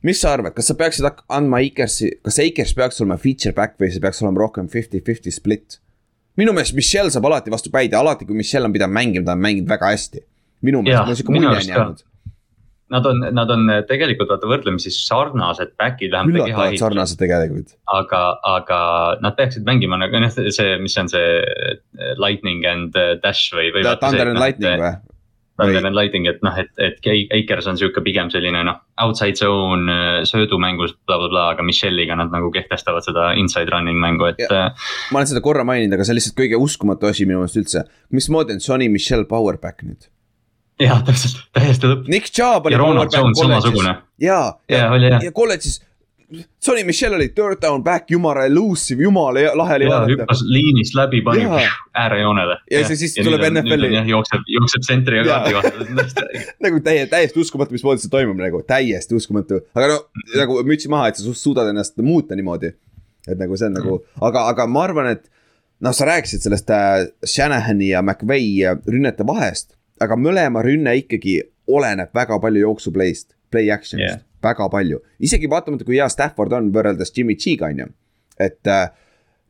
Mis 0.07 0.21
sa 0.23 0.35
arvad, 0.37 0.55
kas 0.55 0.71
sa 0.71 0.77
peaksid 0.79 1.07
andma 1.27 1.59
Akersi, 1.65 2.13
kas 2.25 2.39
Akers 2.43 2.73
peaks 2.77 3.03
olema 3.03 3.19
feature 3.21 3.55
back 3.57 3.77
või 3.81 3.91
see 3.93 4.03
peaks 4.03 4.23
olema 4.23 4.45
rohkem 4.45 4.71
fifty-fifty 4.71 5.33
split? 5.35 5.81
minu 6.37 6.53
meelest 6.53 6.75
Michelle 6.77 7.13
saab 7.13 7.25
alati 7.31 7.53
vastu 7.53 7.71
päid 7.73 7.95
ja 7.95 8.03
alati, 8.03 8.27
kui 8.27 8.37
Michelle 8.37 8.69
on 8.69 8.75
pidanud 8.75 8.93
mängima, 8.93 9.25
ta 9.25 9.33
on 9.33 9.41
mänginud 9.41 9.71
väga 9.71 9.89
hästi. 9.93 10.21
minu 10.67 10.83
meelest, 10.85 11.09
mul 11.09 11.17
sihuke 11.17 11.33
mulje 11.33 11.49
on 11.55 11.71
jäänud. 11.71 12.05
Nad 12.87 13.03
on, 13.03 13.17
nad 13.35 13.49
on 13.51 13.67
tegelikult 13.83 14.29
vaata 14.31 14.47
võrdlemisi 14.47 14.93
sarnased 14.95 15.73
back'id 15.81 16.13
üllatavalt 16.13 16.79
sarnased 16.79 17.19
tegelikult. 17.19 17.73
aga, 17.91 18.21
aga 18.47 18.79
nad 19.25 19.35
peaksid 19.35 19.65
mängima 19.67 19.99
nagu 19.99 20.21
noh, 20.23 20.31
see, 20.31 20.77
mis 20.79 20.95
on 21.01 21.11
see 21.11 21.25
eh, 21.41 22.13
lightning 22.15 22.63
and 22.69 22.95
eh, 22.95 23.17
dash 23.23 23.51
või, 23.57 23.73
või. 23.75 23.83
Thunder 23.99 24.31
and 24.31 24.39
Lightning 24.39 24.79
või? 24.79 24.93
Thunder 25.57 25.85
and 25.89 25.95
Lightning, 25.97 26.27
et 26.29 26.41
noh, 26.45 26.53
et, 26.61 26.69
et 26.77 26.99
Ke- 27.01 27.27
Akers 27.33 27.65
on 27.67 27.77
sihuke 27.79 28.03
pigem 28.05 28.29
selline 28.29 28.59
noh, 28.67 28.75
outside 29.01 29.35
zone 29.39 29.89
eh, 29.89 30.19
söödumängus 30.29 30.93
blablabla, 31.09 31.47
aga 31.55 31.63
Michelle'iga 31.65 32.15
nad 32.19 32.29
nagu 32.33 32.51
kehtestavad 32.53 33.01
seda 33.05 33.31
inside 33.41 33.71
running 33.73 33.97
mängu, 33.99 34.27
et 34.29 34.39
Ja. 34.43 34.51
äh, 34.67 34.91
ma 35.11 35.19
olen 35.23 35.27
seda 35.31 35.41
korra 35.41 35.63
maininud, 35.65 35.93
aga 35.97 36.05
see 36.05 36.13
on 36.13 36.19
lihtsalt 36.19 36.37
kõige 36.37 36.59
uskumatu 36.61 37.09
asi 37.09 37.25
minu 37.25 37.39
meelest 37.41 37.57
üldse. 37.57 37.83
mismoodi 38.13 38.53
on 38.53 38.61
Johnny 38.67 38.87
Michelle 38.89 39.25
powerback 39.25 39.81
nüüd? 39.83 40.05
jah, 40.79 40.99
täpselt, 41.01 41.39
täiesti 41.57 41.89
lõpp. 41.89 42.05
Nick 42.07 42.29
Chubb 42.29 42.67
oli 42.69 42.75
ja 42.75 42.79
Ronald 42.83 43.09
Jones 43.13 43.39
samasugune, 43.41 43.95
ja, 44.21 44.41
oli 44.93 45.09
jah. 45.09 45.23
ja 45.25 45.31
kolledžis, 45.33 45.79
Sonny 46.59 46.83
Michel 46.83 47.13
oli 47.13 47.29
third 47.29 47.61
down 47.61 47.83
back, 47.83 48.11
jumala 48.11 48.45
elusive, 48.45 49.03
jumala 49.03 49.39
lahe 49.55 49.75
oli 49.75 49.85
ja 49.85 49.89
vaadata. 49.89 50.11
hüppas 50.11 50.41
liinist 50.43 50.95
läbi, 50.95 51.21
pani 51.23 51.45
äärejoonele. 51.95 52.57
Ja 52.71 52.81
see 52.87 52.97
siis 52.99 53.15
tuleb 53.15 53.45
NFL-i. 53.47 54.01
jookseb, 54.09 54.43
jookseb 54.51 54.83
sentri 54.87 55.21
ja 55.21 55.23
kaardi 55.23 55.55
vahel. 55.55 56.03
nagu 56.67 56.81
täie, 56.83 57.05
täiesti 57.07 57.39
uskumatu, 57.39 57.77
mismoodi 57.77 58.03
see 58.03 58.11
toimub 58.11 58.41
nagu, 58.43 58.59
täiesti 58.67 59.15
uskumatu, 59.15 59.61
aga 59.77 59.87
no 59.93 60.01
nagu 60.35 60.59
mütsi 60.67 60.91
maha, 60.91 61.13
et 61.13 61.21
sa 61.21 61.23
su- 61.23 61.37
suudad 61.37 61.71
ennast 61.71 61.95
muuta 62.03 62.35
niimoodi. 62.35 62.73
et 63.27 63.39
nagu 63.39 63.55
see 63.59 63.71
on 63.71 63.79
nagu, 63.79 63.97
aga, 64.21 64.45
aga 64.51 64.67
ma 64.67 64.83
arvan, 64.83 65.11
et 65.15 65.25
noh, 65.83 65.95
sa 65.95 66.11
rääkisid 66.11 66.43
sellest 66.43 66.69
äh, 66.75 67.07
Shanahani 67.25 67.93
ja 67.93 68.03
McVay 68.03 68.51
äh, 68.67 68.77
rünnete 68.87 69.23
vahest, 69.27 69.77
aga 70.03 70.19
mõlema 70.19 70.59
rünne 70.65 70.91
ikkagi 70.99 71.39
oleneb 71.67 72.11
väga 72.15 72.39
palju 72.43 72.67
jooksuplay'st, 72.67 73.31
play 73.51 73.71
action'ist 73.71 74.19
yeah., 74.19 74.23
väga 74.47 74.69
palju. 74.73 75.01
isegi 75.19 75.49
vaatamata, 75.51 75.85
kui 75.87 75.99
hea 75.99 76.07
Stafford 76.11 76.55
on 76.57 76.71
võrreldes 76.75 77.13
Jimmy 77.15 77.35
G-ga 77.35 77.71
on 77.73 77.83
ju, 77.83 77.91
et 78.47 78.71
äh, 78.71 78.87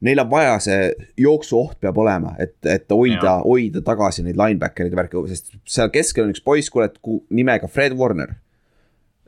Neil 0.06 0.20
on 0.22 0.30
vaja 0.30 0.58
see 0.62 0.92
jooksuoht 1.18 1.80
peab 1.82 1.98
olema, 1.98 2.36
et, 2.38 2.54
et 2.70 2.92
hoida, 2.94 3.40
hoida 3.42 3.82
tagasi 3.86 4.22
neid 4.22 4.38
linebacker'id 4.38 4.94
ja 4.94 5.00
värki, 5.00 5.24
sest 5.32 5.56
seal 5.66 5.90
keskel 5.94 6.28
on 6.28 6.36
üks 6.36 6.44
poiss, 6.46 6.70
kuule, 6.70 6.92
nimega 7.34 7.70
Fred 7.72 7.98
Warner. 7.98 8.36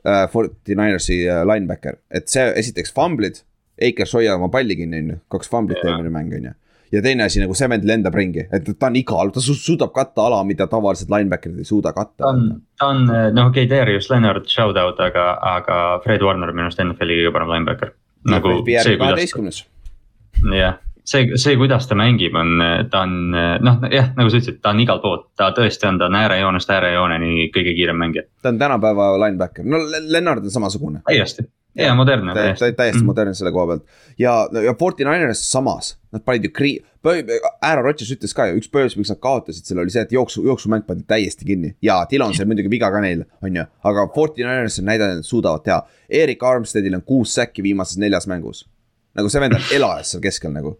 Äh,. 0.06 0.28
Forty 0.32 0.76
Ninersi 0.78 1.24
äh, 1.28 1.42
linebacker, 1.44 1.98
et 2.08 2.30
see 2.32 2.46
esiteks 2.56 2.94
famblid, 2.96 3.42
Akers 3.84 4.14
hoiab 4.16 4.38
oma 4.38 4.48
palli 4.52 4.76
kinni, 4.78 5.02
on 5.02 5.10
ju, 5.12 5.16
kaks 5.34 5.50
famblit 5.50 5.82
eelmine 5.82 6.12
mäng, 6.14 6.32
on 6.38 6.46
ju 6.48 6.54
ja 6.92 7.02
teine 7.02 7.24
asi 7.24 7.40
nagu 7.42 7.54
see 7.54 7.68
vend 7.70 7.86
lendab 7.88 8.16
ringi, 8.18 8.46
et 8.52 8.68
ta 8.72 8.90
on 8.90 8.98
igal, 8.98 9.32
ta 9.34 9.42
su 9.44 9.54
suudab 9.54 9.92
katta 9.94 10.26
ala, 10.26 10.42
mida 10.46 10.66
tavalised 10.70 11.10
linebacker'id 11.12 11.62
ei 11.62 11.68
suuda 11.68 11.92
ta 11.92 12.04
katta. 12.04 12.26
on, 12.28 12.60
ta 12.78 12.90
on, 12.92 13.06
noh 13.06 13.50
okei 13.50 13.66
okay,, 13.66 13.70
Darius 13.70 14.10
Leonard 14.10 14.48
shout 14.50 14.76
out, 14.76 15.00
aga, 15.00 15.32
aga 15.56 15.80
Fred 16.04 16.22
Warner 16.26 16.52
minu 16.52 16.68
arust 16.68 16.82
NFL-i 16.82 17.20
kõige 17.20 17.34
parem 17.36 17.52
linebacker. 17.54 17.94
nagu 18.30 18.56
see, 18.66 18.96
kuidas, 19.00 19.64
jah, 20.56 20.80
see, 21.04 21.38
see, 21.40 21.56
kuidas 21.60 21.88
ta 21.88 21.98
mängib, 21.98 22.34
on, 22.38 22.66
ta 22.90 23.04
on 23.06 23.16
noh, 23.30 23.86
jah, 23.92 24.10
nagu 24.18 24.32
sa 24.32 24.40
ütlesid, 24.40 24.60
ta 24.62 24.74
on 24.74 24.82
igal 24.84 25.02
pool, 25.04 25.22
ta 25.38 25.52
tõesti 25.56 25.88
on, 25.88 26.00
ta 26.00 26.10
on 26.10 26.18
äärejoonest 26.20 26.74
äärejooneni 26.76 27.48
kõige 27.54 27.74
kiirem 27.78 28.02
mängija, 28.02 28.26
ta 28.42 28.52
on 28.52 28.60
tänapäeva 28.60 29.12
linebacker, 29.26 29.66
no 29.66 29.82
Le- 29.86 30.04
Lennart 30.10 30.44
on 30.44 30.58
samasugune. 30.58 31.04
täiesti, 31.06 31.46
ja 31.78 31.94
modernne 31.94 32.34
ta 32.34 32.42
täiesti. 32.42 32.72
täiesti 32.76 33.02
modernne 33.06 33.34
selle 33.34 33.52
koha 33.54 33.66
pealt 33.66 33.84
ja, 34.18 34.48
ja 34.64 34.74
Forty 34.78 35.04
Niners 35.04 35.42
samas, 35.52 35.94
nad 36.12 36.24
panid 36.26 36.48
ju 36.48 36.52
kri-, 36.56 36.78
Aaron 37.62 37.84
Rodgers 37.84 38.10
ütles 38.12 38.34
ka 38.36 38.48
ju, 38.50 38.58
üks 38.60 38.70
põhjus, 38.72 38.96
miks 38.98 39.12
nad 39.12 39.20
kaotasid 39.22 39.68
selle 39.68 39.84
oli 39.84 39.94
see, 39.94 40.04
et 40.04 40.12
jooksu, 40.14 40.42
jooksumäng 40.48 40.84
pandi 40.88 41.06
täiesti 41.08 41.46
kinni 41.48 41.72
ja 41.84 42.00
Dillon 42.10 42.34
sai 42.36 42.48
muidugi 42.50 42.72
viga 42.72 42.90
ka 42.92 43.02
neil, 43.04 43.24
on 43.44 43.60
ju, 43.60 43.66
aga 43.90 44.06
Forty 44.14 44.44
Niners 44.44 44.80
on 44.82 44.90
näidanud, 44.90 45.22
et 45.22 45.28
suudavad 45.28 45.64
teha. 45.66 45.80
Erik 46.20 46.42
Armsteadil 46.44 46.98
on 46.98 47.04
kuus 47.06 47.34
säkki 47.38 47.64
viimases 47.64 48.00
neljas 48.02 48.28
mängus. 48.30 48.66
nagu 49.16 49.30
see 49.30 49.40
vend 49.42 49.56
on 49.58 49.70
elajas 49.78 50.14
seal 50.14 50.22
keskel 50.22 50.52
nagu. 50.54 50.76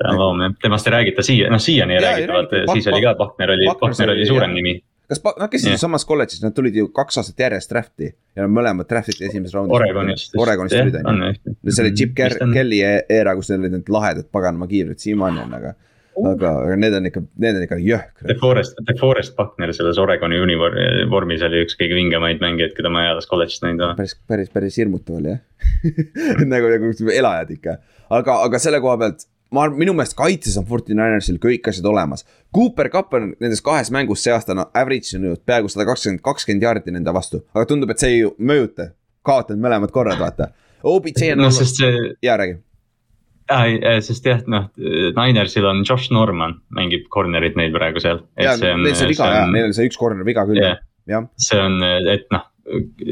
ta 0.00 0.10
on 0.14 0.18
loom 0.18 0.44
jah, 0.46 0.56
temast 0.62 0.88
ei 0.88 0.96
räägita 0.96 1.22
siia, 1.26 1.50
noh 1.52 1.60
siiani 1.62 1.98
ei 1.98 2.02
Jaa, 2.02 2.16
ei 2.16 2.26
räägita, 2.26 2.62
vaata 2.66 2.78
siis 2.78 2.88
oli 2.92 3.02
ka, 3.04 3.14
Pakner 3.18 3.54
oli, 3.56 3.68
Pakner 3.80 4.16
oli 4.16 4.26
suurem 4.26 4.50
jah. 4.50 4.56
nimi. 4.62 4.80
Kas 5.10 5.20
pa-, 5.24 5.34
nad 5.40 5.50
käisid 5.50 5.72
ju 5.72 5.76
Jah. 5.76 5.82
samas 5.82 6.06
kolledžis, 6.08 6.42
nad 6.44 6.54
tulid 6.56 6.76
ju 6.78 6.88
kaks 6.94 7.20
aastat 7.20 7.42
järjest 7.44 7.72
draft'i 7.72 8.08
ja 8.10 8.46
nad 8.46 8.54
mõlemad 8.54 8.88
draft'iti 8.90 9.26
esimeses 9.28 9.56
raundis. 9.56 9.76
Oregonist. 9.76 10.34
Oregonist 10.38 10.76
tulid 10.78 10.98
on 11.02 11.22
ju. 11.26 11.54
see 11.68 11.84
oli 11.84 11.94
Chip 11.98 12.16
Ker-, 12.18 12.38
Kelly 12.54 12.82
e- 12.86 13.06
era, 13.20 13.34
kus 13.38 13.50
neil 13.50 13.64
olid 13.64 13.78
need 13.78 13.90
lahedad 13.92 14.28
paganama 14.32 14.70
kiivrid, 14.70 15.00
siiamaani 15.02 15.42
on, 15.44 15.56
aga. 15.58 15.74
aga, 16.30 16.52
aga 16.66 16.78
need 16.78 16.96
on 16.98 17.10
ikka, 17.10 17.24
need 17.42 17.58
on 17.58 17.66
ikka 17.66 17.80
jõhkrad. 17.82 18.28
DeForest, 18.30 18.82
DeForest 18.86 19.36
Buckner 19.38 19.74
selles 19.76 19.98
Oregoni 20.02 20.40
univormis 20.42 21.44
oli 21.48 21.64
üks 21.64 21.78
kõige 21.80 21.98
vingemaid 21.98 22.42
mängijaid, 22.44 22.76
keda 22.76 22.92
ma 22.92 23.06
ealas 23.08 23.28
kolledžis 23.30 23.64
näinud 23.64 23.86
olen. 23.86 23.98
päris, 23.98 24.16
päris, 24.28 24.52
päris 24.52 24.78
hirmutav 24.80 25.18
oli 25.20 25.34
jah 25.34 25.40
nagu, 26.52 26.70
nagu 26.70 26.92
elajad 27.14 27.54
ikka, 27.56 27.76
aga, 28.20 28.40
aga 28.46 28.62
selle 28.62 28.82
koha 28.84 28.98
pealt. 29.00 29.26
Ma 29.54 29.66
minu 29.72 29.92
meelest 29.96 30.16
kaitses 30.18 30.56
on 30.60 30.66
Forty 30.68 30.94
Ninersil 30.94 31.38
kõik 31.42 31.68
asjad 31.70 31.86
olemas. 31.90 32.24
Cooper 32.54 32.88
Cup 32.92 33.14
on 33.18 33.32
nendes 33.40 33.62
kahes 33.66 33.90
mängus 33.94 34.22
see 34.24 34.32
aasta 34.34 34.54
no 34.54 34.68
average 34.74 35.18
ju 35.18 35.36
peaaegu 35.46 35.68
sada 35.70 35.86
kakskümmend, 35.88 36.22
kakskümmend 36.26 36.66
jaardi 36.66 36.94
nende 36.94 37.14
vastu, 37.14 37.42
aga 37.54 37.66
tundub, 37.70 37.90
et 37.90 38.02
see 38.02 38.18
ei 38.20 38.24
mõjuta. 38.38 38.90
kaotanud 39.26 39.60
mõlemad 39.60 39.90
korrad, 39.92 40.16
vaata. 40.18 40.46
OBJ 40.82 41.32
on 41.34 41.42
noh, 41.42 41.50
olnud, 41.50 41.68
see 41.76 42.14
jaa 42.24 42.36
räägi. 42.40 42.54
äh,, 43.50 43.98
sest 44.00 44.26
jah, 44.26 44.40
noh, 44.46 44.68
Ninersil 44.78 45.66
on 45.66 45.82
Josh 45.84 46.12
Norman 46.14 46.54
mängib 46.70 47.08
corner'it 47.12 47.56
neil 47.58 47.72
praegu 47.74 48.00
seal. 48.00 48.22
jaa, 48.38 48.56
neil 48.56 48.94
see 48.94 49.10
viga 49.10 49.26
jah, 49.34 49.50
neil 49.50 49.68
on 49.68 49.74
see 49.76 49.90
üks 49.90 49.98
corner 50.00 50.24
viga 50.24 50.46
küll 50.48 50.62
Jah., 50.62 50.78
jah. 51.10 51.26
see 51.36 51.58
on, 51.60 51.82
et 51.82 52.26
noh, 52.32 52.46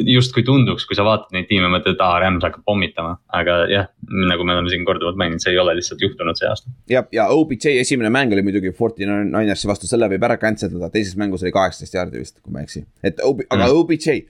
justkui 0.08 0.42
tunduks, 0.46 0.86
kui 0.88 0.96
sa 0.98 1.04
vaatad 1.06 1.34
neid 1.34 1.48
tiime, 1.50 1.68
mõtled, 1.72 1.96
et 1.96 2.02
aa, 2.04 2.18
Rams 2.22 2.44
hakkab 2.46 2.64
pommitama, 2.68 3.16
aga 3.34 3.58
jah, 3.72 3.88
nagu 4.30 4.46
me 4.46 4.54
oleme 4.54 4.70
siin 4.72 4.84
korduvalt 4.88 5.18
maininud, 5.20 5.42
see 5.42 5.52
ei 5.54 5.60
ole 5.62 5.74
lihtsalt 5.78 6.02
juhtunud 6.04 6.38
see 6.38 6.48
aasta. 6.50 6.70
ja, 6.92 7.04
ja 7.12 7.28
OBJ 7.34 7.74
esimene 7.82 8.10
mäng 8.14 8.32
oli 8.36 8.44
muidugi 8.46 8.72
Forty 8.76 9.06
Ninersi 9.08 9.68
vastu, 9.70 9.90
selle 9.90 10.08
võib 10.12 10.24
ära 10.28 10.38
cancel 10.40 10.72
dada, 10.74 10.90
teises 10.94 11.16
mängus 11.20 11.42
oli 11.46 11.54
kaheksateist 11.54 11.94
jaardi 11.98 12.22
vist, 12.22 12.38
kui 12.42 12.52
ma 12.54 12.62
ei 12.62 12.68
eksi. 12.68 12.84
et 13.02 13.20
OB,, 13.24 13.46
aga 13.50 13.66
Mm. 13.68 13.78
OBJ, 13.82 14.20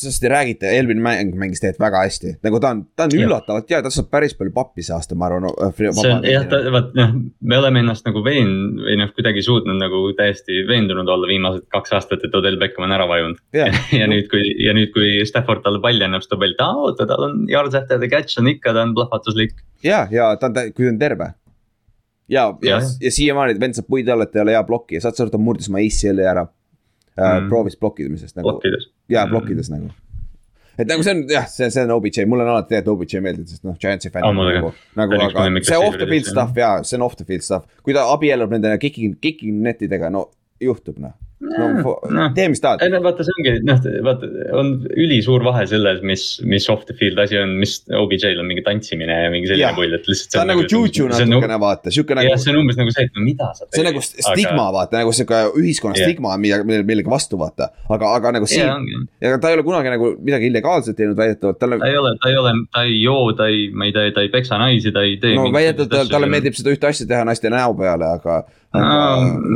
sellest 0.00 0.24
ei 0.24 0.30
räägita, 0.30 0.68
eelmine 0.70 1.02
mäng 1.02 1.32
mängis 1.38 1.60
tegelikult 1.60 1.82
väga 1.82 2.02
hästi, 2.04 2.32
nagu 2.46 2.60
ta 2.62 2.70
on, 2.74 2.82
ta 2.96 3.06
on 3.08 3.14
üllatavalt 3.18 3.72
hea, 3.72 3.80
ta 3.82 3.90
saab 3.92 4.06
päris 4.12 4.36
palju 4.38 4.52
pappi 4.54 4.84
see 4.86 4.94
aasta, 4.94 5.16
ma 5.18 5.26
arvan 5.26 5.48
no,. 5.48 5.50
see 5.76 6.12
on 6.14 6.26
jah, 6.28 6.46
vaat 6.74 6.94
noh, 6.96 7.16
me 7.50 7.58
oleme 7.58 7.82
ennast 7.82 8.06
nagu 8.06 8.22
veen- 8.24 8.78
või 8.78 8.96
noh, 9.00 9.10
kuidagi 9.16 9.42
suutnud 9.44 9.80
nagu 9.80 10.04
täiesti 10.18 10.62
veendunud 10.68 11.10
olla 11.10 11.30
viimased 11.30 11.66
kaks 11.74 11.96
aastat, 11.98 12.24
et 12.26 12.38
Odell 12.38 12.60
Beckham 12.60 12.86
on 12.86 12.94
ära 12.96 13.08
vajunud. 13.10 13.42
Jah. 13.56 13.74
ja 14.00 14.06
nüüd, 14.10 14.30
kui 14.30 14.54
ja 14.62 14.76
nüüd, 14.76 14.94
kui 14.94 15.18
Stafford 15.28 15.66
talle 15.66 15.82
palli 15.82 16.06
annab, 16.06 16.24
siis 16.24 16.32
ta 16.32 16.38
palli, 16.40 16.56
aa 16.62 16.86
oota, 16.86 17.08
tal 17.10 17.26
on 17.26 17.42
yards 17.50 17.76
after 17.78 17.98
the 17.98 18.10
catch 18.12 18.38
on 18.40 18.48
ikka, 18.52 18.76
ta 18.76 18.86
on 18.86 18.94
plahvatuslik. 18.96 19.58
ja, 19.86 20.06
ja 20.14 20.32
ta 20.38 20.52
on, 20.52 20.56
kui 20.70 20.86
ta 20.86 20.94
on 20.94 21.02
terve. 21.02 21.32
ja, 22.30 22.46
ja, 22.62 22.78
ja, 22.78 22.80
ja 23.02 23.12
siiamaani 23.18 23.58
vend 23.60 23.76
saab 23.76 23.90
puid 23.90 24.08
alla, 24.08 24.28
et 24.28 24.32
ta 24.32 24.40
ei 24.40 24.46
ole 24.46 24.56
hea 24.56 24.64
plokki 24.70 25.00
ja 25.00 25.04
saad 25.08 25.18
sa 25.18 25.26
aru, 25.26 25.34
ta 25.34 25.42
murdis 25.42 25.68
oma 25.72 25.82
ACL-i 25.82 26.30
ära 26.30 26.46
mm. 27.16 27.24
Mm.. 27.24 27.48
proovis 27.48 27.78
blokkimisest 27.80 28.38
nagu, 28.40 28.58
jaa 29.10 29.26
blokkides 29.30 29.70
nagu. 29.72 29.90
et 30.78 30.88
nagu 30.88 31.04
see 31.06 31.14
on 31.16 31.24
jah, 31.30 31.48
see, 31.50 31.70
see 31.70 31.84
on 31.84 31.94
OBJ, 31.96 32.24
mulle 32.30 32.46
on 32.46 32.54
alati 32.54 32.74
tegelikult 32.74 33.04
OBJ 33.04 33.24
meeldinud, 33.24 33.52
sest 33.52 33.66
noh, 33.68 33.78
Giantsi 33.80 34.12
fänn 34.12 34.26
ka. 34.26 34.34
nagu, 34.36 34.74
nagu 35.00 35.22
aga 35.28 35.48
see 35.62 35.80
off 35.80 35.98
the 35.98 36.08
field 36.10 36.28
stuff 36.28 36.56
jaa, 36.56 36.84
see 36.84 37.00
on 37.00 37.06
off 37.08 37.18
the 37.20 37.26
field 37.28 37.46
stuff, 37.46 37.66
kui 37.84 37.96
ta 37.96 38.06
abiellub 38.14 38.52
nende 38.54 38.76
kicking, 38.82 39.18
kicking 39.20 39.60
netidega, 39.66 40.12
no 40.12 40.28
juhtub 40.62 41.00
noh. 41.02 41.16
No 41.40 41.68
noh. 42.12 42.32
tee, 42.36 42.48
mis 42.52 42.60
tahad 42.60 42.82
ei. 42.84 42.90
no 42.92 43.00
vaata, 43.04 43.24
see 43.24 43.34
ongi, 43.38 43.52
noh, 43.64 43.78
vaata, 44.04 44.28
on 44.60 44.72
ülisuur 44.92 45.44
vahe 45.46 45.64
selles, 45.70 46.02
mis, 46.06 46.24
mis 46.44 46.66
off 46.72 46.84
the 46.88 46.96
field 46.96 47.20
asi 47.22 47.38
on, 47.40 47.54
mis 47.62 47.78
OBJ-l 47.96 48.42
on 48.42 48.48
mingi 48.50 48.64
tantsimine 48.66 49.16
ja 49.24 49.30
mingi 49.32 49.48
selline 49.48 49.72
pull, 49.76 49.96
et 49.96 50.08
lihtsalt. 50.10 50.34
ta 50.34 50.42
on 50.44 50.52
nagu 50.52 50.66
juju 50.68 51.08
natukene 51.08 51.58
vaata, 51.62 51.94
siuke 51.96 52.18
nagu 52.18 52.28
jah, 52.28 52.42
see 52.42 52.52
on 52.52 52.60
umbes 52.60 52.76
nagu 52.80 52.92
see, 52.92 53.06
et 53.08 53.16
no 53.16 53.24
mida 53.24 53.48
sa. 53.56 53.68
see 53.72 53.80
on 53.80 53.88
nagu 53.88 54.04
st- 54.04 54.20
stigma 54.26 54.66
aga... 54.66 54.74
vaata 54.76 55.00
nagu 55.00 55.16
sihuke 55.16 55.40
ühiskonna 55.62 55.96
Jah. 55.96 56.10
stigma, 56.10 56.36
mida, 56.42 56.60
millele, 56.66 56.88
millega 56.92 57.14
vastu 57.14 57.40
vaata, 57.40 57.72
aga, 57.88 58.12
aga 58.20 58.36
nagu 58.36 58.50
siin 58.50 58.68
ongi. 58.68 59.00
ja 59.24 59.40
ta 59.40 59.52
ei 59.52 59.58
ole 59.58 59.66
kunagi 59.66 59.96
nagu 59.96 60.12
midagi 60.20 60.52
illegaalset 60.52 61.00
teinud 61.00 61.16
väidetavalt, 61.16 61.60
tal 61.62 61.78
on 61.78 61.84
ta, 61.84 61.88
ei 61.88 62.00
ole, 62.04 62.14
ta 62.20 62.34
ei 62.34 62.40
ole, 62.44 62.54
ta 62.68 62.84
ei 62.84 63.00
joo, 63.00 63.26
ta 63.38 63.48
ei, 63.48 63.68
ma 63.72 63.88
ei 63.88 63.96
tea, 63.96 64.12
ta 64.12 64.28
ei 64.28 64.32
peksa 64.32 64.60
naisi, 64.60 64.92
ta 64.92 65.08
ei 65.08 65.16
tee. 65.22 65.38
no 65.40 65.48
väidetavalt 65.56 66.12
talle 66.12 66.28
meeldib 66.28 66.60
seda 66.60 66.76
ühte 66.76 66.92
asja 66.92 67.08
teha 67.08 67.24
naiste 67.24 67.48
näo 67.48 67.72
peale, 67.80 68.12
aga, 68.20 68.42
aga 68.76 68.96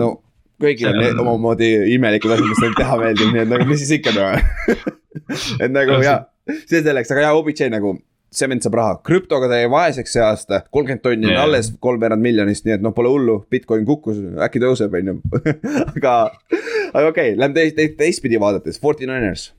no 0.00 0.14
kõigil 0.62 0.90
on 0.90 1.00
on- 1.02 1.20
omamoodi 1.24 1.70
imelikud 1.94 2.34
asjad, 2.34 2.48
mis 2.48 2.62
neil 2.62 2.74
teha 2.78 2.98
meeldib, 3.00 3.30
nii 3.34 3.44
et 3.44 3.52
nagu 3.52 3.68
mis 3.68 3.82
siis 3.82 3.98
ikka 3.98 4.14
noh. 4.16 4.98
et 5.62 5.70
nagu 5.72 6.00
jaa, 6.04 6.24
see 6.66 6.82
selleks, 6.82 7.12
aga 7.14 7.28
jaa, 7.28 7.38
OBJ 7.38 7.70
nagu 7.74 7.96
vend 8.42 8.64
saab 8.64 8.74
raha, 8.78 8.94
krüptoga 9.06 9.48
ta 9.50 9.60
jäi 9.60 9.68
vaeseks 9.70 10.16
see 10.16 10.22
aasta, 10.24 10.62
kolmkümmend 10.74 11.02
tonni 11.04 11.28
on 11.30 11.40
alles 11.44 11.70
kolmveerand 11.82 12.22
miljonist, 12.22 12.64
nii 12.66 12.74
et 12.76 12.82
noh, 12.82 12.94
pole 12.96 13.12
hullu, 13.12 13.36
Bitcoin 13.50 13.84
kukkus, 13.86 14.18
äkki 14.46 14.62
tõuseb, 14.62 14.96
on 14.98 15.12
ju. 15.12 15.14
aga, 15.96 16.14
aga 16.90 17.12
okei 17.12 17.30
okay,, 17.30 17.36
lähme 17.38 17.54
teist, 17.54 17.76
teist, 17.78 17.94
teistpidi 18.00 18.40
vaadates, 18.42 18.80
Forty 18.82 19.06
Niners, 19.06 19.52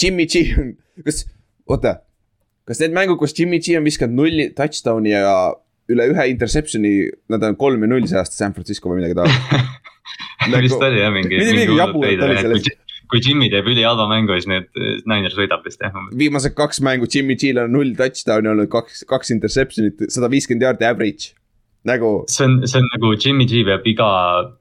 Jimmy 0.00 0.26
G 0.26 0.46
on, 0.62 0.72
kas, 1.04 1.26
oota, 1.68 1.98
kas 2.68 2.80
need 2.80 2.96
mängud, 2.96 3.20
kus 3.20 3.36
Jimmy 3.36 3.60
G 3.60 3.76
on 3.76 3.84
viskanud 3.88 4.16
nulli 4.22 4.48
touchdown'i 4.56 5.12
ja 5.12 5.36
üle 5.94 6.08
ühe 6.12 6.28
interception'i, 6.32 6.94
nad 7.32 7.44
on 7.48 7.56
kolm 7.60 7.84
ja 7.84 7.90
null 7.90 8.06
see 8.10 8.18
aasta 8.20 8.38
San 8.38 8.54
Francisco 8.56 8.90
või 8.92 9.02
midagi 9.02 9.18
taolist. 9.18 9.82
vist 10.66 10.82
oli 10.88 11.02
jah 11.02 11.12
mingi. 11.14 11.36
Midagi- 11.38 11.58
midagi 11.58 11.78
jaburat 11.80 12.24
oli 12.28 12.38
selles. 12.40 12.70
kui 13.12 13.20
Jimmy 13.20 13.50
teeb 13.52 13.66
ülihalva 13.68 14.06
mängu, 14.08 14.32
siis 14.38 14.48
need 14.48 14.68
Niners 15.08 15.36
võidab 15.36 15.66
vist 15.66 15.82
jah. 15.84 15.92
viimased 16.16 16.54
kaks 16.56 16.80
mängu 16.84 17.08
Jimmy 17.12 17.36
G-l 17.36 17.60
on 17.66 17.74
null 17.76 17.92
touchdown'i 17.98 18.48
olnud, 18.54 18.70
kaks, 18.72 19.04
kaks 19.10 19.34
interception'it, 19.36 20.06
sada 20.12 20.30
viiskümmend 20.32 20.64
jaardi 20.64 20.88
average. 20.88 21.34
Nagu 21.88 22.10
see 22.30 22.44
on, 22.46 22.52
see 22.70 22.78
on 22.78 22.86
nagu 22.92 23.08
Jimmy 23.18 23.46
G 23.50 23.64
peab 23.66 23.86
iga, 23.90 24.08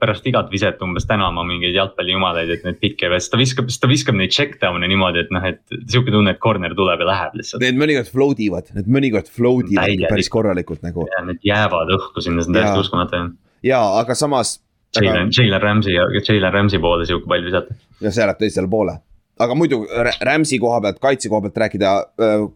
pärast 0.01 0.25
igat 0.29 0.49
viset 0.53 0.81
umbes 0.81 1.05
tänama 1.09 1.43
mingeid 1.45 1.75
jalgpallijumalaid, 1.77 2.49
et 2.55 2.63
need 2.65 2.79
pikki 2.81 3.05
ei 3.05 3.11
võta, 3.13 3.21
sest 3.21 3.33
ta 3.35 3.39
viskab, 3.41 3.69
sest 3.69 3.83
ta 3.83 3.89
viskab 3.91 4.17
neid 4.17 4.33
check 4.33 4.57
down'e 4.63 4.89
niimoodi, 4.89 5.21
et 5.25 5.33
noh, 5.35 5.45
et 5.45 5.61
sihuke 5.85 6.13
tunne, 6.13 6.33
et 6.33 6.41
corner 6.41 6.73
tuleb 6.77 7.03
ja 7.03 7.09
läheb 7.11 7.37
lihtsalt. 7.37 7.61
need 7.61 7.77
mõnikord 7.81 8.09
float 8.09 8.41
ivad, 8.47 8.73
need 8.77 8.89
mõnikord 8.97 9.29
float 9.29 9.69
ivad 9.75 10.07
päris 10.09 10.31
korralikult 10.33 10.81
nagu 10.85 11.05
ja 11.11 11.23
need 11.27 11.45
jäävad 11.45 11.93
õhku 11.99 12.25
sinna, 12.25 12.41
see 12.41 12.53
on 12.53 12.57
täiesti 12.57 12.85
uskumatu. 12.87 13.23
ja, 13.69 13.83
aga 14.01 14.17
samas. 14.17 14.57
Jalen, 14.91 15.29
Jalen 15.31 15.61
Ramsey 15.63 15.93
ja 15.93 16.03
Jalen 16.19 16.51
Ramsey 16.51 16.81
poole 16.83 17.05
sihuke 17.07 17.29
pall 17.29 17.45
visata. 17.45 17.77
ja 18.01 18.11
see 18.11 18.25
läheb 18.25 18.41
teisele 18.41 18.67
poole. 18.67 18.97
aga 19.39 19.55
muidu 19.55 19.85
Ra- 19.87 20.17
Rams'i 20.27 20.57
koha 20.59 20.81
pealt, 20.83 20.99
kaitse 20.99 21.29
koha 21.29 21.45
pealt 21.45 21.61
rääkida, 21.63 21.91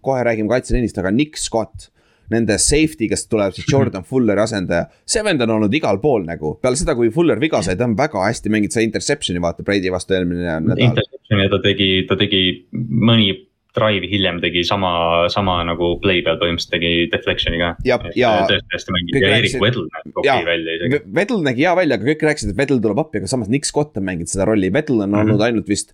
kohe 0.01 0.23
räägime 0.25 0.49
kaitseliinist, 0.51 0.97
aga 0.99 1.13
Nick 1.13 1.37
Scott. 1.39 1.91
Nende 2.33 2.57
safety, 2.57 3.07
kes 3.11 3.27
tuleb 3.29 3.53
siis 3.53 3.67
Jordan 3.71 4.03
Fulleri 4.03 4.41
asendaja, 4.41 4.87
see 5.05 5.21
vend 5.23 5.41
on 5.45 5.49
olnud 5.59 5.73
igal 5.77 5.99
pool 6.01 6.23
nagu, 6.25 6.55
peale 6.61 6.75
seda, 6.79 6.95
kui 6.97 7.09
Fuller 7.13 7.39
viga 7.39 7.61
sai, 7.61 7.75
ta 7.77 7.85
on 7.85 7.95
väga 7.95 8.23
hästi 8.27 8.49
mänginud, 8.49 8.73
sai 8.73 8.87
interception'i 8.87 9.41
vaata 9.43 9.63
Brady 9.63 9.91
vastu 9.93 10.13
eelmine 10.17 10.41
nädal. 10.65 10.81
Interception 10.89 11.43
ja 11.43 11.49
ta 11.53 11.59
tegi, 11.61 11.89
ta 12.09 12.15
tegi 12.17 12.41
mõni 12.73 13.33
drive'i 13.75 14.07
hiljem 14.07 14.37
tegi 14.39 14.61
sama, 14.63 15.27
sama 15.29 15.57
nagu 15.67 15.99
play 15.99 16.21
peal 16.23 16.37
põhimõtteliselt 16.39 16.71
tegi 16.77 16.91
deflection'i 17.11 17.57
ka. 17.59 17.73
Ja- 17.83 17.99
ja- 18.15 18.47
tõesti 18.47 18.71
hästi 18.77 18.93
mängib 18.95 19.17
ja 19.19 19.31
Erik 19.37 19.57
Wedl 19.61 19.83
näeb 19.91 20.21
okei 20.23 20.45
välja 20.47 20.75
isegi. 20.79 21.01
Vettel 21.19 21.43
nägi 21.43 21.65
hea 21.67 21.75
välja, 21.75 21.97
aga 21.99 22.05
kõik 22.07 22.23
rääkisid, 22.29 22.49
et 22.53 22.57
Vettel 22.57 22.79
tuleb 22.79 22.99
appi, 23.03 23.19
aga 23.19 23.27
samas 23.27 23.49
Nick 23.51 23.65
Scott 23.67 23.97
on 23.99 24.03
mänginud 24.07 24.31
seda 24.31 24.45
rolli, 24.47 24.71
Vettel 24.71 25.01
on 25.03 25.09
Mhm. 25.11 25.19
olnud 25.19 25.41
ainult 25.41 25.67
vist. 25.67 25.91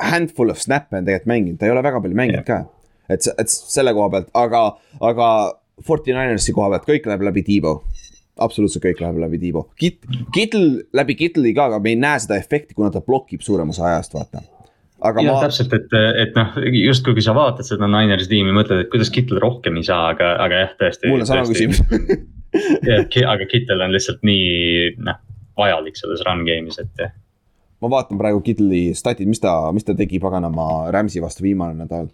Handful 0.00 0.50
of 0.50 0.58
snap'e 0.62 0.96
on 0.96 1.04
tegelikult 1.04 1.26
mänginud, 1.28 1.58
ta 1.58 1.66
ei 1.66 1.72
ole 1.72 1.82
väga 1.82 2.00
palju 2.00 2.16
mänginud 2.16 2.44
ka. 2.46 2.64
et, 3.08 3.28
et 3.38 3.50
selle 3.50 3.94
koha 3.96 4.10
pealt, 4.12 4.32
aga, 4.38 4.66
aga 5.00 5.28
Fortinanersi 5.84 6.54
koha 6.54 6.70
pealt, 6.72 6.88
kõik 6.88 7.08
läheb 7.10 7.24
läbi 7.28 7.42
Tiibo 7.46 7.78
absoluutselt 8.40 8.82
kõik 8.84 9.02
läheb 9.02 9.20
läbi 9.22 9.38
Tiibo. 9.42 9.68
Kit-, 9.78 10.02
Kittel 10.34 10.66
läbi 10.96 11.16
Kitteli 11.18 11.54
ka, 11.54 11.68
aga 11.70 11.80
me 11.82 11.94
ei 11.94 12.00
näe 12.00 12.18
seda 12.22 12.38
efekti, 12.40 12.74
kuna 12.74 12.90
ta 12.94 13.02
blokib 13.04 13.44
suurema 13.44 13.74
osa 13.74 13.86
ajast, 13.92 14.14
vaata. 14.16 14.42
aga 15.04 15.22
ja 15.22 15.34
ma, 15.34 15.42
täpselt, 15.44 15.74
et, 15.76 15.94
et 16.22 16.38
noh, 16.38 16.56
justkui 16.80 17.14
kui 17.16 17.24
sa 17.24 17.34
vaatad 17.36 17.66
seda 17.68 17.88
Ninersi 17.90 18.30
tiimi, 18.30 18.54
mõtled, 18.56 18.84
et 18.84 18.90
kuidas 18.92 19.12
Kittel 19.14 19.42
rohkem 19.42 19.78
ei 19.78 19.86
saa, 19.86 20.08
aga, 20.14 20.34
aga 20.42 20.62
jah, 20.64 20.72
tõesti. 20.80 21.10
mul 21.12 21.22
on 21.22 21.30
sama 21.30 21.46
küsimus 21.50 21.82
jah, 22.88 23.06
aga 23.34 23.50
Kittel 23.50 23.84
on 23.84 23.94
lihtsalt 23.94 24.24
nii 24.26 24.96
noh, 25.04 25.20
vajalik 25.60 26.00
selles 26.00 26.24
run 26.26 26.42
game'is, 26.48 26.80
et 26.82 27.06
ma 27.84 27.92
vaatan 27.92 28.18
praegu 28.18 28.42
Kitteli 28.42 28.88
statid, 28.98 29.30
mis 29.30 29.42
ta, 29.42 29.58
mis 29.76 29.86
ta 29.86 29.94
tegi 29.98 30.22
paganama 30.22 30.88
Rams'i 30.94 31.22
vastu 31.22 31.46
viimane 31.46 31.84
nädal 31.84 32.10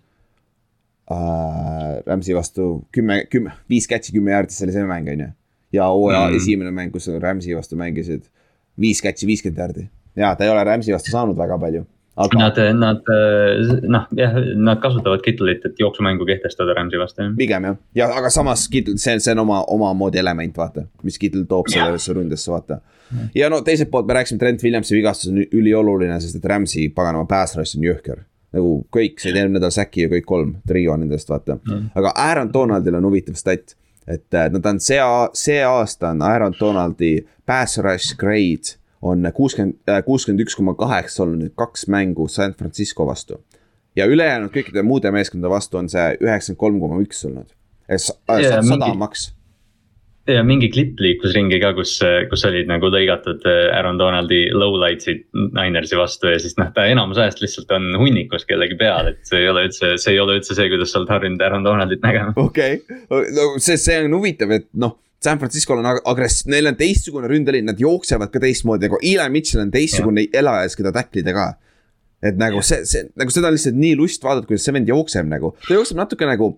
uh,. 1.10 2.00
Rams'i 2.06 2.34
vastu 2.36 2.70
kümme, 2.94 3.24
kümme, 3.30 3.52
viis 3.70 3.86
catch'i, 3.90 4.12
kümme 4.16 4.32
jaardi, 4.32 4.54
see 4.56 4.66
oli 4.68 4.72
see 4.76 4.86
mäng, 4.88 5.08
on 5.12 5.20
ju. 5.26 5.30
ja 5.72 5.86
hooaja 5.92 6.26
Mm. 6.30 6.36
esimene 6.36 6.70
mäng, 6.74 6.90
kus 6.92 7.04
sa 7.08 7.18
Rams'i 7.22 7.54
vastu 7.56 7.76
mängisid, 7.76 8.22
viis 8.80 9.02
catch'i, 9.04 9.26
viiskümmend 9.28 9.58
jaardi. 9.58 9.88
ja 10.16 10.34
ta 10.36 10.44
ei 10.44 10.50
ole 10.50 10.64
Rams'i 10.64 10.92
vastu 10.94 11.10
saanud 11.12 11.36
väga 11.38 11.58
palju, 11.58 11.84
aga 12.16 12.38
Nad, 12.38 12.56
nad 12.78 13.10
noh, 13.88 14.06
jah, 14.16 14.34
nad 14.56 14.80
kasutavad 14.82 15.22
Kittelit, 15.24 15.64
et 15.64 15.78
jooksumängu 15.78 16.26
kehtestada 16.26 16.74
Rams'i 16.78 16.98
vastu 16.98 17.28
pigem 17.36 17.64
jah, 17.68 17.76
ja 17.94 18.08
aga 18.16 18.30
samas 18.30 18.66
Kittel, 18.68 18.96
see, 18.98 19.18
see 19.20 19.32
on 19.36 19.44
oma, 19.44 19.60
omamoodi 19.76 20.18
element, 20.18 20.56
vaata, 20.56 20.86
mis 21.02 21.18
Kittel 21.18 21.44
toob 21.50 21.68
sellesse 21.70 22.12
ründesse, 22.16 22.50
vaata. 22.50 22.80
ja 23.34 23.50
no 23.50 23.60
teiselt 23.66 23.90
poolt 23.90 24.06
me 24.06 24.14
rääkisime, 24.18 24.38
Trent 24.38 24.62
Williamsi 24.62 24.96
vigastus 24.96 25.30
on 25.32 25.38
ülioluline, 25.44 26.18
sest 26.20 26.36
et 26.40 26.44
Rams'i 26.50 26.88
paganama 26.94 27.26
pass 27.30 27.56
rush 27.58 27.76
on 27.78 27.84
jõhker. 27.86 28.24
Nagu 28.56 28.72
kõik 28.94 29.20
said 29.22 29.36
eelmine 29.36 29.58
nädal 29.58 29.74
säki 29.74 30.06
ja 30.06 30.12
kõik 30.12 30.26
kolm, 30.26 30.56
trio 30.68 30.96
nendest, 30.98 31.30
vaata 31.30 31.58
mm.. 31.58 31.92
aga 31.98 32.14
Aaron 32.26 32.52
Donaldil 32.52 32.98
on 32.98 33.06
huvitav 33.10 33.38
stat, 33.38 33.76
et 34.06 34.34
äh, 34.34 34.50
no 34.50 34.62
ta 34.62 34.74
on 34.74 34.82
see, 34.82 34.98
see 35.38 35.60
aasta 35.66 36.10
on 36.14 36.24
Aaron 36.26 36.56
Donaldi 36.58 37.16
pass 37.46 37.78
rush 37.78 38.16
grade 38.18 38.76
on 39.00 39.24
kuuskümmend, 39.34 39.78
kuuskümmend 40.04 40.42
üks 40.44 40.58
koma 40.58 40.74
kaheksa 40.76 41.24
olnud 41.24 41.44
nüüd 41.44 41.54
kaks 41.58 41.86
mängu 41.88 42.26
San 42.28 42.52
Francisco 42.58 43.06
vastu 43.08 43.38
ja 43.96 44.06
ülejäänud 44.06 44.52
kõikide 44.54 44.82
muude 44.86 45.10
meeskondade 45.14 45.52
vastu 45.52 45.80
on 45.80 45.88
see 45.90 46.06
üheksakümmend 46.20 46.60
kolm 46.60 46.80
koma 46.82 47.00
üks 47.04 47.24
olnud. 47.26 47.50
Ja 47.90 47.98
sada 48.62 48.92
maks. 48.94 49.30
Ja 50.34 50.42
mingi 50.46 50.70
klipp 50.72 51.00
liikus 51.02 51.34
ringi 51.36 51.58
ka, 51.62 51.72
kus, 51.76 51.96
kus 52.30 52.44
olid 52.48 52.68
nagu 52.70 52.90
lõigatud 52.92 53.44
äh, 53.48 53.60
Aaron 53.76 53.98
Donaldi 54.00 54.42
lowlight'id 54.54 55.26
Ninersi 55.56 55.98
vastu 55.98 56.30
ja 56.32 56.38
siis 56.42 56.56
noh, 56.60 56.70
ta 56.76 56.86
enamus 56.90 57.20
ajast 57.20 57.42
lihtsalt 57.44 57.72
on 57.76 57.90
hunnikus 58.00 58.46
kellegi 58.48 58.78
peal, 58.80 59.12
et 59.12 59.20
see 59.28 59.42
ei 59.42 59.50
ole 59.50 59.66
üldse, 59.68 59.94
see 60.00 60.14
ei 60.14 60.22
ole 60.22 60.38
üldse 60.38 60.56
see, 60.56 60.70
kuidas 60.72 60.92
sa 60.92 61.00
oled 61.00 61.12
harjunud 61.12 61.44
Aaron 61.46 61.66
Donaldit 61.66 62.04
nägema. 62.04 62.34
okei 62.36 62.80
okay., 62.82 63.32
no 63.36 63.48
see, 63.58 63.78
see 63.80 63.98
on 64.04 64.16
huvitav, 64.18 64.54
et 64.56 64.68
noh, 64.80 64.96
San 65.20 65.40
Francisco'l 65.40 65.82
on 65.82 65.90
ag- 65.90 66.00
agress-, 66.08 66.46
neil 66.48 66.70
on 66.70 66.78
teistsugune 66.78 67.28
ründeliin, 67.28 67.66
nad 67.68 67.80
jooksevad 67.80 68.32
ka 68.32 68.40
teistmoodi, 68.40 68.88
nagu 68.88 69.00
Eli 69.04 69.28
Mitchell 69.32 69.64
on 69.64 69.74
teistsugune 69.74 70.24
elajas, 70.32 70.78
keda 70.78 70.94
tacklida 70.96 71.36
ka. 71.36 71.50
et 72.20 72.36
nagu 72.36 72.60
see, 72.60 72.84
see 72.84 73.06
nagu 73.16 73.32
seda 73.32 73.48
on 73.48 73.54
lihtsalt 73.56 73.78
nii 73.80 73.94
lust 73.96 74.24
vaadata, 74.24 74.44
kuidas 74.48 74.66
see 74.66 74.74
vend 74.76 74.90
jookseb 74.90 75.28
nagu, 75.28 75.54
ta 75.64 75.72
jookseb 75.72 75.96
natuke 75.96 76.26
nagu, 76.28 76.50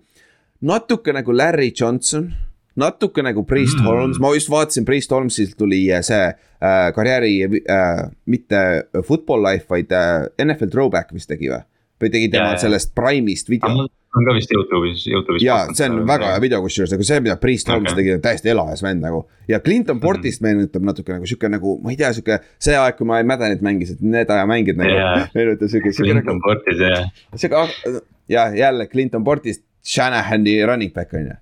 natuke 0.67 1.13
nagu 1.15 1.35
Larry 1.35 1.69
Johnson 1.71 2.33
natuke 2.79 3.23
nagu 3.25 3.43
Priest 3.49 3.79
mm. 3.79 3.85
Holmes, 3.85 4.21
ma 4.21 4.33
just 4.33 4.49
vaatasin, 4.53 4.85
Priest 4.87 5.11
Holmesilt 5.13 5.57
tuli 5.59 5.85
äh, 5.91 6.01
see 6.05 6.23
äh, 6.29 6.87
karjääri 6.95 7.35
äh, 7.45 8.07
mitte 8.25 8.63
football 9.01 9.45
life, 9.45 9.67
vaid 9.69 9.93
äh, 9.93 10.29
NFL 10.41 10.73
throwback 10.73 11.13
vist 11.13 11.31
tegi 11.31 11.51
või? 11.51 11.63
või 12.03 12.09
tegi 12.11 12.31
tema 12.33 12.53
jaa. 12.53 12.63
sellest 12.65 12.91
Prime'ist 12.97 13.51
video 13.51 13.85
on 14.13 14.25
ka 14.27 14.33
vist 14.35 14.51
Youtube'is, 14.53 15.05
Youtube'is. 15.09 15.43
ja 15.45 15.57
see 15.73 15.87
on 15.89 16.03
väga 16.07 16.33
hea 16.33 16.41
video 16.43 16.59
kusjuures, 16.61 16.91
nagu 16.93 17.05
see, 17.07 17.19
mida 17.25 17.35
Priest 17.41 17.69
Holmes 17.71 17.91
okay. 17.91 18.03
tegi, 18.03 18.17
täiesti 18.21 18.51
elajas 18.53 18.83
vend 18.85 19.01
nagu. 19.05 19.23
ja 19.49 19.59
Clinton 19.63 20.01
Portist 20.03 20.41
mm. 20.41 20.49
meenutab 20.49 20.85
natuke 20.85 21.15
nagu 21.15 21.29
sihuke 21.29 21.49
nagu, 21.49 21.77
ma 21.83 21.93
ei 21.93 21.99
tea, 21.99 22.11
sihuke 22.15 22.39
see 22.61 22.77
aeg, 22.77 22.97
kui 22.99 23.09
ma 23.09 23.21
Maddenit 23.25 23.63
mängisin, 23.65 24.01
need 24.13 24.29
ajamängid 24.33 24.79
nagu 24.79 24.93
Jaa. 24.93 25.13
yeah. 25.17 25.31
meenutab 25.37 25.71
sihuke, 25.73 25.93
sihuke 25.95 26.11
Clinton 26.11 26.37
nagu, 26.37 26.45
Portis 26.45 26.83
ja, 26.83 26.99
sihuke 27.33 28.03
ja 28.33 28.49
jälle 28.57 28.87
Clinton 28.91 29.25
Portist, 29.25 29.65
Shanahani 29.83 30.59
running 30.65 30.93
back 30.93 31.13
on 31.17 31.31
ju. 31.31 31.39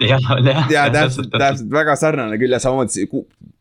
jah, 0.10 0.30
jah. 0.46 0.70
ja 0.72 0.86
täpselt, 0.94 1.32
täpselt 1.34 1.72
väga 1.72 1.96
sarnane 2.00 2.38
küll 2.40 2.54
ja 2.54 2.60
samamoodi 2.62 3.06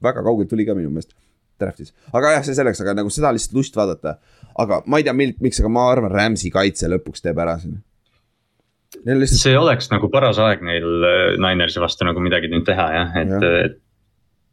väga 0.04 0.24
kaugelt 0.24 0.50
tuli 0.52 0.68
ka 0.68 0.78
minu 0.78 0.92
meelest 0.94 1.16
draft'is, 1.60 1.92
aga 2.16 2.38
jah, 2.38 2.46
see 2.48 2.56
selleks, 2.56 2.80
aga 2.86 2.96
nagu 3.02 3.12
seda 3.14 3.34
lihtsalt 3.36 3.58
lust 3.58 3.76
vaadata. 3.76 4.18
aga 4.60 4.82
ma 4.88 5.00
ei 5.00 5.06
tea, 5.08 5.16
miks, 5.18 5.60
aga 5.60 5.72
ma 5.72 5.86
arvan, 5.92 6.14
Rams'i 6.14 6.52
kaitse 6.54 6.90
lõpuks 6.92 7.24
teeb 7.24 7.38
ära 7.40 7.58
siin. 7.60 7.78
Lihtsalt, 9.06 9.44
see 9.44 9.58
oleks 9.60 9.92
nagu 9.92 10.10
paras 10.12 10.40
aeg 10.42 10.64
neil 10.66 11.06
äh, 11.06 11.36
Ninersi 11.40 11.80
vastu 11.84 12.08
nagu 12.08 12.24
midagi 12.24 12.50
nüüd 12.52 12.66
teha 12.68 12.88
jah, 12.96 13.14
et 13.22 13.36
Jah., 13.36 13.60
et 13.68 13.78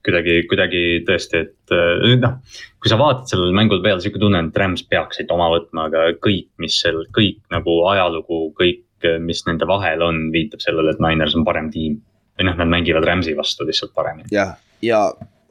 kuidagi, 0.07 0.35
kuidagi 0.51 0.83
tõesti, 1.07 1.43
et 1.47 1.75
äh, 1.75 2.17
noh. 2.23 2.37
kui 2.83 2.91
sa 2.93 2.99
vaatad 3.01 3.33
sellel 3.33 3.55
mängul 3.57 3.83
peale, 3.85 4.03
sihuke 4.03 4.21
tunne 4.23 4.39
on, 4.43 4.51
et 4.53 4.61
Rams 4.61 4.85
peaksid 4.87 5.31
oma 5.35 5.49
võtma, 5.55 5.89
aga 5.91 6.09
kõik, 6.23 6.51
mis 6.63 6.77
seal, 6.83 7.03
kõik 7.17 7.41
nagu 7.55 7.79
ajalugu, 7.91 8.43
kõik, 8.59 8.85
mis 9.21 9.43
nende 9.47 9.67
vahel 9.69 10.03
on, 10.03 10.29
viitab 10.33 10.63
sellele, 10.65 10.95
et 10.95 11.03
Niners 11.03 11.37
on 11.37 11.45
parem 11.45 11.71
tiim. 11.71 11.99
või 12.37 12.45
noh, 12.51 12.57
nad 12.59 12.69
mängivad 12.69 13.05
Rams'i 13.09 13.33
vastu 13.37 13.65
lihtsalt 13.65 13.95
paremini. 13.97 14.29
ja, 14.33 14.55
ja 14.83 15.01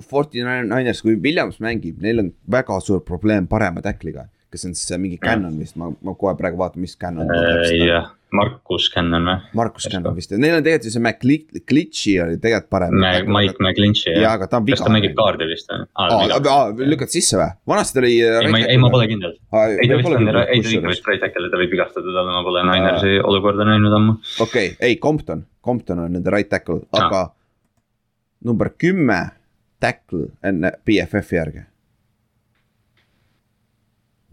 Forty 0.03 0.43
Niners, 0.43 1.01
kui 1.01 1.15
Williams 1.15 1.59
mängib, 1.63 2.01
neil 2.03 2.19
on 2.19 2.31
väga 2.51 2.79
suur 2.83 3.01
probleem 3.05 3.47
parema 3.47 3.81
tackliga. 3.81 4.27
kes 4.51 4.65
on 4.65 4.75
siis 4.75 4.99
mingi 4.99 5.17
Cannon 5.19 5.57
vist, 5.59 5.75
ma, 5.75 5.89
ma 6.01 6.13
kohe 6.15 6.35
praegu 6.39 6.57
vaatan, 6.57 6.81
mis 6.81 6.95
Cannon 6.97 7.27
on. 7.31 7.65
jah, 7.87 8.11
Markus 8.33 8.89
Cannon 8.93 9.27
või? 9.29 9.35
Markus 9.57 9.87
Cannon 9.91 10.15
vist, 10.17 10.33
neil 10.35 10.57
on 10.57 10.63
tegelikult 10.65 10.87
ju 10.87 10.93
see 10.95 11.03
McGlitchi 11.03 12.15
oli 12.23 12.39
tegelikult 12.41 12.71
parem. 12.73 12.95
Mike 13.29 13.61
McGlinchey 13.61 14.15
jaa, 14.15 14.23
jah. 14.23 14.37
aga 14.39 14.49
ta 14.49 14.59
on 14.59 14.65
kas 14.67 14.81
ta 14.81 14.87
vigane 14.87 14.97
mängib. 14.97 15.15
kaardi 15.19 15.47
vist 15.49 15.71
või? 15.71 16.87
lükkad 16.93 17.13
sisse 17.13 17.39
või? 17.39 17.49
vanasti 17.71 17.97
ta 17.97 18.03
oli. 18.03 18.15
ei, 18.25 18.51
ma, 18.51 18.61
ei, 18.65 18.81
ma 18.81 18.91
pole 18.93 19.07
kindel. 19.11 19.37
ei, 19.37 19.89
ta 19.91 19.99
vist 20.01 20.11
on, 20.11 20.29
ei 20.41 20.65
ta 20.65 20.73
ikka 20.73 20.93
vist 20.93 21.09
right 21.11 21.23
tackle, 21.23 21.51
ta 21.53 21.61
võib 21.61 21.75
vigastada 21.77 22.17
talle, 22.17 22.33
ma 22.33 22.43
pole 22.47 22.65
Ninersi 22.69 23.15
olukorda 23.21 23.67
näinud 23.69 23.97
ammu. 23.99 24.17
okei, 24.47 24.73
ei 24.89 24.99
Compton, 25.01 25.45
Compton 25.65 26.03
on 26.07 26.17
nende 26.17 26.33
right 26.33 26.49
tackle, 26.51 26.81
aga 26.97 27.27
number 28.45 28.73
kümme 28.77 29.21
tackle 29.79 30.31
enne 30.43 30.73
BFF-i 30.85 31.39
järgi. 31.39 31.65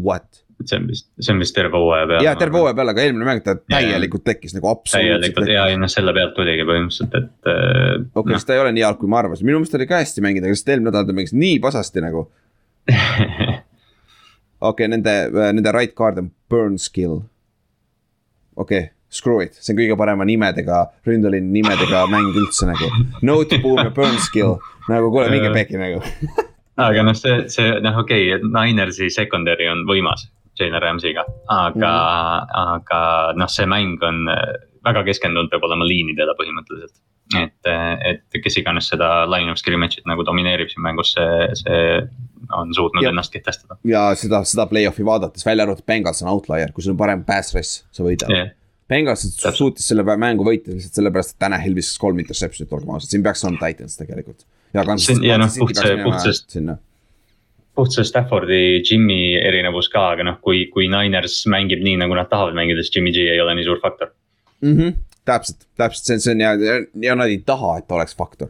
What? 0.02 0.41
See 0.68 0.78
on 0.78 0.86
vist, 0.90 1.08
see 1.20 1.34
on 1.34 1.42
vist 1.42 1.54
terve 1.56 1.78
hooaja 1.78 2.06
peale. 2.10 2.24
jaa, 2.26 2.34
terve 2.40 2.60
hooaja 2.60 2.76
peale, 2.78 2.94
aga 2.94 3.04
eelmine 3.04 3.28
mäng 3.28 3.42
ta 3.44 3.56
täielikult 3.60 4.24
tekkis 4.26 4.54
nagu 4.56 4.70
absoluutselt 4.72 5.50
ja, 5.50 5.66
ja 5.72 5.80
noh, 5.80 5.90
selle 5.92 6.14
pealt 6.16 6.34
tuligi 6.38 6.66
põhimõtteliselt, 6.68 7.18
et 7.18 7.50
äh, 7.50 7.98
okei 8.14 8.22
okay,, 8.22 8.36
siis 8.36 8.48
ta 8.48 8.56
ei 8.56 8.62
ole 8.64 8.72
nii 8.76 8.86
halb, 8.86 9.00
kui 9.00 9.10
ma 9.12 9.20
arvasin, 9.22 9.48
minu 9.48 9.60
meelest 9.60 9.76
oli 9.78 9.88
ka 9.90 10.00
hästi 10.02 10.24
mängida, 10.24 10.48
aga 10.48 10.58
sest 10.58 10.72
eelmine 10.72 10.90
nädal 10.90 11.08
ta 11.08 11.16
mängis 11.16 11.34
nii 11.36 11.58
pasasti 11.64 12.04
nagu. 12.04 12.26
okei 12.92 13.60
okay,, 14.70 14.90
nende, 14.90 15.14
nende 15.42 15.74
right 15.74 15.94
guard 15.98 16.20
on 16.22 16.30
Burnskill. 16.50 17.20
okei 18.56 18.84
okay,, 18.86 18.92
screw 19.12 19.42
it, 19.44 19.58
see 19.60 19.74
on 19.74 19.80
kõige 19.82 19.98
parema 20.00 20.26
nimedega, 20.28 20.86
ründeliini 21.08 21.52
nimedega 21.58 22.06
mäng 22.12 22.32
üldse 22.32 22.70
nagu. 22.70 22.88
Noteboom 23.26 23.82
ja 23.82 23.90
Burnskill, 23.94 24.56
nagu 24.88 25.12
kuule, 25.12 25.28
minge 25.32 25.52
pekki 25.54 25.80
nagu. 25.80 26.00
aga 26.80 27.04
noh, 27.04 27.16
see, 27.16 27.42
see 27.52 27.74
noh, 27.84 27.98
okei 28.02 28.30
okay,, 28.30 28.38
et 28.38 28.46
Ninersi 28.54 29.10
secondary 29.12 29.68
on 29.70 29.84
võimas 29.88 30.24
Jalen 30.58 30.82
Ramsey'ga, 30.82 31.24
aga 31.48 31.92
mm, 31.94 32.52
aga 32.66 33.00
noh, 33.40 33.48
see 33.48 33.66
mäng 33.70 34.02
on 34.04 34.26
äh, 34.32 34.42
väga 34.84 35.04
keskendunud 35.06 35.50
peab 35.52 35.64
olema 35.68 35.86
liinidele 35.88 36.34
põhimõtteliselt. 36.38 36.98
et, 37.38 37.68
et 38.04 38.40
kes 38.44 38.58
iganes 38.60 38.90
seda 38.90 39.22
line 39.30 39.48
of 39.52 39.56
scrimmage'it 39.56 40.04
nagu 40.10 40.24
domineerib 40.26 40.68
siin 40.68 40.82
mängus, 40.84 41.14
see, 41.14 41.46
see 41.62 41.84
on 42.52 42.74
suutnud 42.76 43.04
Jah. 43.06 43.14
ennast 43.14 43.32
kehtestada. 43.32 43.78
ja 43.88 44.10
seda, 44.18 44.42
seda 44.48 44.66
play-off'i 44.68 45.06
vaadates, 45.06 45.46
välja 45.46 45.64
arvatud 45.64 45.86
Bengals 45.88 46.20
on 46.24 46.28
outlier, 46.34 46.74
kui 46.74 46.84
sul 46.84 46.92
on 46.92 47.00
parem 47.00 47.22
pass 47.24 47.54
rush, 47.56 47.86
sa 47.94 48.04
võidad 48.04 48.28
yeah.. 48.34 48.50
Bengals 48.92 49.24
suutis 49.56 49.86
selle 49.88 50.04
mängu 50.04 50.44
võita 50.44 50.74
lihtsalt 50.74 50.98
sellepärast, 50.98 51.32
et 51.32 51.40
Tanahil 51.40 51.78
viskas 51.78 51.96
kolm 52.02 52.18
interception'it, 52.20 52.74
olgem 52.76 52.90
ausad, 52.92 53.08
siin 53.14 53.24
peaks 53.24 53.46
olema 53.46 53.62
Titans 53.62 53.96
tegelikult. 53.96 54.44
ja 54.74 54.84
See- 55.00 55.22
ja 55.24 55.38
noh, 55.40 55.48
puht 55.62 55.78
see- 55.78 56.02
puht 56.04 56.20
sest- 56.26 56.58
sinna. 57.72 57.78
puht 57.78 57.92
see 57.92 58.04
Staffordi, 58.04 58.82
Jimmy 58.84 59.34
erinevus 59.40 59.88
ka, 59.88 60.12
aga 60.12 60.24
noh, 60.24 60.38
kui, 60.44 60.66
kui 60.72 60.88
Niners 60.92 61.46
mängib 61.48 61.82
nii, 61.82 61.96
nagu 62.02 62.14
nad 62.14 62.28
tahavad 62.28 62.54
mängida, 62.54 62.82
siis 62.82 62.96
Jimmy 62.96 63.12
G 63.12 63.24
ei 63.32 63.40
ole 63.40 63.54
nii 63.54 63.64
suur 63.64 63.80
faktor. 63.80 64.12
mm. 64.60 64.76
-hmm. 64.76 64.92
täpselt, 65.24 65.66
täpselt, 65.76 66.04
see 66.04 66.14
on, 66.14 66.20
see 66.20 66.32
on 66.32 66.40
ja, 66.40 66.52
ja 67.02 67.14
nad 67.14 67.28
ei 67.28 67.38
taha, 67.46 67.78
et 67.78 67.92
oleks 67.92 68.16
faktor. 68.16 68.48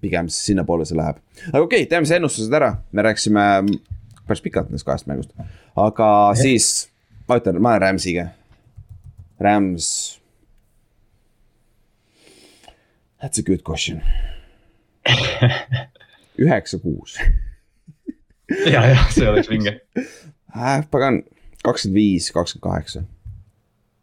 pigem 0.00 0.28
sinnapoole 0.28 0.84
see 0.84 0.96
läheb. 0.96 1.16
aga 1.52 1.62
okei 1.62 1.82
okay,, 1.82 1.86
teeme 1.86 2.06
siis 2.06 2.16
ennustused 2.16 2.52
ära, 2.52 2.76
me 2.92 3.02
rääkisime 3.02 3.40
päris 4.26 4.42
pikalt 4.42 4.68
nendest 4.68 4.86
kahest 4.86 5.06
mängust. 5.06 5.30
aga 5.76 6.32
ja. 6.34 6.42
siis 6.42 6.90
ma 7.28 7.36
ütlen, 7.36 7.60
ma 7.60 7.74
olen 7.74 7.82
Rams'iga. 7.82 8.28
Rams. 9.40 10.20
That's 13.20 13.38
a 13.38 13.42
good 13.42 13.62
question. 13.64 14.02
üheksa, 16.44 16.78
kuus 16.78 17.18
ja, 18.74 18.84
jah, 18.92 19.10
see 19.14 19.28
oleks 19.28 19.50
vinge. 19.50 19.78
äh,. 20.56 20.84
pagan, 20.90 21.22
kakskümmend 21.64 21.98
viis, 22.00 22.30
kakskümmend 22.32 22.70
kaheksa. 22.70 23.04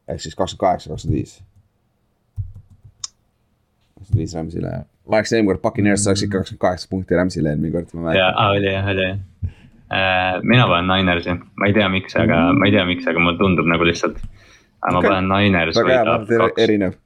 ehk 0.07 0.21
siis 0.21 0.35
kakskümmend 0.35 0.67
kaheksa, 0.67 0.93
kakskümmend 0.93 1.19
viis. 1.19 1.37
kakskümmend 3.97 4.23
viis 4.23 4.35
Rams'ile 4.35 4.79
ma 5.11 5.17
oleks 5.19 5.33
eelmine 5.33 5.51
kord 5.51 5.61
Puccaneers 5.65 6.05
saaksid 6.07 6.31
kakskümmend 6.31 6.61
kaheksa 6.61 6.87
punkti 6.91 7.17
Rams'ile 7.17 7.53
eelmine 7.53 7.73
kord, 7.75 7.93
ma 7.93 8.07
mäletan. 8.09 8.37
oli 8.49 8.73
jah, 8.73 8.91
oli 8.93 9.07
jah. 9.07 9.17
mina 10.43 10.67
panen 10.67 10.91
Ninersi, 10.91 11.35
ma 11.59 11.67
ei 11.67 11.75
tea, 11.75 11.89
miks, 11.91 12.15
aga 12.19 12.43
ma 12.57 12.69
ei 12.69 12.75
tea, 12.75 12.85
miks, 12.87 13.07
aga 13.11 13.23
mulle 13.23 13.39
tundub 13.39 13.67
nagu 13.67 13.87
lihtsalt. 13.87 14.21
aga 14.81 14.93
ma 14.93 14.99
Okei. 14.99 15.09
panen 15.09 15.31
Niners 15.31 15.79
väga 15.81 15.97
hea, 15.99 16.51
erinev. 16.65 16.99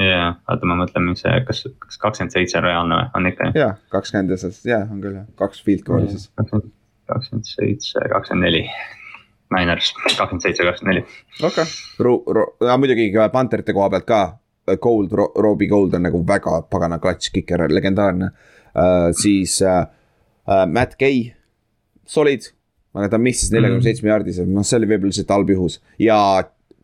Jaa, 0.00 0.30
oota, 0.48 0.68
ma 0.68 0.76
mõtlen, 0.80 1.10
mis 1.10 1.22
see, 1.24 1.34
kas, 1.46 1.64
kas 1.82 2.00
kakskümmend 2.00 2.34
seitse 2.36 2.58
on 2.60 2.66
reaalne 2.66 2.98
või, 2.98 3.08
on 3.18 3.30
ikka 3.30 3.48
jah? 3.48 3.58
jaa, 3.60 3.72
kakskümmend 3.92 4.34
ja 4.34 4.38
siis, 4.40 4.60
jaa, 4.68 4.82
on 4.88 5.02
küll 5.04 5.18
jah, 5.18 5.26
kaks 5.40 5.62
field 5.66 5.84
goal'i 5.86 6.10
siis. 6.12 6.30
kakskümmend 6.40 7.48
seitse, 7.48 8.04
kakskümmend 8.12 8.46
neli. 8.48 8.64
Niners, 9.50 9.90
kakskümmend 9.98 10.46
seitse, 10.46 10.66
kakskümmend 10.66 10.94
neli. 10.94 11.06
okei 11.40 11.48
okay., 11.50 11.74
Ro-, 12.06 12.22
Ro-, 12.38 12.52
ja 12.66 12.76
muidugi 12.80 13.10
ka 13.14 13.28
Pantherite 13.34 13.76
koha 13.76 13.90
pealt 13.92 14.08
ka. 14.08 14.22
Gold 14.80 15.12
Ro, 15.18 15.24
Robbie 15.34 15.66
Gold 15.66 15.96
on 15.98 16.04
nagu 16.06 16.20
väga 16.26 16.60
pagana 16.70 17.00
klatš 17.02 17.32
kiker, 17.34 17.64
legendaarne 17.72 18.28
uh,. 18.30 19.08
siis 19.16 19.56
uh, 19.66 19.82
uh, 20.46 20.62
Matt 20.70 20.94
Gay, 21.00 21.32
solid, 22.06 22.46
aga 22.94 23.08
ta 23.10 23.18
missis 23.18 23.50
neljakümne 23.50 23.82
seitsme 23.82 24.12
jaardise, 24.12 24.46
noh, 24.46 24.66
see 24.66 24.78
oli 24.78 24.90
võib-olla 24.92 25.10
lihtsalt 25.10 25.34
halb 25.34 25.52
juhus 25.56 25.80
ja. 25.98 26.20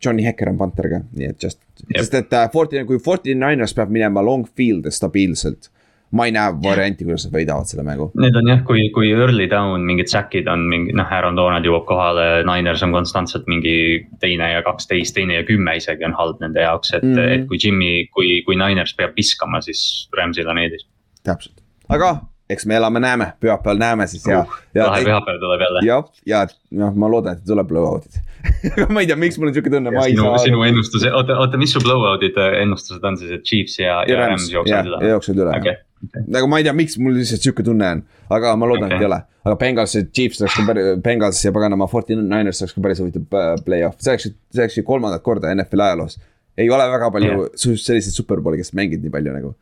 Johnny 0.05 0.27
Hekker 0.27 0.51
on 0.52 0.59
Panther 0.60 0.90
ka, 0.90 1.01
nii 1.16 1.31
et 1.31 1.43
just, 1.43 1.62
sest 1.94 2.18
et 2.18 2.36
uh, 2.36 2.51
Forty, 2.52 2.82
kui 2.89 3.01
Forty 3.02 3.35
Niners 3.39 3.74
peab 3.77 3.93
minema 3.93 4.24
long 4.24 4.44
field'e 4.47 4.93
stabiilselt. 4.93 5.73
ma 6.16 6.23
ei 6.28 6.31
näe 6.32 6.52
varianti, 6.62 7.05
kuidas 7.05 7.24
nad 7.27 7.32
võidavad 7.35 7.66
selle 7.66 7.82
mängu. 7.85 8.05
Need 8.23 8.36
on 8.39 8.47
jah, 8.48 8.60
kui, 8.64 8.85
kui 8.94 9.09
early 9.10 9.48
down 9.51 9.82
mingid 9.85 10.06
säkid 10.09 10.47
on 10.48 10.62
mingi 10.70 10.94
noh, 10.94 11.10
Aaron 11.12 11.35
Donald 11.36 11.66
jõuab 11.66 11.82
kohale, 11.89 12.27
Niners 12.47 12.85
on 12.86 12.94
konstantselt 12.94 13.48
mingi 13.51 13.74
teine 14.23 14.52
ja 14.52 14.62
kaksteist, 14.64 15.16
teine 15.18 15.40
ja 15.40 15.44
kümme 15.48 15.74
isegi 15.77 16.06
on 16.06 16.14
halb 16.16 16.39
nende 16.40 16.62
jaoks, 16.62 16.94
et 16.94 17.02
mm. 17.02 17.18
-hmm. 17.18 17.35
et 17.35 17.48
kui 17.51 17.59
Jimmy, 17.59 17.90
kui, 18.14 18.31
kui 18.47 18.56
Niners 18.56 18.94
peab 18.94 19.18
viskama, 19.18 19.60
siis 19.66 19.82
Rams'il 20.16 20.48
on 20.48 20.62
eedis. 20.62 20.86
täpselt, 21.27 21.59
aga 21.90 22.14
eks 22.51 22.66
me 22.66 22.77
elame-näeme, 22.78 23.32
pühapäeval 23.43 23.81
näeme 23.81 24.06
siis 24.10 24.27
ja, 24.27 24.44
ja. 24.74 24.86
lahe 24.86 25.05
pühapäev 25.05 25.40
tuleb 25.43 25.66
jälle. 25.66 25.82
jah, 25.86 26.05
ja 26.27 26.47
noh, 26.70 26.94
ma 26.94 27.10
loodan, 27.10 27.39
et 27.39 27.48
tuleb 27.48 27.68
blowout'id 27.70 28.20
aga 28.47 28.86
ma 28.94 29.02
ei 29.02 29.09
tea, 29.10 29.16
miks 29.18 29.39
mul 29.40 29.51
on 29.51 29.56
siuke 29.56 29.73
tunne, 29.73 29.93
ma 29.94 30.05
ei 30.06 30.14
sinu, 30.14 30.28
saa 30.28 30.44
sinu 30.44 30.62
ennustuse, 30.66 31.10
oota, 31.16 31.39
oota, 31.43 31.59
mis 31.60 31.73
su 31.74 31.82
blowout'id 31.82 32.39
ennustused 32.62 33.05
on 33.06 33.18
siis, 33.20 33.32
et 33.39 33.44
Chiefs 33.47 33.81
ja, 33.81 33.98
ja, 34.06 34.14
ja 34.14 34.20
Rams 34.23 34.48
jooksevad 34.52 34.90
üle? 34.93 35.10
jooksevad 35.14 35.43
üle 35.44 35.56
okay., 35.56 35.82
nagu 36.31 36.48
ma 36.51 36.60
ei 36.60 36.66
tea, 36.66 36.74
miks 36.77 36.98
mul 37.02 37.16
lihtsalt 37.16 37.44
sihuke 37.47 37.64
tunne 37.66 37.89
on, 37.97 38.02
aga 38.36 38.55
ma 38.60 38.68
loodan 38.70 38.90
okay., 38.90 38.98
et 38.98 39.06
ei 39.06 39.09
ole. 39.09 39.20
aga 39.47 39.56
Bengals 39.62 39.97
ja 39.97 40.05
Chiefs 40.06 40.43
oleks 40.43 40.59
ka 40.59 40.66
päris, 40.70 40.90
Bengals 41.05 41.43
ja 41.44 41.52
paganama 41.56 41.89
Forty 41.90 42.18
Niners 42.18 42.62
oleks 42.62 42.77
ka 42.77 42.85
päris 42.85 43.02
huvitav 43.02 43.39
äh, 43.40 43.52
play-off, 43.66 43.98
see 44.05 44.14
oleks, 44.14 44.28
see 44.55 44.66
oleks 44.66 44.78
ju 44.78 44.85
kolmandat 44.86 45.24
korda 45.27 45.55
NFL 45.55 45.86
ajaloos. 45.89 46.20
ei 46.56 46.68
ole 46.70 46.86
väga 46.93 47.10
palju 47.12 47.32
yeah. 47.32 47.56
selliseid 47.56 48.14
superbowli, 48.14 48.60
kes 48.62 48.73
mänginud 48.77 49.09
nii 49.09 49.16
palju 49.16 49.35
nagu. 49.39 49.56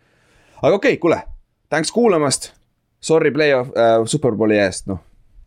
aga 0.61 0.75
okei 0.75 0.97
okay,, 0.97 1.01
kuule, 1.07 1.23
thanks 1.73 1.95
kuulamast. 1.95 2.53
Sorry 3.05 3.33
play-off 3.35 3.73
äh,, 3.77 3.99
superbowli 4.09 4.57
eest, 4.61 4.87
noh, 4.91 5.01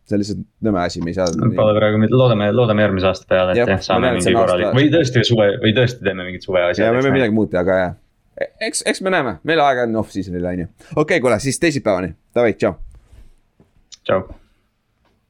see 0.08 0.16
on 0.16 0.22
lihtsalt 0.22 0.42
nõme 0.68 0.82
asi, 0.84 1.02
me 1.04 1.12
ei 1.12 1.18
saa. 1.18 1.28
Pole 1.56 1.74
praegu, 1.78 2.00
loodame, 2.14 2.50
loodame 2.54 2.84
järgmise 2.86 3.10
aasta 3.10 3.28
peale, 3.30 3.54
et 3.54 3.62
Jah, 3.62 3.72
jah, 3.74 3.82
saame 3.84 4.12
mingi 4.14 4.30
on 4.32 4.40
korralik 4.40 4.70
aasta- 4.70 4.80
või 4.80 4.92
tõesti 4.94 5.24
suve 5.26 5.48
või 5.64 5.74
tõesti 5.76 6.04
teeme 6.06 6.28
mingid 6.28 6.46
suve 6.46 6.62
ja 6.62 6.72
asjad. 6.74 6.94
me 6.94 7.02
võime 7.02 7.16
midagi 7.18 7.34
muud 7.34 7.50
teha 7.54 7.64
ka 7.66 7.78
ja. 7.82 7.94
eks, 8.70 8.84
eks 8.86 9.02
me 9.04 9.14
näeme, 9.14 9.38
meil 9.48 9.64
aega 9.64 9.88
on 9.88 10.02
off-season'il 10.04 10.50
on 10.52 10.64
ju. 10.64 10.68
okei 10.90 11.02
okay,, 11.04 11.24
kuule 11.24 11.40
siis 11.42 11.58
teisipäevani, 11.62 12.14
davai, 12.34 12.54
tšau. 12.54 12.76
tšau. 14.04 14.37